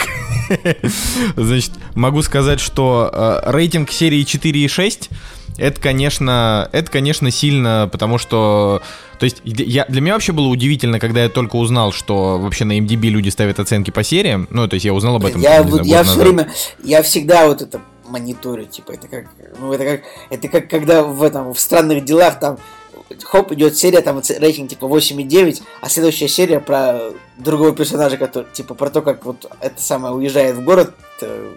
Значит, 1.35 1.73
могу 1.93 2.23
сказать, 2.23 2.59
что 2.59 3.11
э, 3.13 3.51
рейтинг 3.51 3.91
серии 3.91 4.25
4,6 4.25 5.09
это, 5.57 5.81
конечно, 5.81 6.69
это, 6.71 6.91
конечно, 6.91 7.31
сильно, 7.31 7.89
потому 7.91 8.17
что, 8.17 8.81
то 9.19 9.23
есть, 9.23 9.41
я, 9.43 9.85
для 9.85 10.01
меня 10.01 10.13
вообще 10.13 10.31
было 10.31 10.47
удивительно, 10.47 10.99
когда 10.99 11.23
я 11.23 11.29
только 11.29 11.55
узнал, 11.55 11.91
что 11.91 12.37
вообще 12.37 12.65
на 12.65 12.77
MDB 12.79 13.09
люди 13.09 13.29
ставят 13.29 13.59
оценки 13.59 13.91
по 13.91 14.03
сериям. 14.03 14.47
Ну, 14.51 14.67
то 14.67 14.75
есть, 14.75 14.85
я 14.85 14.93
узнал 14.93 15.15
об 15.15 15.25
этом. 15.25 15.41
Я, 15.41 15.63
вот- 15.63 15.83
знаю, 15.83 15.87
я 15.87 16.03
все 16.03 16.19
время, 16.19 16.51
я 16.83 17.01
всегда 17.01 17.47
вот 17.47 17.61
это 17.61 17.81
мониторю, 18.07 18.65
типа, 18.65 18.91
это 18.91 19.07
как, 19.07 19.25
ну, 19.59 19.73
это 19.73 19.83
как, 19.83 20.01
это 20.29 20.47
как 20.47 20.69
когда 20.69 21.03
в 21.03 21.21
этом, 21.23 21.53
в 21.53 21.59
странных 21.59 22.05
делах 22.05 22.39
там, 22.39 22.57
хоп, 23.23 23.51
идет 23.51 23.77
серия, 23.77 24.01
там 24.01 24.21
рейтинг 24.39 24.69
типа 24.69 24.85
8,9, 24.85 25.61
а 25.81 25.89
следующая 25.89 26.27
серия 26.27 26.59
про 26.59 27.11
другого 27.37 27.73
персонажа, 27.73 28.17
который, 28.17 28.47
типа, 28.53 28.75
про 28.75 28.89
то, 28.89 29.01
как 29.01 29.25
вот 29.25 29.49
это 29.59 29.81
самое 29.81 30.13
уезжает 30.13 30.55
в 30.55 30.63
город 30.63 30.93
э, 31.21 31.55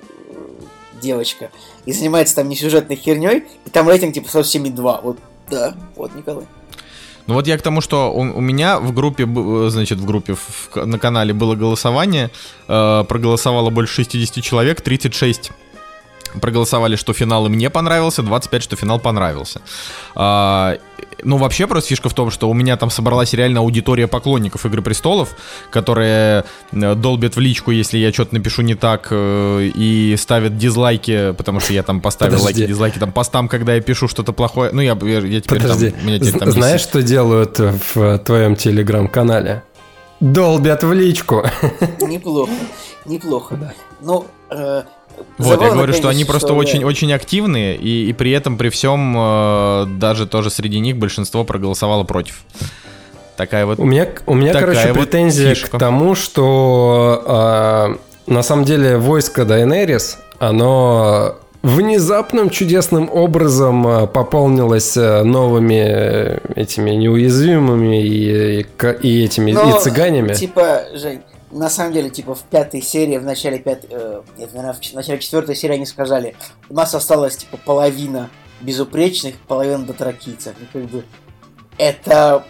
девочка 1.01 1.51
и 1.87 1.93
занимается 1.93 2.37
там 2.37 2.49
несюжетной 2.49 2.97
херней, 2.97 3.45
и 3.67 3.71
там 3.71 3.89
рейтинг 3.89 4.15
типа 4.15 4.27
47,2. 4.29 5.01
Вот, 5.03 5.19
да, 5.51 5.75
вот, 5.97 6.15
Николай. 6.15 6.45
Ну 7.27 7.35
вот 7.35 7.47
я 7.47 7.57
к 7.59 7.63
тому, 7.63 7.81
что 7.81 8.13
у, 8.13 8.21
у 8.21 8.41
меня 8.41 8.81
в 8.81 8.93
группе, 8.93 9.25
э, 9.25 9.69
значит, 9.71 9.99
в 9.99 10.05
группе 10.05 10.35
в- 10.35 10.75
на 10.87 10.99
канале 10.99 11.33
было 11.33 11.55
голосование, 11.55 12.31
э, 12.67 13.05
проголосовало 13.09 13.71
больше 13.71 13.95
60 14.05 14.43
человек, 14.43 14.81
36 14.81 15.53
проголосовали, 16.41 16.97
что 16.97 17.13
финал 17.13 17.47
им 17.47 17.57
не 17.57 17.71
понравился, 17.71 18.23
25, 18.23 18.63
что 18.63 18.77
финал 18.77 19.01
понравился. 19.01 19.61
А, 20.15 20.77
ну, 21.23 21.37
вообще, 21.37 21.67
просто 21.67 21.89
фишка 21.89 22.09
в 22.09 22.15
том, 22.15 22.31
что 22.31 22.49
у 22.49 22.55
меня 22.55 22.77
там 22.77 22.91
собралась 22.91 23.33
реально 23.33 23.61
аудитория 23.61 24.07
поклонников 24.07 24.65
Игры 24.67 24.83
Престолов, 24.83 25.37
которые 25.71 26.45
э, 26.73 26.95
долбят 26.95 27.37
в 27.37 27.41
личку, 27.41 27.71
если 27.71 27.99
я 27.99 28.13
что-то 28.13 28.35
напишу 28.35 28.63
не 28.63 28.75
так, 28.75 29.09
э, 29.11 29.71
и 29.75 30.15
ставят 30.19 30.57
дизлайки, 30.57 31.33
потому 31.33 31.61
что 31.61 31.73
я 31.73 31.83
там 31.83 32.01
поставил 32.01 32.39
Подожди. 32.39 32.61
лайки, 32.61 32.69
дизлайки 32.69 32.99
там 32.99 33.13
постам, 33.13 33.49
когда 33.49 33.75
я 33.75 33.81
пишу 33.81 34.09
что-то 34.09 34.33
плохое. 34.33 34.71
Ну, 34.73 34.81
я, 34.81 34.97
я, 35.03 35.21
я 35.21 35.41
теперь 35.41 35.61
Подожди, 35.61 35.91
там... 35.91 36.07
меня 36.07 36.19
теперь 36.19 36.39
там 36.39 36.51
знаешь, 36.53 36.81
висит. 36.81 36.89
что 36.89 37.03
делают 37.03 37.59
в 37.59 38.19
твоем 38.19 38.57
телеграм-канале? 38.57 39.63
Долбят 40.21 40.85
в 40.85 40.93
личку. 40.93 41.45
Неплохо, 42.01 42.53
неплохо. 43.07 43.75
Ну, 44.03 44.27
э, 44.51 44.83
Вот, 45.39 45.63
я 45.63 45.71
говорю, 45.71 45.93
что 45.93 46.09
они 46.09 46.25
просто 46.25 46.49
что, 46.49 46.57
очень, 46.57 46.81
да. 46.81 46.87
очень 46.87 47.13
активные, 47.13 47.77
и, 47.77 48.09
и 48.09 48.13
при 48.13 48.31
этом, 48.33 48.57
при 48.57 48.69
всем, 48.69 49.15
э, 49.17 49.87
даже 49.99 50.27
тоже 50.27 50.51
среди 50.51 50.81
них 50.81 50.97
большинство 50.97 51.45
проголосовало 51.45 52.05
против. 52.05 52.45
Такая 53.37 53.65
вот... 53.65 53.79
У 53.79 53.87
меня, 53.87 54.07
у 54.27 54.35
меня 54.35 54.53
Такая 54.53 54.75
короче, 54.75 54.93
вот 54.93 55.09
претензия 55.09 55.55
фишка. 55.55 55.79
к 55.79 55.81
тому, 55.81 56.15
что 56.15 57.23
а, 57.27 57.97
на 58.27 58.43
самом 58.43 58.67
деле 58.67 58.99
войско 58.99 59.47
Дайнерис, 59.47 60.19
оно 60.39 61.37
внезапным 61.63 62.51
чудесным 62.51 63.09
образом 63.11 63.87
а, 63.87 64.07
пополнилось 64.07 64.95
а, 64.97 65.23
новыми 65.25 65.85
э, 65.87 66.39
этими 66.55 66.91
неуязвимыми 66.91 68.03
и, 68.07 68.61
и 68.61 68.67
и 69.03 69.25
этими 69.25 69.53
Но, 69.53 69.77
и 69.77 69.81
цыганями. 69.81 70.35
Типа, 70.35 70.83
Жень, 70.95 71.21
на 71.51 71.69
самом 71.71 71.93
деле, 71.93 72.11
типа, 72.11 72.35
в 72.35 72.43
пятой 72.43 72.81
серии, 72.83 73.19
в 73.19 73.25
начале 73.25 73.59
пятой, 73.59 73.89
э, 73.91 74.23
нет, 74.39 74.53
наверное, 74.55 74.75
в 74.81 74.95
начале 74.95 75.19
четвертой 75.19 75.57
серии 75.57 75.75
они 75.75 75.87
сказали, 75.87 76.37
у 76.69 76.75
нас 76.75 76.95
осталось, 76.95 77.37
типа, 77.37 77.57
половина 77.65 78.31
безупречных, 78.61 79.35
половина 79.49 79.85
дотракийцев. 79.85 80.55
И 80.61 80.67
как 80.73 80.85
бы 80.91 81.05
это 81.79 82.45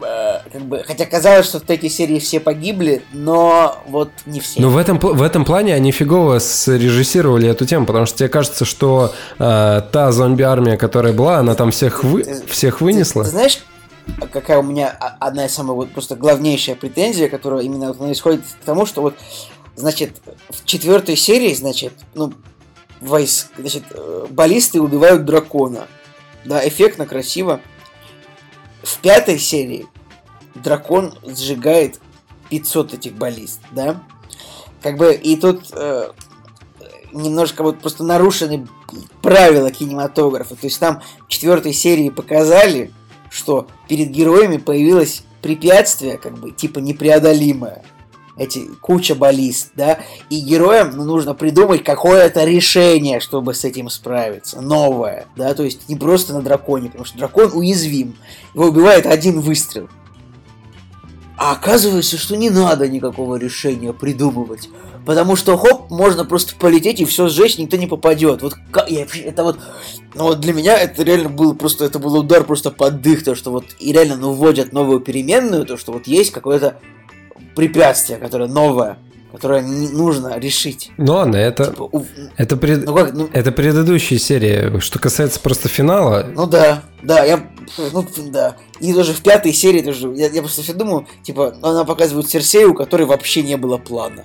э, 0.00 0.38
как 0.52 0.62
бы, 0.62 0.84
хотя 0.86 1.06
казалось, 1.06 1.46
что 1.46 1.58
в 1.58 1.62
третьей 1.62 1.90
серии 1.90 2.18
все 2.18 2.38
погибли, 2.40 3.02
но 3.12 3.78
вот 3.88 4.10
не 4.26 4.40
все. 4.40 4.60
Но 4.60 4.70
в 4.70 4.76
этом, 4.76 4.98
в 4.98 5.22
этом 5.22 5.44
плане 5.44 5.74
они 5.74 5.90
фигово 5.92 6.38
срежиссировали 6.38 7.48
эту 7.48 7.66
тему, 7.66 7.84
потому 7.86 8.06
что 8.06 8.18
тебе 8.18 8.28
кажется, 8.28 8.64
что 8.64 9.12
а, 9.38 9.80
та 9.80 10.12
зомби-армия, 10.12 10.76
которая 10.76 11.12
была, 11.12 11.38
она 11.38 11.54
там 11.54 11.70
всех, 11.72 12.04
вы, 12.04 12.22
Ты- 12.22 12.46
всех 12.46 12.78
Ты- 12.78 12.84
вынесла. 12.84 13.24
Ты, 13.24 13.30
знаешь, 13.30 13.58
какая 14.32 14.58
у 14.58 14.62
меня 14.62 14.88
одна 14.88 15.46
из 15.46 15.54
самых 15.54 15.76
вот 15.76 15.90
просто 15.92 16.16
главнейшая 16.16 16.76
претензия, 16.76 17.28
которая 17.28 17.62
именно 17.62 17.92
вот 17.92 18.10
исходит 18.10 18.42
к 18.42 18.64
тому, 18.64 18.86
что 18.86 19.02
вот, 19.02 19.16
значит, 19.74 20.20
в 20.50 20.64
четвертой 20.64 21.16
серии, 21.16 21.54
значит, 21.54 21.92
ну, 22.14 22.32
войск, 23.00 23.48
значит, 23.58 23.84
э, 23.90 24.26
баллисты 24.30 24.80
убивают 24.80 25.24
дракона. 25.24 25.86
Да, 26.44 26.66
эффектно, 26.66 27.06
красиво. 27.06 27.60
В 28.82 28.98
пятой 28.98 29.38
серии 29.38 29.86
дракон 30.54 31.14
сжигает 31.24 32.00
500 32.50 32.94
этих 32.94 33.14
баллист, 33.14 33.60
да? 33.72 34.02
Как 34.82 34.96
бы, 34.96 35.12
и 35.14 35.36
тут 35.36 35.70
э, 35.72 36.10
немножко 37.12 37.62
вот 37.62 37.80
просто 37.80 38.04
нарушены 38.04 38.68
правила 39.22 39.70
кинематографа. 39.70 40.54
То 40.54 40.66
есть 40.66 40.78
там 40.78 41.02
в 41.26 41.28
четвертой 41.28 41.72
серии 41.72 42.10
показали, 42.10 42.92
что 43.30 43.68
перед 43.88 44.10
героями 44.10 44.56
появилось 44.56 45.22
препятствие, 45.42 46.18
как 46.18 46.38
бы, 46.38 46.50
типа 46.50 46.80
непреодолимое. 46.80 47.84
Эти 48.36 48.66
куча 48.82 49.14
баллист, 49.14 49.70
да, 49.76 49.98
и 50.28 50.40
героям 50.40 50.90
ну, 50.94 51.04
нужно 51.04 51.32
придумать 51.32 51.82
какое-то 51.82 52.44
решение, 52.44 53.18
чтобы 53.18 53.54
с 53.54 53.64
этим 53.64 53.88
справиться, 53.88 54.60
новое, 54.60 55.26
да, 55.36 55.54
то 55.54 55.62
есть 55.62 55.88
не 55.88 55.96
просто 55.96 56.34
на 56.34 56.42
драконе, 56.42 56.88
потому 56.88 57.06
что 57.06 57.16
дракон 57.16 57.50
уязвим, 57.54 58.14
его 58.52 58.66
убивает 58.66 59.06
один 59.06 59.40
выстрел. 59.40 59.88
А 61.38 61.52
оказывается, 61.52 62.18
что 62.18 62.36
не 62.36 62.50
надо 62.50 62.88
никакого 62.88 63.36
решения 63.36 63.92
придумывать. 63.92 64.68
Потому 65.06 65.36
что, 65.36 65.56
хоп, 65.56 65.88
можно 65.90 66.24
просто 66.24 66.56
полететь 66.56 66.98
и 67.00 67.04
все 67.04 67.28
сжечь, 67.28 67.58
никто 67.58 67.76
не 67.76 67.86
попадет. 67.86 68.42
Вот 68.42 68.54
как, 68.72 68.90
я, 68.90 69.00
вообще- 69.02 69.20
это 69.22 69.44
вот, 69.44 69.58
ну 70.14 70.24
вот 70.24 70.40
для 70.40 70.52
меня 70.52 70.76
это 70.76 71.02
реально 71.04 71.28
был 71.28 71.54
просто, 71.54 71.84
это 71.84 71.98
был 72.00 72.14
удар 72.16 72.42
просто 72.42 72.72
под 72.72 73.00
дых, 73.02 73.22
то 73.22 73.36
что 73.36 73.52
вот 73.52 73.64
и 73.78 73.92
реально 73.92 74.16
ну, 74.16 74.32
вводят 74.32 74.72
новую 74.72 74.98
переменную, 75.00 75.64
то 75.64 75.76
что 75.76 75.92
вот 75.92 76.08
есть 76.08 76.32
какое-то 76.32 76.78
препятствие, 77.54 78.18
которое 78.18 78.48
новое, 78.48 78.98
которое 79.32 79.62
нужно 79.62 80.38
решить. 80.40 80.90
Ну 80.96 81.12
ладно, 81.14 81.36
это, 81.36 81.66
Типа, 81.66 81.88
у- 81.92 82.04
это, 82.36 82.56
пред- 82.56 82.84
ну 82.84 82.94
как, 82.94 83.12
ну, 83.14 83.28
это 83.32 83.52
предыдущая 83.52 84.18
серия. 84.18 84.80
Что 84.80 84.98
касается 84.98 85.38
просто 85.40 85.68
финала, 85.68 86.26
Ну 86.34 86.46
да, 86.46 86.82
да, 87.02 87.24
я, 87.24 87.48
ну 87.92 88.04
да. 88.32 88.56
И 88.80 88.92
даже 88.92 89.12
в 89.12 89.22
пятой 89.22 89.52
серии 89.52 89.82
тоже, 89.82 90.12
я, 90.16 90.28
я 90.28 90.40
просто 90.42 90.62
все 90.62 90.72
думаю, 90.74 91.06
типа, 91.22 91.54
она 91.62 91.84
показывает 91.84 92.28
Серсею, 92.28 92.72
у 92.72 92.74
которой 92.74 93.06
вообще 93.06 93.42
не 93.42 93.56
было 93.56 93.78
плана. 93.78 94.24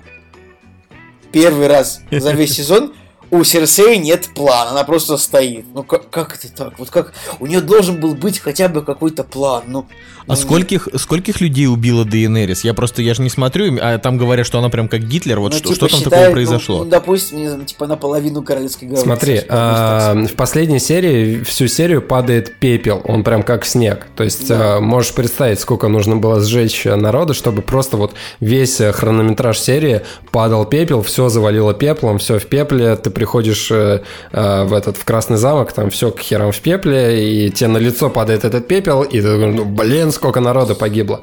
Первый 1.32 1.66
раз 1.66 2.02
за 2.10 2.32
весь 2.32 2.54
сезон 2.54 2.92
у 3.32 3.44
Серсеи 3.44 3.96
нет 3.96 4.28
плана, 4.34 4.72
она 4.72 4.84
просто 4.84 5.16
стоит. 5.16 5.64
Ну 5.72 5.82
как, 5.84 6.10
как 6.10 6.34
это 6.34 6.52
так? 6.52 6.78
Вот 6.78 6.90
как 6.90 7.14
у 7.40 7.46
нее 7.46 7.62
должен 7.62 7.98
был 7.98 8.14
быть 8.14 8.38
хотя 8.38 8.68
бы 8.68 8.82
какой-то 8.82 9.24
план. 9.24 9.62
Ну, 9.68 9.86
А 10.26 10.32
ну, 10.32 10.36
скольких, 10.36 10.88
скольких 10.96 11.40
людей 11.40 11.66
убила 11.66 12.04
Дейенерис? 12.04 12.62
Я 12.62 12.74
просто, 12.74 13.00
я 13.00 13.14
же 13.14 13.22
не 13.22 13.30
смотрю, 13.30 13.78
а 13.80 13.96
там 13.96 14.18
говорят, 14.18 14.46
что 14.46 14.58
она 14.58 14.68
прям 14.68 14.86
как 14.86 15.08
Гитлер. 15.08 15.40
Вот 15.40 15.52
ну, 15.52 15.58
что, 15.58 15.68
типа, 15.72 15.74
что 15.74 15.88
там 15.88 15.98
считает, 16.00 16.10
такого 16.10 16.26
ну, 16.26 16.32
произошло? 16.32 16.84
Ну, 16.84 16.90
допустим, 16.90 17.38
не 17.38 17.48
знаю, 17.48 17.64
типа 17.64 17.86
наполовину 17.86 18.42
королевской 18.42 18.86
головы. 18.86 19.02
Смотри, 19.02 19.40
а, 19.48 20.14
в 20.14 20.34
последней 20.34 20.78
серии 20.78 21.42
всю 21.42 21.68
серию 21.68 22.02
падает 22.02 22.58
пепел, 22.58 23.00
он 23.02 23.24
прям 23.24 23.44
как 23.44 23.64
снег. 23.64 24.08
То 24.14 24.24
есть 24.24 24.48
Да. 24.48 24.76
а, 24.76 24.80
можешь 24.80 25.14
представить, 25.14 25.58
сколько 25.58 25.88
нужно 25.88 26.16
было 26.16 26.38
сжечь 26.38 26.84
народа, 26.84 27.32
чтобы 27.32 27.62
просто 27.62 27.96
вот 27.96 28.12
весь 28.40 28.78
э, 28.82 28.92
хронометраж 28.92 29.58
серии 29.58 30.02
падал 30.32 30.66
пепел, 30.66 31.00
все 31.02 31.30
завалило 31.30 31.72
пеплом, 31.72 32.18
все 32.18 32.38
в 32.38 32.44
пепле, 32.44 32.94
ты 32.96 33.08
приходишь 33.22 33.70
э, 33.70 34.02
э, 34.32 34.64
в 34.64 34.72
этот 34.74 34.96
в 34.96 35.04
Красный 35.04 35.36
замок, 35.36 35.72
там 35.72 35.90
все 35.90 36.10
к 36.10 36.18
херам 36.18 36.50
в 36.50 36.58
пепле, 36.58 37.46
и 37.46 37.50
тебе 37.50 37.68
на 37.68 37.78
лицо 37.78 38.10
падает 38.10 38.44
этот 38.44 38.66
пепел, 38.66 39.04
и 39.04 39.20
ты 39.20 39.22
думаешь, 39.22 39.54
ну 39.54 39.64
блин, 39.64 40.10
сколько 40.10 40.40
народа 40.40 40.74
погибло. 40.74 41.20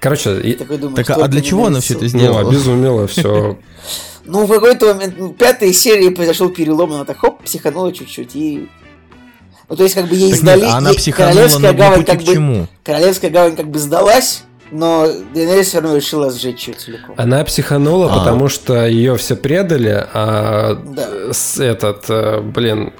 Короче, 0.00 0.38
и- 0.38 0.52
такой 0.52 0.76
думаю, 0.76 0.96
Так, 1.02 1.16
а- 1.16 1.28
для 1.28 1.40
чего 1.40 1.68
она 1.68 1.80
все 1.80 1.94
это 1.94 2.02
ну, 2.02 2.08
сделала? 2.08 2.40
обезумело 2.48 3.06
все. 3.06 3.56
Ну, 4.26 4.46
в 4.46 4.48
какой-то 4.48 4.94
момент, 4.94 5.14
ну, 5.18 5.26
в 5.28 5.34
пятой 5.34 5.70
серии 5.74 6.08
произошел 6.08 6.48
перелом, 6.48 6.92
она 6.92 7.04
так 7.04 7.18
хоп, 7.18 7.42
психанула 7.42 7.92
чуть-чуть 7.92 8.34
и... 8.34 8.70
Ну, 9.68 9.76
то 9.76 9.82
есть, 9.82 9.94
как 9.94 10.08
бы 10.08 10.14
ей 10.16 10.30
Так 10.30 10.40
сдали, 10.40 10.60
нет, 10.60 10.70
а 10.72 10.76
она 10.78 10.90
ей 10.90 10.96
психанула 10.96 11.32
Королевская 11.34 11.72
на 11.72 11.78
гавань 11.78 12.04
как 12.06 12.22
бы... 12.22 12.66
Королевская 12.82 13.30
гавань 13.30 13.54
как 13.54 13.68
бы 13.68 13.78
сдалась, 13.78 14.44
но 14.70 15.06
Дейенерис 15.34 15.68
все 15.68 15.80
равно 15.80 15.96
решила 15.96 16.30
сжечь 16.30 16.68
ее 16.68 16.74
целиком. 16.74 17.14
Она 17.18 17.44
психанула, 17.44 18.12
А. 18.12 18.18
потому 18.18 18.48
что 18.48 18.86
ее 18.86 19.16
все 19.16 19.36
предали, 19.36 20.06
а 20.12 20.74
Да. 20.84 21.32
с 21.32 21.58
этот, 21.58 22.04
э, 22.08 22.40
блин, 22.40 22.92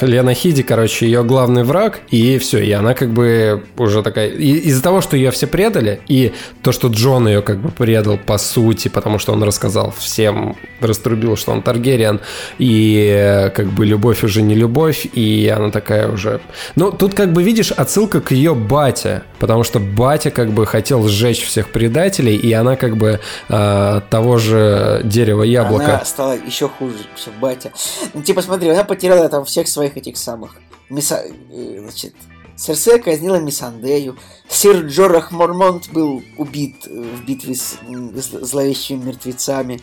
Лена 0.00 0.34
Хиди, 0.34 0.62
короче, 0.62 1.06
ее 1.06 1.22
главный 1.22 1.64
враг, 1.64 2.00
и 2.10 2.38
все, 2.38 2.58
и 2.58 2.72
она 2.72 2.94
как 2.94 3.10
бы 3.12 3.64
уже 3.76 4.02
такая... 4.02 4.28
и 4.28 4.52
из-за 4.68 4.82
того, 4.82 5.00
что 5.00 5.16
ее 5.16 5.30
все 5.30 5.46
предали, 5.46 6.00
и 6.08 6.32
то, 6.62 6.72
что 6.72 6.88
Джон 6.88 7.28
ее 7.28 7.42
как 7.42 7.58
бы 7.58 7.68
предал 7.70 8.18
по 8.18 8.38
сути, 8.38 8.88
потому 8.88 9.18
что 9.18 9.32
он 9.32 9.42
рассказал 9.42 9.94
всем, 9.96 10.56
раструбил, 10.80 11.36
что 11.36 11.52
он 11.52 11.62
Таргериан, 11.62 12.20
и 12.58 13.12
э, 13.14 13.50
как 13.50 13.66
бы 13.66 13.86
любовь 13.86 14.24
уже 14.24 14.42
не 14.42 14.54
любовь, 14.54 15.06
и 15.12 15.52
она 15.54 15.70
такая 15.70 16.10
уже... 16.10 16.40
Ну, 16.74 16.90
тут 16.90 17.14
как 17.14 17.32
бы 17.32 17.42
видишь 17.42 17.70
отсылка 17.70 18.20
к 18.20 18.32
ее 18.32 18.54
бате, 18.54 19.22
потому 19.38 19.62
что 19.62 19.78
батя 19.78 20.30
как 20.30 20.50
бы 20.50 20.66
хотел 20.66 21.06
сжечь 21.08 21.44
всех 21.44 21.70
предателей, 21.70 22.36
и 22.36 22.52
она 22.52 22.76
как 22.76 22.96
бы 22.96 23.20
э, 23.48 24.00
того 24.10 24.38
же 24.38 25.02
дерева 25.04 25.42
яблока... 25.42 25.96
Она 25.96 26.04
стала 26.04 26.36
еще 26.36 26.68
хуже, 26.68 26.96
чем 27.22 27.34
батя. 27.40 27.72
Ну, 28.14 28.22
типа, 28.22 28.42
смотри, 28.42 28.68
она 28.68 28.84
потеряла 28.84 29.28
там 29.28 29.44
всех 29.52 29.68
своих 29.68 29.96
этих 29.96 30.16
самых... 30.16 30.56
Миса... 30.88 31.24
э, 31.50 31.78
Значит, 31.80 32.14
Серсея 32.56 32.98
казнила 32.98 33.36
Мисандею. 33.36 34.16
Сир 34.48 34.86
Джорах 34.86 35.30
Мормонт 35.30 35.90
был 35.92 36.22
убит 36.38 36.86
э, 36.86 37.02
в 37.02 37.24
битве 37.26 37.54
с, 37.54 37.78
зловещими 38.16 39.04
мертвецами. 39.04 39.80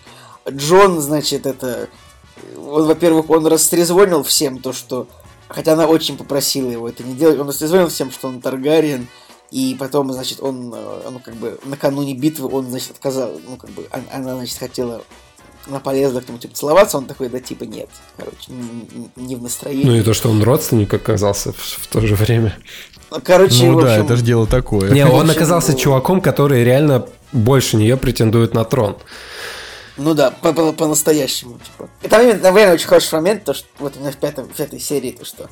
Джон, 0.49 0.99
значит, 0.99 1.45
это... 1.45 1.87
Он, 2.57 2.85
во-первых, 2.85 3.29
он 3.29 3.45
растрезвонил 3.45 4.23
всем 4.23 4.59
то, 4.59 4.73
что... 4.73 5.07
Хотя 5.47 5.73
она 5.73 5.87
очень 5.87 6.17
попросила 6.17 6.69
его 6.69 6.87
это 6.89 7.03
не 7.03 7.13
делать. 7.15 7.39
Он 7.39 7.47
растрезвонил 7.47 7.89
всем, 7.89 8.11
что 8.11 8.27
он 8.27 8.41
Таргариен. 8.41 9.07
И 9.51 9.75
потом, 9.79 10.11
значит, 10.11 10.41
он, 10.41 10.73
э, 10.75 11.09
ну, 11.11 11.19
как 11.19 11.35
бы, 11.35 11.59
накануне 11.63 12.13
битвы 12.15 12.49
он, 12.51 12.69
значит, 12.69 12.91
отказал, 12.91 13.39
ну, 13.47 13.55
как 13.57 13.69
бы, 13.71 13.87
он- 13.91 14.05
она, 14.11 14.35
значит, 14.35 14.57
хотела 14.57 15.03
она 15.69 15.79
полезла 15.79 16.21
к 16.21 16.27
нему, 16.27 16.37
типа, 16.39 16.55
целоваться, 16.55 16.97
он 16.97 17.05
такой, 17.05 17.29
да, 17.29 17.39
типа, 17.39 17.63
нет, 17.63 17.89
короче, 18.17 18.51
не, 19.15 19.35
в 19.35 19.41
настроении. 19.41 19.85
Ну 19.85 19.95
и 19.95 20.01
то, 20.01 20.13
что 20.13 20.29
он 20.29 20.43
родственник 20.43 20.93
оказался 20.93 21.53
в, 21.53 21.57
в 21.57 21.87
то 21.87 22.01
же 22.01 22.15
время. 22.15 22.57
Ну, 23.11 23.17
короче, 23.23 23.65
Ну 23.65 23.77
в 23.79 23.83
да, 23.83 23.93
общем, 23.93 24.05
это 24.05 24.15
же 24.17 24.23
дело 24.23 24.45
такое. 24.47 24.91
Не, 24.91 25.05
он 25.05 25.21
общем, 25.21 25.31
оказался 25.31 25.71
ну- 25.71 25.77
чуваком, 25.77 26.21
который 26.21 26.63
реально 26.63 27.07
больше 27.31 27.77
нее 27.77 27.97
претендует 27.97 28.53
на 28.53 28.65
трон. 28.65 28.97
Ну 29.97 30.13
да, 30.13 30.31
по- 30.31 30.53
по- 30.53 30.71
по-настоящему, 30.73 31.59
типа. 31.59 31.89
И 32.03 32.07
там 32.07 32.21
именно, 32.21 32.41
наверное, 32.41 32.75
очень 32.75 32.87
хороший 32.87 33.13
момент, 33.15 33.43
то, 33.43 33.53
что 33.53 33.67
вот 33.79 33.95
именно 33.97 34.11
в, 34.11 34.17
пятом, 34.17 34.45
в 34.45 34.53
пятой 34.53 34.79
серии, 34.79 35.11
то, 35.11 35.25
что 35.25 35.49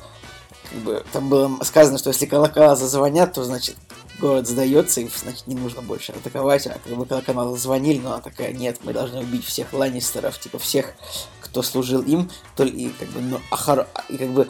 как 0.70 0.80
бы, 0.80 1.02
там 1.12 1.28
было 1.28 1.50
сказано, 1.64 1.98
что 1.98 2.10
если 2.10 2.26
колокола 2.26 2.74
зазвонят, 2.76 3.34
то, 3.34 3.44
значит, 3.44 3.76
город 4.18 4.46
сдается, 4.46 5.00
и, 5.00 5.08
значит, 5.08 5.46
не 5.46 5.54
нужно 5.54 5.82
больше 5.82 6.12
атаковать, 6.12 6.66
а 6.66 6.78
как 6.84 6.96
бы 6.96 7.06
колокола 7.06 7.50
зазвонили, 7.52 7.98
но 7.98 8.12
она 8.12 8.20
такая, 8.20 8.52
нет, 8.52 8.78
мы 8.82 8.92
должны 8.92 9.20
убить 9.20 9.44
всех 9.44 9.72
Ланнистеров, 9.72 10.38
типа, 10.38 10.58
всех, 10.58 10.92
кто 11.40 11.62
служил 11.62 12.02
им, 12.02 12.30
то, 12.56 12.64
и, 12.64 12.88
как 12.90 13.08
бы, 13.08 13.20
ну, 13.20 13.40
а 13.50 13.56
хоро- 13.56 13.86
и, 14.08 14.16
как 14.16 14.28
бы, 14.28 14.48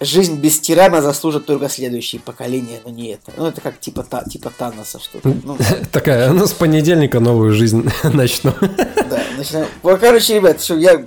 жизнь 0.00 0.36
без 0.36 0.60
тирана 0.60 1.02
заслужат 1.02 1.46
только 1.46 1.68
следующие 1.68 2.20
поколения, 2.20 2.80
но 2.84 2.90
не 2.90 3.08
это. 3.08 3.32
Ну, 3.36 3.46
это 3.46 3.60
как, 3.60 3.78
типа, 3.78 4.02
та, 4.02 4.24
типа 4.24 4.50
Таноса 4.56 4.98
что-то. 4.98 5.34
Ну, 5.44 5.56
Такая, 5.92 6.30
ну 6.32 6.46
с 6.46 6.52
понедельника 6.52 7.20
новую 7.20 7.52
жизнь 7.52 7.88
начну. 8.02 8.52
Да, 8.60 9.22
начинаем. 9.36 9.68
Ну, 9.82 9.96
короче, 9.96 10.34
ребят, 10.36 10.60
что 10.62 10.76
я 10.76 11.04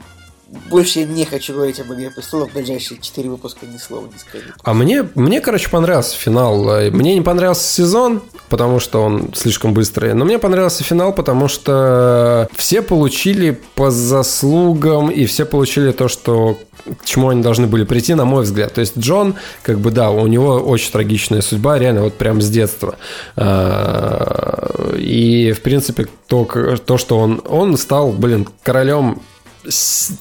больше 0.69 1.03
не 1.05 1.25
хочу 1.25 1.53
говорить 1.53 1.79
об 1.79 1.91
Игре 1.93 2.09
Престолов. 2.11 2.51
В 2.51 2.53
ближайшие 2.53 2.99
4 2.99 3.29
выпуска 3.29 3.65
ни 3.65 3.77
слова 3.77 4.07
не 4.11 4.17
скажу. 4.17 4.45
А 4.63 4.73
мне, 4.73 5.07
мне, 5.15 5.41
короче, 5.41 5.69
понравился 5.69 6.17
финал. 6.17 6.63
Мне 6.91 7.15
не 7.15 7.21
понравился 7.21 7.67
сезон, 7.67 8.21
потому 8.49 8.79
что 8.79 9.03
он 9.03 9.33
слишком 9.33 9.73
быстрый. 9.73 10.13
Но 10.13 10.25
мне 10.25 10.39
понравился 10.39 10.83
финал, 10.83 11.13
потому 11.13 11.47
что 11.47 12.47
все 12.55 12.81
получили 12.81 13.59
по 13.75 13.91
заслугам, 13.91 15.09
и 15.09 15.25
все 15.25 15.45
получили 15.45 15.91
то, 15.91 16.07
что 16.07 16.59
к 16.97 17.05
чему 17.05 17.29
они 17.29 17.41
должны 17.41 17.67
были 17.67 17.83
прийти, 17.83 18.13
на 18.13 18.25
мой 18.25 18.43
взгляд. 18.43 18.73
То 18.73 18.81
есть 18.81 18.97
Джон, 18.97 19.35
как 19.61 19.79
бы, 19.79 19.91
да, 19.91 20.11
у 20.11 20.27
него 20.27 20.55
очень 20.55 20.91
трагичная 20.91 21.41
судьба, 21.41 21.79
реально, 21.79 22.03
вот 22.03 22.15
прям 22.15 22.41
с 22.41 22.49
детства. 22.49 22.95
А, 23.35 24.93
И, 24.97 25.51
в 25.53 25.61
принципе, 25.61 26.07
то, 26.27 26.45
то 26.85 26.97
что 26.97 27.19
он, 27.19 27.41
он 27.47 27.77
стал, 27.77 28.11
блин, 28.11 28.47
королем 28.63 29.21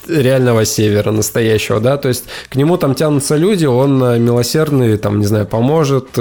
реального 0.09 0.65
севера, 0.65 1.11
настоящего, 1.11 1.81
да, 1.81 1.97
то 1.97 2.09
есть 2.09 2.25
к 2.49 2.57
нему 2.57 2.77
там 2.77 2.95
тянутся 2.95 3.37
люди, 3.37 3.67
он 3.67 4.03
э, 4.03 4.19
милосердный, 4.19 4.97
там, 4.99 5.19
не 5.19 5.27
знаю, 5.27 5.47
поможет, 5.47 6.19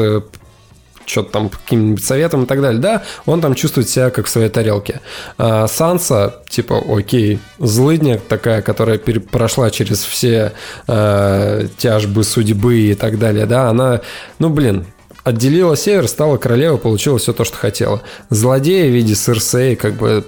что-то 1.06 1.31
там 1.31 1.49
каким-нибудь 1.49 2.03
советом 2.03 2.43
и 2.43 2.45
так 2.45 2.61
далее, 2.61 2.81
да, 2.81 3.03
он 3.26 3.41
там 3.41 3.56
чувствует 3.56 3.89
себя 3.89 4.10
как 4.10 4.26
в 4.26 4.30
своей 4.30 4.49
тарелке. 4.49 5.02
А 5.38 5.68
Санса, 5.68 6.41
типа, 6.49 6.81
окей, 6.88 7.39
злыдня 7.60 8.19
такая, 8.19 8.61
которая 8.61 8.98
прошла 8.98 9.69
через 9.69 10.03
все 10.03 10.53
э, 10.88 11.68
тяжбы 11.77 12.23
судьбы 12.23 12.80
и 12.80 12.95
так 12.95 13.19
далее, 13.19 13.45
да, 13.45 13.69
она, 13.69 14.02
ну, 14.39 14.49
блин, 14.49 14.85
отделила 15.23 15.76
север, 15.76 16.07
стала 16.07 16.38
королевой, 16.38 16.80
получила 16.80 17.19
все 17.19 17.34
то, 17.34 17.43
что 17.43 17.57
хотела. 17.57 18.02
Злодеи 18.30 18.89
в 18.89 18.93
виде 18.93 19.15
Серсеи, 19.15 19.76
как 19.76 19.93
бы 19.93 20.26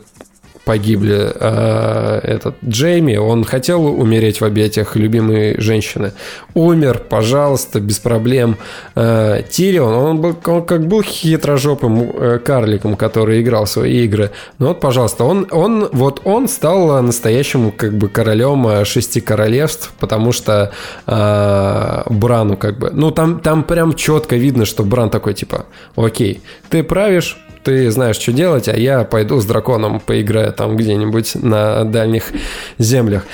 погибли. 0.65 1.31
А, 1.35 2.19
этот 2.23 2.55
Джейми, 2.65 3.15
он 3.15 3.43
хотел 3.43 3.85
умереть 3.85 4.41
в 4.41 4.45
объятиях 4.45 4.95
любимой 4.95 5.59
женщины. 5.59 6.13
Умер, 6.53 7.01
пожалуйста, 7.09 7.79
без 7.79 7.99
проблем. 7.99 8.57
А, 8.95 9.41
Тирион, 9.43 9.93
он, 9.93 10.21
был, 10.21 10.35
он 10.45 10.65
как 10.65 10.87
был 10.87 11.01
хитрожопым 11.01 12.11
э, 12.15 12.39
карликом, 12.39 12.95
который 12.95 13.41
играл 13.41 13.65
в 13.65 13.69
свои 13.69 14.05
игры. 14.05 14.31
Ну 14.59 14.67
вот, 14.67 14.79
пожалуйста, 14.79 15.23
он, 15.23 15.47
он, 15.51 15.89
вот 15.91 16.21
он 16.23 16.47
стал 16.47 17.01
настоящим 17.01 17.71
как 17.71 17.93
бы 17.93 18.09
королем 18.09 18.67
э, 18.67 18.85
шести 18.85 19.21
королевств, 19.21 19.91
потому 19.99 20.31
что 20.31 20.71
а, 21.05 22.05
Брану 22.09 22.57
как 22.57 22.77
бы... 22.79 22.91
Ну, 22.91 23.11
там, 23.11 23.39
там 23.39 23.63
прям 23.63 23.93
четко 23.93 24.35
видно, 24.35 24.65
что 24.65 24.83
Бран 24.83 25.09
такой, 25.09 25.33
типа, 25.33 25.65
окей, 25.95 26.41
ты 26.69 26.83
правишь, 26.83 27.42
ты 27.63 27.91
знаешь, 27.91 28.17
что 28.17 28.31
делать, 28.31 28.67
а 28.67 28.77
я 28.77 29.03
пойду 29.03 29.39
с 29.39 29.45
драконом 29.45 29.99
поиграю 29.99 30.51
там 30.53 30.75
где-нибудь 30.75 31.35
на 31.35 31.83
дальних 31.83 32.31
землях. 32.77 33.25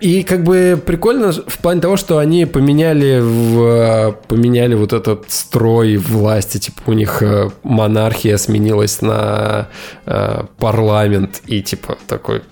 И 0.00 0.22
как 0.22 0.42
бы 0.42 0.80
прикольно 0.84 1.32
в 1.32 1.58
плане 1.58 1.80
того, 1.80 1.96
что 1.96 2.18
они 2.18 2.46
поменяли, 2.46 3.20
в, 3.20 4.16
поменяли 4.28 4.74
вот 4.74 4.92
этот 4.92 5.30
строй 5.30 5.96
власти, 5.96 6.58
типа 6.58 6.82
у 6.86 6.92
них 6.92 7.22
э, 7.22 7.50
монархия 7.62 8.36
сменилась 8.36 9.02
на 9.02 9.68
э, 10.06 10.44
парламент 10.58 11.42
и 11.46 11.62
типа 11.62 11.96
такой 12.06 12.42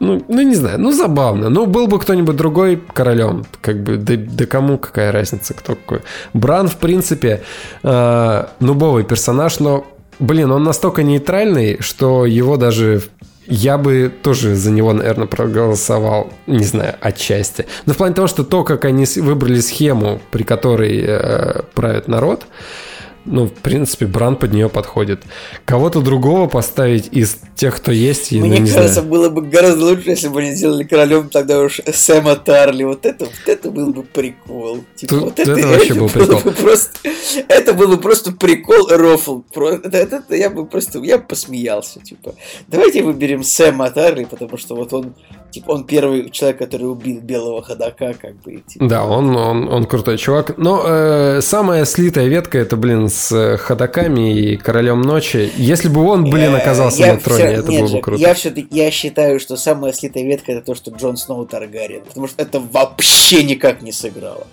ну, 0.00 0.22
ну, 0.28 0.42
не 0.42 0.54
знаю, 0.54 0.80
ну, 0.80 0.92
забавно. 0.92 1.48
Ну, 1.48 1.66
был 1.66 1.86
бы 1.86 1.98
кто-нибудь 1.98 2.36
другой 2.36 2.82
королем, 2.92 3.44
как 3.60 3.82
бы, 3.82 3.96
да, 3.96 4.14
да 4.16 4.46
кому 4.46 4.78
какая 4.78 5.12
разница, 5.12 5.54
кто 5.54 5.74
какой. 5.74 6.00
Бран, 6.34 6.68
в 6.68 6.76
принципе, 6.76 7.42
э, 7.82 8.46
нубовый 8.60 9.04
персонаж, 9.04 9.60
но, 9.60 9.86
блин, 10.18 10.50
он 10.50 10.64
настолько 10.64 11.02
нейтральный, 11.02 11.78
что 11.80 12.26
его 12.26 12.56
даже 12.56 13.02
я 13.46 13.76
бы 13.76 14.12
тоже 14.22 14.54
за 14.54 14.70
него, 14.70 14.92
наверное, 14.92 15.26
проголосовал, 15.26 16.32
не 16.46 16.64
знаю, 16.64 16.94
отчасти. 17.00 17.66
Но 17.86 17.92
в 17.92 17.96
плане 17.96 18.14
того, 18.14 18.26
что 18.26 18.44
то, 18.44 18.64
как 18.64 18.84
они 18.84 19.04
выбрали 19.16 19.60
схему, 19.60 20.20
при 20.30 20.44
которой 20.44 21.04
э, 21.06 21.62
правит 21.74 22.08
народ, 22.08 22.46
ну, 23.24 23.46
в 23.46 23.52
принципе, 23.52 24.06
Бран 24.06 24.36
под 24.36 24.52
нее 24.52 24.68
подходит. 24.68 25.22
Кого-то 25.64 26.00
другого 26.00 26.46
поставить 26.46 27.08
из 27.12 27.36
тех, 27.56 27.76
кто 27.76 27.90
есть, 27.92 28.32
я 28.32 28.40
Мне 28.40 28.48
ну, 28.58 28.64
не 28.64 28.70
кажется, 28.70 28.94
знаю. 29.00 29.08
было 29.08 29.28
бы 29.30 29.42
гораздо 29.42 29.84
лучше, 29.86 30.10
если 30.10 30.28
бы 30.28 30.40
они 30.40 30.52
сделали 30.54 30.84
королем 30.84 31.28
тогда 31.30 31.60
уж 31.60 31.80
Сэма 31.92 32.36
Тарли. 32.36 32.84
Вот 32.84 33.06
это, 33.06 33.24
вот 33.24 33.34
это 33.46 33.70
был 33.70 33.92
бы 33.92 34.02
прикол. 34.02 34.80
Типа, 34.96 35.14
Тут- 35.14 35.22
вот 35.24 35.38
это 35.38 35.66
вообще 35.68 35.94
был 35.94 36.00
было 36.00 36.08
прикол. 36.08 36.40
бы 36.40 36.50
просто, 36.52 36.90
это 37.48 37.72
был 37.72 37.88
бы 37.88 37.96
просто 37.98 38.32
прикол 38.32 38.88
рофл. 38.88 39.42
Это, 39.54 39.96
это- 39.98 40.16
это 40.16 40.36
я 40.36 40.50
бы 40.50 40.66
просто, 40.66 40.98
я 41.00 41.18
бы 41.18 41.24
посмеялся. 41.24 42.00
Типа, 42.00 42.34
давайте 42.68 43.02
выберем 43.02 43.42
Сэма 43.42 43.90
Тарли, 43.90 44.24
потому 44.24 44.56
что 44.58 44.76
вот 44.76 44.92
он, 44.92 45.14
типа, 45.54 45.70
он 45.72 45.84
первый 45.84 46.30
человек, 46.30 46.58
который 46.58 46.84
убил 46.84 47.20
белого 47.20 47.62
ходока, 47.62 48.14
как 48.14 48.36
бы. 48.42 48.62
типа, 48.66 48.86
Да, 48.86 49.04
он, 49.04 49.34
он, 49.36 49.68
он 49.68 49.84
крутой 49.84 50.18
чувак. 50.18 50.58
Но 50.58 50.82
э, 50.86 51.40
самая 51.40 51.84
слитая 51.84 52.26
ветка 52.28 52.58
это, 52.58 52.76
блин, 52.76 53.08
с 53.08 53.32
э, 53.32 53.56
ходаками 53.56 54.32
и 54.38 54.56
королем 54.56 55.00
ночи. 55.02 55.50
Если 55.56 55.88
бы 55.88 56.02
он, 56.06 56.28
блин, 56.30 56.54
Э, 56.54 56.58
оказался 56.58 57.00
я 57.04 57.14
на 57.14 57.20
троне, 57.20 57.44
всё- 57.44 57.60
это 57.60 57.70
нет, 57.70 57.80
было 57.82 57.92
бы 57.96 58.00
круто. 58.00 58.20
Я 58.20 58.34
все-таки 58.34 58.68
я 58.70 58.90
считаю, 58.90 59.40
что 59.40 59.56
самая 59.56 59.92
слитая 59.92 60.24
ветка 60.24 60.52
это 60.52 60.66
то, 60.66 60.74
что 60.74 60.90
Джон 60.90 61.16
Сноу 61.16 61.46
Таргариен. 61.46 62.02
Потому 62.02 62.28
что 62.28 62.42
это 62.42 62.60
вообще 62.60 63.42
никак 63.44 63.82
не 63.82 63.92
сыграло. 63.92 64.46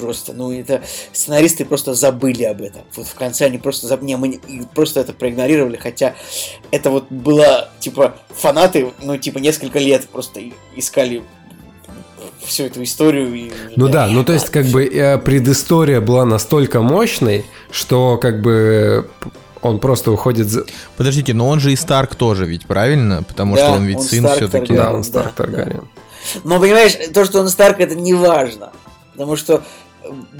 Просто, 0.00 0.32
ну 0.32 0.52
это 0.52 0.82
сценаристы 1.12 1.64
просто 1.64 1.94
забыли 1.94 2.44
об 2.44 2.62
этом. 2.62 2.82
Вот 2.96 3.06
в 3.06 3.14
конце 3.14 3.46
они 3.46 3.58
просто 3.58 3.86
заб... 3.86 4.02
не, 4.02 4.16
мы 4.16 4.28
не- 4.28 4.66
просто 4.74 5.00
это 5.00 5.12
проигнорировали, 5.12 5.76
хотя 5.76 6.14
это 6.70 6.90
вот 6.90 7.06
было 7.10 7.68
типа 7.80 8.16
фанаты, 8.30 8.92
ну 9.02 9.16
типа 9.16 9.38
несколько 9.38 9.78
лет 9.78 10.08
просто 10.08 10.40
искали 10.74 11.22
всю 12.44 12.64
эту 12.64 12.82
историю. 12.82 13.34
И... 13.34 13.52
Ну 13.76 13.88
да, 13.88 14.06
ну 14.06 14.24
то 14.24 14.32
есть 14.32 14.50
как 14.50 14.66
бы 14.66 14.84
э, 14.84 15.18
предыстория 15.18 16.00
была 16.00 16.24
настолько 16.24 16.80
мощной, 16.80 17.44
что 17.70 18.18
как 18.18 18.42
бы 18.42 19.08
он 19.62 19.78
просто 19.78 20.10
уходит 20.10 20.48
за... 20.48 20.64
Подождите, 20.96 21.34
но 21.34 21.48
он 21.48 21.60
же 21.60 21.72
и 21.72 21.76
Старк 21.76 22.14
тоже 22.14 22.46
ведь, 22.46 22.66
правильно? 22.66 23.22
Потому 23.22 23.56
Да, 23.56 23.66
что 23.66 23.72
он 23.72 23.84
ведь 23.84 23.98
он 23.98 24.02
сын 24.02 24.28
все-таки. 24.28 24.74
Да, 24.74 24.84
Да, 24.84 24.92
он 24.94 25.04
Старк 25.04 25.34
да, 25.36 25.44
Таргариен. 25.44 25.88
Но 26.44 26.60
понимаешь, 26.60 26.94
то, 27.12 27.24
что 27.24 27.40
он 27.40 27.48
Старк, 27.48 27.80
это 27.80 27.94
не 27.94 28.14
важно. 28.14 28.72
Потому 29.12 29.36
что 29.36 29.62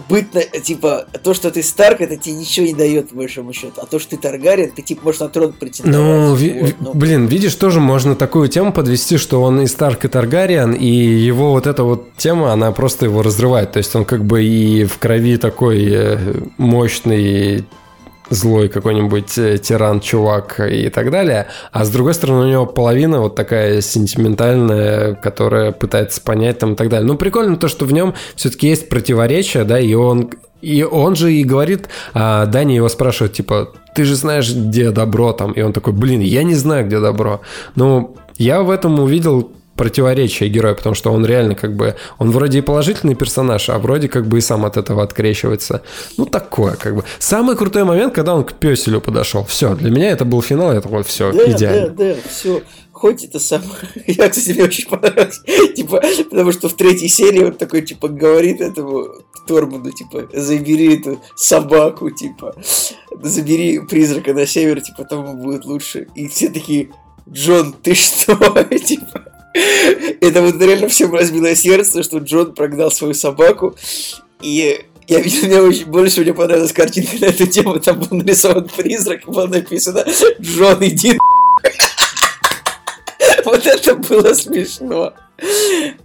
быть, 0.09 0.35
на- 0.35 0.43
типа, 0.43 1.07
то, 1.23 1.35
что 1.35 1.51
ты 1.51 1.63
Старк, 1.63 2.01
это 2.01 2.17
тебе 2.17 2.35
ничего 2.35 2.67
не 2.67 2.75
дает, 2.75 3.11
по 3.11 3.17
большому 3.17 3.53
счету. 3.53 3.75
А 3.77 3.87
то, 3.87 3.99
что 3.99 4.11
ты 4.11 4.17
Таргариен, 4.19 4.71
ты, 4.71 4.83
типа, 4.83 5.03
можешь 5.05 5.21
на 5.21 5.29
трон 5.29 5.53
претендовать. 5.53 5.97
Ну, 5.97 6.31
Вот, 6.31 6.41
ви- 6.41 6.75
ну. 6.81 6.95
блин, 6.95 7.27
видишь, 7.27 7.55
тоже 7.55 7.81
можно 7.81 8.15
такую 8.15 8.49
тему 8.49 8.73
подвести, 8.73 9.17
что 9.17 9.43
он 9.43 9.61
и 9.61 9.67
Старк, 9.67 10.05
и 10.05 10.09
Таргариен, 10.09 10.73
и 10.73 10.87
его 10.87 11.53
вот 11.53 11.67
эта 11.67 11.85
вот 11.85 12.15
тема, 12.17 12.53
она 12.53 12.73
просто 12.73 13.07
его 13.07 13.23
разрывает. 13.23 13.73
То 13.73 13.79
есть 13.79 13.95
он 13.95 14.05
как 14.05 14.25
бы 14.25 14.43
и 14.45 14.85
в 14.85 14.99
крови 14.99 15.37
такой 15.37 15.85
э, 15.91 16.19
мощный 16.59 17.65
злой 18.31 18.69
какой-нибудь 18.69 19.37
э, 19.39 19.59
тиран, 19.59 20.01
чувак 20.01 20.61
и 20.61 20.89
так 20.89 21.11
далее. 21.11 21.49
А 21.73 21.85
с 21.85 21.91
другой 21.91 22.15
стороны, 22.15 22.47
у 22.47 22.49
него 22.49 22.67
половина 22.67 23.21
вот 23.21 23.35
такая 23.35 23.81
сентиментальная, 23.81 25.15
которая 25.15 25.73
пытается 25.73 26.23
понять 26.23 26.59
там 26.59 26.73
и 26.73 26.77
так 26.77 26.89
далее. 26.89 27.07
Ну, 27.07 27.17
прикольно 27.17 27.57
то, 27.57 27.69
что 27.69 27.85
в 27.85 27.93
нем 27.93 28.15
все-таки 28.37 28.69
есть 28.69 28.89
противоречия, 28.89 29.65
да, 29.65 29.79
и 29.79 29.93
он 29.95 30.31
и 30.63 30.83
он 30.83 31.17
же 31.17 31.33
и 31.33 31.43
говорит, 31.43 31.89
а 32.13 32.45
Дани 32.47 32.75
его 32.75 32.89
спрашивает, 32.89 33.33
типа, 33.33 33.71
ты 33.95 34.05
же 34.05 34.15
знаешь, 34.15 34.53
где 34.53 34.91
добро 34.91 35.33
там? 35.33 35.53
И 35.53 35.63
он 35.63 35.73
такой, 35.73 35.95
блин, 35.95 36.21
я 36.21 36.43
не 36.43 36.55
знаю, 36.55 36.87
где 36.87 37.01
добро. 37.01 37.41
Ну, 37.77 38.17
я 38.37 38.63
в 38.63 38.71
этом 38.71 39.01
увидел 39.01 39.53
противоречие 39.81 40.51
героя, 40.51 40.75
потому 40.75 40.95
что 40.95 41.11
он 41.11 41.25
реально 41.25 41.55
как 41.55 41.75
бы, 41.75 41.97
он 42.19 42.33
вроде 42.33 42.59
и 42.59 42.61
положительный 42.61 43.15
персонаж, 43.15 43.71
а 43.71 43.79
вроде 43.79 44.09
как 44.09 44.27
бы 44.27 44.37
и 44.37 44.43
сам 44.43 44.67
от 44.67 44.77
этого 44.77 45.03
открещивается. 45.03 45.81
Ну, 46.19 46.27
такое 46.27 46.75
как 46.75 46.97
бы. 46.97 47.05
Самый 47.19 47.57
крутой 47.57 47.85
момент, 47.85 48.13
когда 48.15 48.35
он 48.35 48.45
к 48.45 48.53
песелю 48.53 49.01
подошел. 49.01 49.43
Все, 49.47 49.75
для 49.75 49.91
меня 49.91 50.11
это 50.11 50.27
был 50.27 50.43
финал, 50.43 50.75
я 50.75 50.83
такой, 50.83 51.03
все, 51.03 51.33
Да, 51.33 51.51
идеально. 51.51 51.89
да, 51.89 52.05
да, 52.05 52.21
все. 52.29 52.61
Хоть 52.93 53.25
это 53.25 53.39
сам. 53.39 53.63
Я, 54.07 54.29
кстати, 54.29 54.51
мне 54.53 54.65
очень 54.65 54.87
понравилось. 54.87 55.41
Типа, 55.75 56.03
потому 56.29 56.53
что 56.53 56.69
в 56.69 56.75
третьей 56.75 57.09
серии 57.09 57.45
он 57.45 57.53
такой, 57.55 57.81
типа, 57.81 58.09
говорит 58.09 58.61
этому 58.61 59.07
Торману, 59.47 59.91
типа, 59.93 60.29
забери 60.35 60.99
эту 60.99 61.23
собаку, 61.37 62.11
типа, 62.11 62.55
забери 63.23 63.79
призрака 63.79 64.35
на 64.35 64.47
север, 64.47 64.83
типа, 64.83 65.05
там 65.05 65.39
будет 65.39 65.65
лучше. 65.65 66.09
И 66.15 66.29
все 66.29 66.51
такие, 66.51 66.91
Джон, 67.33 67.73
ты 67.83 67.95
что? 67.95 68.37
Типа, 68.87 69.25
это 70.21 70.43
вот 70.43 70.61
реально 70.61 70.89
всем 70.89 71.13
разбило 71.13 71.55
сердце, 71.55 72.03
что 72.03 72.19
Джон 72.19 72.55
прогнал 72.55 72.91
свою 72.91 73.15
собаку. 73.15 73.75
И 74.41 74.85
я 75.09 75.21
видел, 75.21 75.49
мне 75.49 75.61
очень 75.61 75.87
больше 75.87 76.21
мне 76.21 76.33
понравилась 76.33 76.73
картинка 76.73 77.17
на 77.21 77.27
эту 77.27 77.47
тему. 77.47 77.81
Там 77.81 78.01
был 78.01 78.17
нарисован 78.17 78.69
призрак, 78.69 79.27
и 79.27 79.31
было 79.31 79.47
написано 79.47 80.05
Джон, 80.41 80.79
иди 80.81 81.19
Вот 83.45 83.67
это 83.67 83.95
было 83.97 84.33
смешно. 84.35 85.15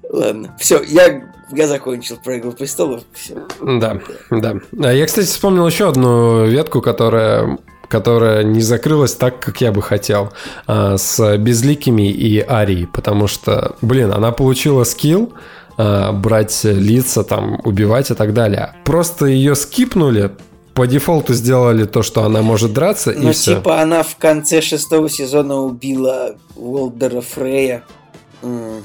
Ладно, 0.09 0.55
все, 0.59 0.81
я, 0.83 1.21
я 1.51 1.67
закончил 1.67 2.17
про 2.17 2.37
Игру 2.39 2.53
престолов. 2.53 3.03
Все. 3.13 3.47
Да, 3.61 3.99
да. 4.31 4.55
А 4.83 4.91
Я, 4.93 5.05
кстати, 5.05 5.27
вспомнил 5.27 5.67
еще 5.67 5.89
одну 5.89 6.45
ветку, 6.45 6.81
которая 6.81 7.59
которая 7.87 8.43
не 8.43 8.61
закрылась 8.61 9.13
так, 9.13 9.39
как 9.39 9.61
я 9.61 9.71
бы 9.71 9.81
хотел, 9.81 10.31
а, 10.67 10.97
с 10.97 11.37
безликими 11.37 12.09
и 12.09 12.39
Арией, 12.39 12.85
потому 12.87 13.27
что, 13.27 13.75
блин, 13.81 14.11
она 14.11 14.31
получила 14.31 14.83
скилл 14.83 15.33
а, 15.77 16.11
брать 16.11 16.63
лица, 16.63 17.23
там, 17.23 17.59
убивать 17.63 18.11
и 18.11 18.13
так 18.13 18.33
далее. 18.33 18.73
Просто 18.85 19.25
ее 19.25 19.55
скипнули, 19.55 20.31
по 20.73 20.87
дефолту 20.87 21.33
сделали 21.33 21.85
то, 21.85 22.03
что 22.03 22.23
она 22.23 22.41
может 22.41 22.73
драться, 22.73 23.11
и 23.11 23.19
Ну, 23.19 23.31
все. 23.31 23.55
типа, 23.55 23.81
она 23.81 24.03
в 24.03 24.17
конце 24.17 24.61
шестого 24.61 25.09
сезона 25.09 25.55
убила 25.55 26.35
Уолдера 26.57 27.21
Фрея 27.21 27.83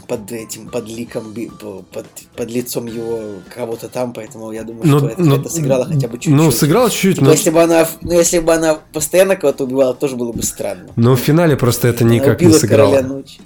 под 0.07 0.33
этим, 0.33 0.69
под 0.69 0.89
ликом, 0.89 1.35
под, 1.93 2.07
под 2.37 2.51
лицом 2.51 2.87
его 2.87 3.21
кого-то 3.55 3.89
там, 3.89 4.13
поэтому 4.13 4.53
я 4.53 4.63
думаю, 4.63 4.87
что 4.87 5.09
это, 5.09 5.23
это 5.23 5.49
сыграло 5.49 5.85
хотя 5.85 6.09
бы 6.09 6.15
чуть-чуть. 6.15 6.35
Ну, 6.35 6.51
сыграла 6.51 6.91
чуть-чуть, 6.91 7.17
Типа, 7.17 7.27
но, 7.27 7.33
если 7.33 7.51
бы 7.51 7.63
она, 7.63 7.89
ну, 8.03 8.13
если 8.13 8.39
бы 8.39 8.53
она 8.53 8.79
постоянно 8.93 9.37
кого-то 9.37 9.65
убивала, 9.65 9.95
тоже 9.95 10.17
было 10.17 10.33
бы 10.33 10.43
странно. 10.43 10.91
но 10.97 11.15
в 11.15 11.21
финале 11.21 11.57
просто 11.57 11.89
это 11.89 12.05
Она 12.05 12.15
никак 12.15 12.41
не 12.41 12.53
сыграло. 12.53 12.93
короля 12.97 13.09
ночи. 13.09 13.41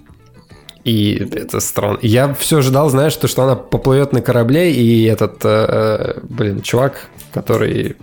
И 0.84 1.14
это 1.32 1.60
странно. 1.60 1.98
Я 2.02 2.34
все 2.34 2.60
ждал, 2.60 2.90
знаешь, 2.90 3.16
то, 3.16 3.26
что 3.26 3.42
она 3.42 3.56
поплывет 3.56 4.12
на 4.12 4.20
корабле, 4.20 4.72
и 4.72 5.04
этот, 5.04 5.42
э, 5.42 6.20
блин, 6.22 6.60
чувак, 6.60 7.08
который, 7.32 7.96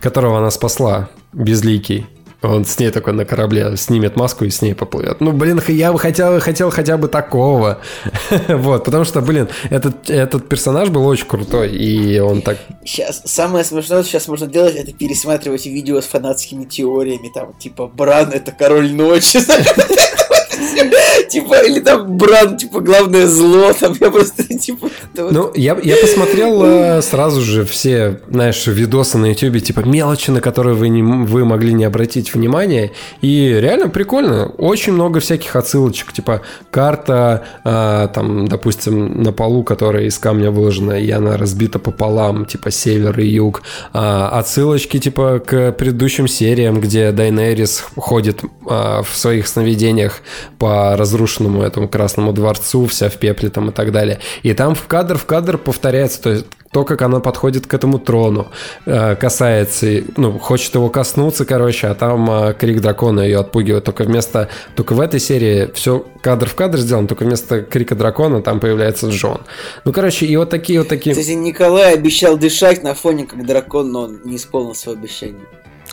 которого 0.00 0.38
она 0.38 0.50
спасла, 0.50 1.08
безликий, 1.32 2.06
он 2.42 2.64
с 2.64 2.78
ней 2.78 2.90
такой 2.90 3.12
на 3.12 3.24
корабле 3.24 3.76
снимет 3.76 4.16
маску 4.16 4.44
и 4.44 4.50
с 4.50 4.62
ней 4.62 4.74
поплывет. 4.74 5.20
Ну, 5.20 5.32
блин, 5.32 5.60
я 5.68 5.92
бы 5.92 5.98
хотел, 5.98 6.40
хотел 6.40 6.70
хотя 6.70 6.96
бы 6.96 7.08
такого. 7.08 7.80
вот, 8.48 8.84
потому 8.84 9.04
что, 9.04 9.20
блин, 9.20 9.48
этот, 9.68 10.08
этот 10.08 10.48
персонаж 10.48 10.88
был 10.88 11.06
очень 11.06 11.26
крутой, 11.26 11.70
и 11.70 12.18
он 12.18 12.42
так... 12.42 12.58
Сейчас, 12.84 13.22
самое 13.26 13.64
смешное, 13.64 14.02
что 14.02 14.10
сейчас 14.10 14.28
можно 14.28 14.46
делать, 14.46 14.74
это 14.74 14.92
пересматривать 14.92 15.66
видео 15.66 16.00
с 16.00 16.06
фанатскими 16.06 16.64
теориями, 16.64 17.30
там, 17.34 17.52
типа, 17.54 17.86
Бран 17.86 18.30
это 18.30 18.52
король 18.52 18.92
ночи, 18.92 19.40
Типа, 21.30 21.64
или 21.64 21.78
там 21.80 22.16
Бран, 22.16 22.56
типа, 22.56 22.80
главное 22.80 23.26
зло, 23.26 23.72
там, 23.72 23.94
я 24.00 24.10
просто, 24.10 24.42
типа... 24.42 24.88
Ну, 25.14 25.52
я, 25.54 25.78
я 25.82 25.96
посмотрел 25.96 26.62
э, 26.64 27.02
сразу 27.02 27.40
же 27.40 27.64
все, 27.64 28.20
знаешь, 28.28 28.66
видосы 28.66 29.16
на 29.16 29.26
YouTube, 29.26 29.62
типа 29.62 29.80
мелочи, 29.80 30.30
на 30.30 30.40
которые 30.40 30.74
вы, 30.74 30.88
не, 30.88 31.02
вы 31.02 31.44
могли 31.44 31.72
не 31.72 31.84
обратить 31.84 32.34
внимания. 32.34 32.90
И 33.20 33.56
реально 33.60 33.88
прикольно. 33.88 34.46
Очень 34.58 34.94
много 34.94 35.20
всяких 35.20 35.54
отсылочек. 35.54 36.12
Типа 36.12 36.42
карта, 36.70 37.44
э, 37.64 38.08
там, 38.12 38.48
допустим, 38.48 39.22
на 39.22 39.32
полу, 39.32 39.62
которая 39.62 40.04
из 40.04 40.18
камня 40.18 40.50
выложена, 40.50 41.00
и 41.00 41.10
она 41.10 41.36
разбита 41.36 41.78
пополам, 41.78 42.44
типа 42.44 42.70
север 42.70 43.18
и 43.20 43.26
юг. 43.26 43.62
А, 43.92 44.28
отсылочки, 44.30 44.98
типа, 44.98 45.40
к 45.44 45.72
предыдущим 45.72 46.26
сериям, 46.26 46.80
где 46.80 47.12
Дайнерис 47.12 47.84
ходит 47.96 48.42
а, 48.68 49.02
в 49.02 49.16
своих 49.16 49.46
сновидениях 49.46 50.22
по 50.58 50.96
разрушенному 51.20 51.62
этому 51.62 51.88
Красному 51.88 52.32
дворцу, 52.32 52.86
вся 52.86 53.08
в 53.08 53.16
пепле 53.16 53.50
там 53.50 53.70
и 53.70 53.72
так 53.72 53.92
далее. 53.92 54.18
И 54.42 54.54
там 54.54 54.74
в 54.74 54.86
кадр 54.86 55.18
в 55.18 55.26
кадр 55.26 55.58
повторяется, 55.58 56.22
то 56.22 56.30
есть 56.30 56.46
то, 56.72 56.84
как 56.84 57.02
она 57.02 57.18
подходит 57.18 57.66
к 57.66 57.74
этому 57.74 57.98
трону, 57.98 58.46
э, 58.86 59.16
касается, 59.16 60.04
ну, 60.16 60.38
хочет 60.38 60.74
его 60.74 60.88
коснуться, 60.88 61.44
короче, 61.44 61.88
а 61.88 61.94
там 61.94 62.30
э, 62.30 62.54
крик 62.54 62.80
дракона 62.80 63.20
ее 63.20 63.40
отпугивает. 63.40 63.84
Только 63.84 64.04
вместо, 64.04 64.48
только 64.76 64.92
в 64.94 65.00
этой 65.00 65.18
серии 65.18 65.68
все 65.74 66.06
кадр 66.22 66.48
в 66.48 66.54
кадр 66.54 66.78
сделано, 66.78 67.08
только 67.08 67.24
вместо 67.24 67.62
крика 67.62 67.96
дракона 67.96 68.40
там 68.40 68.60
появляется 68.60 69.08
Джон. 69.08 69.40
Ну, 69.84 69.92
короче, 69.92 70.26
и 70.26 70.36
вот 70.36 70.50
такие 70.50 70.78
вот 70.78 70.88
такие... 70.88 71.14
Кстати, 71.14 71.32
Николай 71.32 71.92
обещал 71.94 72.38
дышать 72.38 72.84
на 72.84 72.94
фоне 72.94 73.26
как 73.26 73.44
дракон, 73.44 73.90
но 73.90 74.02
он 74.02 74.20
не 74.24 74.36
исполнил 74.36 74.74
свое 74.74 74.96
обещание. 74.96 75.42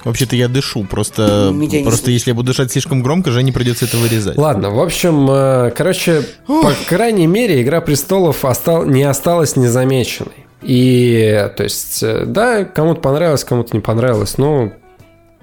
Вообще-то 0.07 0.37
я 0.37 0.47
дышу, 0.47 0.85
просто, 0.85 1.51
Меня 1.53 1.79
не 1.79 1.83
просто 1.83 2.11
если 2.11 2.31
я 2.31 2.35
буду 2.35 2.47
дышать 2.47 2.71
слишком 2.71 3.03
громко, 3.03 3.29
Жене 3.29 3.51
придется 3.51 3.83
это 3.83 3.97
вырезать. 3.97 4.37
Ладно, 4.37 4.69
в 4.69 4.79
общем, 4.79 5.29
э, 5.29 5.71
короче, 5.71 6.23
по 6.47 6.71
крайней 6.87 7.27
мере, 7.27 7.61
Игра 7.61 7.81
престолов 7.81 8.45
остал, 8.45 8.85
не 8.85 9.03
осталась 9.03 9.57
незамеченной. 9.57 10.45
И, 10.61 11.49
то 11.57 11.63
есть, 11.63 12.01
э, 12.03 12.23
да, 12.25 12.63
кому-то 12.63 13.01
понравилось, 13.01 13.43
кому-то 13.43 13.75
не 13.75 13.81
понравилось. 13.81 14.37
Ну, 14.37 14.71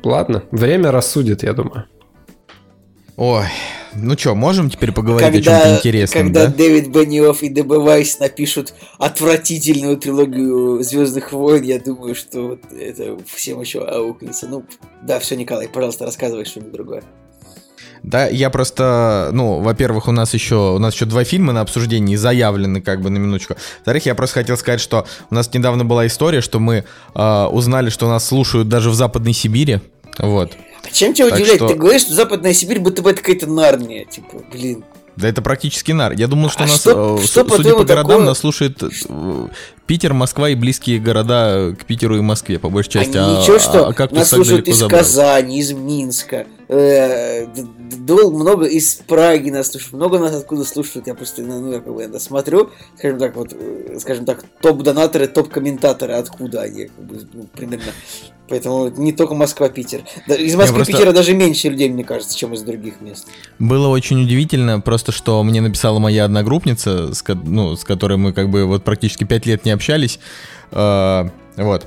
ладно, 0.02 0.44
время 0.50 0.90
рассудит, 0.90 1.42
я 1.42 1.52
думаю. 1.52 1.84
Ой, 3.16 3.44
ну 3.94 4.18
что, 4.18 4.34
можем 4.34 4.70
теперь 4.70 4.92
поговорить 4.92 5.44
когда, 5.44 5.58
о 5.58 5.60
чем-то 5.62 5.78
интересном, 5.78 6.24
Когда 6.24 6.46
да? 6.46 6.52
Дэвид 6.52 6.88
Бенниофф 6.88 7.42
и 7.42 7.48
ДБ 7.48 7.78
Вайс 7.78 8.18
напишут 8.18 8.74
отвратительную 8.98 9.96
трилогию 9.96 10.82
Звездных 10.82 11.32
войн, 11.32 11.62
я 11.62 11.78
думаю, 11.78 12.14
что 12.14 12.48
вот 12.48 12.60
это 12.72 13.16
всем 13.26 13.60
еще 13.60 13.80
аукнется. 13.80 14.46
Ну, 14.48 14.64
да, 15.02 15.18
все, 15.18 15.36
Николай, 15.36 15.68
пожалуйста, 15.68 16.04
рассказывай 16.04 16.44
что-нибудь 16.44 16.72
другое. 16.72 17.02
Да, 18.04 18.26
я 18.26 18.50
просто, 18.50 19.30
ну, 19.32 19.60
во-первых, 19.60 20.08
у 20.08 20.12
нас 20.12 20.34
еще, 20.34 20.74
у 20.74 20.78
нас 20.78 20.94
еще 20.94 21.06
два 21.06 21.24
фильма 21.24 21.54
на 21.54 21.62
обсуждении 21.62 22.16
заявлены, 22.16 22.82
как 22.82 23.00
бы 23.00 23.08
на 23.08 23.16
минуточку. 23.16 23.54
Во-вторых, 23.78 24.04
я 24.04 24.14
просто 24.14 24.40
хотел 24.40 24.58
сказать, 24.58 24.80
что 24.80 25.06
у 25.30 25.34
нас 25.34 25.52
недавно 25.54 25.86
была 25.86 26.06
история, 26.06 26.42
что 26.42 26.60
мы 26.60 26.84
э, 27.14 27.44
узнали, 27.50 27.88
что 27.88 28.06
нас 28.06 28.26
слушают 28.26 28.68
даже 28.68 28.90
в 28.90 28.94
Западной 28.94 29.32
Сибири, 29.32 29.80
вот. 30.18 30.52
А 30.85 30.90
чем 30.90 31.15
тебя 31.15 31.27
удивляет? 31.27 31.56
Что... 31.56 31.69
Ты 31.69 31.74
говоришь, 31.74 32.02
что 32.02 32.15
Западная 32.15 32.52
Сибирь 32.52 32.81
будто 32.81 33.02
бы 33.02 33.11
это 33.11 33.20
какая-то 33.20 33.47
Нарния, 33.47 34.05
типа, 34.05 34.43
блин. 34.52 34.85
Да 35.16 35.28
это 35.28 35.43
практически 35.43 35.93
нар. 35.93 36.12
Я 36.12 36.27
думал, 36.27 36.51
что 36.51 36.65
а 36.65 36.66
нас, 36.66 36.81
что, 36.81 37.19
э, 37.20 37.24
что 37.24 37.48
судя 37.48 37.74
по 37.74 37.85
городам, 37.85 38.12
такое... 38.12 38.27
нас 38.27 38.39
слушает 38.39 38.82
э, 38.82 39.48
Питер, 39.86 40.12
Москва 40.12 40.48
и 40.48 40.56
близкие 40.56 40.98
города 40.98 41.77
к 41.78 41.85
Питеру 41.85 42.16
и 42.16 42.20
Москве, 42.20 42.59
по 42.59 42.69
большей 42.69 42.90
части. 42.90 43.16
А, 43.16 43.39
а 43.39 43.40
ничего, 43.40 43.61
что 43.61 43.89
а, 43.89 43.93
как 43.93 44.11
нас 44.11 44.31
слушают 44.31 44.66
из 44.66 44.78
забрал? 44.78 45.01
Казани, 45.01 45.61
из 45.61 45.73
Минска, 45.73 46.47
э, 46.68 47.46
много 48.08 48.66
из 48.66 48.94
Праги 48.94 49.50
нас 49.50 49.70
слушают, 49.70 49.92
много 49.94 50.18
нас 50.18 50.34
откуда 50.34 50.64
слушают. 50.64 51.06
Я 51.06 51.14
просто, 51.14 51.42
ну, 51.42 51.72
я 51.72 51.80
как 51.80 51.94
бы 51.94 52.02
это 52.02 52.18
смотрю, 52.18 52.70
скажем 52.96 53.18
так, 53.18 53.36
вот, 53.36 53.52
э, 53.52 53.98
скажем 54.00 54.24
так, 54.24 54.44
топ-донаторы, 54.60 55.26
топ-комментаторы, 55.26 56.14
откуда 56.14 56.62
они, 56.62 56.86
как 56.86 57.04
бы, 57.04 57.20
ну, 57.32 57.46
примерно 57.54 57.92
Поэтому 58.48 58.88
не 58.88 59.12
только 59.12 59.34
Москва-Питер. 59.34 60.02
Из 60.26 60.54
Москвы-Питера 60.54 61.04
просто... 61.04 61.14
даже 61.14 61.34
меньше 61.34 61.68
людей, 61.70 61.88
мне 61.88 62.04
кажется, 62.04 62.36
чем 62.36 62.52
из 62.52 62.60
других 62.60 63.00
мест. 63.00 63.26
Было 63.58 63.88
очень 63.88 64.22
удивительно, 64.22 64.80
просто 64.80 65.12
что 65.12 65.42
мне 65.42 65.62
написала 65.62 65.98
моя 65.98 66.26
одногруппница, 66.26 67.14
с, 67.14 67.24
ну, 67.26 67.74
с 67.74 67.84
которой 67.84 68.18
мы 68.18 68.34
как 68.34 68.50
бы 68.50 68.66
вот 68.66 68.84
практически 68.84 69.24
пять 69.24 69.46
лет 69.46 69.64
не 69.64 69.70
общались. 69.70 70.20
Э, 70.72 71.30
вот. 71.56 71.86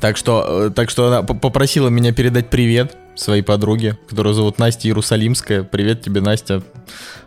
Так 0.00 0.18
что, 0.18 0.66
э, 0.66 0.70
так 0.70 0.90
что 0.90 1.06
она 1.06 1.22
попросила 1.22 1.88
меня 1.88 2.12
передать 2.12 2.50
привет 2.50 2.94
своей 3.14 3.42
подруге, 3.42 3.98
которую 4.08 4.34
зовут 4.34 4.58
Настя 4.58 4.88
Иерусалимская. 4.88 5.62
Привет 5.62 6.02
тебе, 6.02 6.20
Настя. 6.20 6.62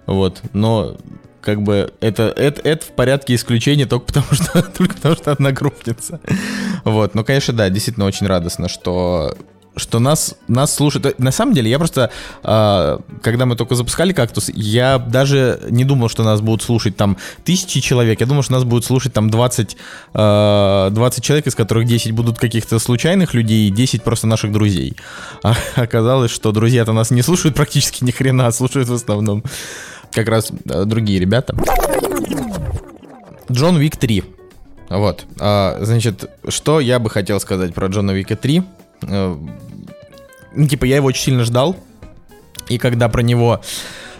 Вот. 0.05 0.41
Но 0.53 0.97
как 1.41 1.61
бы 1.61 1.93
это, 2.01 2.23
это, 2.35 2.61
это 2.61 2.85
в 2.85 2.89
порядке 2.89 3.35
исключения 3.35 3.85
только 3.85 4.07
потому, 4.07 4.27
что, 4.31 4.61
только 4.77 4.95
потому, 4.95 5.15
что 5.15 5.31
одногруппница. 5.31 6.19
Вот, 6.83 7.15
ну, 7.15 7.23
конечно, 7.23 7.53
да, 7.53 7.69
действительно 7.69 8.05
очень 8.05 8.27
радостно, 8.27 8.67
что 8.67 9.33
что 9.77 9.99
нас, 9.99 10.35
нас 10.47 10.73
слушают. 10.75 11.19
На 11.19 11.31
самом 11.31 11.53
деле, 11.53 11.69
я 11.69 11.77
просто, 11.77 12.11
э, 12.43 12.97
когда 13.21 13.45
мы 13.45 13.55
только 13.55 13.75
запускали 13.75 14.13
«Кактус», 14.13 14.49
я 14.53 14.97
даже 14.97 15.59
не 15.69 15.83
думал, 15.83 16.09
что 16.09 16.23
нас 16.23 16.41
будут 16.41 16.61
слушать 16.61 16.97
там 16.97 17.17
тысячи 17.43 17.79
человек. 17.79 18.19
Я 18.19 18.25
думал, 18.25 18.43
что 18.43 18.53
нас 18.53 18.63
будут 18.63 18.85
слушать 18.85 19.13
там 19.13 19.29
20, 19.29 19.77
э, 20.13 20.89
20 20.91 21.23
человек, 21.23 21.47
из 21.47 21.55
которых 21.55 21.85
10 21.85 22.11
будут 22.11 22.37
каких-то 22.37 22.79
случайных 22.79 23.33
людей, 23.33 23.67
и 23.67 23.71
10 23.71 24.03
просто 24.03 24.27
наших 24.27 24.51
друзей. 24.51 24.95
А 25.43 25.55
оказалось, 25.75 26.31
что 26.31 26.51
друзья-то 26.51 26.93
нас 26.93 27.11
не 27.11 27.21
слушают 27.21 27.55
практически 27.55 28.03
ни 28.03 28.11
хрена, 28.11 28.47
а 28.47 28.51
слушают 28.51 28.89
в 28.89 28.93
основном 28.93 29.43
как 30.11 30.27
раз 30.27 30.51
э, 30.51 30.85
другие 30.85 31.19
ребята. 31.19 31.55
Джон 33.51 33.77
Вик 33.77 33.97
3. 33.97 34.23
Вот. 34.89 35.25
А, 35.39 35.77
значит, 35.81 36.29
что 36.47 36.79
я 36.79 36.99
бы 36.99 37.09
хотел 37.09 37.39
сказать 37.39 37.73
про 37.73 37.87
Джона 37.87 38.11
Вика 38.11 38.35
3? 38.35 38.63
Ну, 40.57 40.67
типа, 40.67 40.85
я 40.85 40.97
его 40.97 41.07
очень 41.07 41.23
сильно 41.23 41.43
ждал. 41.43 41.77
И 42.67 42.77
когда 42.77 43.07
про 43.07 43.21
него 43.21 43.61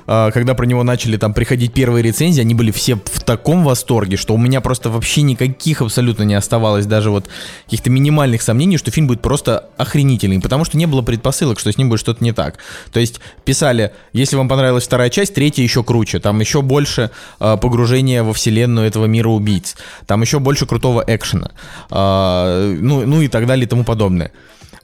а, 0.09 0.31
когда 0.31 0.55
про 0.55 0.65
него 0.65 0.83
начали 0.83 1.17
там 1.17 1.33
приходить 1.33 1.73
первые 1.73 2.01
рецензии, 2.01 2.39
они 2.39 2.55
были 2.55 2.71
все 2.71 2.95
в 2.95 3.23
таком 3.23 3.65
восторге, 3.65 4.15
что 4.15 4.33
у 4.33 4.37
меня 4.37 4.61
просто 4.61 4.89
вообще 4.89 5.21
никаких 5.21 5.81
абсолютно 5.81 6.23
не 6.23 6.33
оставалось 6.33 6.85
даже 6.85 7.11
вот 7.11 7.27
каких-то 7.65 7.89
минимальных 7.89 8.41
сомнений, 8.41 8.77
что 8.77 8.89
фильм 8.89 9.07
будет 9.07 9.21
просто 9.21 9.69
охренительный, 9.75 10.39
потому 10.39 10.63
что 10.63 10.77
не 10.77 10.85
было 10.85 11.01
предпосылок, 11.01 11.59
что 11.59 11.71
с 11.71 11.77
ним 11.77 11.89
будет 11.89 11.99
что-то 11.99 12.23
не 12.23 12.31
так. 12.31 12.57
То 12.93 13.01
есть 13.01 13.19
писали, 13.43 13.91
если 14.13 14.37
вам 14.37 14.47
понравилась 14.47 14.85
вторая 14.85 15.09
часть, 15.09 15.33
третья 15.33 15.61
еще 15.61 15.83
круче, 15.83 16.19
там 16.19 16.39
еще 16.39 16.61
больше 16.61 17.11
э, 17.41 17.57
погружения 17.61 18.23
во 18.23 18.31
вселенную 18.31 18.87
этого 18.87 19.07
мира 19.07 19.27
убийц, 19.27 19.75
там 20.05 20.21
еще 20.21 20.39
больше 20.39 20.65
крутого 20.65 21.03
экшена, 21.05 21.51
э, 21.91 22.77
ну, 22.79 23.05
ну 23.05 23.21
и 23.21 23.27
так 23.27 23.45
далее 23.45 23.65
и 23.65 23.67
тому 23.69 23.83
подобное. 23.83 24.31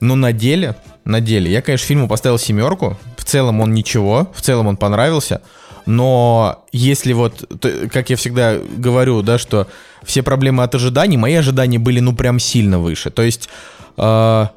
Но 0.04 0.16
на 0.16 0.34
деле, 0.34 0.76
на 1.06 1.22
деле, 1.22 1.50
я, 1.50 1.62
конечно, 1.62 1.88
фильму 1.88 2.10
поставил 2.10 2.38
семерку. 2.38 2.98
В 3.16 3.24
целом 3.24 3.62
он 3.62 3.74
ничего, 3.74 4.30
в 4.36 4.42
целом 4.42 4.68
он 4.68 4.76
понравился. 4.76 5.42
Но 5.86 6.66
если 6.74 7.14
вот, 7.14 7.50
как 7.90 8.10
я 8.10 8.18
всегда 8.18 8.58
говорю, 8.58 9.22
да, 9.22 9.38
что 9.38 9.66
все 10.04 10.22
проблемы 10.22 10.64
от 10.64 10.76
ожиданий, 10.76 11.16
мои 11.16 11.36
ожидания 11.36 11.80
были, 11.80 12.02
ну, 12.02 12.14
прям 12.14 12.38
сильно 12.40 12.80
выше. 12.80 13.12
То 13.12 13.22
есть, 13.22 13.48
э, 13.96 14.48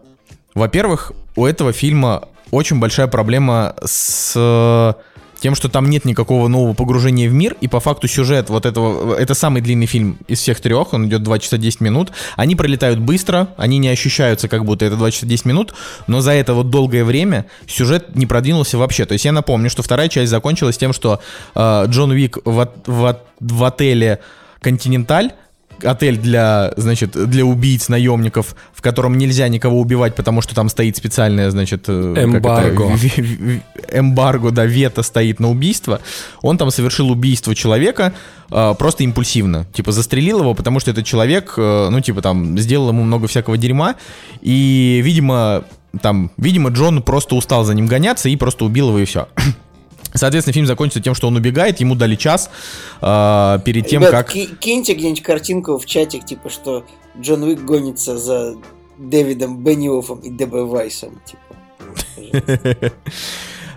во-первых, 0.55 1.13
у 1.37 1.47
этого 1.47 1.73
фильма 1.73 2.25
очень 2.51 2.81
большая 2.81 3.07
проблема 3.07 3.77
с 3.85 4.97
тем, 5.41 5.55
что 5.55 5.69
там 5.69 5.89
нет 5.91 6.05
никакого 6.05 6.49
нового 6.49 6.75
погружения 6.75 7.29
в 7.29 7.33
мир, 7.33 7.57
и 7.61 7.69
по 7.69 7.81
факту 7.81 8.09
сюжет 8.09 8.51
вот 8.51 8.67
этого, 8.67 9.15
это 9.15 9.35
самый 9.35 9.63
длинный 9.63 9.87
фильм 9.87 10.19
из 10.29 10.41
всех 10.41 10.61
трех, 10.61 10.93
он 10.93 11.07
идет 11.07 11.23
2 11.23 11.39
часа 11.39 11.59
10 11.59 11.81
минут, 11.81 12.13
они 12.37 12.57
пролетают 12.57 12.99
быстро, 12.99 13.49
они 13.57 13.79
не 13.79 13.89
ощущаются, 13.89 14.49
как 14.49 14.65
будто 14.65 14.85
это 14.85 14.97
2 14.97 15.11
часа 15.11 15.27
10 15.27 15.45
минут, 15.45 15.75
но 16.07 16.21
за 16.21 16.33
это 16.33 16.55
вот 16.55 16.71
долгое 16.71 17.05
время 17.05 17.47
сюжет 17.67 18.15
не 18.15 18.27
продвинулся 18.27 18.79
вообще. 18.79 19.05
То 19.05 19.13
есть 19.13 19.25
я 19.25 19.33
напомню, 19.33 19.71
что 19.71 19.83
вторая 19.83 20.09
часть 20.09 20.31
закончилась 20.31 20.79
тем, 20.79 20.93
что 20.93 21.21
э, 21.55 21.85
Джон 21.89 22.11
Уик 22.11 22.39
в, 22.45 22.69
в, 22.87 23.21
в 23.41 23.65
отеле 23.65 24.21
Континенталь 24.61 25.33
отель 25.83 26.17
для, 26.19 26.73
значит, 26.77 27.13
для 27.13 27.45
убийц, 27.45 27.89
наемников, 27.89 28.57
в 28.73 28.83
котором 28.83 29.19
нельзя 29.19 29.49
никого 29.49 29.81
убивать, 29.81 30.15
потому 30.15 30.41
что 30.41 30.55
там 30.55 30.69
стоит 30.69 30.97
специальное, 30.97 31.51
значит... 31.51 31.85
Э, 31.89 32.15
эмбарго. 32.17 32.91
Это, 32.93 33.99
эмбарго, 33.99 34.51
да, 34.51 34.65
вето 34.65 35.03
стоит 35.03 35.41
на 35.41 35.51
убийство. 35.51 36.01
Он 36.43 36.59
там 36.59 36.71
совершил 36.71 37.11
убийство 37.11 37.55
человека 37.55 38.13
э, 38.51 38.75
просто 38.79 39.05
импульсивно. 39.05 39.67
Типа 39.73 39.93
застрелил 39.93 40.41
его, 40.41 40.55
потому 40.55 40.81
что 40.81 40.91
этот 40.91 41.05
человек, 41.05 41.55
э, 41.57 41.89
ну, 41.91 42.01
типа 42.01 42.23
там, 42.23 42.59
сделал 42.59 42.89
ему 42.89 43.05
много 43.05 43.27
всякого 43.27 43.57
дерьма. 43.57 43.97
И, 44.41 45.01
видимо, 45.05 45.65
там, 46.01 46.31
видимо, 46.37 46.71
Джон 46.71 47.03
просто 47.03 47.35
устал 47.35 47.65
за 47.65 47.75
ним 47.75 47.87
гоняться 47.87 48.29
и 48.29 48.37
просто 48.37 48.65
убил 48.65 48.89
его 48.89 48.99
и 48.99 49.05
все. 49.05 49.29
Соответственно, 50.15 50.53
фильм 50.55 50.67
закончится 50.67 51.01
тем, 51.01 51.15
что 51.15 51.29
он 51.29 51.37
убегает, 51.37 51.81
ему 51.81 51.95
дали 51.95 52.17
час 52.17 52.51
э, 53.01 53.59
перед 53.65 53.87
тем, 53.87 54.03
Ребят, 54.03 54.13
как... 54.13 54.33
киньте 54.33 54.95
где-нибудь 54.95 55.23
картинку 55.23 55.79
в 55.79 55.87
чатик, 55.87 56.25
типа, 56.25 56.49
что 56.49 56.85
Джон 57.21 57.43
Уик 57.43 57.63
гонится 57.63 58.19
за 58.19 58.57
Дэвидом 58.99 59.63
Бенниофом 59.63 60.21
и 60.21 60.31
ДБ 60.31 60.65
Вайсом, 60.65 61.21
типа. 61.25 62.93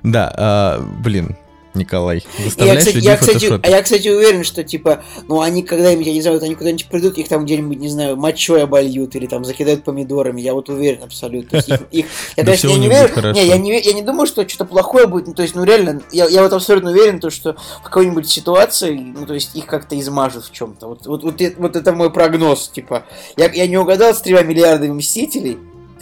Да, 0.02 0.34
а, 0.38 0.82
блин, 1.04 1.36
Николай. 1.76 2.24
Я, 2.58 2.76
кстати, 2.76 2.98
я, 2.98 3.18
кстати, 3.18 3.60
а 3.62 3.70
я, 3.70 3.82
кстати, 3.82 4.08
уверен, 4.08 4.44
что, 4.44 4.64
типа, 4.64 5.04
ну, 5.28 5.42
они 5.42 5.62
когда-нибудь, 5.62 6.08
я 6.08 6.14
не 6.14 6.22
знаю, 6.22 6.38
вот 6.38 6.44
они 6.44 6.56
куда-нибудь 6.56 6.88
придут, 6.88 7.18
их 7.18 7.28
там 7.28 7.46
где-нибудь, 7.46 7.78
не 7.78 7.90
знаю, 7.90 8.18
мочой 8.18 8.64
обольют 8.64 9.16
или 9.16 9.28
там 9.28 9.46
закидают 9.46 9.84
помидорами, 9.84 10.42
я 10.42 10.54
вот 10.54 10.70
уверен 10.70 11.04
абсолютно. 11.04 11.58
Их, 11.58 11.82
их, 11.92 12.06
я, 12.38 12.44
конечно, 12.44 12.68
я 12.70 12.78
не 12.78 12.88
верю, 12.88 13.34
не, 13.34 13.46
я 13.46 13.58
не, 13.58 13.80
я 13.80 13.94
не 13.94 14.02
думаю, 14.02 14.26
что 14.26 14.48
что-то 14.48 14.66
плохое 14.66 15.06
будет, 15.06 15.28
ну, 15.28 15.34
то 15.34 15.44
есть, 15.44 15.56
ну, 15.56 15.64
реально, 15.64 16.02
я, 16.12 16.28
я 16.28 16.42
вот 16.42 16.54
абсолютно 16.54 16.92
уверен, 16.92 17.20
то, 17.20 17.30
что 17.30 17.56
в 17.80 17.84
какой-нибудь 17.84 18.28
ситуации, 18.28 18.96
ну, 18.96 19.26
то 19.26 19.36
есть, 19.36 19.56
их 19.56 19.68
как-то 19.68 20.00
измажут 20.00 20.46
в 20.46 20.52
чем-то. 20.52 20.88
Вот, 20.88 21.06
вот, 21.06 21.24
вот, 21.24 21.42
вот 21.58 21.76
это 21.76 21.94
мой 21.94 22.12
прогноз, 22.12 22.70
типа, 22.70 23.06
я, 23.38 23.52
я 23.52 23.68
не 23.68 23.78
угадал 23.78 24.16
с 24.16 24.22
тремя 24.22 24.42
миллиардами 24.42 24.94
Мстителей, 24.94 25.58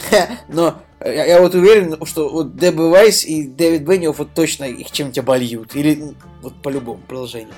но 0.47 0.75
я, 1.03 1.25
я 1.25 1.41
вот 1.41 1.53
уверен, 1.53 1.97
что 2.05 2.29
вот 2.29 2.57
Дебби 2.57 2.81
Вайс 2.81 3.23
и 3.23 3.47
Дэвид 3.47 3.83
Бенниофф 3.83 4.17
вот 4.17 4.33
точно 4.33 4.65
их 4.65 4.91
чем-то 4.91 5.21
обольют. 5.21 5.75
Или 5.75 6.15
вот 6.41 6.55
по-любому, 6.61 6.99
продолжение 7.07 7.53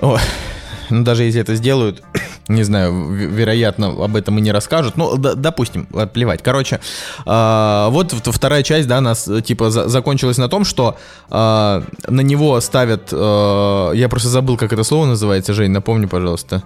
О, 0.00 0.18
ну 0.90 1.04
даже 1.04 1.24
если 1.24 1.42
это 1.42 1.54
сделают, 1.56 2.02
не 2.48 2.62
знаю, 2.62 3.10
вероятно, 3.12 3.88
об 3.88 4.16
этом 4.16 4.38
и 4.38 4.40
не 4.40 4.50
расскажут. 4.50 4.96
Ну, 4.96 5.16
допустим, 5.16 5.86
плевать. 6.12 6.42
Короче, 6.42 6.80
э, 7.26 7.86
вот 7.90 8.12
вторая 8.12 8.62
часть, 8.62 8.88
да, 8.88 9.00
нас 9.00 9.28
типа 9.44 9.70
за 9.70 9.88
закончилась 9.88 10.38
на 10.38 10.48
том, 10.48 10.64
что 10.64 10.96
э, 11.30 11.82
на 12.08 12.20
него 12.20 12.58
ставят, 12.60 13.10
э, 13.12 13.92
я 13.94 14.08
просто 14.08 14.28
забыл, 14.28 14.56
как 14.56 14.72
это 14.72 14.84
слово 14.84 15.06
называется, 15.06 15.52
Жень, 15.52 15.70
напомни, 15.70 16.06
пожалуйста. 16.06 16.62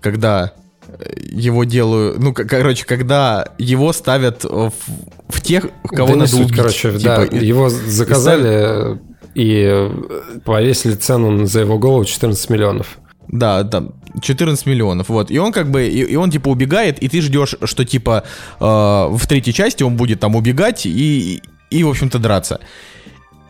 Когда 0.00 0.54
его 1.16 1.64
делаю, 1.64 2.16
ну, 2.18 2.32
короче, 2.32 2.84
когда 2.84 3.46
его 3.58 3.92
ставят 3.92 4.44
в, 4.44 4.72
в 5.28 5.40
тех, 5.40 5.66
кого 5.84 6.08
да 6.08 6.16
надо 6.16 6.36
убить. 6.36 6.56
Короче, 6.56 6.92
типа, 6.98 7.28
да, 7.30 7.36
его 7.36 7.68
заказали 7.68 8.98
и, 9.34 9.42
и 9.42 10.40
повесили 10.40 10.94
цену 10.94 11.46
за 11.46 11.60
его 11.60 11.78
голову 11.78 12.04
14 12.04 12.50
миллионов. 12.50 12.98
Да, 13.28 13.62
там 13.64 13.94
14 14.20 14.66
миллионов, 14.66 15.08
вот. 15.08 15.30
И 15.30 15.38
он 15.38 15.52
как 15.52 15.70
бы, 15.70 15.86
и, 15.86 16.02
и 16.02 16.16
он 16.16 16.30
типа 16.30 16.48
убегает, 16.48 16.98
и 16.98 17.08
ты 17.08 17.20
ждешь, 17.20 17.54
что 17.62 17.84
типа 17.84 18.24
э, 18.58 18.64
в 18.64 19.26
третьей 19.28 19.54
части 19.54 19.82
он 19.82 19.96
будет 19.96 20.20
там 20.20 20.34
убегать 20.34 20.84
и, 20.84 21.40
и, 21.70 21.84
в 21.84 21.88
общем-то, 21.88 22.18
драться. 22.18 22.60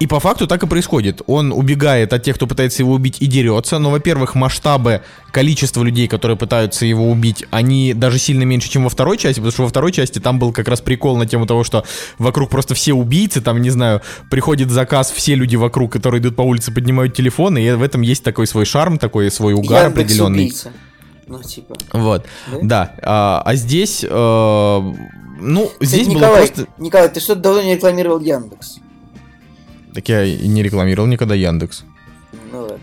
И 0.01 0.07
по 0.07 0.19
факту 0.19 0.47
так 0.47 0.63
и 0.63 0.67
происходит. 0.67 1.21
Он 1.27 1.53
убегает 1.53 2.15
от 2.15 2.23
тех, 2.23 2.37
кто 2.37 2.47
пытается 2.47 2.83
его 2.83 2.95
убить, 2.95 3.19
и 3.21 3.27
дерется. 3.27 3.79
Но, 3.79 3.91
во-первых, 3.91 4.35
масштабы, 4.35 5.03
количество 5.31 5.83
людей, 5.83 6.09
которые 6.09 6.39
пытаются 6.39 6.87
его 6.87 7.11
убить, 7.11 7.45
они 7.51 7.93
даже 7.93 8.19
сильно 8.19 8.45
меньше, 8.45 8.71
чем 8.71 8.85
во 8.85 8.89
второй 8.89 9.19
части, 9.19 9.41
потому 9.41 9.53
что 9.53 9.63
во 9.65 9.69
второй 9.69 9.93
части 9.93 10.19
там 10.19 10.39
был 10.39 10.53
как 10.53 10.69
раз 10.69 10.81
прикол 10.81 11.19
на 11.19 11.27
тему 11.27 11.45
того, 11.47 11.65
что 11.65 11.85
вокруг 12.19 12.49
просто 12.49 12.75
все 12.75 12.95
убийцы, 12.95 13.43
там, 13.43 13.61
не 13.61 13.69
знаю, 13.69 14.01
приходит 14.31 14.71
заказ, 14.71 15.11
все 15.11 15.35
люди 15.35 15.57
вокруг, 15.57 15.93
которые 15.93 16.23
идут 16.23 16.35
по 16.35 16.43
улице, 16.43 16.73
поднимают 16.73 17.15
телефоны, 17.15 17.63
и 17.63 17.71
в 17.73 17.83
этом 17.83 18.01
есть 18.01 18.25
такой 18.25 18.47
свой 18.47 18.65
шарм, 18.65 18.99
такой 18.99 19.31
свой 19.31 19.53
угар 19.53 19.85
Яндекс 19.85 20.01
определенный. 20.01 20.45
убийца. 20.45 20.73
Ну, 21.27 21.43
типа. 21.43 21.77
Вот, 21.93 22.25
Да? 22.51 22.59
да. 22.63 22.95
А, 23.03 23.43
а 23.45 23.55
здесь, 23.55 24.03
э, 24.03 24.09
ну, 24.09 25.67
Кстати, 25.67 25.87
здесь 25.87 26.07
было 26.07 26.15
Николай, 26.17 26.47
просто... 26.47 26.67
Николай, 26.79 27.09
ты 27.11 27.21
что-то 27.21 27.41
давно 27.43 27.63
не 27.63 27.75
рекламировал 27.75 28.19
Яндекс. 28.19 28.79
Так 29.95 30.09
я 30.09 30.25
не 30.37 30.63
рекламировал 30.63 31.09
никогда 31.09 31.35
Яндекс. 31.35 31.85
Ну 32.53 32.61
ладно. 32.63 32.79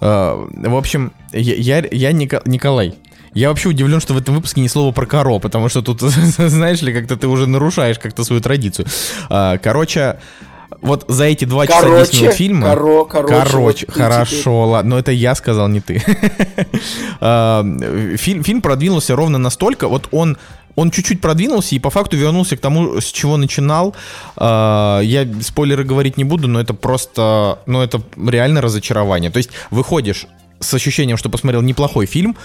А, 0.00 0.48
в 0.52 0.76
общем, 0.76 1.12
я, 1.32 1.54
я, 1.54 1.86
я 1.90 2.12
Ника- 2.12 2.42
Николай. 2.44 2.94
Я 3.34 3.48
вообще 3.48 3.70
удивлен, 3.70 4.00
что 4.00 4.14
в 4.14 4.18
этом 4.18 4.36
выпуске 4.36 4.60
ни 4.60 4.68
слова 4.68 4.92
про 4.92 5.06
коро, 5.06 5.38
потому 5.40 5.68
что 5.68 5.82
тут, 5.82 6.00
знаешь 6.00 6.82
ли, 6.82 6.92
как-то 6.92 7.16
ты 7.16 7.26
уже 7.26 7.46
нарушаешь 7.46 7.98
как-то 7.98 8.22
свою 8.24 8.40
традицию. 8.40 8.86
А, 9.28 9.58
короче, 9.58 10.20
вот 10.80 11.04
за 11.08 11.24
эти 11.24 11.44
два 11.44 11.66
часа 11.66 11.80
10 11.82 11.90
Короче, 11.92 12.20
минут 12.22 12.34
фильма... 12.36 12.68
коро, 12.76 13.04
короче, 13.04 13.34
Короче, 13.34 13.86
вот 13.86 13.96
хорошо, 13.96 14.68
ладно, 14.68 14.90
но 14.90 14.98
это 14.98 15.10
я 15.10 15.34
сказал, 15.34 15.68
не 15.68 15.80
ты. 15.80 16.02
А, 17.20 17.64
Фильм, 18.16 18.44
фильм 18.44 18.60
продвинулся 18.60 19.16
ровно 19.16 19.38
настолько, 19.38 19.88
вот 19.88 20.08
он 20.10 20.36
он 20.76 20.90
чуть-чуть 20.90 21.20
продвинулся 21.20 21.74
и 21.74 21.78
по 21.78 21.90
факту 21.90 22.16
вернулся 22.16 22.56
к 22.56 22.60
тому, 22.60 23.00
с 23.00 23.12
чего 23.12 23.36
начинал. 23.36 23.94
А, 24.36 25.00
Я 25.00 25.26
спойлеры 25.42 25.84
говорить 25.84 26.16
не 26.16 26.24
буду, 26.24 26.48
но 26.48 26.60
это 26.60 26.74
просто, 26.74 27.58
ну 27.66 27.80
это 27.80 28.02
реально 28.16 28.60
разочарование. 28.60 29.30
То 29.30 29.38
есть 29.38 29.50
выходишь 29.70 30.26
с 30.60 30.74
ощущением, 30.74 31.16
что 31.16 31.28
посмотрел 31.28 31.62
неплохой 31.62 32.06
фильм, 32.06 32.36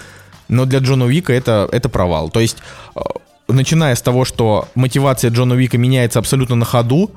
но 0.48 0.64
для 0.64 0.80
Джона 0.80 1.06
Уика 1.06 1.32
это, 1.32 1.68
это 1.72 1.88
провал. 1.88 2.30
То 2.30 2.40
есть 2.40 2.56
э, 2.94 3.00
начиная 3.48 3.94
с 3.94 4.02
того, 4.02 4.24
что 4.24 4.68
мотивация 4.74 5.30
Джона 5.30 5.54
Уика 5.54 5.78
меняется 5.78 6.18
абсолютно 6.18 6.56
на 6.56 6.64
ходу, 6.64 7.10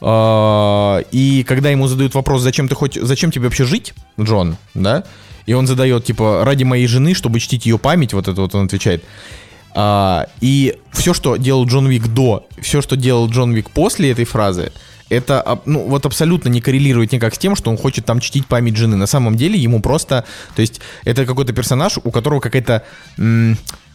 э, 0.00 1.02
и 1.12 1.44
когда 1.44 1.70
ему 1.70 1.86
задают 1.86 2.14
вопрос, 2.14 2.42
зачем 2.42 2.68
ты 2.68 2.74
хоть, 2.74 2.98
зачем 3.00 3.30
тебе 3.30 3.44
вообще 3.44 3.64
жить, 3.64 3.94
Джон, 4.20 4.56
да, 4.74 5.04
и 5.46 5.52
он 5.52 5.66
задает, 5.66 6.04
типа, 6.04 6.44
ради 6.44 6.64
моей 6.64 6.86
жены, 6.86 7.14
чтобы 7.14 7.40
чтить 7.40 7.66
ее 7.66 7.78
память, 7.78 8.12
вот 8.12 8.28
это 8.28 8.40
вот 8.40 8.54
он 8.54 8.66
отвечает. 8.66 9.02
А, 9.74 10.26
и 10.40 10.76
все, 10.92 11.14
что 11.14 11.36
делал 11.36 11.66
Джон 11.66 11.86
Уик 11.86 12.08
до, 12.08 12.46
все, 12.60 12.82
что 12.82 12.96
делал 12.96 13.28
Джон 13.28 13.52
Уик 13.52 13.70
после 13.70 14.10
этой 14.10 14.24
фразы, 14.24 14.72
это, 15.10 15.60
ну, 15.66 15.86
вот 15.88 16.06
абсолютно 16.06 16.48
не 16.48 16.60
коррелирует 16.60 17.12
никак 17.12 17.34
с 17.34 17.38
тем, 17.38 17.56
что 17.56 17.70
он 17.70 17.76
хочет 17.76 18.04
там 18.06 18.20
чтить 18.20 18.46
память 18.46 18.76
жены. 18.76 18.96
На 18.96 19.06
самом 19.06 19.36
деле 19.36 19.58
ему 19.58 19.82
просто, 19.82 20.24
то 20.54 20.62
есть 20.62 20.80
это 21.04 21.26
какой-то 21.26 21.52
персонаж, 21.52 21.98
у 22.02 22.10
которого 22.12 22.38
какая-то 22.40 22.84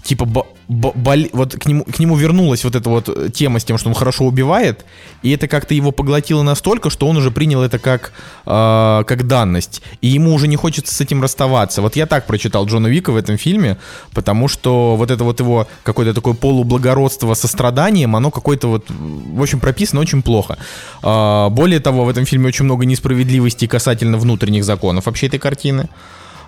типа 0.05 0.25
бо- 0.25 0.45
бо- 0.67 0.93
боли- 0.93 1.29
вот 1.33 1.53
к 1.55 1.65
нему, 1.65 1.83
к 1.83 1.99
нему 1.99 2.15
вернулась 2.15 2.63
вот 2.63 2.75
эта 2.75 2.89
вот 2.89 3.09
э, 3.09 3.29
тема 3.33 3.59
с 3.59 3.63
тем, 3.65 3.77
что 3.77 3.89
он 3.89 3.95
хорошо 3.95 4.25
убивает, 4.25 4.85
и 5.23 5.31
это 5.31 5.47
как-то 5.47 5.73
его 5.73 5.91
поглотило 5.91 6.43
настолько, 6.43 6.89
что 6.89 7.07
он 7.07 7.17
уже 7.17 7.31
принял 7.31 7.63
это 7.63 7.79
как, 7.79 8.11
э, 8.45 9.03
как 9.07 9.27
данность, 9.27 9.81
и 10.01 10.07
ему 10.07 10.33
уже 10.33 10.47
не 10.47 10.55
хочется 10.55 10.93
с 10.93 11.01
этим 11.01 11.23
расставаться. 11.23 11.81
Вот 11.81 11.95
я 11.95 12.05
так 12.05 12.27
прочитал 12.27 12.67
Джона 12.67 12.87
Вика 12.87 13.11
в 13.11 13.17
этом 13.17 13.37
фильме, 13.37 13.77
потому 14.13 14.47
что 14.47 14.95
вот 14.95 15.09
это 15.09 15.23
вот 15.23 15.39
его 15.39 15.67
какое-то 15.83 16.13
такое 16.13 16.35
полублагородство 16.35 17.33
со 17.33 17.47
страданием, 17.47 18.15
оно 18.15 18.29
какое-то 18.29 18.67
вот, 18.67 18.85
в 18.89 19.41
общем, 19.41 19.59
прописано 19.59 20.01
очень 20.01 20.21
плохо. 20.21 20.57
А, 21.01 21.49
более 21.49 21.79
того, 21.79 22.05
в 22.05 22.09
этом 22.09 22.25
фильме 22.25 22.47
очень 22.47 22.65
много 22.65 22.85
несправедливости 22.85 23.65
касательно 23.65 24.17
внутренних 24.17 24.63
законов 24.63 25.07
вообще 25.07 25.27
этой 25.27 25.39
картины 25.39 25.89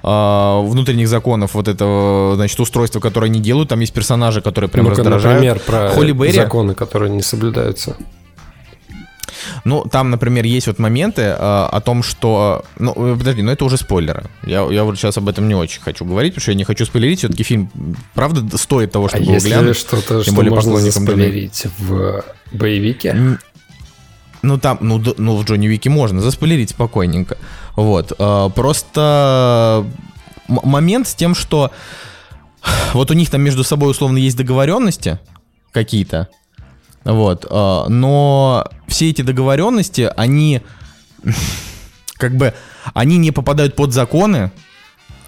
а, 0.03 0.61
внутренних 0.61 1.07
законов 1.07 1.53
вот 1.53 1.67
этого, 1.67 2.35
значит, 2.35 2.59
устройства, 2.59 2.99
которое 2.99 3.27
они 3.27 3.39
делают. 3.39 3.69
Там 3.69 3.79
есть 3.79 3.93
персонажи, 3.93 4.41
которые 4.41 4.69
прям 4.69 4.87
раздражают. 4.87 5.41
например, 5.41 5.59
про 5.59 5.89
Холли 5.89 6.11
Берри. 6.11 6.33
законы, 6.33 6.75
которые 6.75 7.11
не 7.11 7.21
соблюдаются. 7.21 7.95
Ну, 9.65 9.83
там, 9.89 10.09
например, 10.11 10.45
есть 10.45 10.67
вот 10.67 10.79
моменты 10.79 11.21
э, 11.21 11.35
о 11.37 11.81
том, 11.81 12.03
что... 12.03 12.63
Ну, 12.79 12.93
э, 12.95 13.17
подожди, 13.17 13.41
но 13.41 13.51
это 13.51 13.65
уже 13.65 13.77
спойлеры. 13.77 14.23
Я, 14.43 14.61
я 14.71 14.83
вот 14.83 14.97
сейчас 14.97 15.17
об 15.17 15.27
этом 15.27 15.47
не 15.47 15.55
очень 15.55 15.81
хочу 15.81 16.05
говорить, 16.05 16.33
потому 16.33 16.41
что 16.43 16.51
я 16.51 16.57
не 16.57 16.63
хочу 16.63 16.85
спойлерить. 16.85 17.19
Все-таки 17.19 17.43
фильм, 17.43 17.69
правда, 18.13 18.57
стоит 18.57 18.91
того, 18.91 19.05
А 19.05 19.09
чтобы 19.09 19.23
его 19.23 19.33
если 19.33 19.49
глянуть. 19.49 19.77
что-то, 19.77 20.23
что 20.23 20.33
более 20.33 20.53
можно 20.53 20.77
заспойлерить 20.77 21.65
в 21.79 22.23
боевике? 22.51 23.37
Ну, 24.43 24.57
там, 24.57 24.77
ну, 24.81 25.03
ну, 25.17 25.35
в 25.35 25.43
Джонни 25.45 25.67
Уике 25.67 25.89
можно 25.89 26.21
заспойлерить 26.21 26.69
спокойненько. 26.69 27.37
Вот. 27.77 28.11
э, 28.17 28.49
Просто 28.53 29.85
м- 30.49 30.59
момент 30.63 31.07
с 31.07 31.15
тем, 31.15 31.33
что 31.35 31.71
вот 32.93 33.09
у 33.11 33.13
них 33.13 33.29
там 33.29 33.41
между 33.41 33.63
собой 33.63 33.91
условно 33.91 34.17
есть 34.17 34.35
договоренности 34.35 35.19
какие-то. 35.71 36.27
Вот. 37.05 37.45
э, 37.49 37.83
Но 37.87 38.65
все 38.87 39.09
эти 39.09 39.21
договоренности, 39.21 40.11
они 40.17 40.61
как 42.17 42.35
бы, 42.35 42.53
они 42.93 43.17
не 43.17 43.31
попадают 43.31 43.75
под 43.75 43.93
законы, 43.93 44.51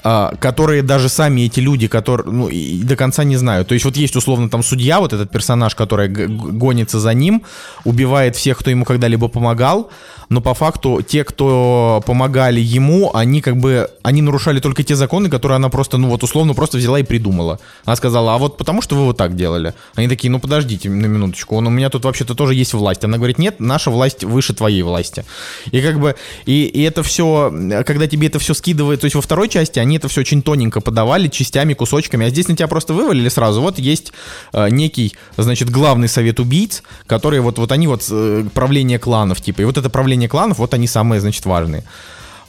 а, 0.01 0.33
которые 0.39 0.81
даже 0.81 1.09
сами 1.09 1.41
эти 1.41 1.59
люди, 1.59 1.87
которые, 1.87 2.31
ну, 2.31 2.47
и 2.47 2.81
до 2.83 2.95
конца 2.95 3.25
не 3.25 3.35
знают. 3.35 3.67
То 3.67 3.73
есть 3.73 3.83
вот 3.83 3.97
есть 3.97 4.15
условно 4.15 4.49
там 4.49 4.63
судья, 4.63 5.01
вот 5.01 5.11
этот 5.11 5.29
персонаж, 5.29 5.75
который 5.75 6.07
гонится 6.07 7.01
за 7.01 7.13
ним, 7.13 7.43
убивает 7.83 8.37
всех, 8.37 8.57
кто 8.59 8.69
ему 8.69 8.85
когда-либо 8.85 9.27
помогал, 9.27 9.91
но 10.29 10.41
по 10.41 10.53
факту 10.53 11.01
те, 11.01 11.23
кто 11.23 12.01
помогали 12.05 12.59
ему, 12.59 13.11
они 13.13 13.41
как 13.41 13.57
бы, 13.57 13.89
они 14.03 14.21
нарушали 14.21 14.59
только 14.59 14.83
те 14.83 14.95
законы, 14.95 15.29
которые 15.29 15.57
она 15.57 15.69
просто, 15.69 15.97
ну 15.97 16.07
вот 16.09 16.23
условно 16.23 16.53
просто 16.53 16.77
взяла 16.77 16.99
и 16.99 17.03
придумала. 17.03 17.59
Она 17.85 17.95
сказала, 17.95 18.35
а 18.35 18.37
вот 18.37 18.57
потому 18.57 18.81
что 18.81 18.95
вы 18.95 19.05
вот 19.05 19.17
так 19.17 19.35
делали. 19.35 19.73
Они 19.95 20.07
такие, 20.07 20.29
ну 20.29 20.39
подождите 20.39 20.89
на 20.89 21.07
минуточку, 21.07 21.55
он, 21.55 21.67
у 21.67 21.69
меня 21.69 21.89
тут 21.89 22.05
вообще-то 22.05 22.35
тоже 22.35 22.53
есть 22.53 22.73
власть. 22.73 23.03
Она 23.03 23.17
говорит, 23.17 23.39
нет, 23.39 23.59
наша 23.59 23.89
власть 23.89 24.23
выше 24.23 24.53
твоей 24.53 24.83
власти. 24.83 25.25
И 25.71 25.81
как 25.81 25.99
бы, 25.99 26.15
и, 26.45 26.65
и 26.65 26.81
это 26.83 27.03
все, 27.03 27.51
когда 27.85 28.07
тебе 28.07 28.27
это 28.27 28.39
все 28.39 28.53
скидывает, 28.53 29.01
то 29.01 29.05
есть 29.05 29.15
во 29.15 29.21
второй 29.21 29.49
части 29.49 29.79
они 29.79 29.97
это 29.97 30.07
все 30.07 30.21
очень 30.21 30.41
тоненько 30.41 30.81
подавали, 30.81 31.27
частями, 31.27 31.73
кусочками, 31.73 32.27
а 32.27 32.29
здесь 32.29 32.47
на 32.47 32.55
тебя 32.55 32.67
просто 32.67 32.93
вывалили 32.93 33.29
сразу. 33.29 33.61
Вот 33.61 33.79
есть 33.79 34.13
э, 34.53 34.69
некий, 34.69 35.15
значит, 35.37 35.69
главный 35.69 36.07
совет 36.07 36.39
убийц, 36.39 36.83
которые 37.07 37.41
вот, 37.41 37.57
вот 37.57 37.71
они 37.71 37.87
вот 37.87 38.05
э, 38.11 38.45
правление 38.53 38.99
кланов, 38.99 39.41
типа, 39.41 39.61
и 39.61 39.65
вот 39.65 39.77
это 39.77 39.89
правление 39.89 40.18
кланов, 40.27 40.57
вот 40.57 40.73
они 40.73 40.87
самые, 40.87 41.21
значит, 41.21 41.45
важные. 41.45 41.83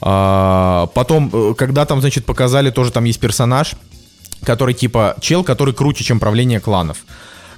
А, 0.01 0.87
потом, 0.93 1.29
э, 1.31 1.53
когда 1.55 1.85
там, 1.85 2.01
значит, 2.01 2.25
показали, 2.25 2.71
тоже 2.71 2.91
там 2.91 3.03
есть 3.03 3.19
персонаж, 3.19 3.75
который 4.43 4.73
типа 4.73 5.15
чел, 5.21 5.43
который 5.43 5.73
круче, 5.73 6.03
чем 6.03 6.19
правление 6.19 6.59
кланов. 6.59 6.97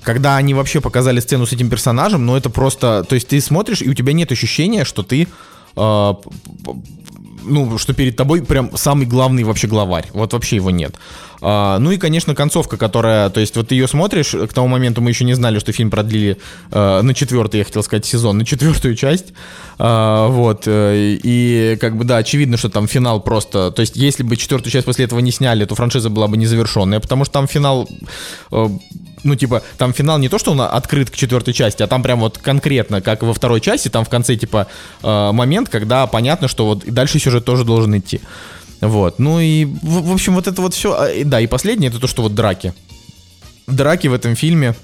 Когда 0.02 0.36
они 0.36 0.54
вообще 0.54 0.82
показали 0.82 1.22
сцену 1.22 1.46
с 1.46 1.54
этим 1.54 1.70
персонажем, 1.70 2.26
ну 2.26 2.36
это 2.36 2.50
просто, 2.50 3.06
то 3.08 3.16
есть 3.16 3.30
ты 3.30 3.40
смотришь 3.40 3.82
и 3.82 3.90
у 3.90 3.94
тебя 3.94 4.12
нет 4.12 4.32
ощущения, 4.34 4.84
что 4.84 5.02
ты, 5.02 5.30
п- 5.74 6.16
ну 7.44 7.78
что 7.78 7.94
перед 7.94 8.16
тобой 8.16 8.44
прям 8.44 8.76
самый 8.76 9.06
главный 9.06 9.44
вообще 9.44 9.68
главарь. 9.68 10.08
Вот 10.14 10.34
вообще 10.34 10.58
его 10.58 10.72
нет. 10.72 10.96
А, 11.46 11.78
ну 11.80 11.92
и, 11.92 11.98
конечно, 11.98 12.36
концовка, 12.36 12.78
которая, 12.78 13.30
то 13.30 13.42
есть 13.42 13.58
вот 13.58 13.68
ты 13.68 13.76
ее 13.76 13.88
смотришь, 13.90 14.32
к 14.32 14.54
тому 14.54 14.70
моменту 14.70 15.02
мы 15.02 15.10
еще 15.10 15.26
не 15.26 15.34
знали, 15.34 15.60
что 15.60 15.74
фильм 15.74 15.92
продлили 15.92 16.38
э, 16.72 17.02
на 17.02 17.14
четвертый, 17.14 17.58
я 17.58 17.66
хотел 17.66 17.84
сказать, 17.84 18.06
сезон, 18.06 18.38
на 18.38 18.46
четвертую 18.46 18.96
часть. 18.96 19.34
А, 19.78 20.30
вот, 20.30 20.64
э, 20.68 21.18
и 21.22 21.78
как 21.82 21.98
бы, 21.98 22.06
да, 22.06 22.18
очевидно, 22.18 22.56
что 22.56 22.70
там 22.70 22.88
финал 22.88 23.20
просто, 23.20 23.72
то 23.72 23.82
есть 23.82 23.98
если 23.98 24.24
бы 24.24 24.38
четвертую 24.38 24.72
часть 24.72 24.86
после 24.86 25.04
этого 25.04 25.20
не 25.20 25.32
сняли, 25.32 25.66
то 25.66 25.76
франшиза 25.76 26.10
была 26.10 26.30
бы 26.30 26.38
незавершенная, 26.38 27.02
потому 27.02 27.26
что 27.26 27.34
там 27.34 27.48
финал, 27.48 27.90
э, 28.52 28.68
ну 29.24 29.36
типа, 29.36 29.64
там 29.78 29.94
финал 29.94 30.20
не 30.20 30.30
то, 30.30 30.38
что 30.38 30.52
он 30.52 30.62
открыт 30.62 31.10
к 31.10 31.16
четвертой 31.16 31.54
части, 31.54 31.84
а 31.84 31.88
там 31.88 32.04
прям 32.04 32.20
вот 32.20 32.38
конкретно, 32.38 33.02
как 33.02 33.24
во 33.24 33.34
второй 33.34 33.62
части, 33.62 33.90
там 33.90 34.06
в 34.06 34.10
конце 34.10 34.36
типа 34.36 34.68
э, 35.02 35.32
момент, 35.32 35.70
когда 35.70 36.08
понятно, 36.08 36.48
что 36.48 36.66
вот 36.66 36.86
дальше 36.86 37.20
сюжет 37.20 37.46
тоже 37.46 37.64
должен 37.64 37.98
идти. 37.98 38.22
Вот, 38.82 39.20
ну 39.20 39.40
и, 39.40 39.66
в, 39.66 40.10
в 40.10 40.14
общем, 40.14 40.36
вот 40.36 40.48
это 40.48 40.62
вот 40.62 40.74
все, 40.74 41.24
да, 41.24 41.40
и 41.40 41.48
последнее, 41.48 41.90
это 41.90 42.00
то, 42.00 42.08
что 42.08 42.22
вот 42.22 42.36
драки. 42.36 42.74
Драки 43.68 44.08
в 44.08 44.14
этом 44.14 44.36
фильме, 44.36 44.76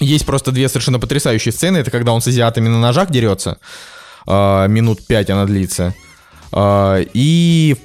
есть 0.00 0.26
просто 0.26 0.52
две 0.52 0.68
совершенно 0.68 0.98
потрясающие 0.98 1.52
сцены. 1.52 1.78
Это 1.78 1.90
когда 1.90 2.12
он 2.12 2.20
с 2.20 2.26
азиатами 2.26 2.68
на 2.68 2.80
ножах 2.80 3.10
дерется. 3.10 3.58
а, 4.26 4.66
минут 4.66 5.06
пять 5.06 5.30
она 5.30 5.44
длится. 5.44 5.94
А, 6.52 7.00
и 7.14 7.76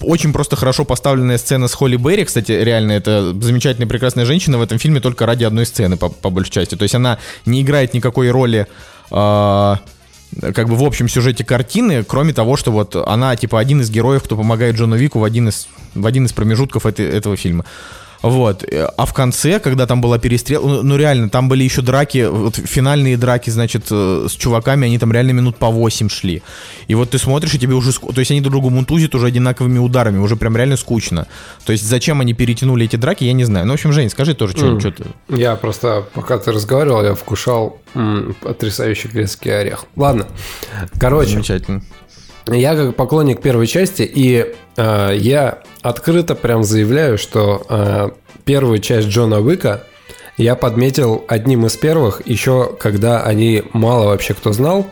очень 0.00 0.32
просто 0.32 0.56
хорошо 0.56 0.84
поставленная 0.84 1.38
сцена 1.38 1.68
с 1.68 1.74
Холли 1.74 1.96
Берри. 1.96 2.24
Кстати, 2.24 2.52
реально, 2.52 2.92
это 2.92 3.32
замечательная, 3.40 3.88
прекрасная 3.88 4.24
женщина 4.24 4.58
в 4.58 4.62
этом 4.62 4.78
фильме 4.78 5.00
только 5.00 5.26
ради 5.26 5.44
одной 5.44 5.66
сцены, 5.66 5.96
по, 5.96 6.08
по 6.08 6.30
большей 6.30 6.52
части. 6.52 6.76
То 6.76 6.84
есть 6.84 6.94
она 6.94 7.18
не 7.46 7.62
играет 7.62 7.94
никакой 7.94 8.30
роли 8.30 8.66
а, 9.10 9.80
как 10.40 10.68
бы 10.68 10.76
в 10.76 10.84
общем 10.84 11.08
сюжете 11.08 11.44
картины, 11.44 12.04
кроме 12.04 12.32
того, 12.32 12.56
что 12.56 12.70
вот 12.70 12.94
она 12.96 13.34
типа 13.36 13.58
один 13.58 13.80
из 13.80 13.90
героев, 13.90 14.22
кто 14.22 14.36
помогает 14.36 14.76
Джону 14.76 14.96
Вику 14.96 15.18
в 15.18 15.24
один 15.24 15.48
из, 15.48 15.68
в 15.94 16.06
один 16.06 16.26
из 16.26 16.32
промежутков 16.32 16.86
этой, 16.86 17.06
этого 17.06 17.36
фильма. 17.36 17.64
Вот. 18.22 18.64
А 18.96 19.06
в 19.06 19.14
конце, 19.14 19.60
когда 19.60 19.86
там 19.86 20.00
была 20.00 20.18
перестрел, 20.18 20.66
ну, 20.66 20.82
ну 20.82 20.96
реально, 20.96 21.28
там 21.28 21.48
были 21.48 21.64
еще 21.64 21.82
драки, 21.82 22.26
вот 22.28 22.56
финальные 22.56 23.16
драки, 23.16 23.50
значит, 23.50 23.86
э, 23.90 24.26
с 24.28 24.32
чуваками, 24.32 24.86
они 24.86 24.98
там 24.98 25.12
реально 25.12 25.32
минут 25.32 25.56
по 25.56 25.68
8 25.68 26.08
шли. 26.08 26.42
И 26.88 26.94
вот 26.94 27.10
ты 27.10 27.18
смотришь, 27.18 27.54
и 27.54 27.58
тебе 27.58 27.74
уже... 27.74 27.92
То 27.92 28.18
есть 28.18 28.30
они 28.30 28.40
друг 28.40 28.52
другу 28.52 28.70
мунтузят 28.70 29.14
уже 29.14 29.26
одинаковыми 29.26 29.78
ударами, 29.78 30.18
уже 30.18 30.36
прям 30.36 30.56
реально 30.56 30.76
скучно. 30.76 31.26
То 31.64 31.72
есть 31.72 31.84
зачем 31.84 32.20
они 32.20 32.32
перетянули 32.34 32.86
эти 32.86 32.96
драки, 32.96 33.24
я 33.24 33.32
не 33.32 33.44
знаю. 33.44 33.66
Ну, 33.66 33.72
в 33.72 33.74
общем, 33.74 33.92
Жень, 33.92 34.10
скажи 34.10 34.34
тоже, 34.34 34.56
что, 34.56 34.66
М. 34.66 34.80
что 34.80 34.90
ты... 34.90 35.04
Я 35.28 35.54
просто, 35.56 36.04
пока 36.14 36.38
ты 36.38 36.52
разговаривал, 36.52 37.04
я 37.04 37.14
вкушал 37.14 37.80
м, 37.94 38.34
потрясающий 38.40 39.08
грецкий 39.08 39.50
орех. 39.56 39.84
Ладно. 39.96 40.26
Короче, 40.98 41.32
Замечательно. 41.32 41.82
Я 42.50 42.74
как 42.76 42.96
поклонник 42.96 43.40
первой 43.40 43.66
части, 43.66 44.02
и 44.02 44.54
э, 44.76 45.10
я 45.16 45.62
открыто 45.82 46.34
прям 46.34 46.64
заявляю, 46.64 47.18
что 47.18 47.62
э, 47.68 48.10
первую 48.44 48.78
часть 48.78 49.08
Джона 49.08 49.40
Уика 49.40 49.84
я 50.36 50.54
подметил 50.54 51.24
одним 51.28 51.66
из 51.66 51.76
первых, 51.76 52.22
еще 52.26 52.72
когда 52.78 53.22
они 53.22 53.64
мало 53.72 54.06
вообще 54.06 54.34
кто 54.34 54.52
знал. 54.52 54.86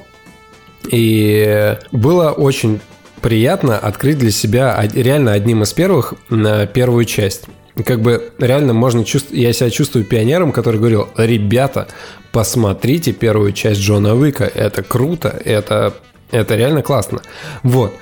И 0.90 1.76
было 1.92 2.30
очень 2.30 2.80
приятно 3.22 3.78
открыть 3.78 4.18
для 4.18 4.30
себя 4.30 4.88
реально 4.94 5.32
одним 5.32 5.62
из 5.62 5.72
первых 5.72 6.14
на 6.28 6.66
первую 6.66 7.04
часть. 7.04 7.44
Как 7.84 8.00
бы 8.00 8.32
реально 8.38 8.72
можно 8.72 9.04
чувствовать, 9.04 9.40
я 9.40 9.52
себя 9.52 9.70
чувствую 9.70 10.04
пионером, 10.04 10.52
который 10.52 10.78
говорил, 10.78 11.08
ребята, 11.16 11.88
посмотрите 12.32 13.12
первую 13.12 13.52
часть 13.52 13.80
Джона 13.80 14.14
Уика, 14.14 14.44
это 14.44 14.82
круто, 14.82 15.28
это, 15.44 15.94
это 16.30 16.56
реально 16.56 16.82
классно. 16.82 17.22
Вот. 17.62 17.92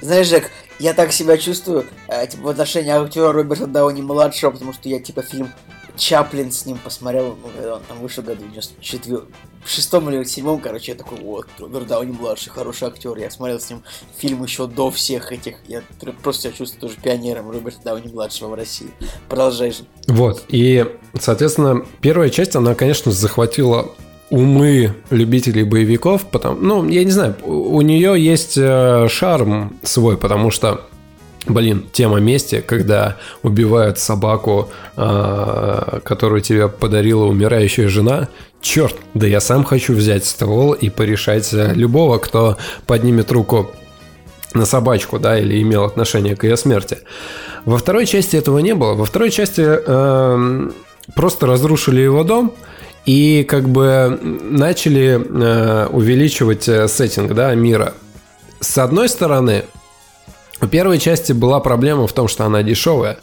Знаешь, 0.00 0.28
Жек, 0.28 0.50
я 0.78 0.94
так 0.94 1.12
себя 1.12 1.38
чувствую, 1.38 1.86
э, 2.08 2.26
типа, 2.26 2.42
в 2.44 2.48
отношении 2.48 2.90
актера 2.90 3.32
Роберта 3.32 3.66
Дауни 3.66 4.02
младшего, 4.02 4.50
потому 4.50 4.72
что 4.72 4.88
я 4.88 4.98
типа 4.98 5.22
фильм 5.22 5.52
Чаплин 5.96 6.50
с 6.50 6.66
ним 6.66 6.78
посмотрел, 6.78 7.36
ну, 7.42 7.72
он 7.74 7.82
там 7.86 7.98
вышел 8.00 8.22
году 8.22 8.44
в 8.44 8.50
94 8.50 9.20
в 9.64 9.70
шестом 9.70 10.10
или 10.10 10.24
седьмом, 10.24 10.60
короче, 10.60 10.92
я 10.92 10.98
такой, 10.98 11.20
вот, 11.20 11.46
Роберт 11.58 11.86
Дауни 11.86 12.10
младший, 12.10 12.50
хороший 12.50 12.88
актер. 12.88 13.16
Я 13.16 13.30
смотрел 13.30 13.60
с 13.60 13.70
ним 13.70 13.82
фильм 14.18 14.42
еще 14.42 14.66
до 14.66 14.90
всех 14.90 15.30
этих. 15.30 15.56
Я 15.68 15.82
просто 16.22 16.42
себя 16.42 16.52
чувствую 16.52 16.80
тоже 16.80 17.00
пионером 17.00 17.50
Роберта 17.50 17.78
Дауни 17.84 18.12
младшего 18.12 18.48
в 18.48 18.54
России. 18.54 18.88
Продолжай 19.28 19.70
же. 19.70 19.84
Вот. 20.08 20.42
И, 20.48 20.84
соответственно, 21.18 21.86
первая 22.00 22.28
часть, 22.30 22.56
она, 22.56 22.74
конечно, 22.74 23.12
захватила 23.12 23.92
умы 24.32 24.94
любителей 25.10 25.62
боевиков, 25.62 26.24
потому, 26.24 26.58
ну, 26.58 26.88
я 26.88 27.04
не 27.04 27.10
знаю, 27.10 27.36
у, 27.44 27.82
нее 27.82 28.14
есть 28.18 28.56
э, 28.56 29.06
шарм 29.08 29.76
свой, 29.82 30.16
потому 30.16 30.50
что 30.50 30.80
Блин, 31.44 31.84
тема 31.92 32.20
мести, 32.20 32.60
когда 32.64 33.16
убивают 33.42 33.98
собаку, 33.98 34.70
э, 34.96 35.98
которую 36.04 36.40
тебе 36.40 36.68
подарила 36.68 37.24
умирающая 37.24 37.88
жена. 37.88 38.28
Черт, 38.60 38.94
да 39.14 39.26
я 39.26 39.40
сам 39.40 39.64
хочу 39.64 39.92
взять 39.92 40.24
ствол 40.24 40.72
и 40.72 40.88
порешать 40.88 41.52
э, 41.52 41.72
любого, 41.74 42.18
кто 42.18 42.58
поднимет 42.86 43.32
руку 43.32 43.72
на 44.54 44.66
собачку, 44.66 45.18
да, 45.18 45.36
или 45.36 45.60
имел 45.60 45.82
отношение 45.82 46.36
к 46.36 46.44
ее 46.44 46.56
смерти. 46.56 46.98
Во 47.64 47.76
второй 47.76 48.06
части 48.06 48.36
этого 48.36 48.60
не 48.60 48.76
было. 48.76 48.94
Во 48.94 49.04
второй 49.04 49.30
части 49.30 49.62
эм, 49.62 50.72
просто 51.16 51.46
разрушили 51.48 52.00
его 52.02 52.22
дом 52.22 52.52
и 53.04 53.44
как 53.48 53.68
бы 53.68 54.18
начали 54.22 55.20
э, 55.20 55.86
увеличивать 55.88 56.68
э, 56.68 56.88
сеттинг, 56.88 57.34
да, 57.34 57.54
мира. 57.54 57.94
С 58.60 58.78
одной 58.78 59.08
стороны, 59.08 59.64
у 60.62 60.68
первой 60.68 61.00
части 61.00 61.32
была 61.32 61.58
проблема 61.58 62.06
в 62.06 62.12
том, 62.12 62.28
что 62.28 62.44
она 62.44 62.62
дешевая. 62.62 63.18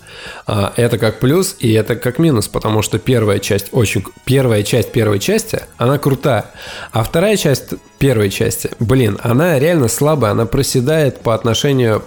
А, 0.45 0.73
Это 0.75 0.97
как 0.97 1.19
плюс 1.19 1.55
и 1.59 1.71
это 1.71 1.95
как 1.95 2.19
минус, 2.19 2.49
потому 2.49 2.81
что 2.81 2.99
первая 2.99 3.39
часть 3.39 3.69
очень... 3.71 4.03
Первая 4.25 4.63
часть 4.63 4.91
первой 4.91 5.19
части, 5.19 5.61
она 5.77 5.97
крутая. 5.97 6.51
А 6.91 7.01
вторая 7.01 7.37
часть 7.37 7.75
первой 7.97 8.29
части, 8.29 8.71
блин, 8.79 9.17
она 9.23 9.57
реально 9.57 9.87
слабая, 9.87 10.31
она 10.31 10.45
проседает 10.45 11.21
по 11.21 11.33
отношению 11.33 12.03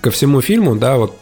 ко 0.00 0.12
всему 0.12 0.40
фильму, 0.40 0.76
да, 0.76 0.96
вот 0.96 1.16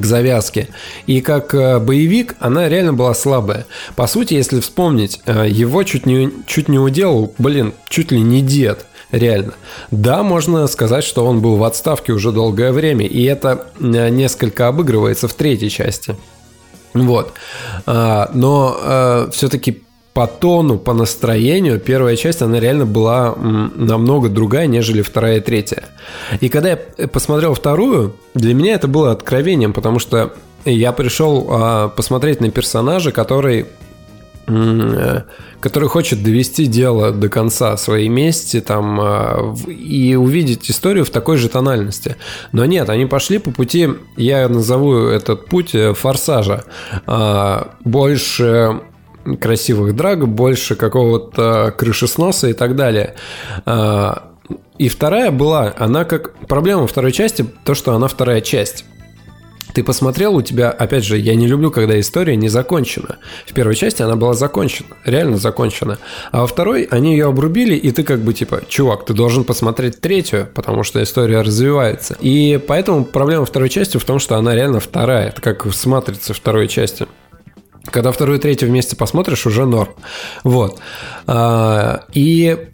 к 0.00 0.06
завязке. 0.06 0.68
И 1.06 1.20
как 1.20 1.54
э, 1.54 1.78
боевик 1.78 2.36
она 2.38 2.68
реально 2.68 2.92
была 2.92 3.14
слабая. 3.14 3.66
По 3.94 4.06
сути, 4.06 4.34
если 4.34 4.60
вспомнить, 4.60 5.20
э, 5.26 5.46
его 5.48 5.82
чуть 5.82 6.06
не, 6.06 6.30
чуть 6.46 6.68
не 6.68 6.78
уделал, 6.78 7.34
блин, 7.38 7.74
чуть 7.88 8.12
ли 8.12 8.20
не 8.20 8.42
дед. 8.42 8.86
Реально. 9.12 9.54
Да, 9.92 10.22
можно 10.24 10.66
сказать, 10.66 11.04
что 11.04 11.24
он 11.24 11.40
был 11.40 11.56
в 11.56 11.64
отставке 11.64 12.12
уже 12.12 12.32
долгое 12.32 12.72
время, 12.72 13.06
и 13.06 13.22
это 13.22 13.68
э, 13.78 14.08
несколько 14.08 14.68
обыгрывается 14.68 15.28
в 15.28 15.34
третьей 15.34 15.70
части. 15.70 16.16
Вот. 16.92 17.34
А, 17.84 18.30
Но 18.32 19.28
все-таки 19.30 19.82
по 20.16 20.26
тону, 20.26 20.78
по 20.78 20.94
настроению 20.94 21.78
первая 21.78 22.16
часть, 22.16 22.40
она 22.40 22.58
реально 22.58 22.86
была 22.86 23.34
намного 23.36 24.30
другая, 24.30 24.66
нежели 24.66 25.02
вторая 25.02 25.36
и 25.36 25.40
третья. 25.40 25.90
И 26.40 26.48
когда 26.48 26.70
я 26.70 27.06
посмотрел 27.06 27.52
вторую, 27.52 28.16
для 28.32 28.54
меня 28.54 28.76
это 28.76 28.88
было 28.88 29.12
откровением, 29.12 29.74
потому 29.74 29.98
что 29.98 30.32
я 30.64 30.92
пришел 30.92 31.46
а, 31.50 31.88
посмотреть 31.88 32.40
на 32.40 32.50
персонажа, 32.50 33.12
который 33.12 33.66
э, 34.46 35.20
который 35.60 35.88
хочет 35.90 36.22
довести 36.22 36.64
дело 36.64 37.12
до 37.12 37.28
конца 37.28 37.76
своей 37.76 38.08
мести 38.08 38.62
там 38.62 38.98
а, 38.98 39.54
и 39.68 40.14
увидеть 40.14 40.70
историю 40.70 41.04
в 41.04 41.10
такой 41.10 41.36
же 41.36 41.50
тональности. 41.50 42.16
Но 42.52 42.64
нет, 42.64 42.88
они 42.88 43.04
пошли 43.04 43.36
по 43.36 43.50
пути, 43.50 43.90
я 44.16 44.48
назову 44.48 44.94
этот 45.08 45.44
путь 45.44 45.74
э, 45.74 45.92
форсажа. 45.92 46.64
А, 47.06 47.74
Больше 47.84 48.80
красивых 49.40 49.96
драк, 49.96 50.26
больше 50.28 50.76
какого-то 50.76 51.74
крышесноса 51.76 52.48
и 52.48 52.52
так 52.52 52.76
далее. 52.76 53.14
А, 53.64 54.32
И 54.78 54.88
вторая 54.88 55.30
была, 55.30 55.74
она 55.78 56.04
как... 56.04 56.34
Проблема 56.46 56.86
второй 56.86 57.12
части, 57.12 57.44
то, 57.64 57.74
что 57.74 57.94
она 57.94 58.08
вторая 58.08 58.40
часть. 58.40 58.84
Ты 59.74 59.82
посмотрел, 59.82 60.34
у 60.36 60.42
тебя, 60.42 60.70
опять 60.70 61.04
же, 61.04 61.18
я 61.18 61.34
не 61.34 61.46
люблю, 61.46 61.70
когда 61.70 61.98
история 62.00 62.36
не 62.36 62.48
закончена. 62.48 63.16
В 63.46 63.52
первой 63.52 63.74
части 63.74 64.00
она 64.02 64.16
была 64.16 64.32
закончена, 64.32 64.88
реально 65.04 65.36
закончена. 65.36 65.98
А 66.32 66.40
во 66.40 66.46
второй 66.46 66.84
они 66.84 67.12
ее 67.12 67.26
обрубили, 67.26 67.74
и 67.74 67.90
ты 67.90 68.02
как 68.02 68.20
бы 68.20 68.32
типа, 68.32 68.62
чувак, 68.68 69.04
ты 69.04 69.12
должен 69.12 69.44
посмотреть 69.44 70.00
третью, 70.00 70.48
потому 70.54 70.82
что 70.82 71.02
история 71.02 71.42
развивается. 71.42 72.16
И 72.20 72.58
поэтому 72.66 73.04
проблема 73.04 73.44
второй 73.44 73.68
части 73.68 73.98
в 73.98 74.04
том, 74.04 74.18
что 74.18 74.36
она 74.36 74.54
реально 74.54 74.80
вторая. 74.80 75.28
Это 75.28 75.42
как 75.42 75.66
с 75.66 75.84
«Матрицы» 75.84 76.32
второй 76.32 76.68
части. 76.68 77.06
Когда 77.86 78.12
вторую 78.12 78.38
и 78.38 78.40
третью 78.40 78.68
вместе 78.68 78.96
посмотришь, 78.96 79.46
уже 79.46 79.64
норм. 79.66 79.90
Вот. 80.44 80.78
А, 81.26 82.04
И 82.12 82.68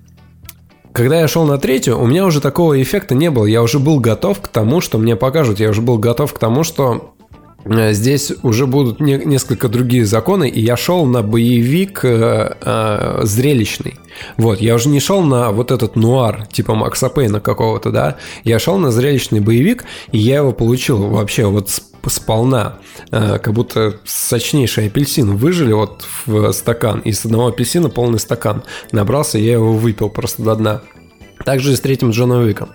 когда 0.92 1.20
я 1.20 1.28
шел 1.28 1.44
на 1.44 1.58
третью, 1.58 1.98
у 2.00 2.06
меня 2.06 2.24
уже 2.26 2.40
такого 2.40 2.80
эффекта 2.82 3.14
не 3.14 3.30
было. 3.30 3.46
Я 3.46 3.62
уже 3.62 3.78
был 3.78 3.98
готов 4.00 4.40
к 4.40 4.48
тому, 4.48 4.80
что 4.80 4.98
мне 4.98 5.16
покажут. 5.16 5.60
Я 5.60 5.70
уже 5.70 5.80
был 5.80 5.98
готов 5.98 6.32
к 6.34 6.38
тому, 6.38 6.64
что 6.64 7.14
э, 7.64 7.92
здесь 7.94 8.32
уже 8.42 8.66
будут 8.66 9.00
не- 9.00 9.24
несколько 9.24 9.68
другие 9.68 10.04
законы, 10.04 10.48
и 10.48 10.60
я 10.60 10.76
шел 10.76 11.06
на 11.06 11.22
боевик 11.22 12.00
э, 12.04 12.56
э, 12.60 13.20
зрелищный. 13.22 13.94
Вот, 14.36 14.60
я 14.60 14.74
уже 14.74 14.88
не 14.90 15.00
шел 15.00 15.22
на 15.22 15.50
вот 15.50 15.70
этот 15.70 15.96
нуар, 15.96 16.46
типа 16.52 16.74
Макса 16.74 17.08
Пейна 17.08 17.40
какого-то, 17.40 17.90
да. 17.90 18.16
Я 18.44 18.58
шел 18.58 18.76
на 18.78 18.90
зрелищный 18.90 19.40
боевик, 19.40 19.84
и 20.10 20.18
я 20.18 20.36
его 20.38 20.52
получил 20.52 20.98
вообще 21.08 21.46
вот 21.46 21.68
сп- 21.68 21.84
сполна. 22.10 22.78
Э, 23.10 23.38
как 23.38 23.52
будто 23.54 23.98
сочнейший 24.04 24.86
апельсин 24.86 25.36
выжили 25.36 25.72
вот 25.72 26.04
в 26.26 26.52
стакан, 26.52 27.00
и 27.00 27.12
с 27.12 27.24
одного 27.24 27.48
апельсина 27.48 27.88
полный 27.90 28.18
стакан 28.18 28.62
набрался, 28.92 29.38
и 29.38 29.44
я 29.44 29.52
его 29.54 29.72
выпил 29.72 30.10
просто 30.10 30.42
до 30.42 30.54
дна. 30.56 30.80
Также 31.44 31.72
и 31.72 31.76
с 31.76 31.80
третьим 31.80 32.10
Джоном 32.10 32.42
Уиком. 32.42 32.70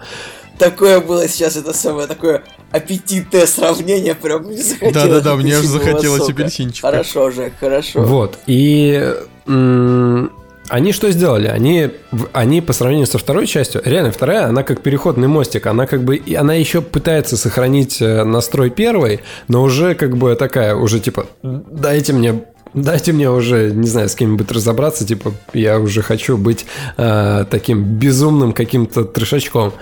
Такое 0.59 0.99
было 0.99 1.27
сейчас, 1.27 1.55
это 1.55 1.71
самое 1.71 2.07
такое 2.07 2.43
аппетитное 2.71 3.45
сравнение, 3.45 4.15
прям 4.15 4.43
мне 4.43 4.57
захотелось. 4.57 4.93
Да-да-да, 4.93 5.35
мне 5.35 5.55
апельсинового 5.55 5.85
захотелось 5.85 6.21
сока. 6.21 6.33
апельсинчика. 6.33 6.87
Хорошо, 6.87 7.29
Жек, 7.31 7.53
хорошо. 7.59 8.01
Вот. 8.01 8.39
И 8.47 9.13
м, 9.45 10.31
они 10.69 10.91
что 10.91 11.09
сделали? 11.11 11.47
Они, 11.47 11.89
они 12.33 12.61
по 12.61 12.73
сравнению 12.73 13.07
со 13.07 13.17
второй 13.17 13.47
частью, 13.47 13.81
реально 13.85 14.11
вторая, 14.11 14.47
она 14.47 14.63
как 14.63 14.81
переходный 14.81 15.27
мостик, 15.27 15.67
она 15.67 15.85
как 15.85 16.03
бы, 16.03 16.15
и 16.15 16.35
она 16.35 16.53
еще 16.53 16.81
пытается 16.81 17.37
сохранить 17.37 18.01
э, 18.01 18.23
настрой 18.23 18.69
первой, 18.69 19.21
но 19.47 19.63
уже 19.63 19.95
как 19.95 20.17
бы 20.17 20.35
такая, 20.35 20.75
уже 20.75 20.99
типа, 20.99 21.27
дайте 21.43 22.13
мне 22.13 22.43
Дайте 22.73 23.11
мне 23.13 23.31
уже, 23.31 23.71
не 23.71 23.87
знаю, 23.87 24.09
с 24.09 24.13
кем-нибудь 24.13 24.51
разобраться, 24.51 25.05
типа, 25.05 25.33
я 25.53 25.79
уже 25.79 26.01
хочу 26.01 26.37
быть 26.37 26.65
э, 26.97 27.45
таким 27.49 27.83
безумным 27.83 28.53
каким-то 28.53 29.03
трешачком. 29.03 29.73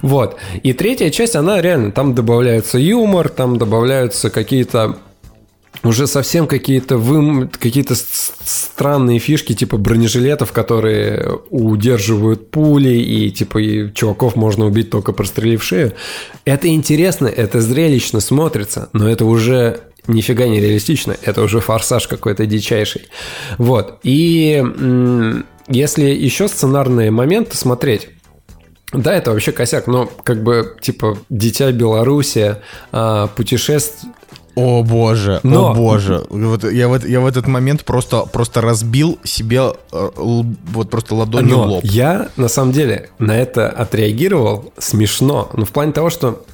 Вот. 0.00 0.36
И 0.62 0.72
третья 0.72 1.10
часть, 1.10 1.36
она 1.36 1.60
реально, 1.60 1.92
там 1.92 2.14
добавляется 2.14 2.78
юмор, 2.78 3.28
там 3.28 3.58
добавляются 3.58 4.30
какие-то 4.30 4.96
уже 5.84 6.06
совсем 6.06 6.46
какие-то 6.46 6.98
вым... 6.98 7.48
какие-то 7.48 7.94
странные 7.94 9.18
фишки, 9.18 9.54
типа 9.54 9.76
бронежилетов, 9.76 10.52
которые 10.52 11.38
удерживают 11.50 12.50
пули, 12.50 12.94
и 12.94 13.30
типа 13.30 13.58
и 13.58 13.92
чуваков 13.92 14.36
можно 14.36 14.66
убить 14.66 14.90
только 14.90 15.12
прострелив 15.12 15.62
шею. 15.62 15.92
Это 16.44 16.68
интересно, 16.68 17.26
это 17.26 17.60
зрелищно 17.60 18.20
смотрится, 18.20 18.88
но 18.92 19.08
это 19.08 19.24
уже 19.24 19.80
нифига 20.06 20.46
не 20.46 20.60
реалистично, 20.60 21.16
это 21.22 21.42
уже 21.42 21.60
форсаж 21.60 22.08
какой-то 22.08 22.46
дичайший. 22.46 23.02
Вот. 23.58 24.00
И 24.02 24.62
если 25.68 26.04
еще 26.04 26.48
сценарные 26.48 27.10
моменты 27.10 27.56
смотреть, 27.56 28.08
да, 28.92 29.14
это 29.14 29.32
вообще 29.32 29.52
косяк, 29.52 29.86
но 29.86 30.06
как 30.06 30.42
бы 30.42 30.76
типа 30.80 31.18
дитя 31.28 31.70
Беларуси, 31.72 32.56
а, 32.90 33.26
путешествие, 33.26 34.14
о 34.58 34.82
боже, 34.82 35.40
Но... 35.44 35.70
о 35.70 35.74
боже. 35.74 36.24
Вот 36.30 36.64
я, 36.64 36.88
в, 36.88 37.06
я 37.06 37.20
в 37.20 37.26
этот 37.26 37.46
момент 37.46 37.84
просто, 37.84 38.22
просто 38.22 38.60
разбил 38.60 39.18
себе 39.22 39.72
э, 39.92 40.08
вот 40.16 40.90
просто 40.90 41.14
ладонью 41.14 41.56
Но 41.56 41.64
лоб. 41.64 41.84
Я 41.84 42.28
на 42.36 42.48
самом 42.48 42.72
деле 42.72 43.10
на 43.20 43.38
это 43.38 43.68
отреагировал 43.68 44.72
смешно. 44.76 45.48
Ну, 45.52 45.64
в 45.64 45.70
плане 45.70 45.92
того, 45.92 46.10
что 46.10 46.44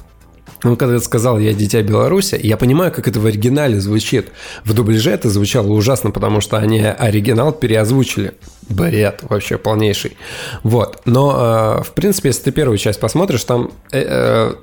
ну, 0.63 0.75
когда 0.75 0.99
сказал 0.99 1.39
«Я 1.39 1.53
дитя 1.53 1.81
Беларуси», 1.81 2.39
я 2.41 2.57
понимаю, 2.57 2.91
как 2.91 3.07
это 3.07 3.19
в 3.19 3.25
оригинале 3.25 3.79
звучит. 3.79 4.29
В 4.63 4.73
дубляже 4.73 5.11
это 5.11 5.29
звучало 5.29 5.67
ужасно, 5.67 6.11
потому 6.11 6.41
что 6.41 6.57
они 6.57 6.83
оригинал 6.83 7.51
переозвучили. 7.51 8.33
Бред 8.69 9.21
вообще 9.23 9.57
полнейший. 9.57 10.17
Вот. 10.63 11.01
Но, 11.05 11.79
э, 11.79 11.83
в 11.83 11.91
принципе, 11.93 12.29
если 12.29 12.43
ты 12.43 12.51
первую 12.51 12.77
часть 12.77 12.99
посмотришь, 12.99 13.43
там 13.43 13.71
э, 13.91 14.05
э, 14.07 14.55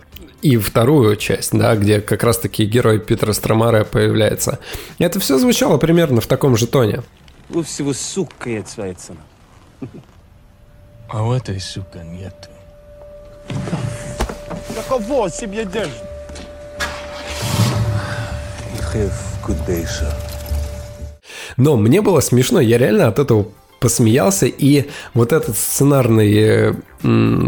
и 0.42 0.56
вторую 0.56 1.16
часть, 1.16 1.56
да, 1.56 1.76
где 1.76 2.00
как 2.00 2.24
раз-таки 2.24 2.64
герой 2.64 2.98
Питера 2.98 3.32
Стромаре 3.32 3.84
появляется. 3.84 4.58
И 4.98 5.04
это 5.04 5.20
все 5.20 5.38
звучало 5.38 5.78
примерно 5.78 6.20
в 6.20 6.26
таком 6.26 6.56
же 6.56 6.66
тоне. 6.66 7.02
У 7.50 7.62
всего 7.62 7.92
сука 7.92 8.50
яйцвайцена. 8.50 9.20
А 11.08 11.24
у 11.24 11.32
этой 11.32 11.60
сука 11.60 12.00
нет. 12.02 12.50
Кого 14.88 15.28
себе 15.28 15.64
держит? 15.64 16.02
Но 21.56 21.76
мне 21.76 22.02
было 22.02 22.20
смешно, 22.20 22.60
я 22.60 22.78
реально 22.78 23.08
от 23.08 23.18
этого 23.18 23.46
посмеялся, 23.82 24.46
и 24.46 24.88
вот 25.12 25.32
этот 25.32 25.58
сценарный, 25.58 26.76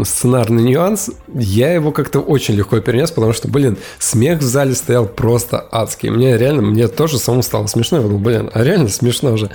сценарный 0.03 0.63
нюанс, 0.63 1.09
я 1.33 1.73
его 1.73 1.91
как-то 1.91 2.19
очень 2.19 2.55
легко 2.55 2.79
перенес, 2.81 3.09
потому 3.09 3.33
что, 3.33 3.47
блин, 3.47 3.77
смех 3.97 4.39
в 4.39 4.43
зале 4.43 4.75
стоял 4.75 5.07
просто 5.07 5.65
адский. 5.71 6.09
Мне 6.09 6.37
реально, 6.37 6.61
мне 6.61 6.87
тоже 6.89 7.17
самому 7.17 7.41
стало 7.41 7.67
смешно. 7.67 7.97
Я 7.97 8.03
думал, 8.03 8.19
блин, 8.19 8.51
а 8.53 8.63
реально 8.63 8.89
смешно 8.89 9.37
же. 9.37 9.49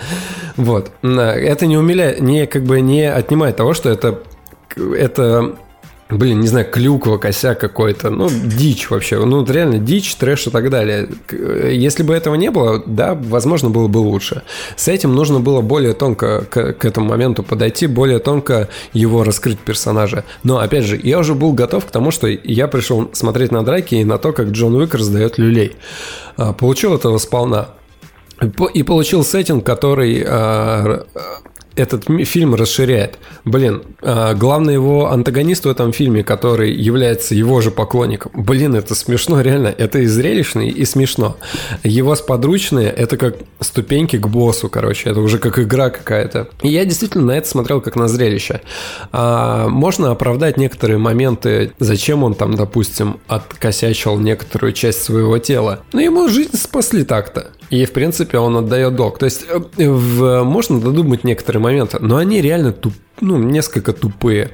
Вот. 0.57 0.90
Это 1.02 1.66
не 1.66 1.77
умиляет, 1.77 2.20
не 2.20 2.47
как 2.47 2.65
бы 2.65 2.81
не 2.81 3.02
отнимает 3.02 3.57
того, 3.57 3.74
что 3.74 3.90
это 3.90 4.20
это 4.77 5.57
блин, 6.11 6.41
не 6.41 6.49
знаю, 6.49 6.66
клюква, 6.70 7.19
косяк 7.19 7.61
какой-то, 7.61 8.11
ну, 8.11 8.28
дичь 8.31 8.91
вообще, 8.91 9.24
ну, 9.24 9.45
реально 9.45 9.78
дичь, 9.78 10.15
трэш 10.16 10.49
и 10.49 10.51
так 10.51 10.70
далее. 10.70 11.09
Если 11.31 12.03
бы 12.03 12.15
этого 12.15 12.35
не 12.35 12.51
было, 12.51 12.82
да, 12.87 13.15
возможно, 13.15 13.70
было 13.70 13.89
бы 13.89 13.99
лучше. 13.99 14.43
С 14.77 14.89
этим 14.89 15.15
нужно 15.15 15.41
было 15.41 15.61
более 15.61 15.93
тонко 15.93 16.45
к, 16.45 16.73
к 16.73 16.85
этому 16.85 17.09
моменту 17.09 17.43
подойти, 17.43 17.87
более 17.87 18.19
тонко 18.19 18.69
его 18.93 19.24
раскрыть 19.24 19.59
персонажа. 19.59 20.24
Но, 20.43 20.59
опять 20.59 20.85
же, 20.85 20.99
я 21.03 21.19
уже 21.19 21.35
был 21.35 21.53
готов 21.53 21.87
к 21.87 21.91
тому, 21.91 22.11
что 22.11 22.27
я 22.27 22.69
пришел 22.69 23.11
смотреть 23.12 23.53
на 23.53 23.65
драки 23.65 23.97
и 23.97 24.05
на 24.05 24.19
то, 24.19 24.32
как 24.32 24.49
Джон 24.49 24.74
Уик 24.74 24.95
раздает 24.95 25.39
люлей. 25.39 25.77
А, 26.37 26.53
получил 26.53 26.95
этого 26.95 27.19
сполна. 27.19 27.70
И 28.73 28.82
получил 28.82 29.23
сеттинг, 29.23 29.66
который 29.66 30.24
а, 30.27 31.05
этот 31.81 32.05
фильм 32.27 32.55
расширяет. 32.55 33.19
Блин, 33.44 33.82
а, 34.02 34.35
главный 34.35 34.74
его 34.74 35.11
антагонист 35.11 35.65
в 35.65 35.69
этом 35.69 35.93
фильме, 35.93 36.23
который 36.23 36.73
является 36.73 37.35
его 37.35 37.61
же 37.61 37.70
поклонником. 37.70 38.32
Блин, 38.35 38.74
это 38.74 38.94
смешно, 38.94 39.40
реально. 39.40 39.69
Это 39.69 40.01
и 40.01 40.07
зрелищно, 40.07 40.61
и 40.61 40.85
смешно. 40.85 41.36
Его 41.82 42.15
сподручные— 42.15 42.89
это 42.97 43.16
как 43.16 43.36
ступеньки 43.61 44.16
к 44.16 44.27
боссу, 44.27 44.69
короче. 44.69 45.11
Это 45.11 45.20
уже 45.20 45.39
как 45.39 45.59
игра 45.59 45.90
какая-то. 45.90 46.48
И 46.62 46.69
я 46.69 46.85
действительно 46.85 47.24
на 47.27 47.32
это 47.32 47.48
смотрел 47.48 47.81
как 47.81 47.97
на 47.97 48.09
зрелище. 48.09 48.61
А, 49.12 49.69
можно 49.69 50.11
оправдать 50.11 50.57
некоторые 50.57 50.98
моменты, 50.98 51.73
зачем 51.78 52.23
он 52.23 52.35
там, 52.35 52.55
допустим, 52.55 53.19
откосячил 53.27 54.19
некоторую 54.19 54.73
часть 54.73 55.02
своего 55.02 55.39
тела. 55.39 55.81
Но 55.93 56.01
ему 56.01 56.28
жизнь 56.28 56.57
спасли 56.57 57.05
так-то. 57.05 57.52
И, 57.71 57.85
в 57.85 57.93
принципе, 57.93 58.39
он 58.39 58.57
отдает 58.57 58.97
долг. 58.97 59.19
То 59.19 59.27
есть, 59.27 59.47
э, 59.49 59.89
в, 59.89 60.43
можно 60.43 60.81
додумать 60.81 61.25
некоторые 61.25 61.63
моменты, 61.63 61.99
но 62.01 62.17
они 62.17 62.41
реально 62.41 62.73
туп, 62.73 62.93
ну, 63.21 63.39
несколько 63.39 63.93
тупые. 63.93 64.51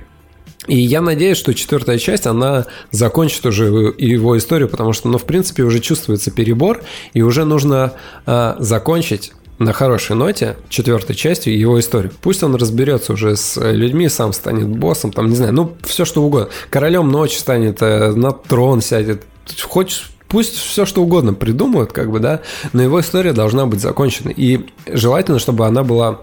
И 0.66 0.78
я 0.78 1.00
надеюсь, 1.00 1.38
что 1.38 1.54
четвертая 1.54 1.98
часть, 1.98 2.26
она 2.26 2.66
закончит 2.90 3.46
уже 3.46 3.64
его 3.98 4.36
историю, 4.36 4.68
потому 4.68 4.92
что, 4.92 5.08
ну, 5.08 5.18
в 5.18 5.24
принципе, 5.24 5.62
уже 5.62 5.80
чувствуется 5.80 6.30
перебор, 6.30 6.82
и 7.14 7.22
уже 7.22 7.44
нужно 7.44 7.94
э, 8.26 8.56
закончить 8.58 9.32
на 9.58 9.72
хорошей 9.72 10.16
ноте 10.16 10.56
четвертой 10.68 11.16
частью 11.16 11.58
его 11.58 11.80
историю. 11.80 12.12
Пусть 12.20 12.42
он 12.42 12.54
разберется 12.56 13.14
уже 13.14 13.36
с 13.36 13.58
людьми, 13.58 14.08
сам 14.08 14.34
станет 14.34 14.68
боссом, 14.68 15.12
там, 15.12 15.30
не 15.30 15.36
знаю, 15.36 15.54
ну, 15.54 15.74
все 15.84 16.04
что 16.04 16.22
угодно. 16.22 16.50
Королем 16.68 17.08
ночи 17.10 17.38
станет, 17.38 17.80
э, 17.80 18.12
на 18.12 18.32
трон 18.32 18.82
сядет. 18.82 19.22
Хочешь 19.62 20.10
Пусть 20.36 20.54
все 20.54 20.84
что 20.84 21.02
угодно 21.02 21.32
придумают, 21.32 21.94
как 21.94 22.10
бы, 22.10 22.20
да, 22.20 22.42
но 22.74 22.82
его 22.82 23.00
история 23.00 23.32
должна 23.32 23.64
быть 23.64 23.80
закончена. 23.80 24.28
И 24.28 24.66
желательно, 24.86 25.38
чтобы 25.38 25.64
она 25.64 25.82
была 25.82 26.20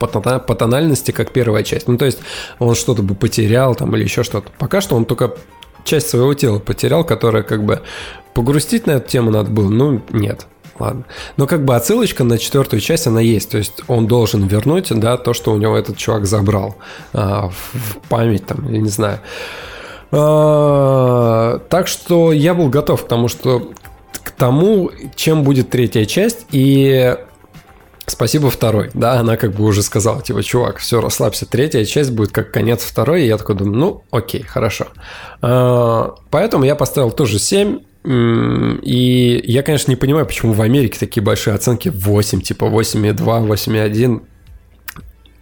по, 0.00 0.08
тональности, 0.08 1.12
как 1.12 1.30
первая 1.30 1.62
часть. 1.62 1.86
Ну, 1.86 1.96
то 1.96 2.04
есть 2.04 2.18
он 2.58 2.74
что-то 2.74 3.04
бы 3.04 3.14
потерял 3.14 3.76
там 3.76 3.94
или 3.94 4.02
еще 4.02 4.24
что-то. 4.24 4.50
Пока 4.58 4.80
что 4.80 4.96
он 4.96 5.04
только 5.04 5.36
часть 5.84 6.08
своего 6.08 6.34
тела 6.34 6.58
потерял, 6.58 7.04
которая 7.04 7.44
как 7.44 7.64
бы 7.64 7.82
погрустить 8.34 8.88
на 8.88 8.90
эту 8.90 9.08
тему 9.08 9.30
надо 9.30 9.52
было. 9.52 9.68
Ну, 9.68 10.02
нет. 10.10 10.48
Ладно. 10.80 11.04
Но 11.36 11.46
как 11.46 11.64
бы 11.64 11.76
отсылочка 11.76 12.24
на 12.24 12.38
четвертую 12.38 12.80
часть, 12.80 13.06
она 13.06 13.20
есть. 13.20 13.50
То 13.50 13.58
есть 13.58 13.84
он 13.86 14.08
должен 14.08 14.48
вернуть, 14.48 14.88
да, 14.90 15.16
то, 15.16 15.32
что 15.32 15.52
у 15.52 15.58
него 15.58 15.76
этот 15.76 15.96
чувак 15.96 16.26
забрал 16.26 16.74
а, 17.12 17.50
в 17.50 17.98
память 18.08 18.46
там, 18.46 18.68
я 18.72 18.80
не 18.80 18.88
знаю. 18.88 19.20
А, 20.10 21.60
так 21.68 21.88
что 21.88 22.32
я 22.32 22.54
был 22.54 22.68
готов 22.68 23.04
к 23.04 23.08
тому, 23.08 23.28
что 23.28 23.72
к 24.12 24.30
тому, 24.30 24.90
чем 25.14 25.42
будет 25.42 25.70
третья 25.70 26.04
часть, 26.04 26.46
и 26.50 27.16
Спасибо 28.06 28.50
второй, 28.50 28.90
да, 28.92 29.14
она 29.14 29.38
как 29.38 29.54
бы 29.54 29.64
уже 29.64 29.82
сказала, 29.82 30.20
типа, 30.20 30.42
чувак, 30.42 30.76
все, 30.76 31.00
расслабься, 31.00 31.46
третья 31.46 31.82
часть 31.86 32.10
будет 32.10 32.32
как 32.32 32.50
конец 32.50 32.82
второй, 32.82 33.22
и 33.22 33.26
я 33.26 33.38
такой 33.38 33.56
думаю, 33.56 33.76
ну, 33.78 34.02
окей, 34.10 34.42
хорошо. 34.42 34.88
А, 35.40 36.14
поэтому 36.30 36.64
я 36.64 36.74
поставил 36.74 37.12
тоже 37.12 37.38
7, 37.38 37.78
и 38.06 39.42
я, 39.46 39.62
конечно, 39.62 39.90
не 39.90 39.96
понимаю, 39.96 40.26
почему 40.26 40.52
в 40.52 40.60
Америке 40.60 40.98
такие 41.00 41.22
большие 41.22 41.54
оценки. 41.54 41.88
8, 41.88 42.42
типа 42.42 42.66
8,2, 42.66 43.48
8,1, 43.48 44.20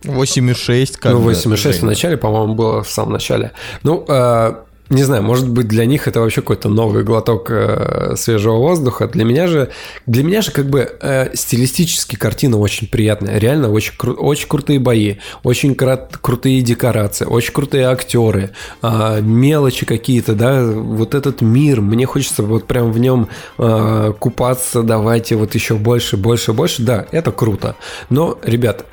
8,6 0.04 0.98
как 0.98 1.12
Ну, 1.12 1.30
8,6 1.30 1.80
в 1.80 1.84
начале, 1.84 2.16
по-моему, 2.16 2.54
было 2.54 2.82
в 2.82 2.90
самом 2.90 3.12
начале. 3.12 3.52
Ну, 3.82 4.04
э, 4.08 4.54
не 4.90 5.04
знаю, 5.04 5.22
может 5.22 5.48
быть, 5.48 5.68
для 5.68 5.86
них 5.86 6.06
это 6.06 6.20
вообще 6.20 6.42
какой-то 6.42 6.68
новый 6.68 7.02
глоток 7.02 7.50
э, 7.50 8.14
свежего 8.16 8.56
воздуха. 8.56 9.08
Для 9.08 9.24
меня 9.24 9.46
же, 9.46 9.70
для 10.06 10.22
меня 10.22 10.42
же 10.42 10.50
как 10.50 10.66
бы 10.68 10.86
э, 11.00 11.34
стилистически 11.34 12.16
картина 12.16 12.58
очень 12.58 12.88
приятная. 12.88 13.38
Реально 13.38 13.70
очень, 13.70 13.94
кру- 13.98 14.16
очень 14.16 14.48
крутые 14.48 14.80
бои, 14.80 15.16
очень 15.44 15.74
крат- 15.74 16.18
крутые 16.20 16.60
декорации, 16.60 17.24
очень 17.24 17.54
крутые 17.54 17.86
актеры, 17.86 18.50
э, 18.82 19.20
мелочи 19.22 19.86
какие-то, 19.86 20.34
да, 20.34 20.62
вот 20.62 21.14
этот 21.14 21.40
мир, 21.40 21.80
мне 21.80 22.04
хочется 22.04 22.42
вот 22.42 22.66
прям 22.66 22.92
в 22.92 22.98
нем 22.98 23.28
э, 23.56 24.12
купаться, 24.18 24.82
давайте 24.82 25.36
вот 25.36 25.54
еще 25.54 25.76
больше, 25.76 26.18
больше, 26.18 26.52
больше. 26.52 26.82
Да, 26.82 27.06
это 27.12 27.32
круто. 27.32 27.76
Но, 28.10 28.38
ребят, 28.42 28.84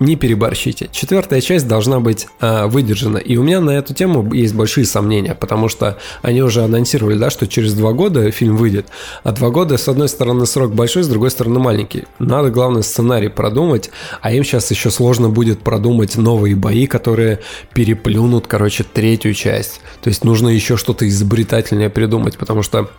не 0.00 0.16
переборщите. 0.16 0.88
Четвертая 0.90 1.42
часть 1.42 1.68
должна 1.68 2.00
быть 2.00 2.26
э, 2.40 2.66
выдержана. 2.66 3.18
И 3.18 3.36
у 3.36 3.42
меня 3.42 3.60
на 3.60 3.70
эту 3.70 3.92
тему 3.92 4.32
есть 4.32 4.54
большие 4.54 4.86
сомнения, 4.86 5.34
потому 5.34 5.68
что 5.68 5.98
они 6.22 6.42
уже 6.42 6.62
анонсировали, 6.62 7.18
да, 7.18 7.28
что 7.28 7.46
через 7.46 7.74
два 7.74 7.92
года 7.92 8.30
фильм 8.30 8.56
выйдет. 8.56 8.86
А 9.22 9.32
два 9.32 9.50
года, 9.50 9.76
с 9.76 9.88
одной 9.88 10.08
стороны, 10.08 10.46
срок 10.46 10.74
большой, 10.74 11.04
с 11.04 11.08
другой 11.08 11.30
стороны, 11.30 11.60
маленький. 11.60 12.04
Надо, 12.18 12.50
главное, 12.50 12.82
сценарий 12.82 13.28
продумать, 13.28 13.90
а 14.22 14.32
им 14.32 14.42
сейчас 14.42 14.70
еще 14.70 14.90
сложно 14.90 15.28
будет 15.28 15.60
продумать 15.60 16.16
новые 16.16 16.56
бои, 16.56 16.86
которые 16.86 17.40
переплюнут, 17.74 18.46
короче, 18.46 18.84
третью 18.84 19.34
часть. 19.34 19.82
То 20.02 20.08
есть 20.08 20.24
нужно 20.24 20.48
еще 20.48 20.78
что-то 20.78 21.06
изобретательное 21.06 21.90
придумать, 21.90 22.38
потому 22.38 22.62
что 22.62 22.90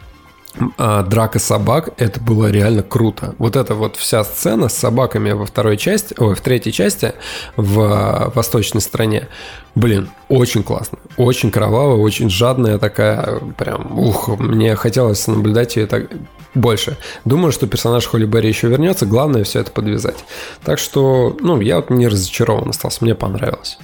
драка 0.58 1.40
собак, 1.40 1.90
это 1.98 2.20
было 2.20 2.52
реально 2.52 2.84
круто. 2.84 3.36
Вот 3.38 3.56
эта 3.56 3.74
вот 3.74 3.96
вся 3.96 4.24
сцена 4.24 4.68
с 4.68 4.78
собаками 4.78 5.32
во 5.32 5.46
второй 5.46 5.78
части, 5.78 6.14
ой, 6.18 6.36
в 6.36 6.42
третьей 6.42 6.74
части 6.74 7.14
в 7.56 7.80
а, 7.80 8.32
восточной 8.36 8.82
стране, 8.82 9.30
блин, 9.76 10.10
очень 10.28 10.64
классно, 10.64 10.98
очень 11.16 11.52
кровавая, 11.52 11.98
очень 11.98 12.30
жадная 12.30 12.80
такая, 12.80 13.40
прям, 13.58 13.98
ух, 13.98 14.28
мне 14.40 14.76
хотелось 14.76 15.26
наблюдать 15.28 15.78
ее 15.78 15.88
так, 15.88 16.10
больше. 16.54 16.98
Думаю, 17.24 17.54
что 17.54 17.66
персонаж 17.66 18.06
Холли 18.06 18.26
Берри 18.26 18.50
еще 18.50 18.68
вернется, 18.68 19.06
главное 19.06 19.46
все 19.46 19.62
это 19.62 19.72
подвязать. 19.72 20.26
Так 20.66 20.80
что, 20.80 21.38
ну, 21.40 21.62
я 21.62 21.78
вот 21.78 21.90
не 21.90 22.10
разочарован 22.10 22.70
остался, 22.70 23.04
мне 23.06 23.16
понравилось. 23.16 23.78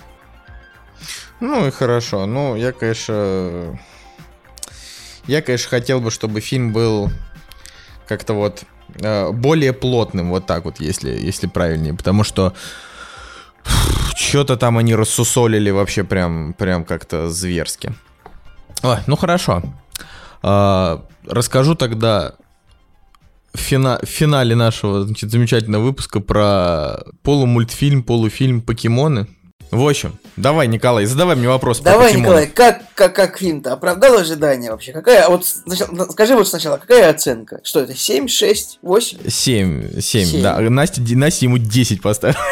Ну 1.39 1.67
и 1.67 1.71
хорошо. 1.71 2.25
Ну, 2.25 2.55
я, 2.55 2.71
конечно... 2.71 3.79
Я, 5.27 5.41
конечно, 5.41 5.69
хотел 5.69 5.99
бы, 6.01 6.09
чтобы 6.11 6.39
фильм 6.41 6.73
был 6.73 7.11
как-то 8.07 8.33
вот 8.33 8.63
э, 9.01 9.31
более 9.31 9.73
плотным, 9.73 10.29
вот 10.29 10.45
так 10.45 10.65
вот, 10.65 10.79
если, 10.79 11.09
если 11.09 11.47
правильнее. 11.47 11.93
Потому 11.93 12.23
что 12.23 12.53
что-то 14.15 14.57
там 14.57 14.77
они 14.77 14.95
рассусолили 14.95 15.69
вообще 15.69 16.03
прям, 16.03 16.53
прям 16.53 16.85
как-то 16.85 17.29
зверски. 17.29 17.93
Ой, 18.83 18.97
ну 19.07 19.15
хорошо. 19.15 19.63
А, 20.41 21.05
расскажу 21.25 21.75
тогда 21.75 22.33
в, 23.53 23.59
фина- 23.59 23.99
финале 24.05 24.55
нашего 24.55 25.03
значит, 25.03 25.31
замечательного 25.31 25.83
выпуска 25.83 26.19
про 26.19 27.03
полумультфильм, 27.23 28.03
полуфильм 28.03 28.61
«Покемоны». 28.61 29.27
В 29.69 29.85
общем, 29.85 30.17
давай, 30.37 30.67
Николай, 30.67 31.05
задавай 31.05 31.35
мне 31.35 31.49
вопрос 31.49 31.81
Давай, 31.81 32.13
про 32.13 32.19
Николай, 32.19 32.47
как, 32.47 32.83
как, 32.95 33.13
как 33.13 33.37
фильм-то 33.37 33.73
оправдал 33.73 34.17
ожидания 34.17 34.71
вообще? 34.71 34.93
Какая, 34.93 35.27
вот 35.27 35.45
сначала, 35.45 36.09
скажи 36.09 36.35
вот 36.35 36.47
сначала, 36.47 36.77
какая 36.77 37.09
оценка? 37.09 37.59
Что 37.63 37.81
это, 37.81 37.93
7, 37.93 38.29
6, 38.29 38.79
8? 38.81 39.29
7, 39.29 39.99
7, 39.99 40.25
7. 40.25 40.41
да. 40.41 40.57
Настя, 40.61 41.01
Настя 41.01 41.45
ему 41.45 41.57
10 41.57 42.01
поставил. 42.01 42.35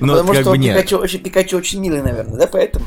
Ну, 0.00 0.14
потому 0.16 0.34
что 0.34 0.56
Пикачу 0.56 0.96
очень, 0.96 1.18
Пикачу 1.20 1.58
очень 1.58 1.80
милый, 1.80 2.02
наверное, 2.02 2.38
да, 2.38 2.46
поэтому? 2.46 2.86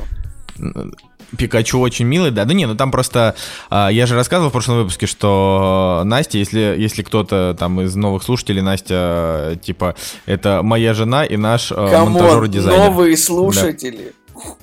Пикачу 1.37 1.79
очень 1.79 2.05
милый, 2.05 2.31
да. 2.31 2.45
Да 2.45 2.53
не, 2.53 2.65
ну 2.65 2.75
там 2.75 2.91
просто... 2.91 3.35
А, 3.69 3.89
я 3.89 4.05
же 4.05 4.15
рассказывал 4.15 4.49
в 4.49 4.53
прошлом 4.53 4.77
выпуске, 4.77 5.05
что 5.05 6.03
Настя, 6.05 6.37
если, 6.37 6.75
если 6.77 7.03
кто-то 7.03 7.55
там 7.57 7.81
из 7.81 7.95
новых 7.95 8.23
слушателей, 8.23 8.61
Настя, 8.61 9.59
типа, 9.61 9.95
это 10.25 10.61
моя 10.63 10.93
жена 10.93 11.25
и 11.25 11.37
наш 11.37 11.69
Come 11.69 11.94
on, 11.94 12.13
монтажер-дизайнер. 12.13 12.85
новые 12.85 13.17
слушатели. 13.17 14.13
Да. 14.33 14.55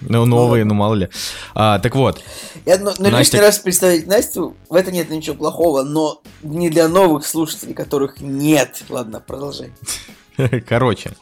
Ну, 0.00 0.26
новые, 0.26 0.64
ну 0.64 0.74
мало 0.74 0.94
ли. 0.94 1.08
А, 1.54 1.78
так 1.80 1.96
вот. 1.96 2.22
Я, 2.64 2.78
ну, 2.78 2.92
ну 2.98 3.10
Настя... 3.10 3.18
лишний 3.18 3.40
раз 3.40 3.58
представить 3.58 4.06
Настю, 4.06 4.56
в 4.68 4.74
этом 4.74 4.94
нет 4.94 5.10
ничего 5.10 5.34
плохого, 5.34 5.82
но 5.82 6.22
не 6.42 6.70
для 6.70 6.88
новых 6.88 7.26
слушателей, 7.26 7.74
которых 7.74 8.20
нет. 8.20 8.84
Ладно, 8.88 9.20
продолжай. 9.20 9.72
Короче, 10.68 11.12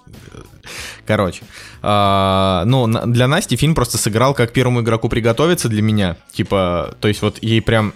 короче, 1.07 1.43
а, 1.81 2.65
ну 2.67 2.87
для 2.87 3.29
Насти 3.29 3.57
фильм 3.57 3.75
просто 3.75 3.99
сыграл 3.99 4.35
как 4.35 4.53
первому 4.53 4.81
игроку 4.81 5.09
приготовиться 5.09 5.69
для 5.69 5.83
меня, 5.83 6.17
типа, 6.33 6.95
то 7.01 7.09
есть 7.09 7.23
вот 7.23 7.43
ей 7.43 7.63
прям 7.63 7.95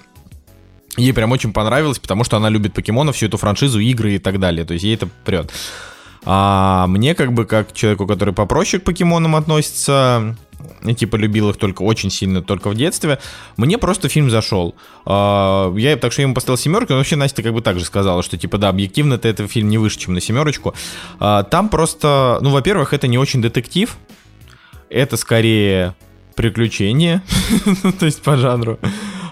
ей 0.97 1.13
прям 1.13 1.33
очень 1.33 1.53
понравилось, 1.53 1.99
потому 1.99 2.25
что 2.25 2.37
она 2.37 2.49
любит 2.49 2.75
покемонов, 2.75 3.17
всю 3.17 3.27
эту 3.27 3.37
франшизу, 3.37 3.81
игры 3.81 4.15
и 4.15 4.19
так 4.19 4.39
далее, 4.39 4.65
то 4.65 4.75
есть 4.75 4.85
ей 4.85 4.95
это 4.95 5.09
прет. 5.25 5.51
А 6.25 6.87
мне 6.87 7.15
как 7.15 7.33
бы 7.33 7.45
как 7.47 7.73
человеку, 7.73 8.07
который 8.07 8.35
попроще 8.35 8.81
к 8.81 8.85
покемонам 8.85 9.37
относится, 9.37 10.37
и 10.83 10.95
типа 10.95 11.17
любил 11.17 11.51
их 11.51 11.57
только 11.57 11.83
очень 11.83 12.11
сильно, 12.11 12.43
только 12.43 12.71
в 12.71 12.75
детстве. 12.75 13.19
Мне 13.57 13.79
просто 13.79 14.09
фильм 14.09 14.31
зашел. 14.31 14.75
А, 15.05 15.75
я 15.77 15.97
так 15.97 16.13
что 16.13 16.23
я 16.23 16.25
ему 16.25 16.35
поставил 16.35 16.59
семерку, 16.59 16.93
но 16.93 16.99
вообще 16.99 17.17
Настя 17.17 17.43
как 17.43 17.53
бы 17.53 17.61
так 17.63 17.79
же 17.79 17.85
сказала, 17.85 18.23
что 18.23 18.37
типа 18.37 18.59
да, 18.59 18.69
объективно-то 18.69 19.29
этот 19.29 19.51
фильм 19.51 19.69
не 19.69 19.79
выше, 19.79 19.99
чем 19.99 20.15
на 20.15 20.21
семерочку. 20.21 20.75
А, 21.19 21.43
там 21.43 21.69
просто, 21.69 22.39
ну, 22.41 22.51
во-первых, 22.51 22.93
это 22.93 23.09
не 23.09 23.19
очень 23.19 23.43
детектив, 23.43 23.97
это 24.89 25.17
скорее 25.17 25.95
приключение, 26.35 27.23
то 27.99 28.07
есть 28.07 28.23
по 28.23 28.37
жанру. 28.37 28.79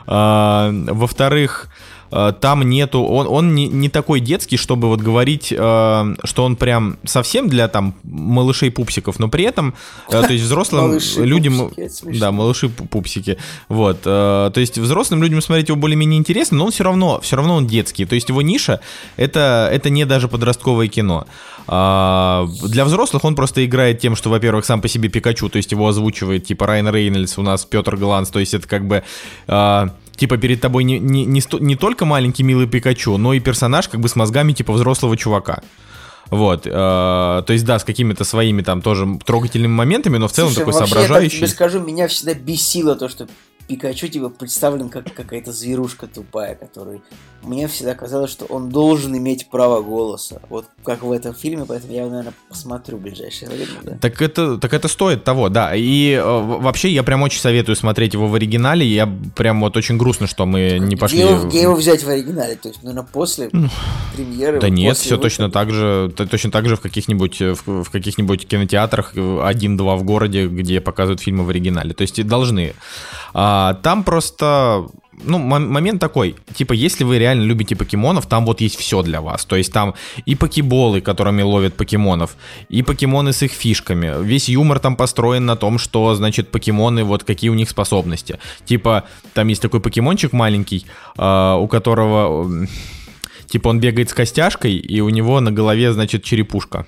А, 0.07 0.71
во-вторых, 0.73 1.69
там 2.11 2.63
нету, 2.63 3.03
он, 3.03 3.27
он 3.27 3.55
не, 3.55 3.69
не 3.69 3.89
такой 3.89 4.21
детский, 4.21 4.57
чтобы 4.57 4.89
вот 4.89 5.01
говорить, 5.01 5.53
э, 5.53 6.15
что 6.25 6.45
он 6.45 6.57
прям 6.57 6.99
совсем 7.05 7.49
для 7.49 7.69
там 7.69 7.95
малышей-пупсиков, 8.05 9.19
но 9.19 9.29
при 9.29 9.45
этом, 9.45 9.75
э, 10.09 10.23
то 10.23 10.33
есть 10.33 10.45
взрослым 10.45 10.99
людям, 11.17 11.71
да, 12.05 12.33
малыши-пупсики, 12.33 13.37
вот, 13.69 13.99
э, 14.05 14.51
то 14.53 14.61
есть 14.61 14.79
взрослым 14.79 15.23
людям 15.23 15.43
смотреть 15.43 15.69
его 15.69 15.79
более-менее 15.79 16.19
интересно, 16.19 16.59
но 16.59 16.67
он 16.67 16.71
все 16.71 16.85
равно, 16.85 17.21
все 17.21 17.37
равно 17.37 17.57
он 17.57 17.67
детский, 17.67 18.05
то 18.05 18.15
есть 18.15 18.29
его 18.29 18.43
ниша, 18.43 18.81
это, 19.17 19.69
это 19.73 19.91
не 19.91 20.05
даже 20.07 20.29
подростковое 20.29 20.89
кино. 20.89 21.27
А, 21.71 22.47
для 22.63 22.87
взрослых 22.87 23.25
он 23.25 23.35
просто 23.35 23.65
играет 23.65 24.01
тем, 24.01 24.17
что, 24.17 24.31
во-первых, 24.31 24.65
сам 24.65 24.81
по 24.81 24.89
себе 24.89 25.11
Пикачу, 25.11 25.51
то 25.51 25.59
есть 25.59 25.71
его 25.73 25.87
озвучивает 25.87 26.47
типа 26.47 26.67
Райан 26.67 26.89
Рейнольдс, 26.89 27.37
у 27.37 27.43
нас 27.43 27.67
Петр 27.67 27.97
Гланс, 27.97 28.31
то 28.31 28.39
есть 28.39 28.55
это 28.55 28.67
как 28.67 28.87
бы... 28.87 29.05
Типа 30.19 30.37
перед 30.37 30.61
тобой 30.61 30.85
не, 30.85 30.99
не, 30.99 31.25
не, 31.25 31.41
сто, 31.41 31.59
не 31.59 31.77
только 31.77 32.05
маленький 32.05 32.43
милый 32.43 32.67
Пикачу, 32.67 33.17
но 33.17 33.35
и 33.35 33.41
персонаж 33.41 33.89
как 33.89 34.01
бы 34.01 34.09
с 34.09 34.17
мозгами 34.17 34.53
типа 34.53 34.73
взрослого 34.73 35.17
чувака. 35.17 35.63
Вот, 36.31 36.67
э, 36.67 36.71
то 36.71 37.47
есть, 37.49 37.65
да, 37.65 37.79
с 37.79 37.85
какими-то 37.85 38.25
своими 38.25 38.61
там 38.61 38.83
тоже 38.83 39.19
трогательными 39.25 39.73
моментами, 39.73 40.19
но 40.19 40.29
в 40.29 40.33
целом 40.33 40.51
Слушай, 40.51 40.67
такой 40.67 40.87
соображающий. 40.87 41.37
Я 41.37 41.47
тебе 41.47 41.49
скажу, 41.49 41.81
меня 41.81 42.07
всегда 42.09 42.35
бесило 42.35 42.97
то, 42.97 43.09
что 43.09 43.29
Пикачу 43.69 44.09
типа 44.09 44.31
представлен 44.31 44.89
как 44.89 45.13
какая-то 45.13 45.53
зверушка 45.53 46.07
тупая, 46.07 46.55
который... 46.55 47.03
Мне 47.43 47.69
всегда 47.69 47.95
казалось, 47.95 48.33
что 48.33 48.47
он 48.47 48.71
должен 48.71 49.17
иметь 49.17 49.49
право 49.49 49.81
голоса. 49.81 50.41
Вот 50.49 50.65
как 50.83 51.03
в 51.03 51.13
этом 51.13 51.35
фильме, 51.35 51.65
поэтому 51.67 51.93
я, 51.93 52.07
наверное, 52.07 52.33
посмотрю 52.49 52.97
в 52.97 53.03
ближайшее 53.03 53.51
время. 53.51 53.79
Да. 53.83 53.99
Так, 54.01 54.21
это, 54.21 54.57
так 54.57 54.73
это 54.73 54.89
стоит 54.89 55.23
того, 55.23 55.49
да. 55.49 55.77
И 55.77 56.13
э, 56.13 56.21
вообще 56.23 56.91
я 56.91 57.03
прям 57.05 57.23
очень 57.23 57.41
советую 57.41 57.77
смотреть 57.77 58.15
его 58.15 58.27
в 58.27 58.35
оригинале. 58.35 58.87
Я 58.87 59.07
прям 59.37 59.61
вот 59.61 59.77
очень 59.77 59.99
грустно, 59.99 60.27
что 60.27 60.47
мы 60.47 60.79
не 60.81 60.97
пошли... 60.97 61.23
Где, 61.23 61.47
где 61.47 61.63
его 61.63 61.77
взять 61.77 62.03
в 62.03 62.09
оригинале? 62.09 62.57
То 62.57 62.69
есть, 62.69 62.83
наверное, 62.83 63.07
после 63.07 63.51
ну, 63.53 63.69
премьеры? 64.17 64.61
Да 64.61 64.69
нет, 64.69 64.97
все 64.97 65.11
выхода. 65.11 65.23
точно 65.23 65.51
так 65.51 65.71
же, 65.71 66.13
точно 66.17 66.51
так 66.51 66.67
же 66.67 66.75
в 66.75 66.81
каких-нибудь, 66.81 67.41
в, 67.41 67.85
в 67.85 67.91
каких-нибудь 67.91 68.49
кинотеатрах, 68.49 69.13
один-два 69.15 69.97
в 69.97 70.03
городе, 70.03 70.49
где 70.49 70.81
показывают 70.81 71.21
фильмы 71.21 71.45
в 71.45 71.51
оригинале. 71.51 71.95
То 71.95 72.03
есть 72.03 72.27
должны. 72.27 72.75
А, 73.35 73.58
там 73.83 74.05
просто 74.05 74.87
ну, 75.25 75.39
момент 75.39 76.01
такой, 76.01 76.37
типа, 76.55 76.73
если 76.73 77.05
вы 77.05 77.19
реально 77.19 77.43
любите 77.43 77.77
покемонов, 77.77 78.27
там 78.27 78.45
вот 78.47 78.61
есть 78.61 78.77
все 78.77 79.03
для 79.03 79.21
вас. 79.21 79.45
То 79.45 79.57
есть 79.57 79.73
там 79.73 79.95
и 80.27 80.35
покеболы, 80.35 81.01
которыми 81.01 81.43
ловят 81.43 81.75
покемонов, 81.75 82.37
и 82.69 82.83
покемоны 82.83 83.33
с 83.33 83.43
их 83.43 83.53
фишками. 83.53 84.23
Весь 84.23 84.49
юмор 84.49 84.79
там 84.79 84.97
построен 84.97 85.47
на 85.47 85.57
том, 85.57 85.79
что, 85.79 86.15
значит, 86.15 86.51
покемоны, 86.51 87.05
вот 87.05 87.25
какие 87.25 87.51
у 87.51 87.55
них 87.55 87.71
способности. 87.71 88.39
Типа, 88.65 89.05
там 89.35 89.49
есть 89.49 89.63
такой 89.63 89.81
покемончик 89.81 90.33
маленький, 90.33 90.87
э, 91.17 91.55
у 91.59 91.67
которого, 91.69 92.65
э, 92.65 92.67
типа, 93.47 93.69
он 93.69 93.81
бегает 93.81 94.11
с 94.11 94.15
костяшкой, 94.15 94.77
и 94.77 95.01
у 95.01 95.09
него 95.09 95.41
на 95.41 95.51
голове, 95.51 95.93
значит, 95.93 96.23
черепушка. 96.23 96.87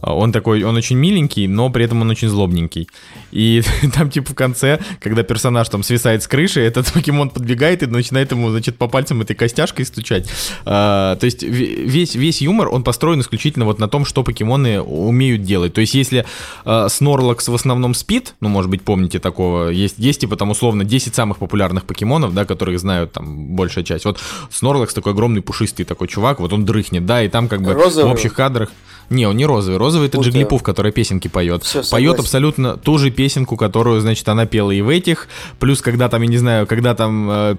А, 0.00 0.14
он 0.14 0.32
такой, 0.32 0.62
он 0.62 0.76
очень 0.76 0.96
миленький, 0.96 1.46
но 1.46 1.70
при 1.70 1.84
этом 1.84 2.00
он 2.02 2.10
очень 2.10 2.28
злобненький. 2.28 2.88
И 3.30 3.62
там, 3.94 4.10
типа, 4.10 4.32
в 4.32 4.34
конце, 4.34 4.80
когда 5.00 5.22
персонаж 5.22 5.68
там 5.68 5.82
свисает 5.82 6.22
с 6.22 6.28
крыши, 6.28 6.60
этот 6.60 6.92
покемон 6.92 7.30
подбегает 7.30 7.82
и 7.82 7.86
начинает 7.86 8.32
ему, 8.32 8.50
значит, 8.50 8.76
по 8.76 8.88
пальцам 8.88 9.20
этой 9.20 9.34
костяшкой 9.34 9.84
стучать. 9.84 10.28
А, 10.64 11.16
то 11.16 11.24
есть 11.24 11.42
весь, 11.42 12.14
весь 12.14 12.40
юмор, 12.40 12.68
он 12.68 12.82
построен 12.82 13.20
исключительно 13.20 13.64
вот 13.64 13.78
на 13.78 13.88
том, 13.88 14.04
что 14.04 14.22
покемоны 14.22 14.80
умеют 14.80 15.42
делать. 15.42 15.74
То 15.74 15.80
есть 15.80 15.94
если 15.94 16.24
а, 16.64 16.88
Снорлакс 16.88 17.48
в 17.48 17.54
основном 17.54 17.94
спит, 17.94 18.34
ну, 18.40 18.48
может 18.48 18.70
быть, 18.70 18.82
помните 18.82 19.18
такого, 19.18 19.68
есть, 19.68 19.98
есть 19.98 20.20
типа 20.20 20.36
там 20.36 20.50
условно 20.50 20.84
10 20.84 21.14
самых 21.14 21.38
популярных 21.38 21.84
покемонов, 21.84 22.34
да, 22.34 22.44
которых 22.44 22.78
знают 22.78 23.12
там 23.12 23.54
большая 23.54 23.84
часть. 23.84 24.04
Вот 24.04 24.20
Снорлакс 24.50 24.94
такой 24.94 25.12
огромный 25.12 25.42
пушистый 25.42 25.84
такой 25.84 26.08
чувак, 26.08 26.40
вот 26.40 26.52
он 26.52 26.64
дрыхнет, 26.64 27.06
да, 27.06 27.22
и 27.22 27.28
там 27.28 27.48
как 27.48 27.62
бы 27.62 27.72
Розовый. 27.74 28.10
в 28.10 28.12
общих 28.12 28.34
кадрах... 28.34 28.70
Не, 29.10 29.26
он 29.26 29.36
не 29.36 29.44
розовый. 29.44 29.76
Розовый 29.76 30.06
это 30.06 30.18
Джиглипуф, 30.18 30.62
который 30.62 30.92
песенки 30.92 31.26
поет. 31.26 31.64
Все, 31.64 31.82
поет 31.82 32.20
абсолютно 32.20 32.76
ту 32.76 32.96
же 32.96 33.10
песенку, 33.10 33.56
которую, 33.56 34.00
значит, 34.00 34.28
она 34.28 34.46
пела 34.46 34.70
и 34.70 34.80
в 34.82 34.88
этих. 34.88 35.28
Плюс, 35.58 35.82
когда 35.82 36.08
там, 36.08 36.22
я 36.22 36.28
не 36.28 36.38
знаю, 36.38 36.66
когда 36.68 36.94
там 36.94 37.28
э, 37.28 37.56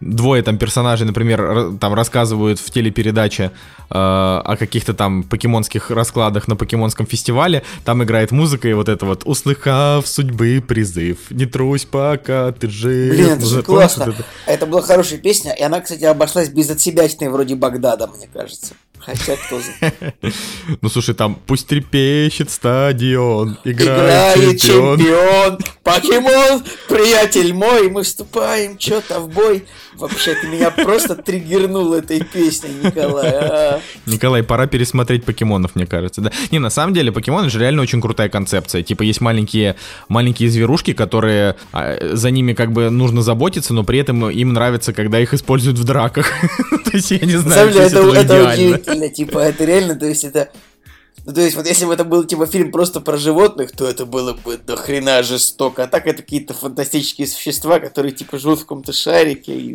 двое 0.00 0.42
там 0.42 0.56
персонажей, 0.56 1.06
например, 1.06 1.76
там 1.78 1.92
рассказывают 1.92 2.58
в 2.58 2.70
телепередаче 2.70 3.44
э, 3.44 3.50
о 3.90 4.56
каких-то 4.58 4.94
там 4.94 5.22
покемонских 5.22 5.90
раскладах 5.90 6.48
на 6.48 6.56
покемонском 6.56 7.06
фестивале, 7.06 7.62
там 7.84 8.02
играет 8.02 8.30
музыка 8.30 8.66
и 8.66 8.72
вот 8.72 8.88
это 8.88 9.04
вот 9.04 9.22
«Услыхав 9.26 10.06
судьбы 10.06 10.64
призыв, 10.66 11.30
не 11.30 11.44
трусь, 11.44 11.84
пока 11.84 12.52
ты 12.52 12.70
жив». 12.70 13.14
Блин, 13.14 13.32
это 13.32 13.44
же 13.44 13.62
классно. 13.62 14.02
Это? 14.04 14.24
это 14.46 14.66
была 14.66 14.80
хорошая 14.80 15.18
песня, 15.18 15.52
и 15.52 15.62
она, 15.62 15.80
кстати, 15.82 16.04
обошлась 16.04 16.48
без 16.48 16.70
отсебятины 16.70 17.28
вроде 17.28 17.54
Багдада, 17.54 18.06
мне 18.06 18.28
кажется. 18.32 18.74
Хотя 18.98 19.36
кто. 19.36 19.60
Ну 20.80 20.88
слушай, 20.88 21.14
там 21.14 21.38
пусть 21.46 21.66
трепещет 21.68 22.50
стадион, 22.50 23.58
играет, 23.64 24.36
играет 24.36 24.60
чемпион. 24.60 24.98
чемпион. 24.98 25.58
Покемон, 25.82 26.62
приятель 26.88 27.54
мой, 27.54 27.88
мы 27.88 28.02
вступаем 28.02 28.78
что-то 28.78 29.20
в 29.20 29.28
бой. 29.28 29.64
Вообще, 29.94 30.34
ты 30.34 30.48
меня 30.48 30.70
просто 30.70 31.14
триггернул 31.14 31.94
этой 31.94 32.22
песней, 32.22 32.70
Николай. 32.82 33.30
а. 33.32 33.80
Николай, 34.04 34.42
пора 34.42 34.66
пересмотреть 34.66 35.24
покемонов, 35.24 35.74
мне 35.74 35.86
кажется. 35.86 36.20
Да. 36.20 36.32
Не, 36.50 36.58
на 36.58 36.70
самом 36.70 36.92
деле, 36.92 37.12
покемоны 37.12 37.48
же 37.48 37.58
реально 37.58 37.82
очень 37.82 38.00
крутая 38.02 38.28
концепция. 38.28 38.82
Типа, 38.82 39.02
есть 39.04 39.20
маленькие, 39.20 39.76
маленькие 40.08 40.50
зверушки, 40.50 40.92
которые 40.92 41.56
а, 41.72 41.96
за 42.14 42.30
ними 42.30 42.52
как 42.52 42.72
бы 42.72 42.90
нужно 42.90 43.22
заботиться, 43.22 43.72
но 43.72 43.84
при 43.84 44.00
этом 44.00 44.28
им 44.28 44.52
нравится, 44.52 44.92
когда 44.92 45.18
их 45.20 45.32
используют 45.32 45.78
в 45.78 45.84
драках. 45.84 46.30
То 46.84 46.90
есть, 46.92 47.10
я 47.12 47.18
не 47.20 47.34
На 47.34 47.40
знаю, 47.40 47.70
это, 47.70 48.00
это 48.12 48.34
это 48.34 48.95
удивительно, 48.96 49.08
типа, 49.08 49.38
это 49.38 49.64
реально, 49.64 49.94
то 49.94 50.06
есть 50.06 50.24
это... 50.24 50.50
Ну, 51.24 51.32
то 51.32 51.40
есть, 51.40 51.56
вот 51.56 51.66
если 51.66 51.86
бы 51.86 51.94
это 51.94 52.04
был, 52.04 52.24
типа, 52.24 52.46
фильм 52.46 52.70
просто 52.70 53.00
про 53.00 53.16
животных, 53.16 53.72
то 53.72 53.84
это 53.84 54.06
было 54.06 54.34
бы 54.34 54.58
до 54.58 54.76
хрена 54.76 55.24
жестоко. 55.24 55.82
А 55.82 55.86
так 55.88 56.06
это 56.06 56.22
какие-то 56.22 56.54
фантастические 56.54 57.26
существа, 57.26 57.80
которые, 57.80 58.12
типа, 58.12 58.38
живут 58.38 58.60
в 58.60 58.62
каком-то 58.62 58.92
шарике. 58.92 59.52
И... 59.58 59.74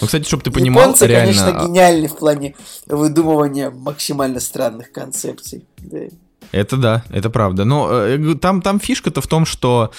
Ну, 0.00 0.06
кстати, 0.06 0.24
чтобы 0.24 0.44
ты 0.44 0.52
понимал, 0.52 0.84
Японцы, 0.84 1.06
реально... 1.08 1.32
конечно, 1.32 1.66
гениальны 1.66 2.06
в 2.06 2.16
плане 2.16 2.54
выдумывания 2.86 3.70
максимально 3.70 4.38
странных 4.38 4.92
концепций. 4.92 5.64
Да. 5.78 5.98
Это 6.52 6.76
да, 6.76 7.04
это 7.10 7.30
правда. 7.30 7.64
Но 7.64 7.90
э, 7.90 8.34
там, 8.36 8.62
там 8.62 8.78
фишка-то 8.78 9.20
в 9.20 9.26
том, 9.26 9.46
что 9.46 9.90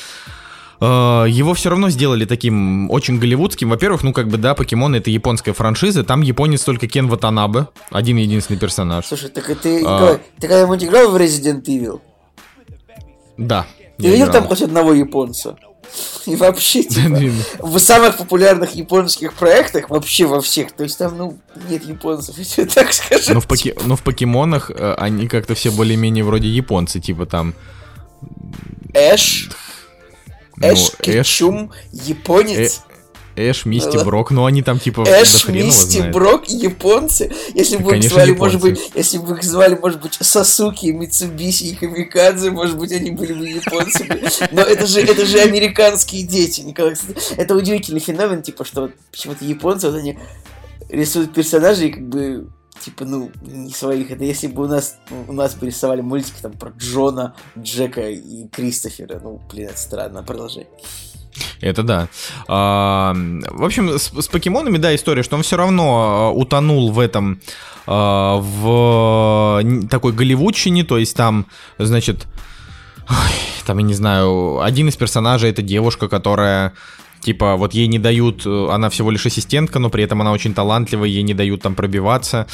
его 0.81 1.53
все 1.53 1.69
равно 1.69 1.89
сделали 1.89 2.25
таким 2.25 2.89
очень 2.91 3.17
голливудским. 3.19 3.69
Во-первых, 3.69 4.03
ну 4.03 4.13
как 4.13 4.27
бы 4.27 4.37
да, 4.37 4.55
покемоны 4.55 4.97
это 4.97 5.09
японская 5.09 5.53
франшиза. 5.53 6.03
Там 6.03 6.21
японец 6.21 6.63
только 6.63 6.87
Кен 6.87 7.07
Ватанабе, 7.07 7.67
один 7.91 8.17
единственный 8.17 8.57
персонаж. 8.57 9.05
Слушай, 9.05 9.29
так 9.29 9.49
и 9.49 9.55
ты, 9.55 9.83
А. 9.85 10.19
Ты 10.39 10.47
когда-нибудь 10.47 10.83
играл 10.83 11.11
в 11.11 11.15
Resident 11.15 11.63
Evil? 11.63 12.01
Да. 13.37 13.65
Ты 13.97 14.07
видел 14.07 14.25
играл. 14.25 14.33
там 14.33 14.47
хоть 14.47 14.61
одного 14.61 14.93
японца? 14.93 15.57
И 16.25 16.35
вообще, 16.35 16.83
типа, 16.83 17.19
в 17.59 17.79
самых 17.79 18.17
популярных 18.17 18.75
японских 18.75 19.33
проектах, 19.33 19.89
вообще 19.89 20.25
во 20.25 20.41
всех, 20.41 20.71
то 20.71 20.83
есть 20.83 20.97
там, 20.97 21.17
ну, 21.17 21.37
нет 21.69 21.85
японцев, 21.85 22.37
я 22.39 22.43
тебе 22.43 22.65
так 22.65 22.91
скажу. 22.93 23.33
Но 23.33 23.39
в, 23.39 23.47
поке- 23.47 23.75
но 23.85 23.95
в 23.95 24.01
покемонах 24.01 24.71
э, 24.71 24.93
они 24.97 25.27
как-то 25.27 25.55
все 25.55 25.71
более-менее 25.71 26.23
вроде 26.23 26.49
японцы, 26.49 26.99
типа 26.99 27.25
там. 27.25 27.53
Эш, 28.93 29.49
ну, 30.57 30.73
Эш 30.73 30.91
Кетчум, 31.01 31.71
японец. 31.91 32.81
Эш, 33.35 33.65
Мисти, 33.65 33.87
Ладно. 33.87 34.05
Брок, 34.05 34.31
ну 34.31 34.45
они 34.45 34.61
там 34.61 34.79
типа 34.79 35.03
Эш, 35.05 35.47
Мисти, 35.49 35.97
знает. 35.97 36.13
Брок, 36.13 36.47
японцы. 36.47 37.33
Если 37.53 37.75
бы 37.75 37.83
их 37.83 37.89
Конечно, 37.89 38.09
звали, 38.11 38.31
может 38.31 38.63
японцы. 38.63 38.81
быть, 38.81 38.91
если 38.95 39.17
бы 39.17 39.35
их 39.35 39.43
звали, 39.43 39.75
может 39.75 40.01
быть, 40.01 40.13
Сасуки, 40.13 40.85
Митсубиси 40.87 41.65
и 41.65 41.75
Камикадзе, 41.75 42.51
может 42.51 42.77
быть, 42.77 42.93
они 42.93 43.11
были 43.11 43.33
бы 43.33 43.47
японцами. 43.47 44.21
Но 44.51 44.61
это 44.61 44.87
же, 44.87 45.01
это 45.01 45.25
же 45.25 45.39
американские 45.39 46.23
дети, 46.23 46.61
Николай. 46.61 46.95
Это 47.35 47.55
удивительный 47.55 47.99
феномен, 47.99 48.41
типа, 48.41 48.63
что 48.63 48.91
почему-то 49.11 49.43
японцы, 49.43 49.89
вот 49.89 49.99
они 49.99 50.17
рисуют 50.89 51.33
персонажей, 51.33 51.91
как 51.91 52.07
бы, 52.07 52.47
типа, 52.79 53.05
ну, 53.05 53.31
не 53.41 53.71
своих. 53.71 54.11
Это 54.11 54.23
если 54.23 54.47
бы 54.47 54.63
у 54.63 54.67
нас, 54.67 54.97
у 55.27 55.33
нас 55.33 55.57
рисовали 55.61 56.01
мультики 56.01 56.41
там 56.41 56.53
про 56.53 56.71
Джона, 56.71 57.35
Джека 57.57 58.09
и 58.09 58.47
Кристофера. 58.47 59.19
Ну, 59.23 59.41
блин, 59.51 59.69
это 59.69 59.77
странно. 59.77 60.23
Продолжай. 60.23 60.67
Это 61.61 61.83
да. 61.83 62.07
А, 62.47 63.13
в 63.49 63.63
общем, 63.63 63.97
с, 63.97 64.11
с 64.11 64.27
покемонами, 64.27 64.77
да, 64.77 64.95
история, 64.95 65.23
что 65.23 65.35
он 65.35 65.43
все 65.43 65.57
равно 65.57 66.03
а, 66.03 66.31
утонул 66.31 66.91
в 66.91 66.99
этом, 66.99 67.41
а, 67.87 68.37
в 68.37 69.87
такой 69.89 70.13
голливудщине, 70.13 70.83
то 70.83 70.97
есть 70.97 71.15
там, 71.15 71.47
значит, 71.77 72.27
там, 73.65 73.77
я 73.79 73.83
не 73.83 73.93
знаю, 73.93 74.61
один 74.61 74.87
из 74.89 74.95
персонажей 74.95 75.49
это 75.49 75.61
девушка, 75.61 76.07
которая 76.07 76.73
Типа, 77.25 77.55
вот 77.55 77.73
ей 77.73 77.87
не 77.87 77.97
дают, 77.97 78.45
э, 78.45 78.67
она 78.69 78.91
всего 78.91 79.09
лишь 79.09 79.25
ассистентка, 79.25 79.79
но 79.79 79.89
при 79.89 80.03
этом 80.03 80.21
она 80.21 80.31
очень 80.31 80.53
талантливая, 80.53 81.09
ей 81.09 81.23
не 81.23 81.33
дают 81.33 81.63
там 81.63 81.73
пробиваться. 81.73 82.45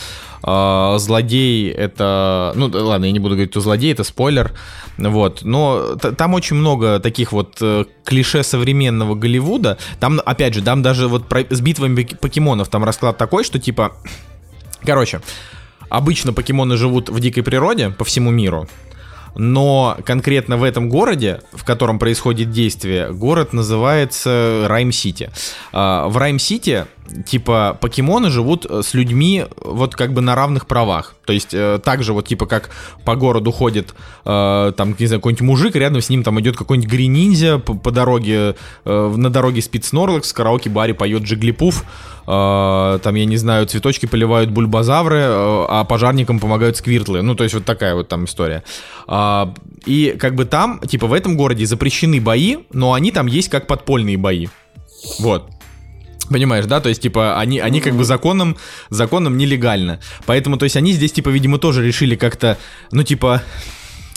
А, 0.44 0.98
Злодей 0.98 1.70
это... 1.70 2.54
Ну, 2.56 2.70
ладно, 2.72 3.04
я 3.04 3.12
не 3.12 3.20
буду 3.20 3.36
говорить, 3.36 3.52
кто 3.52 3.60
злодей, 3.60 3.92
это 3.92 4.06
спойлер. 4.06 4.54
Вот, 4.98 5.42
но 5.44 5.96
там 5.98 6.34
очень 6.36 6.56
много 6.56 7.02
таких 7.02 7.34
вот 7.34 7.58
э, 7.60 7.84
клише 8.06 8.44
современного 8.44 9.14
Голливуда. 9.16 9.78
Там, 10.00 10.22
опять 10.26 10.54
же, 10.54 10.62
там 10.62 10.82
даже 10.82 11.10
вот 11.10 11.28
про- 11.28 11.46
с 11.50 11.60
битвами 11.60 12.04
пок- 12.04 12.16
покемонов 12.16 12.70
там 12.70 12.86
расклад 12.86 13.18
такой, 13.18 13.44
что 13.44 13.60
типа... 13.60 13.92
Короче, 14.86 15.20
обычно 15.90 16.32
покемоны 16.32 16.78
живут 16.78 17.10
в 17.10 17.20
дикой 17.20 17.44
природе 17.44 17.90
по 17.90 18.06
всему 18.06 18.32
миру. 18.32 18.70
Но 19.36 19.98
конкретно 20.06 20.58
в 20.58 20.64
этом 20.64 20.90
городе, 20.90 21.42
в 21.52 21.64
котором 21.64 22.00
происходит 22.00 22.52
действие, 22.52 23.12
город 23.12 23.54
называется 23.54 24.66
Райм-Сити. 24.68 25.32
А, 25.72 26.08
В 26.08 26.18
Райм-Сити, 26.18 26.86
типа, 27.26 27.78
покемоны 27.80 28.30
живут 28.30 28.66
э, 28.70 28.82
с 28.84 28.94
людьми 28.94 29.46
вот 29.58 29.96
как 29.96 30.14
бы 30.14 30.22
на 30.22 30.36
равных 30.36 30.68
правах. 30.68 31.16
То 31.26 31.34
есть, 31.34 31.54
э, 31.54 31.80
так 31.84 32.04
же 32.04 32.14
вот, 32.14 32.28
типа, 32.28 32.46
как 32.46 32.70
по 33.06 33.16
городу 33.16 33.52
ходит, 33.52 33.94
э, 34.26 34.72
там, 34.76 34.96
не 34.98 35.06
знаю, 35.06 35.20
какой-нибудь 35.20 35.42
мужик, 35.42 35.76
рядом 35.76 36.02
с 36.02 36.10
ним 36.10 36.24
там 36.24 36.40
идет 36.40 36.58
какой-нибудь 36.58 36.90
грининзя 36.92 37.58
по, 37.60 37.74
по 37.74 37.92
дороге, 37.92 38.56
э, 38.86 39.14
на 39.16 39.30
дороге 39.30 39.62
спит 39.62 39.86
Снорлакс, 39.86 40.32
в 40.32 40.34
караоке-баре 40.36 40.94
поет 40.94 41.24
Джиглипуф, 41.24 41.84
э, 42.28 43.00
там, 43.04 43.16
я 43.16 43.26
не 43.26 43.38
знаю, 43.38 43.66
цветочки 43.66 44.06
поливают 44.06 44.50
бульбазавры, 44.52 45.20
э, 45.20 45.66
а 45.70 45.84
пожарникам 45.84 46.40
помогают 46.40 46.78
сквиртлы. 46.78 47.22
Ну, 47.22 47.36
то 47.36 47.44
есть 47.44 47.54
вот 47.54 47.66
такая 47.66 47.96
вот 47.96 48.08
там 48.08 48.26
история. 48.26 48.64
А, 49.08 49.54
и 49.86 50.16
как 50.20 50.36
бы 50.36 50.46
там, 50.46 50.80
типа 50.80 51.08
в 51.08 51.14
этом 51.14 51.38
городе 51.38 51.66
запрещены 51.66 52.22
бои, 52.22 52.58
но 52.72 52.94
они 52.94 53.12
там 53.12 53.28
есть 53.28 53.50
как 53.50 53.68
подпольные 53.68 54.18
бои. 54.18 54.48
Вот. 55.20 55.50
Понимаешь, 56.30 56.66
да? 56.66 56.80
То 56.80 56.90
есть, 56.90 57.02
типа, 57.02 57.40
они, 57.40 57.60
они 57.60 57.82
как 57.82 57.96
бы 57.96 58.04
законом, 58.04 58.58
законом 58.90 59.38
нелегально. 59.38 60.00
Поэтому, 60.26 60.58
то 60.58 60.64
есть, 60.64 60.78
они 60.78 60.94
здесь, 60.94 61.12
типа, 61.12 61.30
видимо, 61.30 61.58
тоже 61.58 61.86
решили 61.86 62.16
как-то, 62.16 62.58
ну, 62.92 63.04
типа, 63.04 63.44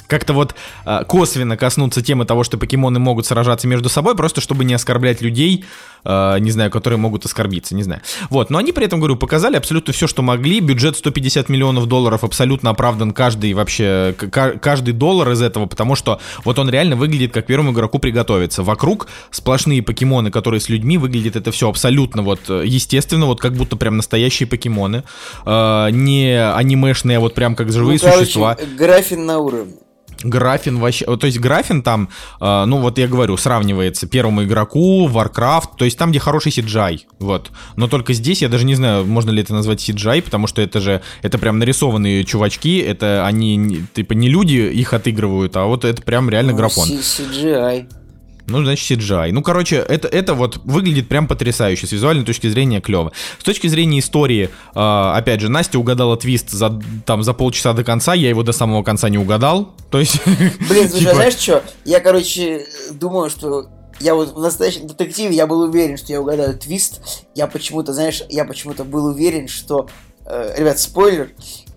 как-то 0.07 0.33
вот 0.33 0.55
а, 0.85 1.05
косвенно 1.05 1.57
коснуться 1.57 2.03
темы 2.03 2.25
того, 2.25 2.45
что 2.45 2.59
покемоны 2.59 2.99
могут 2.99 3.27
сражаться 3.27 3.67
между 3.67 3.89
собой, 3.89 4.15
просто 4.15 4.41
чтобы 4.41 4.65
не 4.65 4.75
оскорблять 4.75 5.21
людей, 5.23 5.65
а, 6.05 6.39
не 6.39 6.51
знаю, 6.51 6.71
которые 6.71 6.99
могут 6.99 7.25
оскорбиться, 7.25 7.75
не 7.75 7.83
знаю. 7.83 8.03
Вот, 8.31 8.51
но 8.51 8.59
они 8.59 8.73
при 8.73 8.87
этом, 8.87 9.01
говорю, 9.01 9.17
показали 9.17 9.57
абсолютно 9.57 9.93
все, 9.93 10.07
что 10.07 10.23
могли. 10.23 10.61
Бюджет 10.61 10.97
150 10.97 11.49
миллионов 11.49 11.87
долларов 11.87 12.25
абсолютно 12.25 12.71
оправдан 12.71 13.13
каждый 13.13 13.53
вообще, 13.55 14.15
каждый 14.19 14.93
доллар 14.93 15.31
из 15.31 15.43
этого, 15.43 15.67
потому 15.67 15.95
что 15.95 16.21
вот 16.45 16.59
он 16.59 16.69
реально 16.69 16.97
выглядит 16.97 17.33
как 17.33 17.47
первому 17.47 17.73
игроку 17.73 17.99
приготовиться. 17.99 18.63
Вокруг 18.63 19.09
сплошные 19.31 19.83
покемоны, 19.83 20.31
которые 20.31 20.61
с 20.61 20.69
людьми, 20.69 20.99
выглядит 20.99 21.37
это 21.37 21.53
все 21.53 21.69
абсолютно 21.69 22.23
вот 22.23 22.41
э, 22.49 22.63
естественно, 22.65 23.27
вот 23.27 23.41
как 23.41 23.55
будто 23.55 23.77
прям 23.77 23.97
настоящие 23.97 24.47
покемоны. 24.47 25.05
А, 25.45 25.89
не 25.89 26.37
анимешные, 26.37 27.19
а 27.19 27.21
вот 27.21 27.35
прям 27.35 27.55
как 27.55 27.73
живые 27.73 27.99
ну, 28.03 28.09
короче, 28.09 28.25
существа. 28.25 28.57
графин 28.77 29.27
на 29.27 29.39
уровне. 29.39 29.75
Графин 30.23 30.79
вообще, 30.79 31.05
то 31.05 31.27
есть 31.27 31.39
графин 31.39 31.83
там, 31.83 32.09
э, 32.41 32.65
ну 32.67 32.79
вот 32.79 32.99
я 32.99 33.09
говорю, 33.09 33.37
сравнивается 33.37 34.07
первому 34.07 34.45
игроку, 34.45 35.09
Warcraft, 35.09 35.71
то 35.79 35.85
есть 35.85 35.99
там, 35.99 36.11
где 36.11 36.19
хороший 36.19 36.53
CGI, 36.53 37.01
вот. 37.19 37.51
Но 37.77 37.89
только 37.89 38.13
здесь 38.13 38.43
я 38.43 38.49
даже 38.49 38.65
не 38.65 38.75
знаю, 38.75 39.05
можно 39.05 39.31
ли 39.31 39.43
это 39.43 39.55
назвать 39.55 39.87
CGI, 39.89 40.23
потому 40.23 40.47
что 40.47 40.63
это 40.63 40.81
же, 40.81 41.03
это 41.23 41.39
прям 41.39 41.59
нарисованные 41.59 42.25
чувачки, 42.25 42.79
это 42.79 43.27
они, 43.27 43.85
типа 43.95 44.13
не 44.13 44.29
люди 44.29 44.55
их 44.55 44.93
отыгрывают, 44.93 45.57
а 45.57 45.65
вот 45.65 45.85
это 45.85 46.03
прям 46.03 46.31
реально 46.31 46.53
Ну, 46.53 46.59
графон. 46.59 46.89
CGI. 46.89 47.87
Ну, 48.47 48.63
значит, 48.63 49.01
CGI. 49.01 49.33
Ну, 49.33 49.43
короче, 49.43 49.77
это, 49.77 50.07
это 50.09 50.35
вот 50.35 50.59
выглядит 50.65 51.09
прям 51.09 51.27
потрясающе. 51.27 51.87
С 51.87 51.93
визуальной 51.93 52.25
точки 52.25 52.49
зрения 52.49 52.81
клево. 52.81 53.13
С 53.39 53.45
точки 53.45 53.67
зрения 53.69 54.01
истории, 54.01 54.51
э, 54.75 54.79
опять 55.17 55.41
же, 55.41 55.49
Настя 55.49 55.79
угадала 55.79 56.17
твист 56.17 56.51
за, 56.51 56.81
там, 57.07 57.23
за 57.23 57.33
полчаса 57.33 57.73
до 57.73 57.85
конца, 57.85 58.15
я 58.15 58.29
его 58.29 58.43
до 58.43 58.53
самого 58.53 58.83
конца 58.83 59.09
не 59.09 59.19
угадал. 59.19 59.75
То 59.91 59.99
есть... 59.99 60.21
Блин, 60.27 60.89
слушай, 60.89 61.01
типа, 61.01 61.11
а 61.13 61.15
знаешь 61.15 61.35
что? 61.35 61.63
Я, 61.85 62.01
короче, 62.01 62.67
думаю, 62.93 63.31
что 63.31 63.69
я 64.01 64.15
вот 64.15 64.35
в 64.35 64.41
настоящем 64.41 64.87
детективе 64.87 65.35
я 65.35 65.47
был 65.47 65.61
уверен, 65.61 65.97
что 65.97 66.13
я 66.13 66.21
угадаю 66.21 66.59
твист. 66.59 67.25
Я 67.35 67.47
почему-то, 67.47 67.93
знаешь, 67.93 68.23
я 68.29 68.45
почему-то 68.45 68.85
был 68.85 69.07
уверен, 69.07 69.49
что... 69.49 69.89
э, 70.27 70.55
ребят, 70.59 70.79
спойлер. 70.79 71.31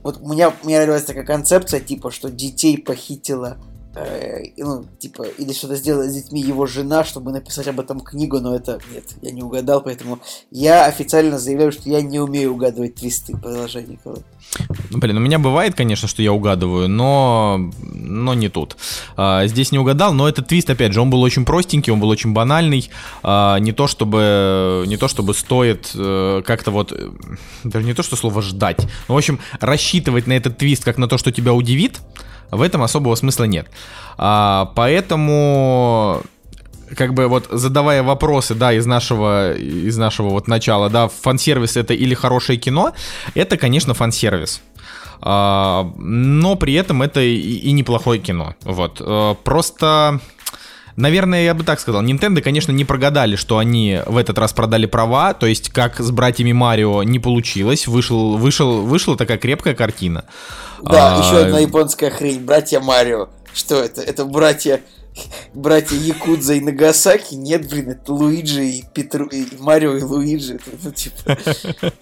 Вот 0.03 0.19
у 0.21 0.31
меня, 0.31 0.53
у 0.63 0.67
меня 0.67 0.81
нравится 0.83 1.07
такая 1.07 1.25
концепция, 1.25 1.79
типа, 1.79 2.11
что 2.11 2.29
детей 2.29 2.77
похитила 2.77 3.57
э, 3.97 4.43
ну, 4.57 4.85
типа, 4.99 5.23
или 5.23 5.53
что-то 5.53 5.75
сделала 5.75 6.07
с 6.07 6.13
детьми 6.13 6.41
его 6.41 6.65
жена, 6.65 7.03
чтобы 7.03 7.31
написать 7.31 7.67
об 7.67 7.79
этом 7.79 7.99
книгу, 7.99 8.39
но 8.39 8.55
это 8.55 8.79
нет, 8.93 9.15
я 9.21 9.31
не 9.31 9.43
угадал, 9.43 9.81
поэтому 9.81 10.19
я 10.51 10.85
официально 10.85 11.39
заявляю, 11.39 11.71
что 11.71 11.89
я 11.89 12.01
не 12.01 12.19
умею 12.19 12.53
угадывать 12.53 12.95
твисты. 12.95 13.33
Ну, 14.89 14.99
Блин, 14.99 15.17
у 15.17 15.19
меня 15.19 15.39
бывает, 15.39 15.75
конечно, 15.75 16.07
что 16.07 16.21
я 16.21 16.31
угадываю, 16.31 16.87
но, 16.87 17.69
но 17.81 18.33
не 18.33 18.49
тут. 18.49 18.77
А, 19.15 19.45
здесь 19.47 19.71
не 19.71 19.79
угадал, 19.79 20.13
но 20.13 20.27
этот 20.27 20.47
твист, 20.47 20.69
опять 20.69 20.93
же, 20.93 21.01
он 21.01 21.09
был 21.09 21.21
очень 21.21 21.45
простенький, 21.45 21.91
он 21.91 21.99
был 21.99 22.09
очень 22.09 22.33
банальный. 22.33 22.89
А, 23.23 23.59
не 23.59 23.71
то 23.71 23.87
чтобы, 23.87 24.85
не 24.87 24.97
то 24.97 25.07
чтобы 25.07 25.33
стоит 25.33 25.91
э, 25.93 26.41
как-то 26.45 26.71
вот, 26.71 26.91
э, 26.91 27.09
даже 27.63 27.85
не 27.85 27.93
то 27.93 28.03
что 28.03 28.15
слово 28.15 28.41
ждать. 28.41 28.87
Ну, 29.07 29.15
в 29.15 29.17
общем, 29.17 29.39
рассчитывать 29.59 30.27
на 30.27 30.33
этот 30.33 30.57
твист 30.57 30.83
как 30.83 30.97
на 30.97 31.07
то, 31.07 31.17
что 31.17 31.31
тебя 31.31 31.53
удивит, 31.53 31.99
в 32.51 32.61
этом 32.61 32.83
особого 32.83 33.15
смысла 33.15 33.45
нет. 33.45 33.67
А, 34.17 34.71
поэтому 34.75 36.21
как 36.95 37.13
бы 37.13 37.27
вот 37.27 37.47
задавая 37.51 38.03
вопросы, 38.03 38.55
да, 38.55 38.73
из 38.73 38.85
нашего, 38.85 39.53
из 39.53 39.97
нашего 39.97 40.29
вот 40.29 40.47
начала, 40.47 40.89
да, 40.89 41.07
фан-сервис 41.07 41.77
это 41.77 41.93
или 41.93 42.13
хорошее 42.13 42.57
кино, 42.57 42.93
это, 43.35 43.57
конечно, 43.57 43.93
фан-сервис. 43.93 44.61
А, 45.21 45.91
но 45.97 46.55
при 46.55 46.73
этом 46.73 47.01
это 47.01 47.21
и, 47.21 47.35
и 47.35 47.71
неплохое 47.71 48.19
кино. 48.19 48.55
Вот. 48.63 49.01
А, 49.01 49.35
просто... 49.35 50.19
Наверное, 50.97 51.43
я 51.43 51.53
бы 51.53 51.63
так 51.63 51.79
сказал. 51.79 52.03
Nintendo, 52.03 52.41
конечно, 52.41 52.71
не 52.71 52.83
прогадали, 52.83 53.35
что 53.35 53.59
они 53.59 54.01
в 54.07 54.17
этот 54.17 54.39
раз 54.39 54.51
продали 54.51 54.87
права. 54.87 55.35
То 55.35 55.45
есть, 55.45 55.69
как 55.69 55.99
с 55.99 56.09
братьями 56.09 56.53
Марио 56.53 57.03
не 57.03 57.19
получилось. 57.19 57.85
Вышел, 57.85 58.35
вышел, 58.35 58.81
вышла 58.81 59.15
такая 59.15 59.37
крепкая 59.37 59.75
картина. 59.75 60.25
Да, 60.81 61.15
А, 61.15 61.23
еще 61.23 61.45
одна 61.45 61.59
японская 61.59 62.09
хрень. 62.09 62.39
Братья 62.39 62.79
Марио. 62.79 63.29
Что 63.53 63.75
это? 63.75 64.01
Это 64.01 64.25
братья... 64.25 64.81
Братья 65.53 65.95
Якудза 65.95 66.55
и 66.55 66.61
Нагасаки? 66.61 67.35
Нет, 67.35 67.69
блин, 67.69 67.91
это 67.91 68.13
Луиджи 68.13 68.65
и 68.65 68.83
Петру... 68.93 69.27
и 69.27 69.45
Марио 69.59 69.95
и 69.97 70.01
Луиджи. 70.01 70.55
Это, 70.55 70.71
ну, 70.83 70.91
типа... 70.91 71.37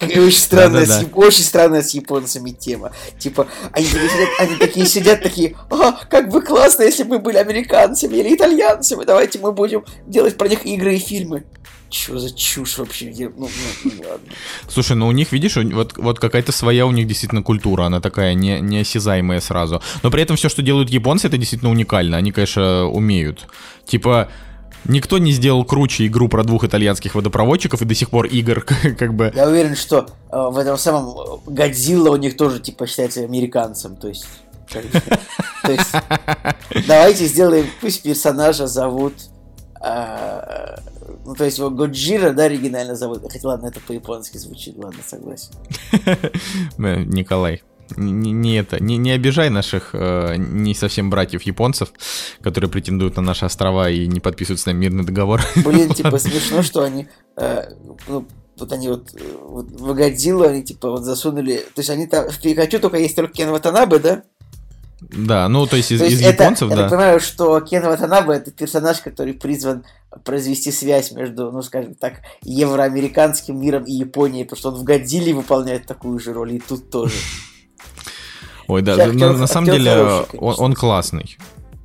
Очень 0.00 0.38
странная, 0.38 0.86
с, 0.86 1.04
очень 1.14 1.44
странная 1.44 1.82
с 1.82 1.90
японцами 1.90 2.50
тема. 2.50 2.92
Типа, 3.18 3.48
они 3.72 3.86
такие 3.86 4.08
сидят, 4.08 4.28
они 4.38 4.56
такие 4.56 4.86
сидят, 4.86 5.22
такие, 5.22 5.56
а, 5.70 5.92
как 6.08 6.30
бы 6.30 6.42
классно, 6.42 6.82
если 6.82 7.02
бы 7.02 7.16
мы 7.16 7.18
были 7.20 7.36
американцами 7.36 8.16
или 8.16 8.34
итальянцами, 8.34 9.04
давайте 9.04 9.38
мы 9.38 9.52
будем 9.52 9.84
делать 10.06 10.36
про 10.36 10.48
них 10.48 10.64
игры 10.66 10.96
и 10.96 10.98
фильмы. 10.98 11.44
Чё 11.88 12.18
за 12.18 12.34
чушь 12.34 12.78
вообще? 12.78 13.10
Я- 13.10 13.28
Ну, 13.36 13.48
ну, 13.84 13.90
ну, 13.96 14.02
ладно. 14.10 14.26
Слушай, 14.68 14.96
ну 14.96 15.06
у 15.06 15.12
них, 15.12 15.32
видишь, 15.32 15.56
вот, 15.56 15.96
вот 15.96 16.18
какая-то 16.18 16.50
своя 16.52 16.84
у 16.84 16.90
них 16.90 17.06
действительно 17.06 17.42
культура, 17.42 17.84
она 17.84 18.00
такая 18.00 18.34
не, 18.34 18.60
неосязаемая 18.60 19.40
сразу. 19.40 19.80
Но 20.02 20.10
при 20.10 20.22
этом 20.22 20.36
все, 20.36 20.48
что 20.48 20.62
делают 20.62 20.90
японцы, 20.90 21.28
это 21.28 21.38
действительно 21.38 21.70
уникально. 21.70 22.16
Они, 22.16 22.32
конечно, 22.32 22.86
умеют. 22.86 23.46
Типа, 23.86 24.28
никто 24.84 25.18
не 25.18 25.30
сделал 25.30 25.64
круче 25.64 26.06
игру 26.06 26.28
про 26.28 26.42
двух 26.42 26.64
итальянских 26.64 27.14
водопроводчиков, 27.14 27.80
и 27.82 27.84
до 27.84 27.94
сих 27.94 28.10
пор 28.10 28.26
игр 28.26 28.62
как 28.98 29.14
бы... 29.14 29.32
Я 29.34 29.46
уверен, 29.48 29.76
что 29.76 30.08
э, 30.32 30.36
в 30.50 30.58
этом 30.58 30.76
самом 30.78 31.16
э, 31.16 31.38
Годзилла 31.46 32.10
у 32.10 32.16
них 32.16 32.36
тоже, 32.36 32.58
типа, 32.58 32.86
считается 32.88 33.20
американцем, 33.22 33.96
то 33.96 34.08
есть... 34.08 34.26
То 35.62 35.72
есть, 35.72 35.92
давайте 36.88 37.26
сделаем, 37.26 37.66
пусть 37.80 38.02
персонажа 38.02 38.66
зовут... 38.66 39.14
Ну, 41.24 41.34
то 41.34 41.44
есть 41.44 41.58
его 41.58 41.70
Годжира, 41.70 42.32
да, 42.32 42.44
оригинально 42.44 42.94
зовут. 42.94 43.22
Хотя, 43.30 43.48
ладно, 43.48 43.66
это 43.66 43.80
по-японски 43.80 44.38
звучит, 44.38 44.76
ладно, 44.76 45.00
согласен. 45.04 45.52
Николай. 46.78 47.62
Не, 47.96 48.32
не 48.32 48.56
это, 48.56 48.82
не, 48.82 48.96
не 48.96 49.12
обижай 49.12 49.48
наших 49.48 49.90
э, 49.92 50.34
не 50.36 50.74
совсем 50.74 51.08
братьев 51.08 51.42
японцев, 51.42 51.92
которые 52.40 52.68
претендуют 52.68 53.16
на 53.16 53.22
наши 53.22 53.44
острова 53.44 53.88
и 53.88 54.08
не 54.08 54.18
подписывают 54.18 54.60
с 54.60 54.66
нами 54.66 54.78
мирный 54.78 55.04
договор. 55.04 55.40
Блин, 55.64 55.94
типа, 55.94 56.18
смешно, 56.18 56.62
что 56.62 56.82
они... 56.82 57.06
э, 57.36 57.62
ну, 58.08 58.26
вот 58.58 58.72
они 58.72 58.88
вот, 58.88 59.14
э, 59.14 59.18
вот 59.40 59.66
в 59.66 59.94
Годзиллу 59.94 60.44
они, 60.44 60.64
типа, 60.64 60.90
вот 60.90 61.04
засунули... 61.04 61.58
То 61.74 61.80
есть 61.80 61.90
они 61.90 62.06
там... 62.06 62.28
В 62.28 62.40
Пикачу 62.40 62.80
только 62.80 62.96
есть 62.96 63.14
только 63.14 63.34
Кен 63.34 63.50
Ватанабе, 63.50 63.98
да? 63.98 64.24
Да, 65.00 65.46
ну 65.48 65.66
то 65.66 65.76
есть 65.76 65.92
из, 65.92 65.98
То 65.98 66.06
есть 66.06 66.16
из 66.16 66.26
это, 66.26 66.44
японцев, 66.44 66.70
я 66.70 66.76
да. 66.76 66.82
так 66.82 66.90
понимаю, 66.90 67.20
что 67.20 67.60
Кен 67.60 67.84
Ватанабе 67.84 68.34
это 68.34 68.50
персонаж, 68.50 69.00
который 69.00 69.34
призван 69.34 69.84
произвести 70.24 70.72
связь 70.72 71.12
между, 71.12 71.52
ну 71.52 71.60
скажем 71.62 71.94
так, 71.94 72.22
евроамериканским 72.42 73.60
миром 73.60 73.84
и 73.84 73.92
Японией, 73.92 74.44
потому 74.44 74.58
что 74.58 74.68
он 74.70 74.76
в 74.76 74.84
Годзилле 74.84 75.34
выполняет 75.34 75.86
такую 75.86 76.18
же 76.18 76.32
роль, 76.32 76.54
и 76.54 76.60
тут 76.60 76.90
тоже. 76.90 77.14
Ой, 78.68 78.82
да, 78.82 78.96
Актер- 78.96 79.12
на, 79.12 79.32
на 79.34 79.46
самом 79.46 79.66
деле 79.66 79.90
хороший, 79.90 80.18
он, 80.18 80.26
конечно. 80.40 80.64
он 80.64 80.74
классный. 80.74 81.36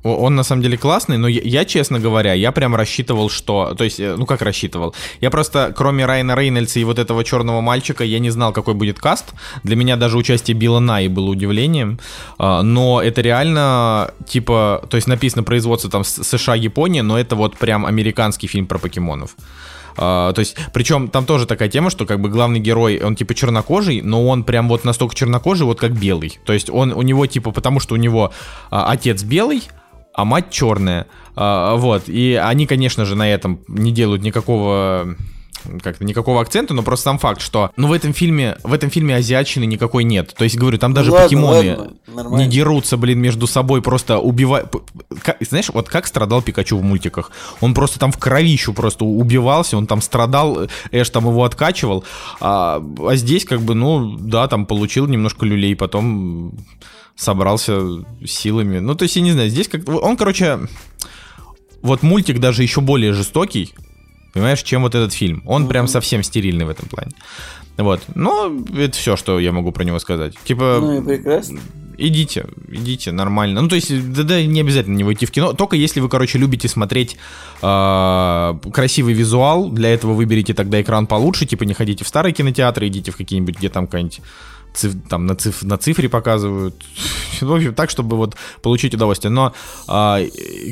Он 0.02 0.34
на 0.34 0.42
самом 0.42 0.62
деле 0.62 0.76
классный, 0.76 1.16
но 1.16 1.28
я, 1.28 1.40
я, 1.44 1.64
честно 1.64 2.00
говоря, 2.00 2.32
я 2.32 2.52
прям 2.52 2.74
рассчитывал, 2.74 3.30
что... 3.30 3.74
То 3.74 3.84
есть, 3.84 4.00
э, 4.00 4.16
ну 4.16 4.26
как 4.26 4.42
рассчитывал? 4.42 4.94
Я 5.20 5.30
просто, 5.30 5.72
кроме 5.76 6.06
Райана 6.06 6.34
Рейнольдса 6.34 6.80
и 6.80 6.84
вот 6.84 6.98
этого 6.98 7.24
черного 7.24 7.60
мальчика, 7.60 8.02
я 8.04 8.18
не 8.18 8.30
знал, 8.30 8.52
какой 8.52 8.74
будет 8.74 8.98
каст. 8.98 9.32
Для 9.62 9.76
меня 9.76 9.96
даже 9.96 10.18
участие 10.18 10.56
Билла 10.56 10.80
Най 10.80 11.08
было 11.08 11.30
удивлением. 11.30 12.00
А, 12.38 12.62
Но 12.62 13.00
это 13.00 13.20
реально, 13.20 14.12
типа... 14.26 14.84
То 14.90 14.96
есть 14.96 15.06
написано 15.06 15.44
производство 15.44 15.90
там 15.90 16.04
США, 16.04 16.56
Япония, 16.56 17.02
но 17.02 17.18
это 17.18 17.36
вот 17.36 17.56
прям 17.56 17.86
американский 17.86 18.48
фильм 18.48 18.66
про 18.66 18.78
покемонов. 18.78 19.36
А, 19.96 20.32
то 20.32 20.40
есть, 20.40 20.56
причем 20.72 21.08
там 21.08 21.26
тоже 21.26 21.46
такая 21.46 21.68
тема, 21.68 21.90
что 21.90 22.06
как 22.06 22.20
бы 22.20 22.28
главный 22.28 22.60
герой, 22.60 23.00
он 23.02 23.14
типа 23.14 23.34
чернокожий, 23.34 24.00
но 24.02 24.26
он 24.26 24.44
прям 24.44 24.68
вот 24.68 24.84
настолько 24.84 25.14
чернокожий, 25.14 25.66
вот 25.66 25.78
как 25.78 25.92
белый. 25.92 26.38
То 26.44 26.52
есть 26.52 26.70
он 26.70 26.92
у 26.92 27.02
него 27.02 27.26
типа, 27.26 27.52
потому 27.52 27.80
что 27.80 27.94
у 27.94 27.98
него 27.98 28.32
а, 28.70 28.90
отец 28.90 29.22
белый, 29.22 29.62
а 30.14 30.24
мать 30.24 30.50
черная. 30.50 31.06
А, 31.34 31.76
вот. 31.76 32.08
И 32.08 32.34
они, 32.34 32.66
конечно 32.66 33.04
же, 33.04 33.14
на 33.14 33.28
этом 33.32 33.60
не 33.68 33.92
делают 33.92 34.22
никакого 34.22 35.16
как-то 35.82 36.04
никакого 36.04 36.40
акцента, 36.40 36.74
но 36.74 36.82
просто 36.82 37.04
сам 37.04 37.18
факт, 37.18 37.40
что 37.40 37.70
ну 37.76 37.88
в 37.88 37.92
этом 37.92 38.12
фильме 38.12 38.56
в 38.62 38.72
этом 38.72 38.90
фильме 38.90 39.16
азиатчины 39.16 39.64
никакой 39.64 40.04
нет. 40.04 40.34
То 40.36 40.44
есть 40.44 40.56
говорю, 40.56 40.78
там 40.78 40.92
даже 40.92 41.10
Ладно, 41.10 41.24
покемоны 41.26 41.76
ладно, 41.76 41.92
нормально. 42.08 42.44
не 42.44 42.50
дерутся, 42.50 42.96
блин, 42.96 43.20
между 43.20 43.46
собой, 43.46 43.82
просто 43.82 44.18
убивают. 44.18 44.72
Знаешь, 45.40 45.70
вот 45.72 45.88
как 45.88 46.06
страдал 46.06 46.42
Пикачу 46.42 46.76
в 46.76 46.82
мультиках? 46.82 47.30
Он 47.60 47.74
просто 47.74 47.98
там 47.98 48.12
в 48.12 48.18
кровищу 48.18 48.72
просто 48.72 49.04
убивался, 49.04 49.76
он 49.76 49.86
там 49.86 50.00
страдал, 50.00 50.66
Эш 50.90 51.10
там 51.10 51.26
его 51.28 51.44
откачивал. 51.44 52.04
А, 52.40 52.82
а 52.98 53.16
здесь 53.16 53.44
как 53.44 53.60
бы, 53.60 53.74
ну, 53.74 54.16
да, 54.18 54.48
там 54.48 54.66
получил 54.66 55.06
немножко 55.06 55.46
люлей, 55.46 55.76
потом 55.76 56.54
собрался 57.16 57.80
силами. 58.26 58.78
Ну, 58.78 58.94
то 58.94 59.04
есть, 59.04 59.16
я 59.16 59.22
не 59.22 59.32
знаю, 59.32 59.48
здесь 59.50 59.68
как 59.68 59.88
Он, 59.88 60.16
короче, 60.16 60.60
вот 61.82 62.02
мультик 62.02 62.38
даже 62.38 62.62
еще 62.62 62.80
более 62.80 63.12
жестокий, 63.12 63.74
понимаешь, 64.32 64.62
чем 64.62 64.82
вот 64.82 64.94
этот 64.94 65.12
фильм. 65.12 65.42
Он 65.46 65.68
прям 65.68 65.88
совсем 65.88 66.22
стерильный 66.22 66.64
в 66.64 66.70
этом 66.70 66.88
плане. 66.88 67.12
Вот. 67.76 68.02
Но 68.14 68.52
это 68.76 68.96
все, 68.96 69.16
что 69.16 69.38
я 69.38 69.52
могу 69.52 69.72
про 69.72 69.84
него 69.84 69.98
сказать. 69.98 70.34
Типа, 70.44 70.78
Ну 70.80 71.00
и 71.00 71.04
прекрасно. 71.04 71.60
идите, 71.96 72.46
идите, 72.68 73.12
нормально. 73.12 73.62
Ну, 73.62 73.68
то 73.68 73.76
есть, 73.76 74.12
да, 74.12 74.22
да, 74.22 74.42
не 74.44 74.60
обязательно 74.60 74.96
не 74.96 75.12
идти 75.12 75.26
в 75.26 75.30
кино. 75.30 75.54
Только 75.54 75.76
если 75.76 76.00
вы, 76.00 76.08
короче, 76.08 76.38
любите 76.38 76.68
смотреть 76.68 77.16
э, 77.62 78.54
красивый 78.72 79.14
визуал, 79.14 79.70
для 79.70 79.88
этого 79.88 80.12
выберите 80.12 80.54
тогда 80.54 80.80
экран 80.80 81.06
получше, 81.06 81.46
типа 81.46 81.64
не 81.64 81.74
ходите 81.74 82.04
в 82.04 82.08
старые 82.08 82.34
кинотеатры, 82.34 82.88
идите 82.88 83.10
в 83.10 83.16
какие-нибудь, 83.16 83.56
где 83.56 83.68
там 83.68 83.86
какая-нибудь 83.86 84.20
циф- 84.74 84.96
там 85.08 85.26
на, 85.26 85.34
циф- 85.36 85.62
на 85.62 85.76
цифре 85.78 86.08
показывают. 86.08 86.74
В 87.40 87.52
общем, 87.52 87.74
так, 87.74 87.90
чтобы 87.90 88.16
вот 88.16 88.36
получить 88.62 88.94
удовольствие. 88.94 89.30
Но, 89.30 89.52
а, 89.88 90.20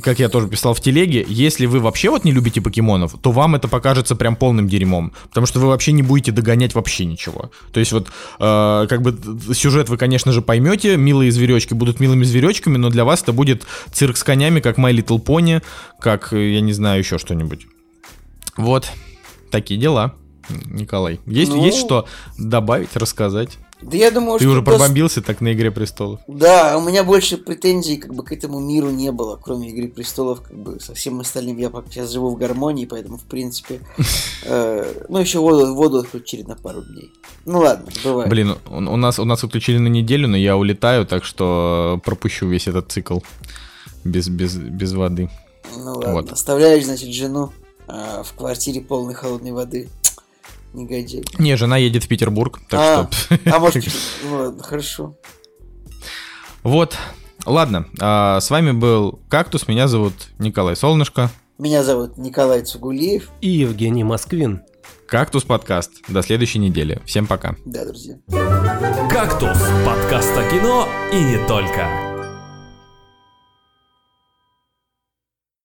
как 0.02 0.18
я 0.20 0.28
тоже 0.28 0.47
писал 0.48 0.72
в 0.74 0.81
телеге, 0.81 1.27
если 1.28 1.66
вы 1.66 1.81
вообще 1.81 2.10
вот 2.10 2.24
не 2.24 2.31
любите 2.32 2.60
покемонов, 2.60 3.14
то 3.20 3.32
вам 3.32 3.56
это 3.56 3.66
покажется 3.66 4.14
прям 4.14 4.36
полным 4.36 4.68
дерьмом. 4.68 5.12
Потому 5.28 5.47
что 5.47 5.59
вы 5.59 5.66
вообще 5.66 5.93
не 5.93 6.02
будете 6.02 6.31
догонять 6.32 6.74
вообще 6.74 7.06
ничего. 7.06 7.51
То 7.72 7.81
есть 7.81 7.90
вот, 7.93 8.09
а, 8.39 8.86
как 8.86 9.02
бы 9.02 9.18
сюжет 9.55 9.89
вы, 9.89 9.97
конечно 9.97 10.32
же, 10.32 10.43
поймете, 10.43 10.97
милые 10.97 11.32
зверечки 11.32 11.74
будут 11.74 11.98
милыми 12.01 12.22
зверечками, 12.24 12.77
но 12.77 12.89
для 12.90 13.05
вас 13.05 13.22
это 13.22 13.32
будет 13.32 13.64
цирк 13.93 14.16
с 14.16 14.22
конями, 14.22 14.60
как 14.60 14.78
My 14.78 14.93
Little 14.93 15.20
Pony, 15.22 15.62
как, 16.01 16.32
я 16.32 16.60
не 16.60 16.72
знаю, 16.72 17.01
еще 17.01 17.18
что-нибудь. 17.18 17.66
Вот, 18.56 18.90
такие 19.51 19.81
дела. 19.81 20.14
Николай, 20.66 21.20
есть, 21.27 21.52
Ну. 21.52 21.64
есть 21.64 21.78
что 21.78 22.06
добавить, 22.39 22.97
рассказать? 22.97 23.59
Да 23.82 23.97
я 23.97 24.11
думаю, 24.11 24.39
Ты 24.39 24.44
что... 24.44 24.52
уже 24.52 24.62
пробомбился 24.62 25.23
так 25.23 25.40
на 25.40 25.52
Игре 25.52 25.70
Престолов. 25.70 26.20
Да, 26.27 26.77
у 26.77 26.82
меня 26.82 27.02
больше 27.05 27.39
претензий 27.39 27.97
как 27.97 28.15
бы 28.15 28.24
к 28.24 28.32
этому 28.32 28.61
миру 28.61 28.90
не 28.90 29.11
было, 29.11 29.39
кроме 29.43 29.70
Игры 29.70 29.89
Престолов, 29.89 30.43
как 30.43 30.57
бы 30.57 30.81
со 30.81 30.94
всем 30.94 31.20
остальным 31.20 31.57
я 31.59 31.70
сейчас 31.90 32.11
живу 32.11 32.31
в 32.31 32.39
гармонии, 32.39 32.85
поэтому 32.85 33.16
в 33.16 33.24
принципе, 33.24 33.81
э, 34.44 35.05
ну 35.09 35.19
еще 35.19 35.39
воду, 35.39 35.74
воду 35.74 35.98
отключили 35.98 36.43
на 36.43 36.57
пару 36.57 36.82
дней. 36.82 37.11
Ну 37.47 37.61
ладно, 37.61 37.90
бывает. 38.05 38.28
Блин, 38.28 38.57
у, 38.69 38.77
у 38.77 38.97
нас 38.97 39.19
у 39.19 39.24
нас 39.24 39.43
отключили 39.44 39.78
на 39.78 39.89
неделю, 39.89 40.28
но 40.28 40.36
я 40.36 40.57
улетаю, 40.57 41.07
так 41.07 41.24
что 41.24 42.01
пропущу 42.05 42.47
весь 42.47 42.69
этот 42.69 42.93
цикл 42.93 43.20
без, 44.05 44.28
без, 44.28 44.57
без 44.57 44.93
воды. 44.93 45.31
Ну 45.77 45.94
ладно, 45.94 46.12
вот. 46.12 46.32
оставляешь, 46.32 46.85
значит, 46.85 47.12
жену 47.12 47.52
а, 47.86 48.23
в 48.23 48.32
квартире 48.35 48.81
полной 48.81 49.15
холодной 49.15 49.52
воды. 49.52 49.89
Негодяй. 50.72 51.24
Не, 51.38 51.56
жена 51.56 51.76
едет 51.76 52.05
в 52.05 52.09
Петербург, 52.09 52.60
так 52.68 52.80
А. 52.80 53.09
что... 53.12 53.38
А 53.52 53.59
может, 53.59 53.84
ладно, 54.30 54.62
хорошо. 54.62 55.16
Вот, 56.62 56.97
ладно, 57.47 57.86
а, 58.01 58.40
с 58.40 58.51
вами 58.51 58.72
был 58.72 59.20
Кактус, 59.28 59.66
меня 59.66 59.88
зовут 59.88 60.12
Николай 60.38 60.76
Солнышко. 60.76 61.30
Меня 61.59 61.82
зовут 61.82 62.16
Николай 62.16 62.62
Цугулиев. 62.62 63.30
И 63.40 63.48
Евгений 63.48 64.05
Москвин. 64.05 64.62
Кактус 65.06 65.42
подкаст. 65.44 65.90
До 66.09 66.22
следующей 66.22 66.59
недели. 66.60 67.02
Всем 67.05 67.26
пока. 67.26 67.56
Да, 67.66 67.84
друзья. 67.84 68.16
«Кактус»– 69.10 69.59
подкаст 69.84 70.30
о 70.36 70.48
кино 70.51 70.88
и 71.12 71.16
не 71.22 71.47
только. 71.48 72.10